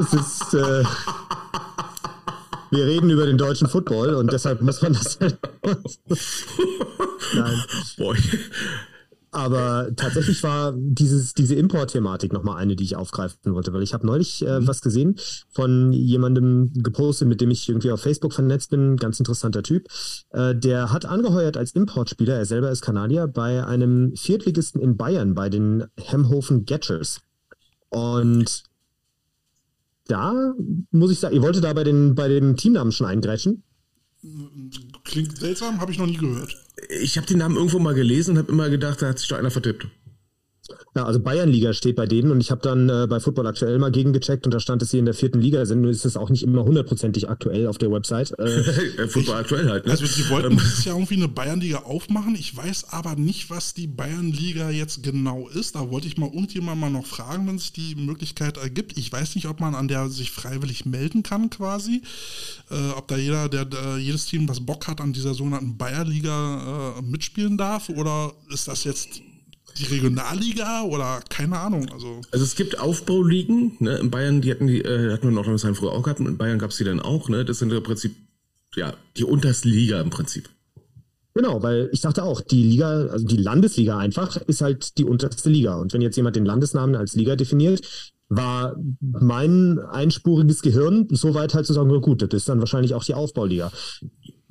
es 0.00 0.12
ist, 0.12 0.54
äh, 0.54 0.84
wir 2.72 2.86
reden 2.86 3.10
über 3.10 3.26
den 3.26 3.38
deutschen 3.38 3.68
Football 3.68 4.14
und 4.14 4.32
deshalb 4.32 4.60
muss 4.62 4.82
man 4.82 4.94
das 4.94 5.18
halt. 5.20 5.38
Nein. 7.34 7.62
Ich- 8.16 8.38
Aber 9.34 9.88
tatsächlich 9.96 10.42
war 10.42 10.74
dieses, 10.76 11.32
diese 11.32 11.54
Import-Thematik 11.54 12.34
nochmal 12.34 12.58
eine, 12.58 12.76
die 12.76 12.84
ich 12.84 12.96
aufgreifen 12.96 13.54
wollte, 13.54 13.72
weil 13.72 13.82
ich 13.82 13.94
habe 13.94 14.06
neulich 14.06 14.42
äh, 14.46 14.66
was 14.66 14.82
gesehen 14.82 15.16
von 15.48 15.92
jemandem 15.94 16.70
gepostet, 16.74 17.28
mit 17.28 17.40
dem 17.40 17.50
ich 17.50 17.66
irgendwie 17.66 17.90
auf 17.92 18.02
Facebook 18.02 18.34
vernetzt 18.34 18.68
bin, 18.70 18.96
ganz 18.98 19.18
interessanter 19.18 19.62
Typ. 19.62 19.86
Äh, 20.32 20.54
der 20.54 20.92
hat 20.92 21.06
angeheuert 21.06 21.56
als 21.56 21.72
Importspieler, 21.72 22.34
er 22.36 22.44
selber 22.44 22.70
ist 22.70 22.82
Kanadier, 22.82 23.26
bei 23.26 23.64
einem 23.64 24.14
Viertligisten 24.16 24.82
in 24.82 24.98
Bayern, 24.98 25.32
bei 25.34 25.48
den 25.48 25.84
Hemhofen 25.98 26.66
Getchers. 26.66 27.20
Und 27.88 28.64
da 30.06 30.54
muss 30.90 31.10
ich 31.10 31.18
sagen, 31.20 31.34
ihr 31.34 31.42
wolltet 31.42 31.64
da 31.64 31.72
bei, 31.72 31.84
den, 31.84 32.14
bei 32.14 32.28
dem 32.28 32.56
Teamnamen 32.56 32.92
schon 32.92 33.06
eingrätschen. 33.06 33.62
Klingt 35.04 35.36
seltsam, 35.36 35.80
habe 35.80 35.90
ich 35.90 35.98
noch 35.98 36.06
nie 36.06 36.16
gehört. 36.16 36.56
ich 37.00 37.16
habe 37.16 37.26
den 37.26 37.38
Namen 37.38 37.56
irgendwo 37.56 37.78
mal 37.78 37.94
gelesen 37.94 38.32
und 38.32 38.38
habe 38.38 38.52
immer 38.52 38.70
gedacht, 38.70 39.02
da 39.02 39.08
hat 39.08 39.18
sich 39.18 39.28
doch 39.28 39.38
einer 39.38 39.50
vertippt. 39.50 39.88
Ja, 40.94 41.04
also 41.04 41.20
Bayernliga 41.20 41.72
steht 41.72 41.96
bei 41.96 42.06
denen 42.06 42.30
und 42.30 42.40
ich 42.40 42.50
habe 42.50 42.60
dann 42.62 42.88
äh, 42.88 43.06
bei 43.08 43.20
Football 43.20 43.46
aktuell 43.46 43.78
mal 43.78 43.90
gegengecheckt 43.90 44.46
und 44.46 44.54
da 44.54 44.60
stand, 44.60 44.82
dass 44.82 44.90
sie 44.90 44.98
in 44.98 45.04
der 45.04 45.14
vierten 45.14 45.40
Liga 45.40 45.64
sind. 45.66 45.80
Nur 45.80 45.90
ist 45.90 46.04
es 46.04 46.16
auch 46.16 46.30
nicht 46.30 46.42
immer 46.42 46.64
hundertprozentig 46.64 47.28
aktuell 47.28 47.66
auf 47.66 47.78
der 47.78 47.90
Website. 47.90 48.32
Äh, 48.38 48.62
Äh, 49.02 49.08
Football 49.08 49.36
aktuell 49.36 49.68
halt, 49.68 49.86
ne? 49.86 49.92
Also 49.92 50.06
die 50.06 50.28
wollten 50.28 50.56
dieses 50.56 50.84
Jahr 50.84 50.96
irgendwie 50.96 51.16
eine 51.16 51.28
Bayernliga 51.28 51.78
aufmachen. 51.78 52.34
Ich 52.34 52.56
weiß 52.56 52.90
aber 52.90 53.16
nicht, 53.16 53.50
was 53.50 53.74
die 53.74 53.86
Bayernliga 53.86 54.70
jetzt 54.70 55.02
genau 55.02 55.48
ist. 55.48 55.74
Da 55.74 55.90
wollte 55.90 56.06
ich 56.06 56.16
mal 56.16 56.26
irgendjemand 56.26 56.80
mal 56.80 56.90
noch 56.90 57.06
fragen, 57.06 57.46
wenn 57.46 57.58
sich 57.58 57.72
die 57.72 57.94
Möglichkeit 57.94 58.56
ergibt. 58.56 58.96
Ich 58.98 59.10
weiß 59.12 59.34
nicht, 59.34 59.48
ob 59.48 59.60
man 59.60 59.74
an 59.74 59.88
der 59.88 60.08
sich 60.08 60.30
freiwillig 60.30 60.84
melden 60.86 61.22
kann 61.22 61.50
quasi. 61.50 62.02
Äh, 62.70 62.90
ob 62.96 63.08
da 63.08 63.16
jeder, 63.16 63.48
der, 63.48 63.64
der 63.64 63.98
jedes 63.98 64.26
Team, 64.26 64.48
was 64.48 64.60
Bock 64.60 64.88
hat, 64.88 65.00
an 65.00 65.12
dieser 65.12 65.34
sogenannten 65.34 65.76
Bayernliga 65.76 66.96
äh, 66.98 67.02
mitspielen 67.02 67.56
darf. 67.56 67.88
Oder 67.88 68.32
ist 68.50 68.68
das 68.68 68.84
jetzt 68.84 69.22
die 69.78 69.84
Regionalliga 69.84 70.82
oder 70.82 71.20
keine 71.28 71.58
Ahnung. 71.58 71.88
Also 71.90 72.20
Also 72.30 72.44
es 72.44 72.54
gibt 72.54 72.78
Aufbauligen, 72.78 73.76
ne? 73.80 73.96
In 73.96 74.10
Bayern, 74.10 74.40
die 74.40 74.50
hatten 74.50 74.66
die, 74.66 74.80
äh, 74.80 75.12
hatten 75.12 75.22
wir 75.22 75.28
in 75.30 75.34
Nordrhein-Westfalen 75.34 75.74
früher 75.74 75.92
auch 75.92 76.02
gehabt, 76.02 76.20
in 76.20 76.36
Bayern 76.36 76.58
gab 76.58 76.70
es 76.70 76.76
die 76.76 76.84
dann 76.84 77.00
auch, 77.00 77.28
ne? 77.28 77.44
Das 77.44 77.58
sind 77.58 77.72
im 77.72 77.82
Prinzip, 77.82 78.14
ja, 78.74 78.94
die 79.16 79.24
unterste 79.24 79.68
Liga 79.68 80.00
im 80.00 80.10
Prinzip. 80.10 80.48
Genau, 81.34 81.62
weil 81.62 81.88
ich 81.92 82.02
dachte 82.02 82.24
auch, 82.24 82.42
die 82.42 82.62
Liga, 82.62 83.06
also 83.06 83.26
die 83.26 83.38
Landesliga 83.38 83.96
einfach, 83.96 84.36
ist 84.36 84.60
halt 84.60 84.98
die 84.98 85.04
unterste 85.04 85.48
Liga. 85.48 85.76
Und 85.76 85.92
wenn 85.94 86.02
jetzt 86.02 86.16
jemand 86.16 86.36
den 86.36 86.44
Landesnamen 86.44 86.94
als 86.94 87.14
Liga 87.14 87.36
definiert, 87.36 88.12
war 88.28 88.76
mein 89.00 89.78
einspuriges 89.78 90.62
Gehirn 90.62 91.06
so 91.10 91.34
weit 91.34 91.54
halt 91.54 91.66
zu 91.66 91.72
sagen, 91.72 91.90
na 91.92 91.98
gut, 91.98 92.22
das 92.22 92.30
ist 92.32 92.48
dann 92.48 92.60
wahrscheinlich 92.60 92.94
auch 92.94 93.04
die 93.04 93.14
Aufbauliga. 93.14 93.70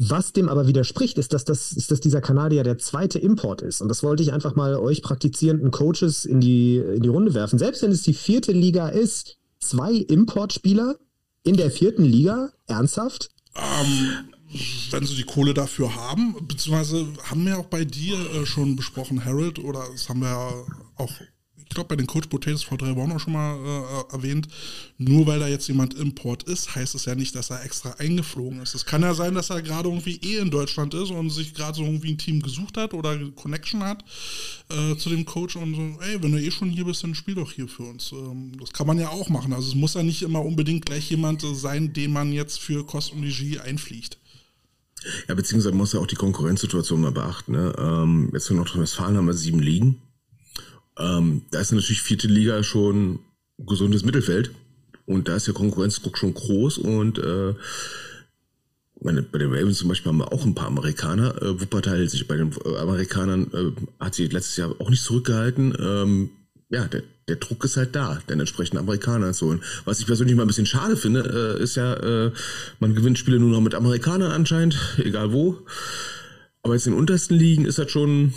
Was 0.04 0.34
dem 0.34 0.50
aber 0.50 0.66
widerspricht, 0.66 1.20
ist, 1.20 1.32
dass, 1.32 1.46
das, 1.46 1.74
ist, 1.74 1.92
dass 1.92 2.02
dieser 2.02 2.22
Kanadier 2.22 2.64
der 2.64 2.80
zweite 2.80 3.20
Import 3.20 3.62
ist. 3.62 3.82
Und 3.82 3.88
das 3.88 4.02
wollte 4.02 4.24
ich 4.24 4.34
einfach 4.34 4.56
mal 4.56 4.76
euch 4.76 5.04
praktizierenden 5.04 5.70
Coaches 5.70 6.26
in 6.26 6.42
die, 6.42 6.78
in 6.78 7.04
die 7.04 7.10
Runde 7.10 7.36
werfen. 7.36 7.60
Selbst 7.60 7.84
wenn 7.84 7.92
es 7.92 8.02
die 8.02 8.16
vierte 8.16 8.52
Liga 8.52 8.90
ist, 8.90 9.38
zwei 9.60 9.94
Importspieler 9.94 10.96
in 11.44 11.56
der 11.56 11.70
vierten 11.70 12.04
Liga, 12.04 12.50
ernsthaft? 12.66 13.30
Ähm, 13.56 14.26
wenn 14.90 15.06
sie 15.06 15.16
die 15.16 15.24
Kohle 15.24 15.54
dafür 15.54 15.96
haben, 15.96 16.36
beziehungsweise 16.48 17.06
haben 17.24 17.46
wir 17.46 17.60
auch 17.60 17.68
bei 17.68 17.86
dir 17.86 18.16
äh, 18.16 18.48
schon 18.48 18.76
besprochen, 18.76 19.24
Harold, 19.24 19.60
oder 19.60 19.84
das 19.92 20.10
haben 20.10 20.22
wir 20.22 20.36
auch, 20.96 21.12
glaube, 21.74 21.90
bei 21.90 21.96
den 21.96 22.08
Coach 22.08 22.28
Potatoes 22.28 22.64
vor 22.64 22.78
drei 22.78 22.96
Wochen 22.96 23.12
auch 23.12 23.20
schon 23.20 23.34
mal 23.34 23.56
äh, 23.56 24.14
erwähnt, 24.14 24.48
nur 24.98 25.28
weil 25.28 25.40
da 25.40 25.48
jetzt 25.48 25.68
jemand 25.68 25.94
Import 25.96 26.44
ist, 26.44 26.76
heißt 26.76 26.96
es 26.96 27.06
ja 27.06 27.16
nicht, 27.16 27.36
dass 27.36 27.50
er 27.50 27.64
extra 27.64 27.92
eingeflogen 27.92 28.62
ist. 28.62 28.76
Es 28.76 28.86
kann 28.86 29.02
ja 29.02 29.14
sein, 29.14 29.36
dass 29.36 29.50
er 29.50 29.62
gerade 29.62 29.90
irgendwie 29.90 30.20
eh 30.24 30.38
in 30.38 30.52
Deutschland 30.52 30.94
ist 30.94 31.12
und 31.12 31.30
sich 31.30 31.54
gerade 31.54 31.78
so 31.78 31.84
irgendwie 31.84 32.12
ein 32.12 32.18
Team 32.18 32.42
gesucht 32.42 32.78
hat 32.78 32.94
oder 32.94 33.18
Connection 33.32 33.84
hat 33.84 34.04
äh, 34.70 34.96
zu 34.96 35.10
dem 35.10 35.26
Coach 35.26 35.56
und 35.56 35.76
so, 35.76 36.02
ey, 36.04 36.22
wenn 36.22 36.32
du 36.32 36.42
eh 36.42 36.52
schon 36.52 36.70
hier 36.70 36.86
bist, 36.86 37.04
dann 37.04 37.16
spiel 37.16 37.36
doch 37.36 37.52
hier 37.52 37.68
für 37.68 37.84
uns. 37.84 38.12
Ähm, 38.12 38.54
das 38.60 38.72
kann 38.74 38.88
man 38.88 39.00
ja 39.00 39.10
auch 39.10 39.30
machen. 39.30 39.54
Also 39.54 39.70
es 39.70 39.76
muss 39.76 39.94
ja 39.94 40.04
nicht 40.04 40.22
immer 40.22 40.44
unbedingt 40.44 40.86
gleich 40.86 41.10
jemand 41.10 41.42
sein, 41.54 41.94
den 41.94 42.14
man 42.14 42.32
jetzt 42.32 42.60
für 42.60 42.86
Kost 42.86 43.14
und 43.14 43.24
Regie 43.24 43.60
einfliegt. 43.60 44.18
Ja, 45.28 45.36
beziehungsweise 45.36 45.76
muss 45.76 45.94
ja 45.94 46.00
auch 46.00 46.08
die 46.08 46.16
Konkurrenzsituation 46.16 47.02
mal 47.02 47.12
beachten. 47.12 47.54
Ne? 47.54 47.74
Ähm, 47.78 48.30
jetzt 48.34 48.50
in 48.50 48.58
Nordrhein-Westfalen 48.58 49.18
haben 49.18 49.26
wir 49.26 49.34
sieben 49.34 49.60
Ligen. 49.60 50.02
Ähm, 50.98 51.44
da 51.52 51.60
ist 51.60 51.72
natürlich 51.72 52.02
vierte 52.02 52.28
Liga 52.28 52.64
schon 52.64 53.20
gesundes 53.58 54.04
Mittelfeld. 54.04 54.52
Und 55.06 55.28
da 55.28 55.36
ist 55.36 55.48
der 55.48 55.54
Konkurrenzdruck 55.54 56.18
schon 56.18 56.34
groß. 56.34 56.78
Und 56.78 57.20
äh, 57.20 57.54
meine, 59.02 59.24
bei 59.24 59.40
den 59.40 59.54
Ravens 59.54 59.80
zum 59.80 59.90
Beispiel 59.90 60.10
haben 60.10 60.20
wir 60.20 60.32
auch 60.32 60.46
ein 60.46 60.56
paar 60.56 60.68
Amerikaner. 60.68 61.42
Äh, 61.42 61.60
Wuppertal 61.60 61.98
hält 61.98 62.12
sich 62.12 62.28
bei 62.28 62.38
den 62.38 62.54
äh, 62.66 62.78
Amerikanern, 62.78 63.52
äh, 63.54 64.04
hat 64.04 64.16
sich 64.16 64.32
letztes 64.32 64.58
Jahr 64.58 64.76
auch 64.80 64.90
nicht 64.90 65.04
zurückgehalten. 65.04 65.76
Ähm, 65.80 66.30
ja, 66.70 66.88
der, 66.88 67.04
der 67.28 67.36
Druck 67.36 67.66
ist 67.66 67.78
halt 67.78 67.96
da, 67.96 68.20
den 68.30 68.40
entsprechenden 68.40 68.78
Amerikaner 68.78 69.34
zu 69.34 69.48
holen. 69.48 69.64
Was 69.86 70.00
ich 70.00 70.06
persönlich 70.06 70.36
mal 70.36 70.44
ein 70.44 70.48
bisschen 70.48 70.66
schade 70.66 70.96
finde, 70.96 71.58
äh, 71.60 71.64
ist 71.64 71.76
ja, 71.76 71.94
äh, 71.94 72.32
man 72.80 72.96
gewinnt 72.96 73.18
Spiele 73.18 73.40
nur 73.40 73.50
noch 73.50 73.62
mit 73.62 73.76
Amerikanern 73.76 74.32
anscheinend, 74.32 74.78
egal 74.98 75.34
wo. 75.34 75.58
Aber 76.64 76.76
jetzt 76.76 76.86
in 76.86 76.94
den 76.94 77.00
untersten 77.00 77.38
Ligen 77.38 77.66
ist 77.66 77.80
das 77.80 77.92
schon, 77.92 78.34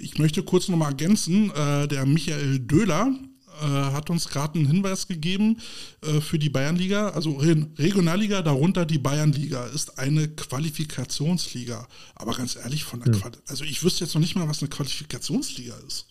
Ich 0.00 0.18
möchte 0.18 0.42
kurz 0.42 0.68
nochmal 0.68 0.90
ergänzen, 0.90 1.50
äh, 1.50 1.86
der 1.86 2.06
Michael 2.06 2.58
Döhler 2.60 3.14
äh, 3.60 3.66
hat 3.66 4.08
uns 4.08 4.28
gerade 4.28 4.58
einen 4.58 4.66
Hinweis 4.66 5.06
gegeben 5.06 5.58
äh, 6.02 6.20
für 6.20 6.38
die 6.38 6.48
Bayernliga. 6.48 7.10
Also 7.10 7.32
Re 7.32 7.66
Regionalliga, 7.78 8.40
darunter 8.40 8.86
die 8.86 8.98
Bayernliga, 8.98 9.66
ist 9.66 9.98
eine 9.98 10.28
Qualifikationsliga. 10.28 11.86
Aber 12.14 12.32
ganz 12.32 12.56
ehrlich, 12.56 12.84
von 12.84 13.00
der 13.00 13.12
Quali 13.12 13.36
also 13.46 13.64
ich 13.64 13.82
wüsste 13.82 14.04
jetzt 14.04 14.14
noch 14.14 14.20
nicht 14.20 14.34
mal, 14.34 14.48
was 14.48 14.60
eine 14.60 14.70
Qualifikationsliga 14.70 15.74
ist. 15.86 16.06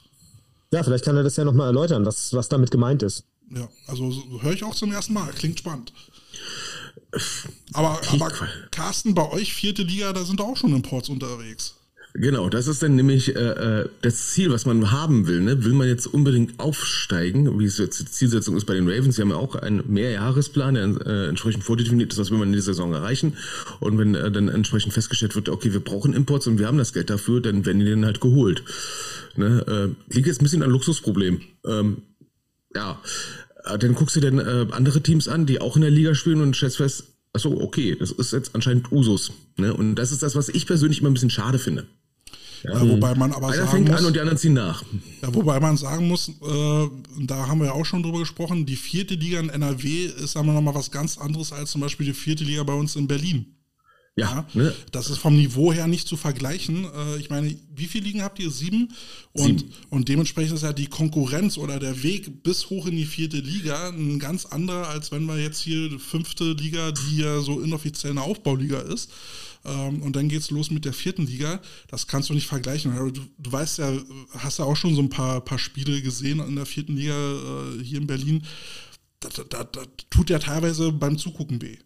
Ja, 0.72 0.84
vielleicht 0.84 1.06
kann 1.06 1.18
er 1.18 1.24
das 1.24 1.36
ja 1.38 1.44
nochmal 1.44 1.68
erläutern, 1.68 2.06
was, 2.06 2.32
was 2.34 2.50
damit 2.50 2.70
gemeint 2.70 3.02
ist. 3.02 3.24
Ja, 3.52 3.68
also 3.88 4.12
so, 4.12 4.42
höre 4.44 4.54
ich 4.54 4.64
auch 4.64 4.76
zum 4.76 4.92
ersten 4.92 5.14
Mal. 5.14 5.32
Klingt 5.32 5.58
spannend. 5.58 5.92
Aber, 7.74 8.00
aber 8.10 8.32
Carsten, 8.70 9.16
bei 9.16 9.28
euch 9.32 9.56
vierte 9.56 9.82
Liga, 9.82 10.14
da 10.14 10.24
sind 10.24 10.42
auch 10.42 10.56
schon 10.56 10.76
Imports 10.76 11.10
unterwegs. 11.10 11.79
Genau, 12.14 12.50
das 12.50 12.68
ist 12.68 12.82
dann 12.82 12.96
nämlich 12.96 13.36
äh, 13.36 13.82
äh, 13.82 13.90
das 14.02 14.30
Ziel, 14.30 14.50
was 14.50 14.66
man 14.66 14.92
haben 14.92 15.28
will. 15.28 15.42
Ne? 15.42 15.64
Will 15.64 15.74
man 15.74 15.88
jetzt 15.88 16.08
unbedingt 16.08 16.60
aufsteigen, 16.60 17.60
wie 17.60 17.66
es 17.66 17.78
jetzt 17.78 18.00
die 18.00 18.06
Zielsetzung 18.06 18.58
ist 18.58 18.66
bei 18.66 18.74
den 18.74 18.90
Ravens? 18.90 19.16
Sie 19.16 19.22
haben 19.22 19.30
ja 19.30 19.36
auch 19.36 19.56
einen 19.56 19.84
Mehrjahresplan, 19.86 20.74
der 20.74 21.06
äh, 21.06 21.30
entsprechend 21.30 21.64
vordefiniert 21.64 22.12
ist, 22.12 22.18
was 22.18 22.32
will 22.32 22.40
man 22.40 22.48
in 22.48 22.54
dieser 22.54 22.74
Saison 22.74 22.94
erreichen. 22.94 23.38
Und 23.80 24.00
wenn 24.00 24.16
äh, 24.16 24.32
dann 24.32 24.48
entsprechend 24.48 24.94
festgestellt 24.94 25.36
wird, 25.36 25.50
okay, 25.50 25.72
wir 25.72 25.82
brauchen 25.82 26.14
Imports 26.14 26.48
und 26.48 26.58
wir 26.58 26.66
haben 26.66 26.80
das 26.80 26.94
Geld 26.94 27.12
dafür, 27.12 27.42
dann 27.42 27.66
werden 27.66 27.80
die 27.80 27.90
dann 27.90 28.06
halt 28.06 28.22
geholt. 28.22 28.64
Ne? 29.36 29.64
Äh, 29.68 30.12
klingt 30.12 30.26
jetzt 30.26 30.42
ein 30.42 30.46
bisschen 30.46 30.64
ein 30.64 30.72
Luxusproblem. 30.72 31.42
Ähm, 31.66 31.98
ja, 32.76 33.00
äh, 33.66 33.78
dann 33.78 33.94
guckst 33.94 34.16
du 34.16 34.20
dann 34.20 34.40
äh, 34.40 34.66
andere 34.72 35.02
Teams 35.02 35.28
an, 35.28 35.46
die 35.46 35.62
auch 35.62 35.76
in 35.76 35.84
der 35.84 35.92
Liga 35.92 36.16
spielen 36.16 36.42
und 36.42 36.56
stellst 36.56 36.78
fest, 36.78 37.04
achso, 37.34 37.60
okay, 37.62 37.96
das 37.96 38.12
ist 38.12 38.34
jetzt 38.34 38.56
anscheinend 38.56 38.92
Usus. 38.92 39.32
Ne? 39.58 39.74
Und 39.74 39.96
das 39.96 40.12
ist 40.12 40.24
das, 40.24 40.36
was 40.36 40.50
ich 40.50 40.66
persönlich 40.66 41.00
immer 41.00 41.10
ein 41.10 41.14
bisschen 41.14 41.30
schade 41.30 41.60
finde. 41.60 41.88
Ja, 42.64 42.82
wobei 42.82 43.16
man 43.16 43.32
aber 43.32 43.48
Einer 43.48 43.58
sagen 43.58 43.70
fängt 43.70 43.90
muss, 43.90 44.00
an 44.00 44.06
und 44.06 44.16
die 44.16 44.20
anderen 44.20 44.38
ziehen 44.38 44.54
nach. 44.54 44.84
Ja, 45.22 45.34
wobei 45.34 45.60
man 45.60 45.78
sagen 45.78 46.08
muss, 46.08 46.28
äh, 46.28 46.90
da 47.22 47.48
haben 47.48 47.60
wir 47.60 47.68
ja 47.68 47.72
auch 47.72 47.86
schon 47.86 48.04
drüber 48.04 48.20
gesprochen, 48.20 48.66
die 48.66 48.76
vierte 48.76 49.16
Liga 49.16 49.40
in 49.40 49.50
NRW 49.50 50.06
ist 50.06 50.36
aber 50.36 50.52
nochmal 50.52 50.76
was 50.76 50.92
ganz 50.92 51.18
anderes 51.18 51.54
als 51.54 51.72
zum 51.72 51.82
Beispiel 51.82 52.08
die 52.08 52.14
vierte 52.14 52.44
Liga 52.44 52.64
bei 52.64 52.74
uns 52.74 52.96
in 52.96 53.08
Berlin. 53.08 53.46
Ja, 54.20 54.46
ne? 54.54 54.74
Das 54.92 55.10
ist 55.10 55.18
vom 55.18 55.36
Niveau 55.36 55.74
her 55.74 55.88
nicht 55.88 56.08
zu 56.08 56.18
vergleichen. 56.18 56.86
Äh, 56.86 57.18
ich 57.18 57.30
meine, 57.30 57.56
wie 57.76 57.86
viele 57.86 58.06
Ligen 58.06 58.22
habt 58.22 58.40
ihr? 58.40 58.52
Sieben? 58.52 58.94
Und, 59.34 59.60
Sieben. 59.60 59.74
und 59.90 60.10
dementsprechend 60.10 60.56
ist 60.56 60.64
ja 60.64 60.74
die 60.74 60.88
Konkurrenz 60.88 61.58
oder 61.58 61.80
der 61.80 62.04
Weg 62.04 62.44
bis 62.44 62.70
hoch 62.70 62.88
in 62.88 62.96
die 62.96 63.06
vierte 63.06 63.38
Liga 63.38 63.90
ein 63.90 64.20
ganz 64.20 64.46
anderer, 64.46 64.90
als 64.90 65.12
wenn 65.12 65.26
wir 65.26 65.38
jetzt 65.38 65.62
hier 65.62 65.90
die 65.90 66.00
fünfte 66.00 66.54
Liga, 66.54 66.92
die 66.92 67.18
ja 67.18 67.40
so 67.42 67.60
inoffiziell 67.60 68.12
eine 68.12 68.22
Aufbauliga 68.22 68.80
ist. 68.80 69.10
Ähm, 69.66 70.02
und 70.02 70.16
dann 70.16 70.30
geht's 70.30 70.52
los 70.52 70.72
mit 70.72 70.86
der 70.86 70.94
vierten 70.94 71.26
Liga. 71.26 71.62
Das 71.88 72.08
kannst 72.08 72.30
du 72.30 72.34
nicht 72.34 72.48
vergleichen. 72.48 72.96
Du, 73.14 73.22
du 73.38 73.52
weißt 73.52 73.80
ja, 73.80 73.92
hast 74.38 74.60
ja 74.60 74.66
auch 74.66 74.76
schon 74.76 74.96
so 74.96 75.02
ein 75.02 75.10
paar, 75.10 75.42
paar 75.42 75.60
Spiele 75.60 76.02
gesehen 76.02 76.40
in 76.40 76.56
der 76.56 76.66
vierten 76.66 76.96
Liga 76.96 77.14
äh, 77.14 77.84
hier 77.84 78.00
in 78.00 78.08
Berlin. 78.08 78.44
Da, 79.20 79.30
da, 79.30 79.44
da, 79.44 79.64
da 79.66 79.82
tut 80.10 80.30
ja 80.30 80.40
teilweise 80.40 80.92
beim 80.92 81.18
Zugucken 81.18 81.62
weh. 81.62 81.78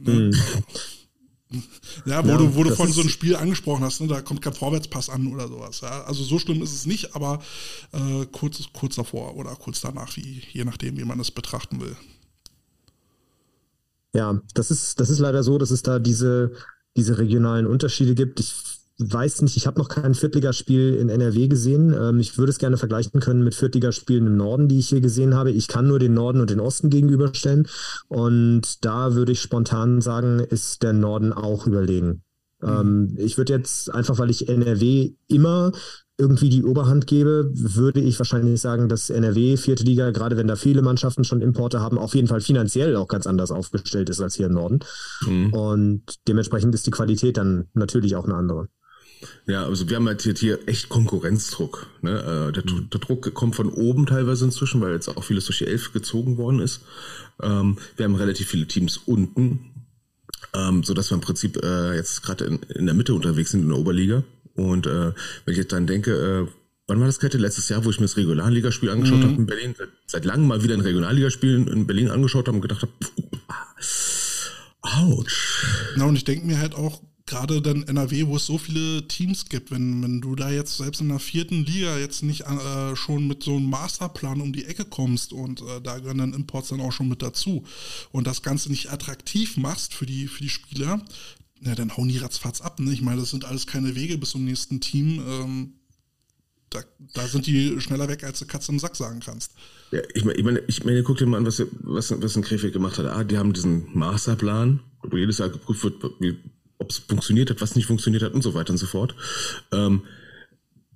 Ne? 0.00 0.30
Ja, 2.06 2.24
wo 2.24 2.28
Ja, 2.28 2.36
du, 2.36 2.54
wo 2.54 2.62
du 2.62 2.74
von 2.74 2.92
so 2.92 3.00
einem 3.00 3.10
Spiel 3.10 3.34
angesprochen 3.34 3.82
hast, 3.82 4.00
ne, 4.00 4.06
da 4.06 4.22
kommt 4.22 4.40
kein 4.42 4.52
Vorwärtspass 4.52 5.08
an 5.08 5.26
oder 5.26 5.48
sowas. 5.48 5.80
Ja. 5.80 6.04
Also 6.04 6.22
so 6.22 6.38
schlimm 6.38 6.62
ist 6.62 6.72
es 6.72 6.86
nicht, 6.86 7.14
aber 7.14 7.40
äh, 7.92 8.26
kurz, 8.26 8.62
kurz 8.72 8.96
davor 8.96 9.36
oder 9.36 9.56
kurz 9.56 9.80
danach, 9.80 10.16
wie, 10.16 10.42
je 10.52 10.64
nachdem, 10.64 10.96
wie 10.96 11.04
man 11.04 11.18
das 11.18 11.30
betrachten 11.30 11.80
will. 11.80 11.96
Ja, 14.14 14.40
das 14.54 14.70
ist, 14.70 15.00
das 15.00 15.10
ist 15.10 15.18
leider 15.18 15.42
so, 15.42 15.58
dass 15.58 15.70
es 15.70 15.82
da 15.82 15.98
diese, 15.98 16.52
diese 16.96 17.18
regionalen 17.18 17.66
Unterschiede 17.66 18.14
gibt. 18.14 18.40
Ich 18.40 18.54
weiß 19.00 19.42
nicht, 19.42 19.56
ich 19.56 19.66
habe 19.66 19.78
noch 19.78 19.88
kein 19.88 20.14
Viertligaspiel 20.14 20.94
in 20.94 21.08
NRW 21.08 21.48
gesehen. 21.48 21.94
Ähm, 21.98 22.20
ich 22.20 22.38
würde 22.38 22.50
es 22.50 22.58
gerne 22.58 22.76
vergleichen 22.76 23.20
können 23.20 23.42
mit 23.42 23.54
Viertligaspielen 23.54 24.26
im 24.26 24.36
Norden, 24.36 24.68
die 24.68 24.78
ich 24.78 24.88
hier 24.88 25.00
gesehen 25.00 25.34
habe. 25.34 25.50
Ich 25.50 25.68
kann 25.68 25.88
nur 25.88 25.98
den 25.98 26.14
Norden 26.14 26.40
und 26.40 26.50
den 26.50 26.60
Osten 26.60 26.90
gegenüberstellen. 26.90 27.66
Und 28.08 28.84
da 28.84 29.14
würde 29.14 29.32
ich 29.32 29.40
spontan 29.40 30.00
sagen, 30.00 30.40
ist 30.40 30.82
der 30.82 30.92
Norden 30.92 31.32
auch 31.32 31.66
überlegen. 31.66 32.22
Ähm, 32.62 33.14
ich 33.16 33.38
würde 33.38 33.54
jetzt 33.54 33.92
einfach, 33.92 34.18
weil 34.18 34.30
ich 34.30 34.48
NRW 34.48 35.14
immer 35.28 35.72
irgendwie 36.18 36.50
die 36.50 36.64
Oberhand 36.64 37.06
gebe, 37.06 37.50
würde 37.54 38.00
ich 38.00 38.18
wahrscheinlich 38.18 38.60
sagen, 38.60 38.88
dass 38.88 39.08
NRW, 39.08 39.56
vierte 39.56 39.84
Liga, 39.84 40.10
gerade 40.10 40.36
wenn 40.36 40.46
da 40.46 40.54
viele 40.54 40.82
Mannschaften 40.82 41.24
schon 41.24 41.40
Importe 41.40 41.80
haben, 41.80 41.96
auf 41.96 42.14
jeden 42.14 42.28
Fall 42.28 42.42
finanziell 42.42 42.94
auch 42.96 43.08
ganz 43.08 43.26
anders 43.26 43.50
aufgestellt 43.50 44.10
ist 44.10 44.20
als 44.20 44.34
hier 44.34 44.46
im 44.46 44.52
Norden. 44.52 44.80
Mhm. 45.26 45.54
Und 45.54 46.02
dementsprechend 46.28 46.74
ist 46.74 46.86
die 46.86 46.90
Qualität 46.90 47.38
dann 47.38 47.68
natürlich 47.72 48.16
auch 48.16 48.26
eine 48.26 48.34
andere. 48.34 48.68
Ja, 49.46 49.64
also 49.64 49.88
wir 49.88 49.96
haben 49.96 50.06
halt 50.06 50.22
hier, 50.22 50.34
hier 50.34 50.58
echt 50.66 50.88
Konkurrenzdruck. 50.88 51.86
Ne? 52.02 52.10
Äh, 52.48 52.52
Der, 52.52 52.64
Dru- 52.64 52.88
der 52.88 53.00
Druck 53.00 53.32
kommt 53.34 53.54
von 53.56 53.68
oben 53.68 54.06
teilweise 54.06 54.44
inzwischen, 54.44 54.80
weil 54.80 54.92
jetzt 54.92 55.08
auch 55.08 55.24
vieles 55.24 55.46
durch 55.46 55.58
die 55.58 55.66
Elf 55.66 55.92
gezogen 55.92 56.36
worden 56.38 56.60
ist. 56.60 56.80
Ähm, 57.42 57.76
wir 57.96 58.04
haben 58.04 58.14
relativ 58.14 58.48
viele 58.48 58.66
Teams 58.66 58.96
unten, 58.98 59.70
ähm, 60.54 60.82
so 60.84 60.94
dass 60.94 61.10
wir 61.10 61.16
im 61.16 61.20
Prinzip 61.20 61.62
äh, 61.62 61.94
jetzt 61.96 62.22
gerade 62.22 62.44
in, 62.44 62.60
in 62.74 62.86
der 62.86 62.94
Mitte 62.94 63.14
unterwegs 63.14 63.50
sind 63.50 63.62
in 63.62 63.68
der 63.68 63.78
Oberliga. 63.78 64.24
Und 64.54 64.86
äh, 64.86 65.12
wenn 65.44 65.52
ich 65.52 65.58
jetzt 65.58 65.72
dann 65.72 65.86
denke, 65.86 66.12
äh, 66.12 66.52
wann 66.86 66.98
war 67.00 67.06
das 67.06 67.20
Kette? 67.20 67.38
Letztes 67.38 67.68
Jahr, 67.68 67.84
wo 67.84 67.90
ich 67.90 68.00
mir 68.00 68.06
das 68.06 68.16
Regionalligaspiel 68.16 68.90
angeschaut 68.90 69.22
habe 69.22 69.34
in 69.34 69.46
Berlin, 69.46 69.74
seit, 70.06 70.24
langem 70.24 70.48
mal 70.48 70.62
wieder 70.62 70.74
ein 70.74 70.80
Regionalligaspiel 70.80 71.54
in, 71.54 71.68
in 71.68 71.86
Berlin 71.86 72.10
angeschaut 72.10 72.48
habe 72.48 72.56
und 72.56 72.62
gedacht 72.62 72.82
habe, 72.82 72.92
ouch. 74.82 75.64
Na, 75.96 76.06
und 76.06 76.16
ich 76.16 76.24
denke 76.24 76.46
mir 76.46 76.58
halt 76.58 76.74
auch, 76.74 77.02
gerade 77.30 77.62
dann 77.62 77.84
NRW, 77.84 78.26
wo 78.26 78.36
es 78.36 78.46
so 78.46 78.58
viele 78.58 79.06
Teams 79.06 79.48
gibt, 79.48 79.70
wenn, 79.70 80.02
wenn 80.02 80.20
du 80.20 80.34
da 80.34 80.50
jetzt 80.50 80.76
selbst 80.76 81.00
in 81.00 81.08
der 81.08 81.20
vierten 81.20 81.64
Liga 81.64 81.96
jetzt 81.96 82.24
nicht 82.24 82.42
äh, 82.42 82.96
schon 82.96 83.28
mit 83.28 83.44
so 83.44 83.56
einem 83.56 83.70
Masterplan 83.70 84.40
um 84.40 84.52
die 84.52 84.64
Ecke 84.64 84.84
kommst 84.84 85.32
und 85.32 85.62
äh, 85.62 85.80
da 85.80 85.98
gehören 85.98 86.18
dann 86.18 86.34
Imports 86.34 86.68
dann 86.68 86.80
auch 86.80 86.90
schon 86.90 87.08
mit 87.08 87.22
dazu 87.22 87.64
und 88.10 88.26
das 88.26 88.42
Ganze 88.42 88.68
nicht 88.68 88.90
attraktiv 88.90 89.56
machst 89.56 89.94
für 89.94 90.06
die, 90.06 90.26
für 90.26 90.42
die 90.42 90.48
Spieler, 90.48 91.00
na, 91.60 91.74
dann 91.76 91.96
hauen 91.96 92.08
die 92.08 92.18
ratzfatz 92.18 92.60
ab. 92.60 92.80
Ne? 92.80 92.92
Ich 92.92 93.02
meine, 93.02 93.20
das 93.20 93.30
sind 93.30 93.44
alles 93.44 93.66
keine 93.66 93.94
Wege 93.94 94.18
bis 94.18 94.30
zum 94.30 94.44
nächsten 94.44 94.80
Team. 94.80 95.22
Ähm, 95.24 95.72
da, 96.70 96.80
da 97.14 97.26
sind 97.28 97.46
die 97.46 97.80
schneller 97.80 98.08
weg, 98.08 98.24
als 98.24 98.40
du 98.40 98.46
Katze 98.46 98.72
im 98.72 98.78
Sack 98.80 98.96
sagen 98.96 99.20
kannst. 99.20 99.52
Ja, 99.92 100.00
ich 100.14 100.24
meine, 100.24 100.38
ich 100.38 100.44
meine, 100.44 100.62
ich 100.66 100.84
meine, 100.84 101.02
guck 101.04 101.18
dir 101.18 101.26
mal 101.26 101.36
an, 101.36 101.46
was, 101.46 101.62
was, 101.80 102.10
was 102.20 102.36
ein 102.36 102.42
Krefeld 102.42 102.72
gemacht 102.72 102.98
hat. 102.98 103.06
Ah, 103.06 103.22
die 103.22 103.38
haben 103.38 103.52
diesen 103.52 103.86
Masterplan, 103.96 104.80
wo 105.02 105.16
jedes 105.16 105.38
Jahr 105.38 105.50
geprüft 105.50 105.82
wird, 105.84 106.02
wie, 106.20 106.38
ob 106.80 106.90
es 106.90 106.98
funktioniert 106.98 107.50
hat, 107.50 107.60
was 107.60 107.76
nicht 107.76 107.86
funktioniert 107.86 108.22
hat 108.22 108.32
und 108.32 108.42
so 108.42 108.54
weiter 108.54 108.72
und 108.72 108.78
so 108.78 108.86
fort. 108.86 109.14
Ähm, 109.72 110.02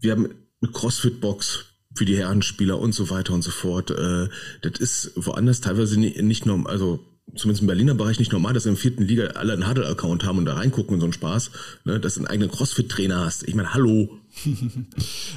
wir 0.01 0.13
haben 0.13 0.35
eine 0.61 0.73
CrossFit-Box 0.73 1.67
für 1.95 2.05
die 2.05 2.17
Herrenspieler 2.17 2.79
und 2.79 2.93
so 2.93 3.11
weiter 3.11 3.35
und 3.35 3.43
so 3.43 3.51
fort. 3.51 3.91
Äh, 3.91 4.29
das 4.63 4.81
ist 4.81 5.13
woanders 5.15 5.61
teilweise 5.61 5.99
nicht, 5.99 6.21
nicht 6.23 6.47
normal, 6.47 6.73
also 6.73 7.05
zumindest 7.37 7.63
im 7.63 7.67
Berliner 7.67 7.95
Bereich 7.95 8.19
nicht 8.19 8.33
normal, 8.33 8.53
dass 8.53 8.65
wir 8.65 8.71
im 8.71 8.77
vierten 8.77 9.03
Liga 9.03 9.27
alle 9.29 9.55
einen 9.55 9.69
Huddle-Account 9.69 10.25
haben 10.25 10.39
und 10.39 10.45
da 10.45 10.55
reingucken 10.55 10.95
und 10.95 11.01
so 11.01 11.07
einen 11.07 11.13
Spaß, 11.13 11.51
ne, 11.85 11.99
dass 11.99 12.15
du 12.15 12.21
einen 12.21 12.29
eigenen 12.29 12.51
CrossFit-Trainer 12.51 13.25
hast. 13.25 13.47
Ich 13.49 13.55
meine, 13.55 13.73
hallo. 13.73 14.09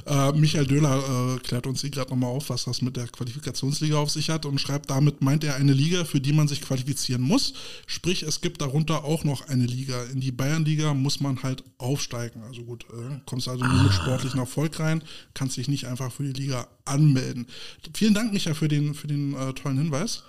Äh, 0.06 0.32
Michael 0.32 0.66
Döhler 0.66 1.36
äh, 1.36 1.40
klärt 1.40 1.68
uns 1.68 1.82
hier 1.82 1.90
gerade 1.90 2.10
nochmal 2.10 2.30
auf, 2.30 2.50
was 2.50 2.64
das 2.64 2.82
mit 2.82 2.96
der 2.96 3.08
Qualifikationsliga 3.08 3.98
auf 3.98 4.10
sich 4.10 4.30
hat 4.30 4.46
und 4.46 4.60
schreibt, 4.60 4.90
damit 4.90 5.22
meint 5.22 5.44
er 5.44 5.56
eine 5.56 5.74
Liga, 5.74 6.06
für 6.06 6.22
die 6.22 6.32
man 6.32 6.48
sich 6.48 6.62
qualifizieren 6.62 7.22
muss. 7.22 7.54
Sprich, 7.86 8.24
es 8.24 8.40
gibt 8.40 8.62
darunter 8.62 9.04
auch 9.04 9.26
noch 9.26 9.50
eine 9.50 9.66
Liga. 9.66 10.02
In 10.14 10.22
die 10.22 10.32
Bayernliga 10.32 10.94
muss 10.94 11.20
man 11.20 11.44
halt 11.44 11.64
aufsteigen. 11.78 12.42
Also 12.44 12.64
gut, 12.64 12.86
äh, 12.86 13.20
kommst 13.26 13.50
also 13.50 13.66
nur 13.66 13.84
mit 13.84 13.94
sportlichem 13.94 14.40
Erfolg 14.40 14.80
rein, 14.80 15.04
kannst 15.34 15.58
dich 15.58 15.68
nicht 15.68 15.86
einfach 15.86 16.12
für 16.12 16.24
die 16.24 16.42
Liga 16.42 16.68
anmelden. 16.86 17.48
Vielen 17.94 18.14
Dank, 18.14 18.32
Michael, 18.32 18.56
für 18.56 18.70
den, 18.70 18.94
für 18.94 19.08
den 19.08 19.34
äh, 19.34 19.54
tollen 19.54 19.78
Hinweis. 19.78 20.24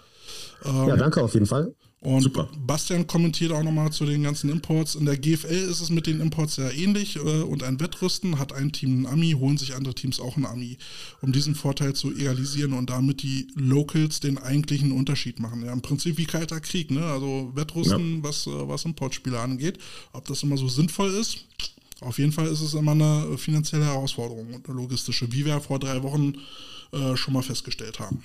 Ja, 0.64 0.96
danke 0.96 1.22
auf 1.22 1.34
jeden 1.34 1.46
Fall. 1.46 1.74
Und 2.00 2.22
Super. 2.22 2.48
Bastian 2.64 3.08
kommentiert 3.08 3.50
auch 3.50 3.62
nochmal 3.64 3.90
zu 3.90 4.06
den 4.06 4.22
ganzen 4.22 4.50
Imports. 4.50 4.94
In 4.94 5.04
der 5.04 5.16
GFL 5.16 5.68
ist 5.68 5.80
es 5.80 5.90
mit 5.90 6.06
den 6.06 6.20
Imports 6.20 6.54
sehr 6.54 6.72
ähnlich 6.72 7.16
äh, 7.16 7.42
und 7.42 7.64
ein 7.64 7.80
Wettrüsten 7.80 8.38
hat 8.38 8.52
ein 8.52 8.70
Team 8.70 9.02
ein 9.02 9.06
Ami, 9.06 9.32
holen 9.32 9.58
sich 9.58 9.74
andere 9.74 9.94
Teams 9.94 10.20
auch 10.20 10.36
ein 10.36 10.46
Ami, 10.46 10.78
um 11.22 11.32
diesen 11.32 11.56
Vorteil 11.56 11.94
zu 11.94 12.12
egalisieren 12.12 12.72
und 12.72 12.88
damit 12.88 13.22
die 13.22 13.48
Locals 13.56 14.20
den 14.20 14.38
eigentlichen 14.38 14.92
Unterschied 14.92 15.40
machen. 15.40 15.64
Ja, 15.64 15.72
im 15.72 15.82
Prinzip 15.82 16.18
wie 16.18 16.26
kalter 16.26 16.60
Krieg, 16.60 16.92
ne? 16.92 17.04
Also 17.04 17.50
Wettrüsten, 17.56 18.22
was, 18.22 18.46
äh, 18.46 18.50
was 18.68 18.84
Importspiele 18.84 19.40
angeht. 19.40 19.78
Ob 20.12 20.24
das 20.26 20.44
immer 20.44 20.56
so 20.56 20.68
sinnvoll 20.68 21.10
ist, 21.10 21.46
auf 22.00 22.18
jeden 22.18 22.30
Fall 22.30 22.46
ist 22.46 22.60
es 22.60 22.74
immer 22.74 22.92
eine 22.92 23.36
finanzielle 23.38 23.86
Herausforderung 23.86 24.54
und 24.54 24.68
eine 24.68 24.78
logistische, 24.78 25.32
wie 25.32 25.44
wir 25.44 25.60
vor 25.60 25.80
drei 25.80 26.00
Wochen 26.04 26.34
äh, 26.92 27.16
schon 27.16 27.34
mal 27.34 27.42
festgestellt 27.42 27.98
haben. 27.98 28.22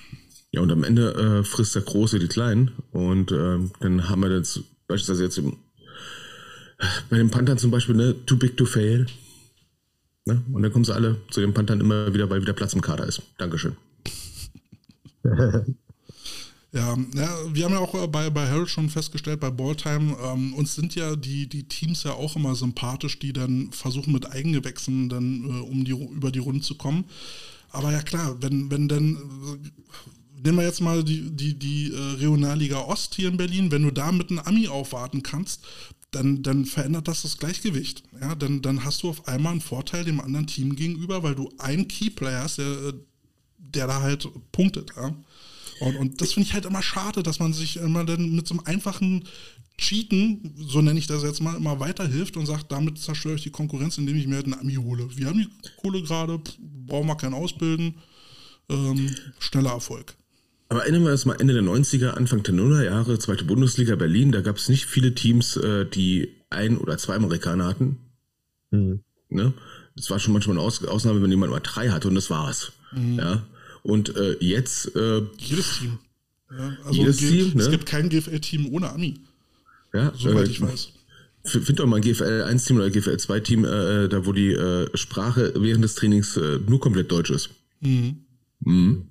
Ja, 0.54 0.60
und 0.60 0.70
am 0.70 0.84
Ende 0.84 1.14
äh, 1.14 1.42
frisst 1.42 1.74
der 1.74 1.82
Große 1.82 2.20
die 2.20 2.28
Kleinen. 2.28 2.70
Und 2.92 3.32
ähm, 3.32 3.72
dann 3.80 4.08
haben 4.08 4.22
wir 4.22 4.28
das 4.28 4.60
beispielsweise 4.86 5.24
jetzt 5.24 5.38
im, 5.38 5.56
bei 7.10 7.16
den 7.16 7.30
Panthern 7.30 7.58
zum 7.58 7.72
Beispiel, 7.72 7.96
ne, 7.96 8.14
too 8.24 8.36
big 8.36 8.56
to 8.56 8.64
fail. 8.64 9.04
Ne? 10.26 10.44
Und 10.52 10.62
dann 10.62 10.72
kommen 10.72 10.84
sie 10.84 10.94
alle 10.94 11.16
zu 11.30 11.40
den 11.40 11.52
Panthern 11.52 11.80
immer 11.80 12.14
wieder, 12.14 12.30
weil 12.30 12.40
wieder 12.40 12.52
Platz 12.52 12.72
im 12.72 12.82
Kader 12.82 13.04
ist. 13.04 13.20
Dankeschön. 13.36 13.76
Ja, 16.74 16.96
ja, 17.14 17.30
wir 17.52 17.66
haben 17.66 17.72
ja 17.72 17.78
auch 17.78 17.94
äh, 17.94 18.08
bei, 18.08 18.30
bei 18.30 18.48
Harold 18.48 18.68
schon 18.68 18.90
festgestellt, 18.90 19.38
bei 19.38 19.50
Balltime, 19.52 20.16
ähm, 20.20 20.54
uns 20.54 20.74
sind 20.74 20.96
ja 20.96 21.14
die, 21.14 21.48
die 21.48 21.68
Teams 21.68 22.02
ja 22.02 22.14
auch 22.14 22.34
immer 22.34 22.56
sympathisch, 22.56 23.20
die 23.20 23.32
dann 23.32 23.70
versuchen 23.70 24.12
mit 24.12 24.28
Eigengewächsen 24.28 25.08
dann 25.08 25.44
äh, 25.44 25.60
um 25.60 25.84
die, 25.84 25.92
über 25.92 26.32
die 26.32 26.40
Runde 26.40 26.62
zu 26.62 26.74
kommen. 26.74 27.04
Aber 27.70 27.92
ja 27.92 28.02
klar, 28.02 28.36
wenn, 28.40 28.72
wenn 28.72 28.88
dann, 28.88 29.14
äh, 29.14 29.68
nehmen 30.42 30.58
wir 30.58 30.64
jetzt 30.64 30.80
mal 30.80 31.02
die, 31.04 31.30
die, 31.30 31.58
die 31.58 31.92
äh, 31.92 31.98
Regionalliga 32.18 32.80
Ost 32.80 33.14
hier 33.14 33.28
in 33.28 33.36
Berlin, 33.36 33.70
wenn 33.70 33.82
du 33.82 33.90
da 33.90 34.12
mit 34.12 34.30
einem 34.30 34.40
Ami 34.40 34.68
aufwarten 34.68 35.22
kannst, 35.22 35.64
dann, 36.10 36.42
dann 36.42 36.64
verändert 36.64 37.08
das 37.08 37.22
das 37.22 37.38
Gleichgewicht. 37.38 38.02
Ja, 38.20 38.34
dann, 38.34 38.62
dann 38.62 38.84
hast 38.84 39.02
du 39.02 39.08
auf 39.08 39.26
einmal 39.26 39.52
einen 39.52 39.60
Vorteil 39.60 40.04
dem 40.04 40.20
anderen 40.20 40.46
Team 40.46 40.76
gegenüber, 40.76 41.22
weil 41.22 41.34
du 41.34 41.52
einen 41.58 41.88
Keyplayer 41.88 42.44
hast, 42.44 42.58
der, 42.58 42.66
äh, 42.66 42.92
der 43.58 43.86
da 43.86 44.00
halt 44.00 44.28
punktet. 44.52 44.92
Ja? 44.96 45.14
Und, 45.80 45.96
und 45.96 46.20
das 46.20 46.32
finde 46.32 46.48
ich 46.48 46.54
halt 46.54 46.66
immer 46.66 46.82
schade, 46.82 47.22
dass 47.22 47.40
man 47.40 47.52
sich 47.52 47.76
immer 47.76 48.04
dann 48.04 48.34
mit 48.34 48.46
so 48.46 48.54
einem 48.54 48.64
einfachen 48.64 49.24
Cheaten, 49.76 50.54
so 50.56 50.80
nenne 50.80 50.98
ich 50.98 51.08
das 51.08 51.24
jetzt 51.24 51.42
mal, 51.42 51.56
immer 51.56 51.80
weiterhilft 51.80 52.36
und 52.36 52.46
sagt, 52.46 52.70
damit 52.70 52.98
zerstöre 52.98 53.34
ich 53.34 53.42
die 53.42 53.50
Konkurrenz, 53.50 53.98
indem 53.98 54.16
ich 54.16 54.28
mir 54.28 54.36
halt 54.36 54.44
einen 54.44 54.54
Ami 54.54 54.74
hole. 54.74 55.08
Wir 55.16 55.26
haben 55.26 55.38
die 55.38 55.70
Kohle 55.80 56.00
gerade, 56.02 56.40
brauchen 56.86 57.08
wir 57.08 57.16
keinen 57.16 57.34
Ausbilden, 57.34 57.96
ähm, 58.68 59.14
schneller 59.40 59.72
Erfolg. 59.72 60.16
Aber 60.74 60.82
erinnern 60.82 61.04
wir 61.04 61.12
uns 61.12 61.24
mal 61.24 61.36
Ende 61.40 61.54
der 61.54 61.62
90er, 61.62 62.08
Anfang 62.10 62.42
der 62.42 62.52
Nullerjahre, 62.52 63.16
zweite 63.20 63.44
Bundesliga 63.44 63.94
Berlin, 63.94 64.32
da 64.32 64.40
gab 64.40 64.56
es 64.56 64.68
nicht 64.68 64.86
viele 64.86 65.14
Teams, 65.14 65.56
äh, 65.56 65.86
die 65.86 66.32
ein 66.50 66.78
oder 66.78 66.98
zwei 66.98 67.14
Amerikaner 67.14 67.66
hatten. 67.66 67.98
Hm. 68.72 68.98
Ne? 69.28 69.52
Das 69.94 70.10
war 70.10 70.18
schon 70.18 70.32
manchmal 70.32 70.56
eine 70.56 70.66
Aus 70.66 70.84
Ausnahme, 70.84 71.22
wenn 71.22 71.30
jemand 71.30 71.52
mal 71.52 71.60
drei 71.60 71.90
hatte 71.90 72.08
und 72.08 72.16
das 72.16 72.28
war's. 72.28 72.72
Ja. 73.16 73.44
Und 73.84 74.16
äh, 74.16 74.36
jetzt, 74.40 74.96
äh, 74.96 75.22
Jedes 75.38 75.78
Team. 75.78 75.98
Ja, 76.50 76.76
also 76.84 77.00
Jedes 77.00 77.18
G- 77.18 77.28
Team, 77.28 77.58
Es 77.60 77.66
ne? 77.66 77.70
gibt 77.70 77.86
kein 77.86 78.08
GFL-Team 78.08 78.66
ohne 78.72 78.90
Ami, 78.90 79.20
ja, 79.92 80.12
soweit 80.16 80.48
äh, 80.48 80.50
ich 80.50 80.60
weiß. 80.60 80.88
Find 81.44 81.78
doch 81.78 81.86
mal 81.86 81.96
ein 81.96 82.02
GFL 82.02 82.42
1 82.48 82.64
Team 82.64 82.78
oder 82.78 82.90
GFL 82.90 83.16
2 83.16 83.40
Team, 83.40 83.64
äh, 83.64 84.08
da 84.08 84.26
wo 84.26 84.32
die 84.32 84.50
äh, 84.52 84.88
Sprache 84.96 85.52
während 85.56 85.84
des 85.84 85.94
Trainings 85.94 86.36
äh, 86.36 86.58
nur 86.66 86.80
komplett 86.80 87.12
Deutsch 87.12 87.30
ist. 87.30 87.50
Mhm. 87.80 88.16
Mhm. 88.58 89.04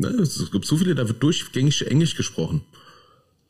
Ne, 0.00 0.08
es 0.08 0.50
gibt 0.50 0.64
so 0.64 0.78
viele, 0.78 0.94
da 0.94 1.06
wird 1.06 1.22
durchgängig 1.22 1.86
Englisch 1.86 2.16
gesprochen. 2.16 2.62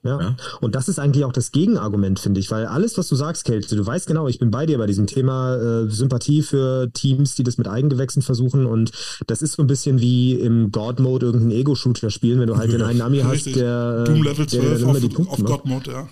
Ja. 0.03 0.21
Ja. 0.21 0.37
Und 0.61 0.75
das 0.75 0.89
ist 0.89 0.99
eigentlich 0.99 1.25
auch 1.25 1.33
das 1.33 1.53
Gegenargument, 1.53 2.19
finde 2.19 2.41
ich, 2.41 2.51
weil 2.51 2.67
alles, 2.67 2.99
was 2.99 3.07
du 3.07 3.15
sagst, 3.15 3.45
Kälte, 3.45 3.77
du 3.77 3.87
weißt 3.87 4.09
genau, 4.09 4.27
ich 4.27 4.41
bin 4.41 4.51
bei 4.51 4.67
dir 4.67 4.79
bei 4.79 4.87
diesem 4.87 5.07
Thema 5.07 5.57
äh, 5.57 5.91
Sympathie 5.91 6.43
für 6.43 6.91
Teams, 6.93 7.37
die 7.37 7.45
das 7.45 7.57
mit 7.57 7.69
Eigengewächsen 7.69 8.23
versuchen. 8.23 8.67
Und 8.67 8.91
das 9.29 9.43
ist 9.43 9.53
so 9.53 9.63
ein 9.63 9.69
bisschen 9.69 10.01
wie 10.01 10.35
im 10.35 10.73
God-Mode 10.73 11.27
irgendeinen 11.27 11.53
Ego-Shooter 11.53 12.11
spielen, 12.11 12.41
wenn 12.41 12.49
du 12.49 12.57
halt 12.57 12.73
den 12.73 12.83
einen 12.83 13.03
Ami 13.03 13.21
hast, 13.21 13.47
der, 13.47 14.07
äh, 14.09 14.11
Doom 14.11 14.25
Level 14.25 14.47
der 14.47 14.61
12 14.61 14.83
immer 14.83 14.91
auf, 14.91 14.99
die 14.99 15.09
Punkte 15.09 15.33
auf 15.33 15.39
macht. 15.39 15.53
God 15.53 15.67
Mode, 15.67 15.91
ja. 15.93 16.09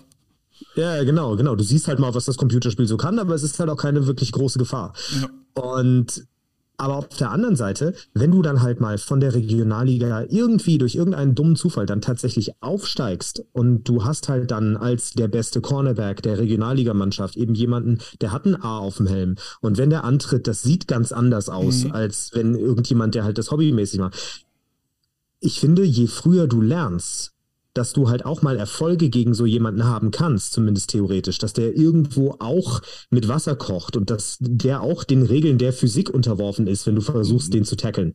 Ja, 0.76 1.02
genau, 1.02 1.34
genau. 1.34 1.56
Du 1.56 1.64
siehst 1.64 1.88
halt 1.88 1.98
mal, 1.98 2.14
was 2.14 2.26
das 2.26 2.36
Computerspiel 2.36 2.86
so 2.86 2.96
kann, 2.96 3.18
aber 3.18 3.34
es 3.34 3.42
ist 3.42 3.58
halt 3.58 3.70
auch 3.70 3.76
keine 3.76 4.06
wirklich 4.06 4.30
große 4.30 4.58
Gefahr. 4.58 4.92
Ja. 5.20 5.62
Und 5.62 6.24
aber 6.78 6.96
auf 6.96 7.08
der 7.08 7.30
anderen 7.32 7.56
Seite, 7.56 7.92
wenn 8.14 8.30
du 8.30 8.40
dann 8.40 8.62
halt 8.62 8.80
mal 8.80 8.98
von 8.98 9.20
der 9.20 9.34
Regionalliga 9.34 10.24
irgendwie 10.30 10.78
durch 10.78 10.94
irgendeinen 10.94 11.34
dummen 11.34 11.56
Zufall 11.56 11.86
dann 11.86 12.00
tatsächlich 12.00 12.52
aufsteigst 12.62 13.44
und 13.52 13.84
du 13.88 14.04
hast 14.04 14.28
halt 14.28 14.50
dann 14.50 14.76
als 14.76 15.10
der 15.10 15.28
beste 15.28 15.60
Cornerback 15.60 16.22
der 16.22 16.38
Regionalligamannschaft 16.38 17.36
eben 17.36 17.54
jemanden, 17.54 17.98
der 18.20 18.32
hat 18.32 18.46
ein 18.46 18.62
A 18.62 18.78
auf 18.78 18.98
dem 18.98 19.08
Helm 19.08 19.34
und 19.60 19.76
wenn 19.76 19.90
der 19.90 20.04
antritt, 20.04 20.46
das 20.46 20.62
sieht 20.62 20.86
ganz 20.88 21.12
anders 21.12 21.48
aus, 21.48 21.84
Mhm. 21.84 21.92
als 21.92 22.30
wenn 22.34 22.54
irgendjemand, 22.54 23.14
der 23.14 23.24
halt 23.24 23.38
das 23.38 23.50
hobbymäßig 23.50 23.98
macht. 24.00 24.44
Ich 25.40 25.60
finde, 25.60 25.84
je 25.84 26.06
früher 26.06 26.46
du 26.46 26.60
lernst, 26.60 27.32
dass 27.74 27.92
du 27.92 28.08
halt 28.08 28.24
auch 28.24 28.42
mal 28.42 28.56
Erfolge 28.56 29.08
gegen 29.08 29.34
so 29.34 29.46
jemanden 29.46 29.84
haben 29.84 30.10
kannst, 30.10 30.52
zumindest 30.52 30.90
theoretisch, 30.90 31.38
dass 31.38 31.52
der 31.52 31.76
irgendwo 31.76 32.36
auch 32.38 32.80
mit 33.10 33.28
Wasser 33.28 33.56
kocht 33.56 33.96
und 33.96 34.10
dass 34.10 34.38
der 34.40 34.82
auch 34.82 35.04
den 35.04 35.22
Regeln 35.22 35.58
der 35.58 35.72
Physik 35.72 36.10
unterworfen 36.10 36.66
ist, 36.66 36.86
wenn 36.86 36.96
du 36.96 37.00
versuchst, 37.00 37.52
den 37.54 37.64
zu 37.64 37.76
tackeln. 37.76 38.14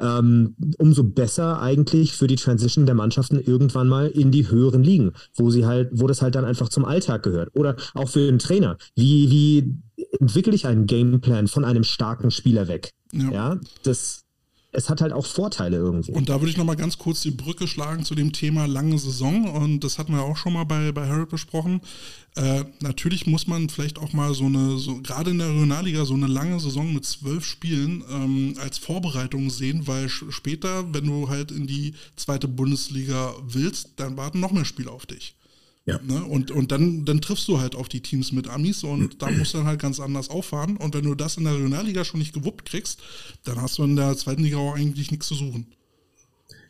Ähm, 0.00 0.56
umso 0.78 1.04
besser 1.04 1.60
eigentlich 1.60 2.14
für 2.14 2.26
die 2.26 2.36
Transition 2.36 2.86
der 2.86 2.94
Mannschaften 2.94 3.38
irgendwann 3.38 3.86
mal 3.86 4.08
in 4.08 4.30
die 4.30 4.48
höheren 4.48 4.82
Ligen, 4.82 5.12
wo 5.34 5.50
sie 5.50 5.66
halt, 5.66 5.90
wo 5.92 6.06
das 6.06 6.22
halt 6.22 6.34
dann 6.34 6.46
einfach 6.46 6.70
zum 6.70 6.86
Alltag 6.86 7.22
gehört. 7.22 7.50
Oder 7.54 7.76
auch 7.92 8.08
für 8.08 8.24
den 8.24 8.38
Trainer. 8.38 8.78
Wie, 8.96 9.30
wie 9.30 9.76
entwickle 10.18 10.54
ich 10.54 10.66
einen 10.66 10.86
Gameplan 10.86 11.48
von 11.48 11.66
einem 11.66 11.84
starken 11.84 12.30
Spieler 12.30 12.66
weg? 12.66 12.92
Ja. 13.12 13.30
Ja, 13.30 13.60
das, 13.82 14.22
es 14.72 14.88
hat 14.88 15.00
halt 15.00 15.12
auch 15.12 15.26
Vorteile 15.26 15.76
irgendwo. 15.76 16.12
Und 16.12 16.28
da 16.28 16.40
würde 16.40 16.50
ich 16.50 16.56
noch 16.56 16.64
mal 16.64 16.76
ganz 16.76 16.96
kurz 16.98 17.22
die 17.22 17.32
Brücke 17.32 17.66
schlagen 17.66 18.04
zu 18.04 18.14
dem 18.14 18.32
Thema 18.32 18.66
lange 18.66 18.98
Saison. 18.98 19.50
Und 19.50 19.80
das 19.80 19.98
hatten 19.98 20.12
wir 20.12 20.22
auch 20.22 20.36
schon 20.36 20.52
mal 20.52 20.64
bei, 20.64 20.92
bei 20.92 21.08
Harold 21.08 21.28
besprochen. 21.28 21.80
Äh, 22.36 22.64
natürlich 22.80 23.26
muss 23.26 23.48
man 23.48 23.68
vielleicht 23.68 23.98
auch 23.98 24.12
mal 24.12 24.32
so 24.32 24.44
eine, 24.44 24.78
so, 24.78 25.00
gerade 25.02 25.32
in 25.32 25.38
der 25.38 25.48
Regionalliga, 25.48 26.04
so 26.04 26.14
eine 26.14 26.28
lange 26.28 26.60
Saison 26.60 26.94
mit 26.94 27.04
zwölf 27.04 27.44
Spielen 27.44 28.04
ähm, 28.10 28.54
als 28.60 28.78
Vorbereitung 28.78 29.50
sehen, 29.50 29.88
weil 29.88 30.08
später, 30.08 30.94
wenn 30.94 31.06
du 31.06 31.28
halt 31.28 31.50
in 31.50 31.66
die 31.66 31.94
zweite 32.14 32.46
Bundesliga 32.46 33.34
willst, 33.42 33.90
dann 33.96 34.16
warten 34.16 34.38
noch 34.38 34.52
mehr 34.52 34.64
Spiele 34.64 34.92
auf 34.92 35.06
dich. 35.06 35.34
Ja. 35.90 36.00
Ne? 36.02 36.24
Und, 36.24 36.50
und 36.50 36.72
dann, 36.72 37.04
dann 37.04 37.20
triffst 37.20 37.46
du 37.48 37.60
halt 37.60 37.74
auf 37.74 37.88
die 37.88 38.00
Teams 38.00 38.32
mit 38.32 38.48
Amis 38.48 38.84
und 38.84 39.20
da 39.22 39.30
musst 39.30 39.54
du 39.54 39.58
dann 39.58 39.66
halt 39.66 39.80
ganz 39.80 40.00
anders 40.00 40.30
auffahren. 40.30 40.76
Und 40.76 40.94
wenn 40.94 41.04
du 41.04 41.14
das 41.14 41.36
in 41.36 41.44
der 41.44 41.54
Regionalliga 41.54 42.04
schon 42.04 42.20
nicht 42.20 42.32
gewuppt 42.32 42.64
kriegst, 42.64 43.00
dann 43.44 43.60
hast 43.60 43.78
du 43.78 43.84
in 43.84 43.96
der 43.96 44.16
zweiten 44.16 44.42
Liga 44.42 44.56
auch 44.58 44.74
eigentlich 44.74 45.10
nichts 45.10 45.28
zu 45.28 45.34
suchen. 45.34 45.66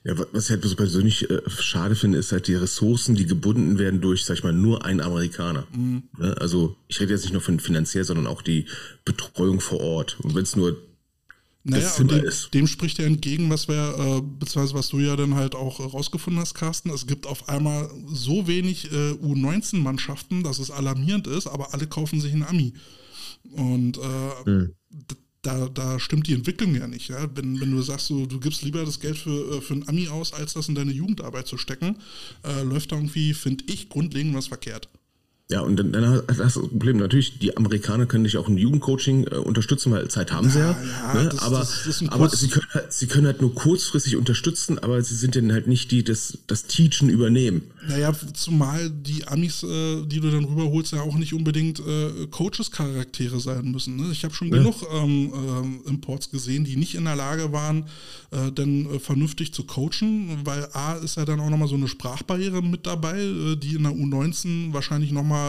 Ja, 0.02 0.16
wa- 0.18 0.26
was 0.32 0.44
ich 0.47 0.51
halt 0.51 0.64
so 0.64 0.76
persönlich 0.76 1.28
äh, 1.28 1.42
schade 1.51 1.94
finde, 1.94 2.16
ist 2.18 2.32
halt 2.32 2.48
die 2.48 2.55
Ressourcen, 2.55 3.14
die 3.14 3.26
gebunden 3.26 3.78
werden 3.78 4.01
durch, 4.01 4.24
sag 4.24 4.38
ich 4.38 4.42
mal, 4.44 4.52
nur 4.52 4.84
einen 4.84 5.01
Amerikaner. 5.02 5.66
Ne? 5.74 6.02
Also 6.38 6.74
ich 6.88 6.98
rede 7.01 7.12
jetzt 7.12 7.22
nicht 7.22 7.32
nur 7.32 7.42
von 7.42 7.60
finanziell, 7.60 8.05
sondern 8.05 8.26
auch 8.26 8.40
die 8.40 8.64
Betreuung 9.05 9.60
vor 9.60 9.80
Ort. 9.80 10.18
Und 10.20 10.34
wenn 10.34 10.42
es 10.44 10.56
nur 10.56 10.76
Naja, 11.62 11.91
dem, 11.99 12.23
dem 12.55 12.66
spricht 12.66 12.99
ja 12.99 13.05
entgegen, 13.05 13.51
was 13.51 13.69
wir, 13.69 13.74
äh, 13.99 14.23
beziehungsweise 14.23 14.74
was 14.74 14.89
du 14.89 14.99
ja 14.99 15.15
dann 15.15 15.35
halt 15.35 15.55
auch 15.55 15.78
rausgefunden 15.81 16.41
hast, 16.41 16.55
Carsten. 16.55 16.89
Es 16.91 17.07
gibt 17.07 17.27
auf 17.27 17.51
einmal 17.51 17.91
so 18.07 18.47
wenig 18.47 18.91
äh, 18.91 19.12
U19-Mannschaften, 19.12 20.43
dass 20.43 20.59
es 20.59 20.70
alarmierend 20.70 21.27
ist, 21.27 21.47
aber 21.47 21.74
alle 21.74 21.87
kaufen 21.87 22.20
sich 22.20 22.32
einen 22.32 22.45
Ami. 22.45 22.73
Und 23.53 23.99
äh, 23.99 24.45
Hm. 24.45 24.74
da, 25.43 25.69
da 25.69 25.99
stimmt 25.99 26.27
die 26.28 26.35
Entwicklung 26.35 26.74
ja 26.74 26.87
nicht. 26.87 27.09
Ja? 27.09 27.28
Wenn, 27.35 27.61
wenn 27.61 27.70
du 27.70 27.82
sagst, 27.82 28.09
du, 28.11 28.27
du 28.27 28.41
gibst 28.41 28.62
lieber 28.62 28.85
das 28.85 29.01
Geld 29.01 29.19
für, 29.19 29.57
äh, 29.57 29.61
für 29.61 29.74
einen 29.74 29.89
Ami 29.89 30.09
aus, 30.09 30.32
als 30.32 30.55
das 30.55 30.69
in 30.69 30.74
deine 30.74 30.93
Jugendarbeit 30.93 31.47
zu 31.47 31.59
stecken, 31.59 31.99
äh, 32.43 32.62
läuft 32.62 32.93
da 32.93 32.97
irgendwie, 32.97 33.35
finde 33.35 33.65
ich, 33.69 33.89
grundlegend 33.91 34.35
was 34.35 34.49
verkehrt. 34.49 34.89
Ja, 35.51 35.62
und 35.62 35.77
dann, 35.77 35.90
dann 35.93 36.22
hast 36.28 36.39
du 36.39 36.43
das 36.60 36.68
Problem. 36.68 36.98
Natürlich, 36.98 37.39
die 37.40 37.56
Amerikaner 37.56 38.06
können 38.06 38.22
dich 38.24 38.36
auch 38.36 38.47
im 38.48 38.56
Jugendcoaching 38.56 39.24
äh, 39.27 39.35
unterstützen, 39.36 39.90
weil 39.90 40.06
Zeit 40.09 40.31
haben 40.32 40.48
sie 40.48 40.60
ja. 40.60 40.77
ja, 41.14 41.14
ne? 41.22 41.28
das- 41.28 41.40
aber 41.43 41.59
das- 41.59 41.82
das 41.86 42.09
aber 42.09 42.28
sie, 42.31 42.48
können 42.48 42.66
halt, 42.72 42.93
sie 42.93 43.06
können 43.09 43.27
halt 43.27 43.40
nur 43.40 43.52
kurzfristig 43.55 44.14
unterstützen, 44.16 44.78
aber 44.78 45.02
sie 45.02 45.16
sind 45.16 45.35
dann 45.35 45.51
halt 45.52 45.66
nicht 45.66 45.90
die, 45.90 46.05
das, 46.05 46.39
das 46.47 46.64
Teachen 46.66 47.09
übernehmen. 47.09 47.62
Naja, 47.89 48.12
zumal 48.35 48.90
die 48.90 49.27
Amis, 49.27 49.64
äh, 49.64 50.06
die 50.06 50.20
du 50.20 50.31
dann 50.31 50.44
rüberholst, 50.44 50.93
ja 50.93 51.01
auch 51.01 51.16
nicht 51.16 51.35
unbedingt 51.35 51.81
äh, 51.81 52.27
Coaches-Charaktere 52.31 53.40
sein 53.40 53.70
müssen. 53.72 53.97
Ne? 53.97 54.09
Ich 54.12 54.22
habe 54.22 54.35
schon 54.35 54.51
genug 54.51 54.77
ähm, 54.93 55.32
ähm, 55.35 55.81
Imports 55.86 56.31
gesehen, 56.31 56.64
die 56.64 56.77
nicht 56.77 56.94
in 56.94 57.05
der 57.06 57.16
Lage 57.16 57.52
waren, 57.52 57.86
äh, 58.31 58.52
dann 58.55 58.86
äh, 58.86 58.98
vernünftig 59.01 59.52
zu 59.52 59.64
coachen, 59.64 60.39
weil 60.44 60.68
A 60.74 60.93
ist 60.94 61.16
ja 61.16 61.24
dann 61.24 61.40
auch 61.40 61.51
nochmal 61.51 61.68
so 61.68 61.74
eine 61.74 61.89
Sprachbarriere 61.89 62.62
mit 62.62 62.86
dabei, 62.86 63.18
äh, 63.18 63.56
die 63.56 63.74
in 63.74 63.82
der 63.82 63.93
U19 63.93 64.72
wahrscheinlich 64.72 65.10
nochmal 65.10 65.40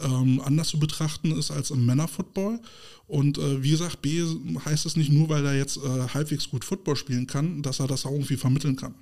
ähm, 0.00 0.40
anders 0.44 0.68
zu 0.68 0.78
betrachten 0.78 1.32
ist 1.32 1.50
als 1.50 1.70
im 1.70 1.86
Männerfootball. 1.86 2.60
Und 3.06 3.38
äh, 3.38 3.62
wie 3.62 3.70
gesagt, 3.70 4.02
B 4.02 4.22
heißt 4.64 4.86
es 4.86 4.96
nicht 4.96 5.12
nur, 5.12 5.28
weil 5.28 5.44
er 5.44 5.56
jetzt 5.56 5.78
äh, 5.78 6.08
halbwegs 6.14 6.48
gut 6.48 6.64
Football 6.64 6.96
spielen 6.96 7.26
kann, 7.26 7.62
dass 7.62 7.80
er 7.80 7.88
das 7.88 8.06
auch 8.06 8.12
irgendwie 8.12 8.36
vermitteln 8.36 8.76
kann. 8.76 8.94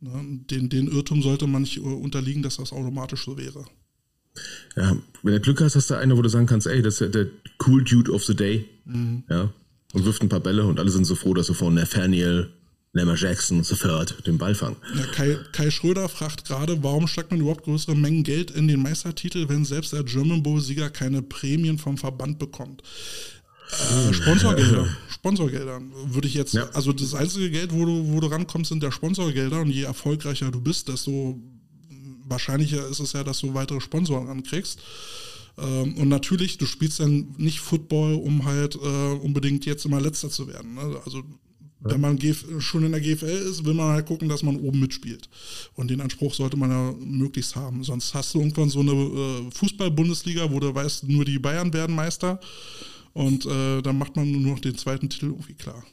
Ne? 0.00 0.40
Den, 0.50 0.68
den 0.68 0.88
Irrtum 0.88 1.22
sollte 1.22 1.46
man 1.46 1.62
nicht 1.62 1.78
äh, 1.78 1.80
unterliegen, 1.80 2.42
dass 2.42 2.56
das 2.56 2.72
automatisch 2.72 3.24
so 3.24 3.38
wäre. 3.38 3.64
Ja, 4.76 4.96
wenn 5.22 5.32
du 5.32 5.40
Glück 5.40 5.60
hast, 5.62 5.76
hast 5.76 5.90
du 5.90 5.94
einen, 5.94 6.16
wo 6.16 6.22
du 6.22 6.28
sagen 6.28 6.46
kannst, 6.46 6.66
ey, 6.66 6.82
das 6.82 7.00
ist 7.00 7.14
der 7.14 7.28
cool 7.66 7.82
Dude 7.82 8.12
of 8.12 8.24
the 8.24 8.36
Day. 8.36 8.68
Ja. 9.30 9.52
Und 9.94 10.04
wirft 10.04 10.22
ein 10.22 10.28
paar 10.28 10.40
Bälle 10.40 10.66
und 10.66 10.78
alle 10.78 10.90
sind 10.90 11.06
so 11.06 11.14
froh, 11.14 11.32
dass 11.32 11.46
sie 11.46 11.54
von 11.54 11.72
Nathaniel, 11.72 12.52
Lamar 12.96 13.16
Jackson, 13.16 13.62
Third 13.62 14.26
den 14.26 14.38
Ball 14.38 14.54
fangen. 14.54 14.76
Ja, 14.94 15.04
Kai, 15.12 15.38
Kai 15.52 15.70
Schröder 15.70 16.08
fragt 16.08 16.46
gerade, 16.46 16.82
warum 16.82 17.06
steckt 17.06 17.30
man 17.30 17.40
überhaupt 17.40 17.64
größere 17.64 17.94
Mengen 17.94 18.22
Geld 18.24 18.50
in 18.50 18.68
den 18.68 18.80
Meistertitel, 18.82 19.48
wenn 19.48 19.64
selbst 19.64 19.92
der 19.92 20.02
German 20.02 20.42
Bowl-Sieger 20.42 20.88
keine 20.90 21.20
Prämien 21.22 21.78
vom 21.78 21.98
Verband 21.98 22.38
bekommt? 22.38 22.82
Äh, 23.70 24.12
Sponsorgelder. 24.14 24.88
Sponsorgelder 25.10 25.80
würde 26.06 26.28
ich 26.28 26.34
jetzt, 26.34 26.54
Ja. 26.54 26.70
also 26.72 26.92
das 26.92 27.14
einzige 27.14 27.50
Geld, 27.50 27.72
wo 27.72 27.84
du, 27.84 28.12
wo 28.12 28.20
du 28.20 28.28
rankommst, 28.28 28.70
sind 28.70 28.82
der 28.82 28.92
Sponsorgelder 28.92 29.60
und 29.60 29.70
je 29.70 29.82
erfolgreicher 29.82 30.50
du 30.50 30.60
bist, 30.60 30.88
desto 30.88 31.38
wahrscheinlicher 32.28 32.88
ist 32.88 33.00
es 33.00 33.12
ja, 33.12 33.24
dass 33.24 33.40
du 33.40 33.54
weitere 33.54 33.80
Sponsoren 33.80 34.28
ankriegst. 34.28 34.80
Ähm, 35.58 35.96
und 35.96 36.08
natürlich, 36.08 36.58
du 36.58 36.66
spielst 36.66 37.00
dann 37.00 37.34
nicht 37.38 37.60
Football, 37.60 38.14
um 38.14 38.44
halt 38.44 38.74
äh, 38.76 38.78
unbedingt 38.78 39.66
jetzt 39.66 39.84
immer 39.84 40.00
Letzter 40.00 40.30
zu 40.30 40.48
werden. 40.48 40.74
Ne? 40.74 41.00
Also 41.04 41.22
wenn 41.90 42.00
man 42.00 42.18
schon 42.58 42.84
in 42.84 42.92
der 42.92 43.00
GFL 43.00 43.24
ist, 43.24 43.64
will 43.64 43.74
man 43.74 43.90
halt 43.90 44.06
gucken, 44.06 44.28
dass 44.28 44.42
man 44.42 44.56
oben 44.56 44.80
mitspielt. 44.80 45.28
Und 45.74 45.90
den 45.90 46.00
Anspruch 46.00 46.34
sollte 46.34 46.56
man 46.56 46.70
ja 46.70 46.94
möglichst 46.98 47.56
haben. 47.56 47.84
Sonst 47.84 48.14
hast 48.14 48.34
du 48.34 48.38
irgendwann 48.38 48.68
so 48.68 48.80
eine 48.80 48.92
äh, 48.92 49.50
Fußball-Bundesliga, 49.52 50.50
wo 50.50 50.60
du 50.60 50.74
weißt, 50.74 51.08
nur 51.08 51.24
die 51.24 51.38
Bayern 51.38 51.72
werden 51.72 51.94
Meister. 51.94 52.40
Und 53.12 53.46
äh, 53.46 53.82
dann 53.82 53.98
macht 53.98 54.16
man 54.16 54.30
nur 54.30 54.52
noch 54.52 54.60
den 54.60 54.76
zweiten 54.76 55.08
Titel 55.08 55.26
irgendwie 55.26 55.54
klar. 55.54 55.84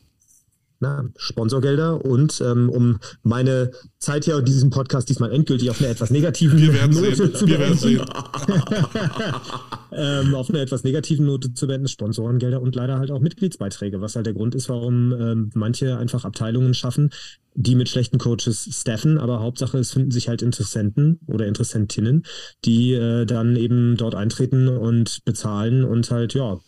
Na, 0.84 1.06
Sponsorgelder 1.16 2.04
und 2.04 2.42
ähm, 2.42 2.70
um 2.70 3.00
meine 3.22 3.72
Zeit 4.00 4.26
hier 4.26 4.38
in 4.38 4.44
diesem 4.44 4.70
Podcast 4.70 5.08
diesmal 5.08 5.32
endgültig 5.32 5.70
auf 5.70 5.80
eine 5.80 5.88
etwas 5.88 6.10
negativen 6.10 6.60
Note 6.60 7.16
sehen. 7.16 7.34
zu 7.34 7.46
beenden. 7.46 8.02
ähm, 9.94 10.36
auf 10.36 10.50
eine 10.50 10.60
etwas 10.60 10.84
negativen 10.84 11.26
Note 11.26 11.54
zu 11.54 11.68
beenden, 11.68 11.88
Sponsorengelder 11.88 12.62
und 12.62 12.76
leider 12.76 13.00
halt 13.00 13.12
auch 13.12 13.22
Mitgliedsbeiträge, 13.22 14.02
was 14.02 14.18
halt 14.18 14.26
der 14.26 14.34
Grund 14.34 14.56
ist, 14.56 14.68
warum 14.68 15.14
ähm, 15.14 15.52
manche 15.54 15.98
einfach 15.98 16.26
Abteilungen 16.26 16.74
schaffen, 16.74 17.12
die 17.56 17.76
mit 17.76 17.88
schlechten 17.88 18.18
Coaches 18.18 18.68
staffen, 18.70 19.18
aber 19.18 19.40
Hauptsache 19.40 19.78
es 19.78 19.94
finden 19.94 20.12
sich 20.12 20.28
halt 20.28 20.42
Interessenten 20.42 21.22
oder 21.28 21.48
Interessentinnen, 21.48 22.24
die 22.66 22.92
äh, 22.92 23.26
dann 23.26 23.56
eben 23.56 23.96
dort 23.96 24.16
eintreten 24.16 24.68
und 24.68 25.24
bezahlen 25.24 25.86
und 25.86 26.12
halt, 26.12 26.34
ja, 26.34 26.60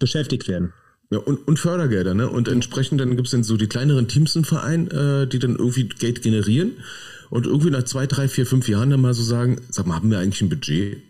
beschäftigt 0.00 0.48
werden. 0.48 0.72
Ja, 1.14 1.20
und, 1.20 1.46
und 1.46 1.60
Fördergelder, 1.60 2.12
ne? 2.12 2.28
Und 2.28 2.48
entsprechend 2.48 3.00
dann 3.00 3.14
gibt 3.14 3.28
es 3.28 3.30
dann 3.30 3.44
so 3.44 3.56
die 3.56 3.68
kleineren 3.68 4.08
Teams 4.08 4.34
im 4.34 4.42
Verein, 4.42 4.90
äh, 4.90 5.28
die 5.28 5.38
dann 5.38 5.54
irgendwie 5.54 5.84
Geld 5.84 6.22
generieren 6.22 6.72
und 7.30 7.46
irgendwie 7.46 7.70
nach 7.70 7.84
zwei, 7.84 8.08
drei, 8.08 8.26
vier, 8.26 8.46
fünf 8.46 8.68
Jahren 8.68 8.90
dann 8.90 9.00
mal 9.00 9.14
so 9.14 9.22
sagen, 9.22 9.60
sag 9.70 9.86
mal, 9.86 9.94
haben 9.94 10.10
wir 10.10 10.18
eigentlich 10.18 10.42
ein 10.42 10.48
Budget? 10.48 11.02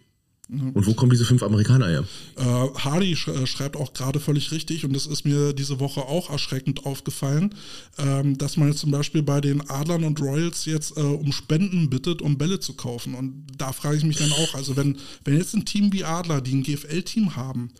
Und 0.50 0.86
wo 0.86 0.92
kommen 0.92 1.10
diese 1.10 1.24
fünf 1.24 1.42
Amerikaner 1.42 1.88
her? 1.88 2.04
Äh, 2.36 2.42
Hardy 2.42 3.16
sch 3.16 3.28
äh, 3.28 3.46
schreibt 3.46 3.78
auch 3.78 3.94
gerade 3.94 4.20
völlig 4.20 4.52
richtig, 4.52 4.84
und 4.84 4.94
das 4.94 5.06
ist 5.06 5.24
mir 5.24 5.54
diese 5.54 5.80
Woche 5.80 6.02
auch 6.02 6.28
erschreckend 6.28 6.84
aufgefallen, 6.84 7.54
ähm, 7.96 8.36
dass 8.36 8.58
man 8.58 8.68
jetzt 8.68 8.80
zum 8.80 8.90
Beispiel 8.90 9.22
bei 9.22 9.40
den 9.40 9.70
Adlern 9.70 10.04
und 10.04 10.20
Royals 10.20 10.66
jetzt 10.66 10.98
äh, 10.98 11.00
um 11.00 11.32
Spenden 11.32 11.88
bittet, 11.88 12.20
um 12.20 12.36
Bälle 12.36 12.60
zu 12.60 12.74
kaufen. 12.74 13.14
Und 13.14 13.46
da 13.56 13.72
frage 13.72 13.96
ich 13.96 14.04
mich 14.04 14.18
dann 14.18 14.32
auch, 14.32 14.54
also 14.54 14.76
wenn, 14.76 14.98
wenn 15.24 15.38
jetzt 15.38 15.54
ein 15.54 15.64
Team 15.64 15.94
wie 15.94 16.04
Adler, 16.04 16.42
die 16.42 16.56
ein 16.56 16.62
GFL-Team 16.62 17.36
haben, 17.36 17.70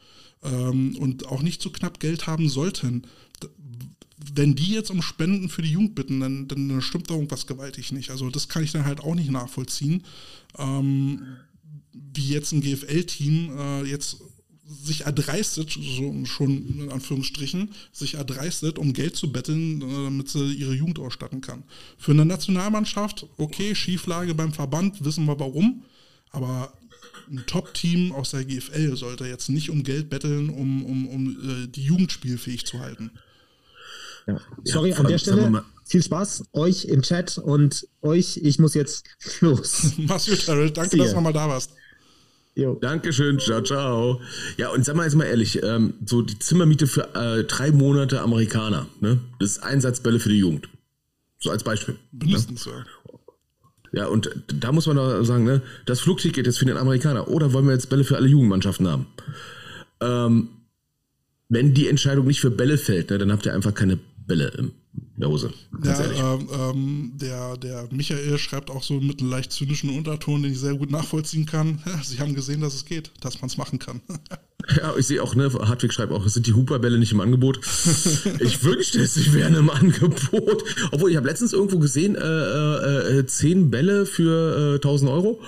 ähm, 0.45 0.97
und 0.97 1.27
auch 1.27 1.43
nicht 1.43 1.61
so 1.61 1.71
knapp 1.71 2.01
Geld 2.01 2.27
haben 2.27 2.49
sollten, 2.49 3.07
wenn 4.35 4.55
die 4.55 4.73
jetzt 4.73 4.91
um 4.91 5.03
Spenden 5.03 5.49
für 5.49 5.63
die 5.63 5.71
Jugend 5.71 5.95
bitten, 5.95 6.21
dann, 6.21 6.49
dann 6.49 6.81
stimmt 6.81 7.11
da 7.11 7.15
irgendwas 7.15 7.47
gewaltig 7.47 7.93
nicht. 7.93 8.11
Also 8.11 8.31
das 8.31 8.49
kann 8.49 8.63
ich 8.63 8.73
dann 8.73 8.85
halt 8.85 9.01
auch 9.01 9.15
nicht 9.15 9.31
nachvollziehen. 9.31 10.05
Ähm, 10.59 11.23
wie 11.93 12.29
jetzt 12.29 12.53
ein 12.53 12.61
GFL-Team 12.61 13.59
äh, 13.59 13.85
jetzt 13.85 14.19
sich 14.67 15.03
erdreistet, 15.03 15.71
so 15.71 16.25
schon 16.25 16.81
in 16.81 16.91
Anführungsstrichen, 16.91 17.71
sich 17.93 18.15
erdreistet, 18.15 18.79
um 18.79 18.93
Geld 18.93 19.15
zu 19.15 19.31
betteln, 19.31 19.83
äh, 19.83 20.05
damit 20.05 20.29
sie 20.29 20.53
ihre 20.55 20.75
Jugend 20.75 20.99
ausstatten 20.99 21.41
kann. 21.41 21.65
Für 21.99 22.13
eine 22.13 22.25
Nationalmannschaft, 22.25 23.27
okay, 23.37 23.75
Schieflage 23.75 24.35
beim 24.35 24.53
Verband, 24.53 25.05
wissen 25.05 25.27
wir 25.27 25.39
warum, 25.39 25.83
aber 26.31 26.73
ein 27.31 27.45
Top-Team 27.47 28.13
aus 28.13 28.31
der 28.31 28.45
GFL 28.45 28.97
sollte 28.97 29.27
jetzt 29.27 29.49
nicht 29.49 29.71
um 29.71 29.83
Geld 29.83 30.11
betteln, 30.11 30.51
um, 30.51 30.85
um, 30.85 31.09
um 31.09 31.65
äh, 31.65 31.69
die 31.69 31.85
Jugend 31.85 32.13
spielfähig 32.13 32.67
zu 32.67 32.81
halten. 32.81 33.11
Ja. 34.27 34.41
Sorry, 34.65 34.93
vor 34.93 35.05
an 35.05 35.11
der 35.11 35.19
Stelle 35.19 35.65
viel 35.87 36.03
Spaß 36.03 36.45
euch 36.53 36.87
im 36.87 37.03
Chat 37.03 37.39
und 37.39 37.87
euch, 38.03 38.39
ich 38.43 38.59
muss 38.59 38.75
jetzt 38.75 39.07
los. 39.41 39.93
Mach's 39.99 40.27
gut, 40.27 40.47
Harold. 40.49 40.77
Danke, 40.77 40.91
See 40.91 40.99
dass 40.99 41.11
du 41.11 41.17
nochmal 41.17 41.33
da 41.33 41.49
warst. 41.49 41.73
Jo. 42.57 42.79
Dankeschön, 42.81 43.41
ciao, 43.41 43.63
ciao. 43.63 44.21
Ja, 44.57 44.69
und 44.69 44.85
sag 44.85 44.95
mal 44.95 45.05
jetzt 45.05 45.17
mal 45.17 45.25
ehrlich, 45.25 45.61
ähm, 45.63 45.95
so 46.07 46.23
die 46.23 46.39
Zimmermiete 46.39 46.87
für 46.87 47.13
äh, 47.15 47.45
drei 47.45 47.73
Monate 47.73 48.21
Amerikaner, 48.21 48.87
ne? 49.01 49.19
Das 49.41 49.51
ist 49.51 49.59
Einsatzbälle 49.65 50.21
für 50.21 50.29
die 50.29 50.39
Jugend. 50.39 50.69
So 51.41 51.51
als 51.51 51.65
Beispiel. 51.65 51.97
Mindestens, 52.13 52.65
ja. 52.65 52.85
Ja, 53.95 54.07
und 54.07 54.31
da 54.47 54.73
muss 54.73 54.87
man 54.87 54.97
doch 54.97 55.23
sagen, 55.25 55.45
ne, 55.45 55.63
das 55.87 56.01
Flugticket 56.01 56.47
ist 56.47 56.59
für 56.59 56.65
den 56.65 56.77
Amerikaner. 56.77 57.29
Oder 57.29 57.53
wollen 57.53 57.67
wir 57.67 57.73
jetzt 57.73 57.91
Bälle 57.91 58.05
für 58.05 58.17
alle 58.17 58.27
Jugendmannschaften 58.27 58.89
haben? 58.89 59.07
Ähm, 60.01 60.49
wenn 61.49 61.75
die 61.75 61.89
Entscheidung 61.89 62.27
nicht 62.27 62.41
für 62.41 62.51
Bälle 62.51 62.77
fällt, 62.77 63.11
ne, 63.11 63.19
dann 63.19 63.31
habt 63.31 63.47
ihr 63.47 63.55
einfach 63.55 63.75
keine 63.75 63.99
Bälle 64.27 64.49
in 64.59 64.73
der 65.17 65.29
Hose. 65.29 65.53
Ganz 65.81 65.99
Ja, 65.99 66.35
ähm, 66.35 66.49
ähm, 66.53 67.13
der, 67.15 67.57
der 67.57 67.89
Michael 67.91 68.39
schreibt 68.39 68.71
auch 68.71 68.83
so 68.83 69.01
mit 69.01 69.21
einem 69.21 69.31
leicht 69.31 69.53
zynischen 69.53 69.91
Unterton, 69.91 70.43
den 70.43 70.53
ich 70.53 70.61
sehr 70.61 70.75
gut 70.75 70.91
nachvollziehen 70.91 71.47
kann. 71.47 71.83
Sie 72.03 72.19
haben 72.21 72.35
gesehen, 72.35 72.61
dass 72.61 72.75
es 72.75 72.85
geht, 72.85 73.13
dass 73.21 73.41
man 73.41 73.49
es 73.49 73.57
machen 73.57 73.79
kann. 73.79 74.01
Ja, 74.79 74.97
ich 74.97 75.07
sehe 75.07 75.23
auch, 75.23 75.35
ne, 75.35 75.53
Hartwig 75.53 75.93
schreibt 75.93 76.11
auch, 76.11 76.27
sind 76.27 76.47
die 76.47 76.55
Hooper-Bälle 76.55 76.99
nicht 76.99 77.13
im 77.13 77.21
Angebot? 77.21 77.59
ich 78.41 78.65
wünschte 78.65 79.03
es, 79.03 79.13
sie 79.13 79.35
wären 79.35 79.55
im 79.57 79.69
Angebot. 79.69 80.65
Obwohl, 80.91 81.11
ich 81.11 81.19
habe 81.19 81.29
letztens 81.29 81.53
irgendwo 81.53 81.79
gesehen, 81.79 82.15
äh, 82.15 82.21
äh, 82.21 83.19
äh, 83.19 83.27
10 83.27 83.71
Bälle 83.71 84.07
für 84.07 84.73
äh, 84.73 84.75
1000 84.77 85.11
Euro. 85.11 85.43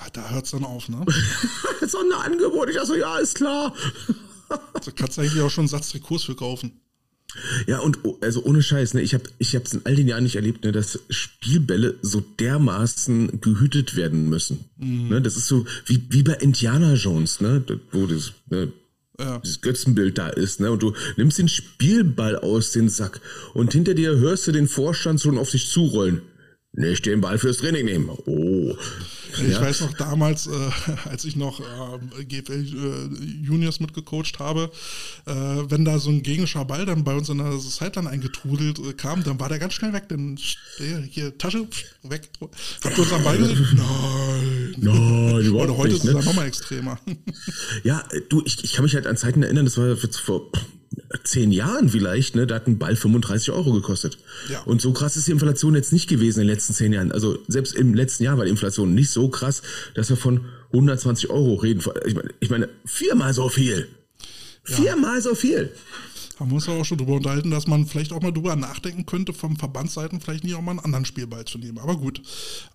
Ja, 0.00 0.10
da 0.12 0.30
hört 0.30 0.46
es 0.46 0.50
dann 0.50 0.64
auf, 0.64 0.88
ne? 0.88 1.04
Das 1.06 1.82
ist 1.82 1.94
doch 1.94 2.02
ein 2.02 2.32
Angebot. 2.32 2.68
Ich 2.70 2.74
dachte 2.74 2.88
so, 2.88 2.96
ja, 2.96 3.18
ist 3.18 3.36
klar. 3.36 3.72
Da 4.48 4.90
kannst 4.96 5.16
du 5.16 5.20
eigentlich 5.20 5.40
auch 5.42 5.50
schon 5.50 5.62
einen 5.62 5.68
Satz 5.68 5.90
Trikots 5.90 6.24
für 6.24 6.34
kaufen. 6.34 6.72
Ja, 7.66 7.78
und 7.80 7.98
oh, 8.04 8.18
also 8.20 8.44
ohne 8.44 8.62
Scheiß, 8.62 8.94
ne, 8.94 9.02
ich 9.02 9.14
habe 9.14 9.24
ich 9.38 9.54
hab's 9.56 9.72
in 9.72 9.80
all 9.84 9.94
den 9.94 10.08
Jahren 10.08 10.24
nicht 10.24 10.36
erlebt, 10.36 10.64
ne, 10.64 10.72
dass 10.72 10.98
Spielbälle 11.10 11.96
so 12.02 12.20
dermaßen 12.20 13.40
gehütet 13.40 13.96
werden 13.96 14.28
müssen. 14.28 14.64
Ne, 14.78 15.20
das 15.22 15.36
ist 15.36 15.46
so 15.46 15.66
wie, 15.86 16.02
wie 16.10 16.22
bei 16.22 16.34
Indiana 16.34 16.94
Jones, 16.94 17.40
ne, 17.40 17.62
wo 17.92 18.06
das, 18.06 18.32
ne, 18.50 18.72
Ja. 19.18 19.38
dieses 19.38 19.60
Götzenbild 19.60 20.16
da 20.16 20.28
ist, 20.28 20.60
ne, 20.60 20.70
und 20.70 20.82
du 20.82 20.94
nimmst 21.16 21.38
den 21.38 21.48
Spielball 21.48 22.36
aus 22.36 22.72
den 22.72 22.88
Sack 22.88 23.20
und 23.54 23.72
hinter 23.72 23.94
dir 23.94 24.16
hörst 24.16 24.46
du 24.46 24.52
den 24.52 24.66
Vorstand 24.68 25.20
schon 25.20 25.36
auf 25.38 25.50
dich 25.50 25.68
zurollen. 25.68 26.22
Nicht 26.72 27.04
den 27.06 27.20
Ball 27.20 27.36
fürs 27.36 27.58
Training 27.58 27.84
nehmen. 27.84 28.10
Oh. 28.26 28.76
Ich 29.32 29.48
Ja. 29.54 29.60
weiß 29.60 29.80
noch 29.80 29.92
damals, 29.94 30.46
äh, 30.46 30.50
als 31.08 31.24
ich 31.24 31.34
noch 31.34 31.60
äh, 31.60 32.24
GFL 32.24 32.64
äh, 32.64 33.44
Juniors 33.44 33.80
mitgecoacht 33.80 34.38
habe, 34.38 34.70
äh, 35.26 35.32
wenn 35.32 35.84
da 35.84 35.98
so 35.98 36.10
ein 36.10 36.22
gegnerischer 36.22 36.64
Ball 36.64 36.86
dann 36.86 37.02
bei 37.02 37.14
uns 37.14 37.28
in 37.28 37.38
der 37.38 37.58
Sideline 37.58 38.08
eingetrudelt 38.08 38.78
äh, 38.78 38.92
kam, 38.92 39.24
dann 39.24 39.40
war 39.40 39.48
der 39.48 39.58
ganz 39.58 39.74
schnell 39.74 39.92
weg. 39.92 40.04
Dann 40.08 40.38
hier 41.10 41.36
Tasche 41.38 41.66
weg. 42.04 42.28
Habt 42.40 42.96
ihr 42.98 43.02
unseren 43.02 43.24
Ball 43.24 43.38
gesehen? 43.38 43.66
Nein. 43.76 44.74
Nein, 44.78 45.40
überhaupt 45.44 45.70
Oder 45.70 45.76
heute 45.76 45.92
nicht, 45.94 46.04
ist 46.04 46.08
es 46.08 46.14
ne? 46.14 46.24
nochmal 46.24 46.46
extremer. 46.46 47.00
Ja, 47.82 48.04
du, 48.28 48.42
ich, 48.44 48.62
ich 48.62 48.74
kann 48.74 48.84
mich 48.84 48.94
halt 48.94 49.08
an 49.08 49.16
Zeiten 49.16 49.42
erinnern, 49.42 49.64
das 49.64 49.76
war 49.76 49.88
jetzt 49.88 50.20
vor 50.20 50.52
zehn 51.24 51.50
Jahren 51.50 51.88
vielleicht, 51.88 52.36
ne? 52.36 52.46
Da 52.46 52.56
hat 52.56 52.66
ein 52.66 52.78
Ball 52.78 52.96
35 52.96 53.50
Euro 53.50 53.72
gekostet. 53.72 54.18
Ja. 54.48 54.60
Und 54.62 54.80
so 54.80 54.92
krass 54.92 55.16
ist 55.16 55.26
die 55.26 55.32
Inflation 55.32 55.74
jetzt 55.74 55.92
nicht 55.92 56.08
gewesen 56.08 56.40
in 56.40 56.46
den 56.46 56.54
letzten 56.54 56.74
zehn 56.74 56.92
Jahren. 56.92 57.12
Also 57.12 57.38
selbst 57.48 57.74
im 57.74 57.94
letzten 57.94 58.24
Jahr 58.24 58.38
war 58.38 58.44
die 58.44 58.50
Inflation 58.50 58.94
nicht 58.94 59.10
so 59.10 59.28
krass, 59.28 59.62
dass 59.94 60.08
wir 60.08 60.16
von 60.16 60.46
120 60.72 61.30
Euro 61.30 61.54
reden. 61.54 61.82
Ich 62.06 62.14
meine, 62.14 62.30
ich 62.38 62.50
meine 62.50 62.68
viermal 62.84 63.34
so 63.34 63.48
viel. 63.48 63.88
Viermal 64.62 65.20
so 65.20 65.34
viel. 65.34 65.70
Haben 66.40 66.52
wir 66.52 66.54
uns 66.54 66.68
auch 66.70 66.84
schon 66.86 66.96
drüber 66.96 67.12
unterhalten, 67.12 67.50
dass 67.50 67.66
man 67.66 67.84
vielleicht 67.84 68.14
auch 68.14 68.22
mal 68.22 68.32
drüber 68.32 68.56
nachdenken 68.56 69.04
könnte, 69.04 69.34
vom 69.34 69.56
Verbandsseiten 69.56 70.22
vielleicht 70.22 70.42
nicht 70.42 70.54
auch 70.54 70.62
mal 70.62 70.70
einen 70.70 70.80
anderen 70.80 71.04
Spielball 71.04 71.44
zu 71.44 71.58
nehmen. 71.58 71.78
Aber 71.78 71.98
gut. 71.98 72.22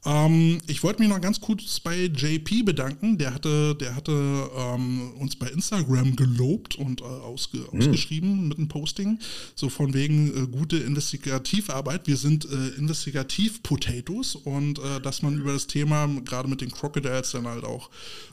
Ähm, 0.06 0.60
ich 0.68 0.84
wollte 0.84 1.00
mich 1.02 1.10
noch 1.10 1.20
ganz 1.20 1.42
kurz 1.42 1.80
bei 1.80 2.04
JP 2.06 2.62
bedanken. 2.62 3.18
Der 3.18 3.34
hatte, 3.34 3.74
der 3.74 3.96
hatte 3.96 4.12
ähm, 4.56 5.14
uns 5.20 5.36
bei 5.36 5.48
Instagram 5.48 6.16
gelobt 6.16 6.76
und 6.76 7.02
äh, 7.02 7.06
ausge, 7.06 7.66
ausgeschrieben 7.72 8.48
mit 8.48 8.60
einem 8.60 8.68
Posting. 8.68 9.18
So 9.56 9.70
von 9.70 9.96
wegen 9.96 10.28
äh, 10.28 10.48
gute 10.48 10.78
Investigativarbeit. 10.78 12.06
Wir 12.06 12.18
sind 12.18 12.46
äh, 12.46 12.68
Investigativ-Potatoes 12.78 14.36
und 14.36 14.78
äh, 14.78 15.02
dass 15.02 15.24
man 15.24 15.40
über 15.40 15.54
das 15.54 15.66
Thema, 15.66 16.08
gerade 16.24 16.48
mit 16.48 16.62
den 16.62 16.70
Crocodiles, 16.70 17.32
dann 17.32 17.48
halt 17.48 17.64
auch 17.64 17.90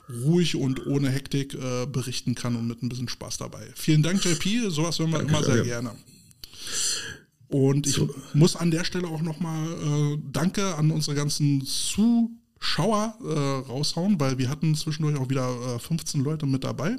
ruhig 0.09 0.55
und 0.55 0.85
ohne 0.85 1.09
Hektik 1.09 1.55
äh, 1.55 1.87
berichten 1.87 2.35
kann 2.35 2.55
und 2.55 2.67
mit 2.67 2.83
ein 2.83 2.89
bisschen 2.89 3.09
Spaß 3.09 3.37
dabei. 3.37 3.65
Vielen 3.73 4.03
Dank, 4.03 4.23
JP. 4.23 4.69
Sowas 4.69 4.99
hören 4.99 5.11
wir 5.11 5.22
immer 5.27 5.43
sehr 5.43 5.55
danke. 5.55 5.69
gerne. 5.69 5.91
Und 7.49 7.85
ich 7.85 7.99
muss 8.33 8.55
an 8.55 8.71
der 8.71 8.83
Stelle 8.83 9.07
auch 9.07 9.21
nochmal 9.21 9.67
äh, 9.67 10.17
Danke 10.31 10.73
an 10.75 10.89
unsere 10.91 11.15
ganzen 11.15 11.63
Zuschauer 11.65 13.15
äh, 13.23 13.69
raushauen, 13.69 14.19
weil 14.19 14.37
wir 14.39 14.49
hatten 14.49 14.73
zwischendurch 14.75 15.17
auch 15.19 15.29
wieder 15.29 15.75
äh, 15.75 15.79
15 15.79 16.21
Leute 16.23 16.45
mit 16.47 16.63
dabei. 16.63 16.97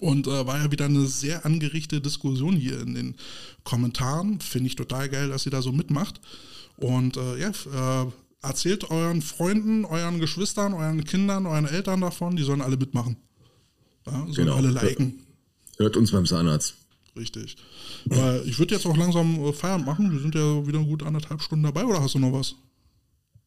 Und 0.00 0.26
äh, 0.26 0.46
war 0.46 0.58
ja 0.58 0.70
wieder 0.70 0.86
eine 0.86 1.06
sehr 1.06 1.46
angerichtete 1.46 2.02
Diskussion 2.02 2.54
hier 2.56 2.80
in 2.80 2.94
den 2.94 3.14
Kommentaren. 3.64 4.40
Finde 4.40 4.66
ich 4.66 4.76
total 4.76 5.08
geil, 5.08 5.28
dass 5.30 5.46
ihr 5.46 5.52
da 5.52 5.62
so 5.62 5.72
mitmacht. 5.72 6.20
Und 6.76 7.16
äh, 7.16 7.38
ja, 7.40 7.48
äh, 8.02 8.06
erzählt 8.42 8.90
euren 8.90 9.22
Freunden, 9.22 9.84
euren 9.86 10.18
Geschwistern, 10.20 10.74
euren 10.74 11.04
Kindern, 11.04 11.46
euren 11.46 11.66
Eltern 11.66 12.00
davon, 12.02 12.36
die 12.36 12.42
sollen 12.42 12.60
alle 12.60 12.76
mitmachen. 12.76 13.16
Ja, 14.06 14.12
sollen 14.12 14.34
Genau. 14.34 14.56
alle 14.56 14.68
liken. 14.70 15.20
Hört 15.78 15.96
uns 15.96 16.10
beim 16.10 16.26
Zahnarzt. 16.26 16.74
Richtig. 17.16 17.56
Weil 18.04 18.42
ich 18.46 18.58
würde 18.58 18.74
jetzt 18.74 18.86
auch 18.86 18.96
langsam 18.96 19.44
äh, 19.44 19.52
Feierabend 19.52 19.86
machen. 19.86 20.12
Wir 20.12 20.20
sind 20.20 20.34
ja 20.34 20.66
wieder 20.66 20.80
gut 20.80 21.02
anderthalb 21.02 21.40
Stunden 21.40 21.64
dabei, 21.64 21.84
oder 21.84 22.02
hast 22.02 22.14
du 22.14 22.18
noch 22.18 22.32
was? 22.32 22.56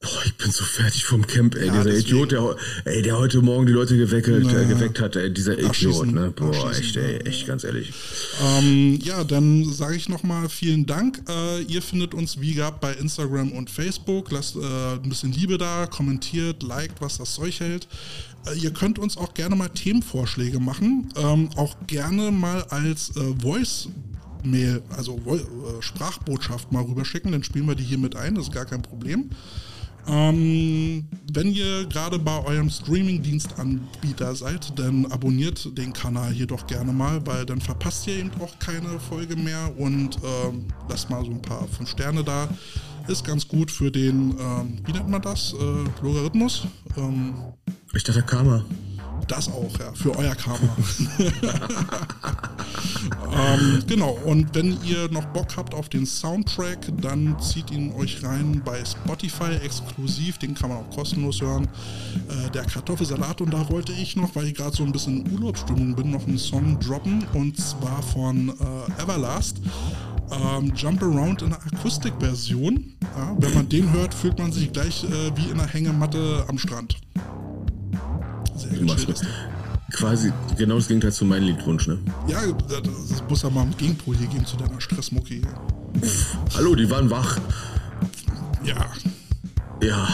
Boah, 0.01 0.21
ich 0.23 0.33
bin 0.37 0.49
so 0.49 0.63
fertig 0.63 1.03
vom 1.03 1.27
Camp, 1.27 1.55
ey. 1.55 1.67
Ja, 1.67 1.73
dieser 1.73 1.83
deswegen. 1.83 2.07
Idiot, 2.07 2.31
der, 2.31 2.55
ey, 2.85 3.01
der 3.01 3.17
heute 3.17 3.41
Morgen 3.41 3.65
die 3.65 3.73
Leute 3.73 3.97
geweckelt, 3.97 4.47
Na. 4.49 4.61
äh, 4.61 4.65
geweckt 4.65 5.01
hat, 5.01 5.17
ey, 5.17 5.29
dieser 5.33 5.59
Idiot, 5.59 6.07
ne? 6.09 6.31
Boah, 6.33 6.71
echt, 6.71 6.95
ey, 6.95 7.17
echt, 7.27 7.45
ganz 7.47 7.65
ehrlich. 7.65 7.91
Ähm, 8.41 8.97
ja, 9.03 9.25
dann 9.25 9.65
sage 9.65 9.97
ich 9.97 10.07
nochmal 10.07 10.47
vielen 10.47 10.85
Dank. 10.85 11.21
Äh, 11.27 11.63
ihr 11.63 11.81
findet 11.81 12.13
uns 12.13 12.39
wie 12.39 12.53
gehabt 12.53 12.79
bei 12.79 12.93
Instagram 12.93 13.51
und 13.51 13.69
Facebook. 13.69 14.31
Lasst 14.31 14.55
äh, 14.55 14.59
ein 14.59 15.09
bisschen 15.09 15.33
Liebe 15.33 15.57
da, 15.57 15.85
kommentiert, 15.85 16.63
liked, 16.63 17.01
was 17.01 17.17
das 17.17 17.33
Zeug 17.33 17.59
hält. 17.59 17.89
Äh, 18.45 18.57
ihr 18.57 18.71
könnt 18.71 18.99
uns 18.99 19.17
auch 19.17 19.33
gerne 19.33 19.57
mal 19.57 19.67
Themenvorschläge 19.67 20.61
machen. 20.61 21.09
Ähm, 21.17 21.49
auch 21.57 21.75
gerne 21.87 22.31
mal 22.31 22.63
als 22.69 23.09
äh, 23.17 23.33
Voice. 23.41 23.89
Mail, 24.41 24.81
also 24.95 25.19
äh, 25.27 25.81
Sprachbotschaft 25.81 26.71
mal 26.71 26.81
rüberschicken, 26.83 27.33
dann 27.33 27.43
spielen 27.43 27.67
wir 27.67 27.75
die 27.75 27.83
hier 27.83 27.97
mit 27.97 28.15
ein, 28.15 28.35
das 28.35 28.45
ist 28.45 28.53
gar 28.53 28.63
kein 28.63 28.81
Problem. 28.81 29.31
Ähm, 30.07 31.07
wenn 31.33 31.51
ihr 31.51 31.85
gerade 31.85 32.17
bei 32.17 32.43
eurem 32.43 32.69
Streaming-Dienstanbieter 32.69 34.35
seid, 34.35 34.77
dann 34.79 35.05
abonniert 35.11 35.77
den 35.77 35.93
Kanal 35.93 36.31
hier 36.31 36.47
doch 36.47 36.65
gerne 36.67 36.91
mal, 36.91 37.25
weil 37.25 37.45
dann 37.45 37.61
verpasst 37.61 38.07
ihr 38.07 38.15
eben 38.17 38.31
auch 38.39 38.57
keine 38.59 38.99
Folge 38.99 39.35
mehr 39.35 39.71
und 39.77 40.17
ähm, 40.23 40.65
lasst 40.89 41.09
mal 41.09 41.23
so 41.23 41.31
ein 41.31 41.41
paar 41.41 41.67
5 41.67 41.89
Sterne 41.89 42.23
da. 42.23 42.47
Ist 43.07 43.23
ganz 43.23 43.47
gut 43.47 43.71
für 43.71 43.91
den, 43.91 44.35
ähm, 44.39 44.77
wie 44.85 44.91
nennt 44.91 45.09
man 45.09 45.21
das? 45.21 45.53
Äh, 45.53 46.03
Logarithmus? 46.03 46.67
Ähm, 46.97 47.33
Ich 47.93 48.03
dachte, 48.03 48.21
Karma. 48.21 48.63
Das 49.27 49.47
auch, 49.47 49.79
ja, 49.79 49.93
für 49.93 50.17
euer 50.17 50.35
Karma. 50.35 50.75
ähm, 53.33 53.83
genau, 53.87 54.17
und 54.25 54.53
wenn 54.53 54.77
ihr 54.83 55.09
noch 55.11 55.25
Bock 55.25 55.57
habt 55.57 55.73
auf 55.73 55.89
den 55.89 56.05
Soundtrack, 56.05 56.91
dann 57.01 57.39
zieht 57.39 57.71
ihn 57.71 57.93
euch 57.93 58.23
rein 58.23 58.61
bei 58.63 58.83
Spotify 58.85 59.55
exklusiv, 59.63 60.37
den 60.37 60.55
kann 60.55 60.69
man 60.69 60.79
auch 60.79 60.89
kostenlos 60.95 61.41
hören. 61.41 61.67
Äh, 62.29 62.49
der 62.51 62.65
Kartoffelsalat, 62.65 63.41
und 63.41 63.53
da 63.53 63.69
wollte 63.69 63.91
ich 63.91 64.15
noch, 64.15 64.35
weil 64.35 64.47
ich 64.47 64.55
gerade 64.55 64.75
so 64.75 64.83
ein 64.83 64.91
bisschen 64.91 65.25
in 65.25 65.33
Urlaubsstimmung 65.33 65.95
bin, 65.95 66.11
noch 66.11 66.27
einen 66.27 66.37
Song 66.37 66.79
droppen, 66.79 67.25
und 67.33 67.57
zwar 67.57 68.01
von 68.01 68.49
äh, 68.49 69.01
Everlast. 69.01 69.57
Ähm, 70.31 70.71
Jump 70.75 71.01
Around 71.01 71.41
in 71.41 71.49
der 71.49 71.59
Akustikversion. 71.73 72.93
Ja, 73.01 73.35
wenn 73.39 73.53
man 73.53 73.67
den 73.67 73.91
hört, 73.91 74.13
fühlt 74.13 74.37
man 74.37 74.51
sich 74.51 74.71
gleich 74.71 75.03
äh, 75.03 75.35
wie 75.35 75.49
in 75.49 75.59
einer 75.59 75.67
Hängematte 75.67 76.45
am 76.47 76.59
Strand. 76.59 76.97
Sehr 78.59 78.71
gechillt. 78.71 79.07
mit. 79.07 79.21
quasi 79.93 80.31
genau 80.57 80.75
das 80.75 80.87
Gegenteil 80.87 81.11
zu 81.11 81.25
meinem 81.25 81.45
Liedwunsch, 81.45 81.87
ne? 81.87 81.97
Ja, 82.27 82.39
das 82.67 83.23
muss 83.27 83.41
ja 83.41 83.49
mal 83.49 83.63
im 83.63 83.75
Gegenpol 83.77 84.15
hier 84.15 84.27
geben 84.27 84.45
zu 84.45 84.57
deiner 84.57 84.79
Stressmucke 84.81 85.35
hier. 85.35 85.47
Hallo, 86.55 86.75
die 86.75 86.89
waren 86.89 87.09
wach. 87.09 87.39
Ja, 88.63 88.75
Ja, 89.81 90.09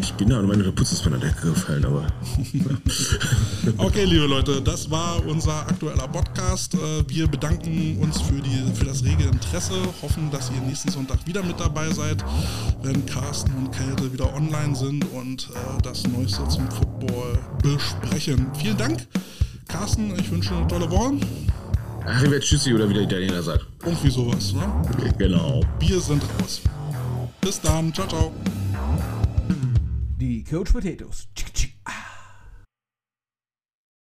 ich 0.00 0.14
bin 0.14 0.30
da 0.30 0.38
und 0.38 0.46
meine 0.48 0.62
Putz 0.72 0.92
ist 0.92 1.02
von 1.02 1.12
der 1.12 1.20
Decke 1.20 1.50
gefallen, 1.50 1.84
aber. 1.84 2.06
Okay, 3.76 4.04
liebe 4.04 4.26
Leute, 4.26 4.62
das 4.62 4.90
war 4.90 5.24
unser 5.26 5.60
aktueller 5.68 6.08
Podcast. 6.08 6.74
Äh, 6.74 7.04
Wir 7.06 7.28
bedanken 7.28 7.98
uns 8.00 8.20
für, 8.22 8.40
die, 8.40 8.74
für 8.74 8.86
das 8.86 9.04
rege 9.04 9.24
Interesse, 9.24 9.74
hoffen, 10.00 10.30
dass 10.30 10.50
ihr 10.50 10.60
nächsten 10.62 10.90
Sonntag 10.90 11.18
wieder 11.26 11.42
mit 11.42 11.60
dabei 11.60 11.90
seid, 11.90 12.24
wenn 12.82 13.04
Carsten 13.04 13.52
und 13.58 13.70
Kälte 13.72 14.10
wieder 14.10 14.34
online 14.34 14.74
sind 14.74 15.04
und 15.12 15.50
äh, 15.50 15.82
das 15.82 16.06
Neueste 16.08 16.48
zum 16.48 16.70
Football 16.70 17.38
besprechen. 17.62 18.46
Vielen 18.54 18.78
Dank, 18.78 19.06
Carsten. 19.68 20.18
Ich 20.18 20.30
wünsche 20.30 20.54
eine 20.54 20.66
tolle 20.66 20.90
Woche. 20.90 21.18
Arrivederci 22.06 22.72
oder 22.74 22.88
wie 22.88 22.94
der 22.94 23.02
Italiener 23.02 23.42
sagt. 23.42 23.66
Irgendwie 23.84 24.10
sowas. 24.10 24.54
Ne? 24.54 24.62
Genau. 25.18 25.60
Wir 25.78 26.00
sind 26.00 26.22
raus. 26.40 26.62
Bis 27.42 27.60
dann. 27.60 27.92
Ciao, 27.92 28.08
ciao. 28.08 28.32
Die 30.30 30.44
Coach 30.44 30.70
Potatoes. 30.72 31.26
Tschick, 31.34 31.52
tschick. 31.52 31.79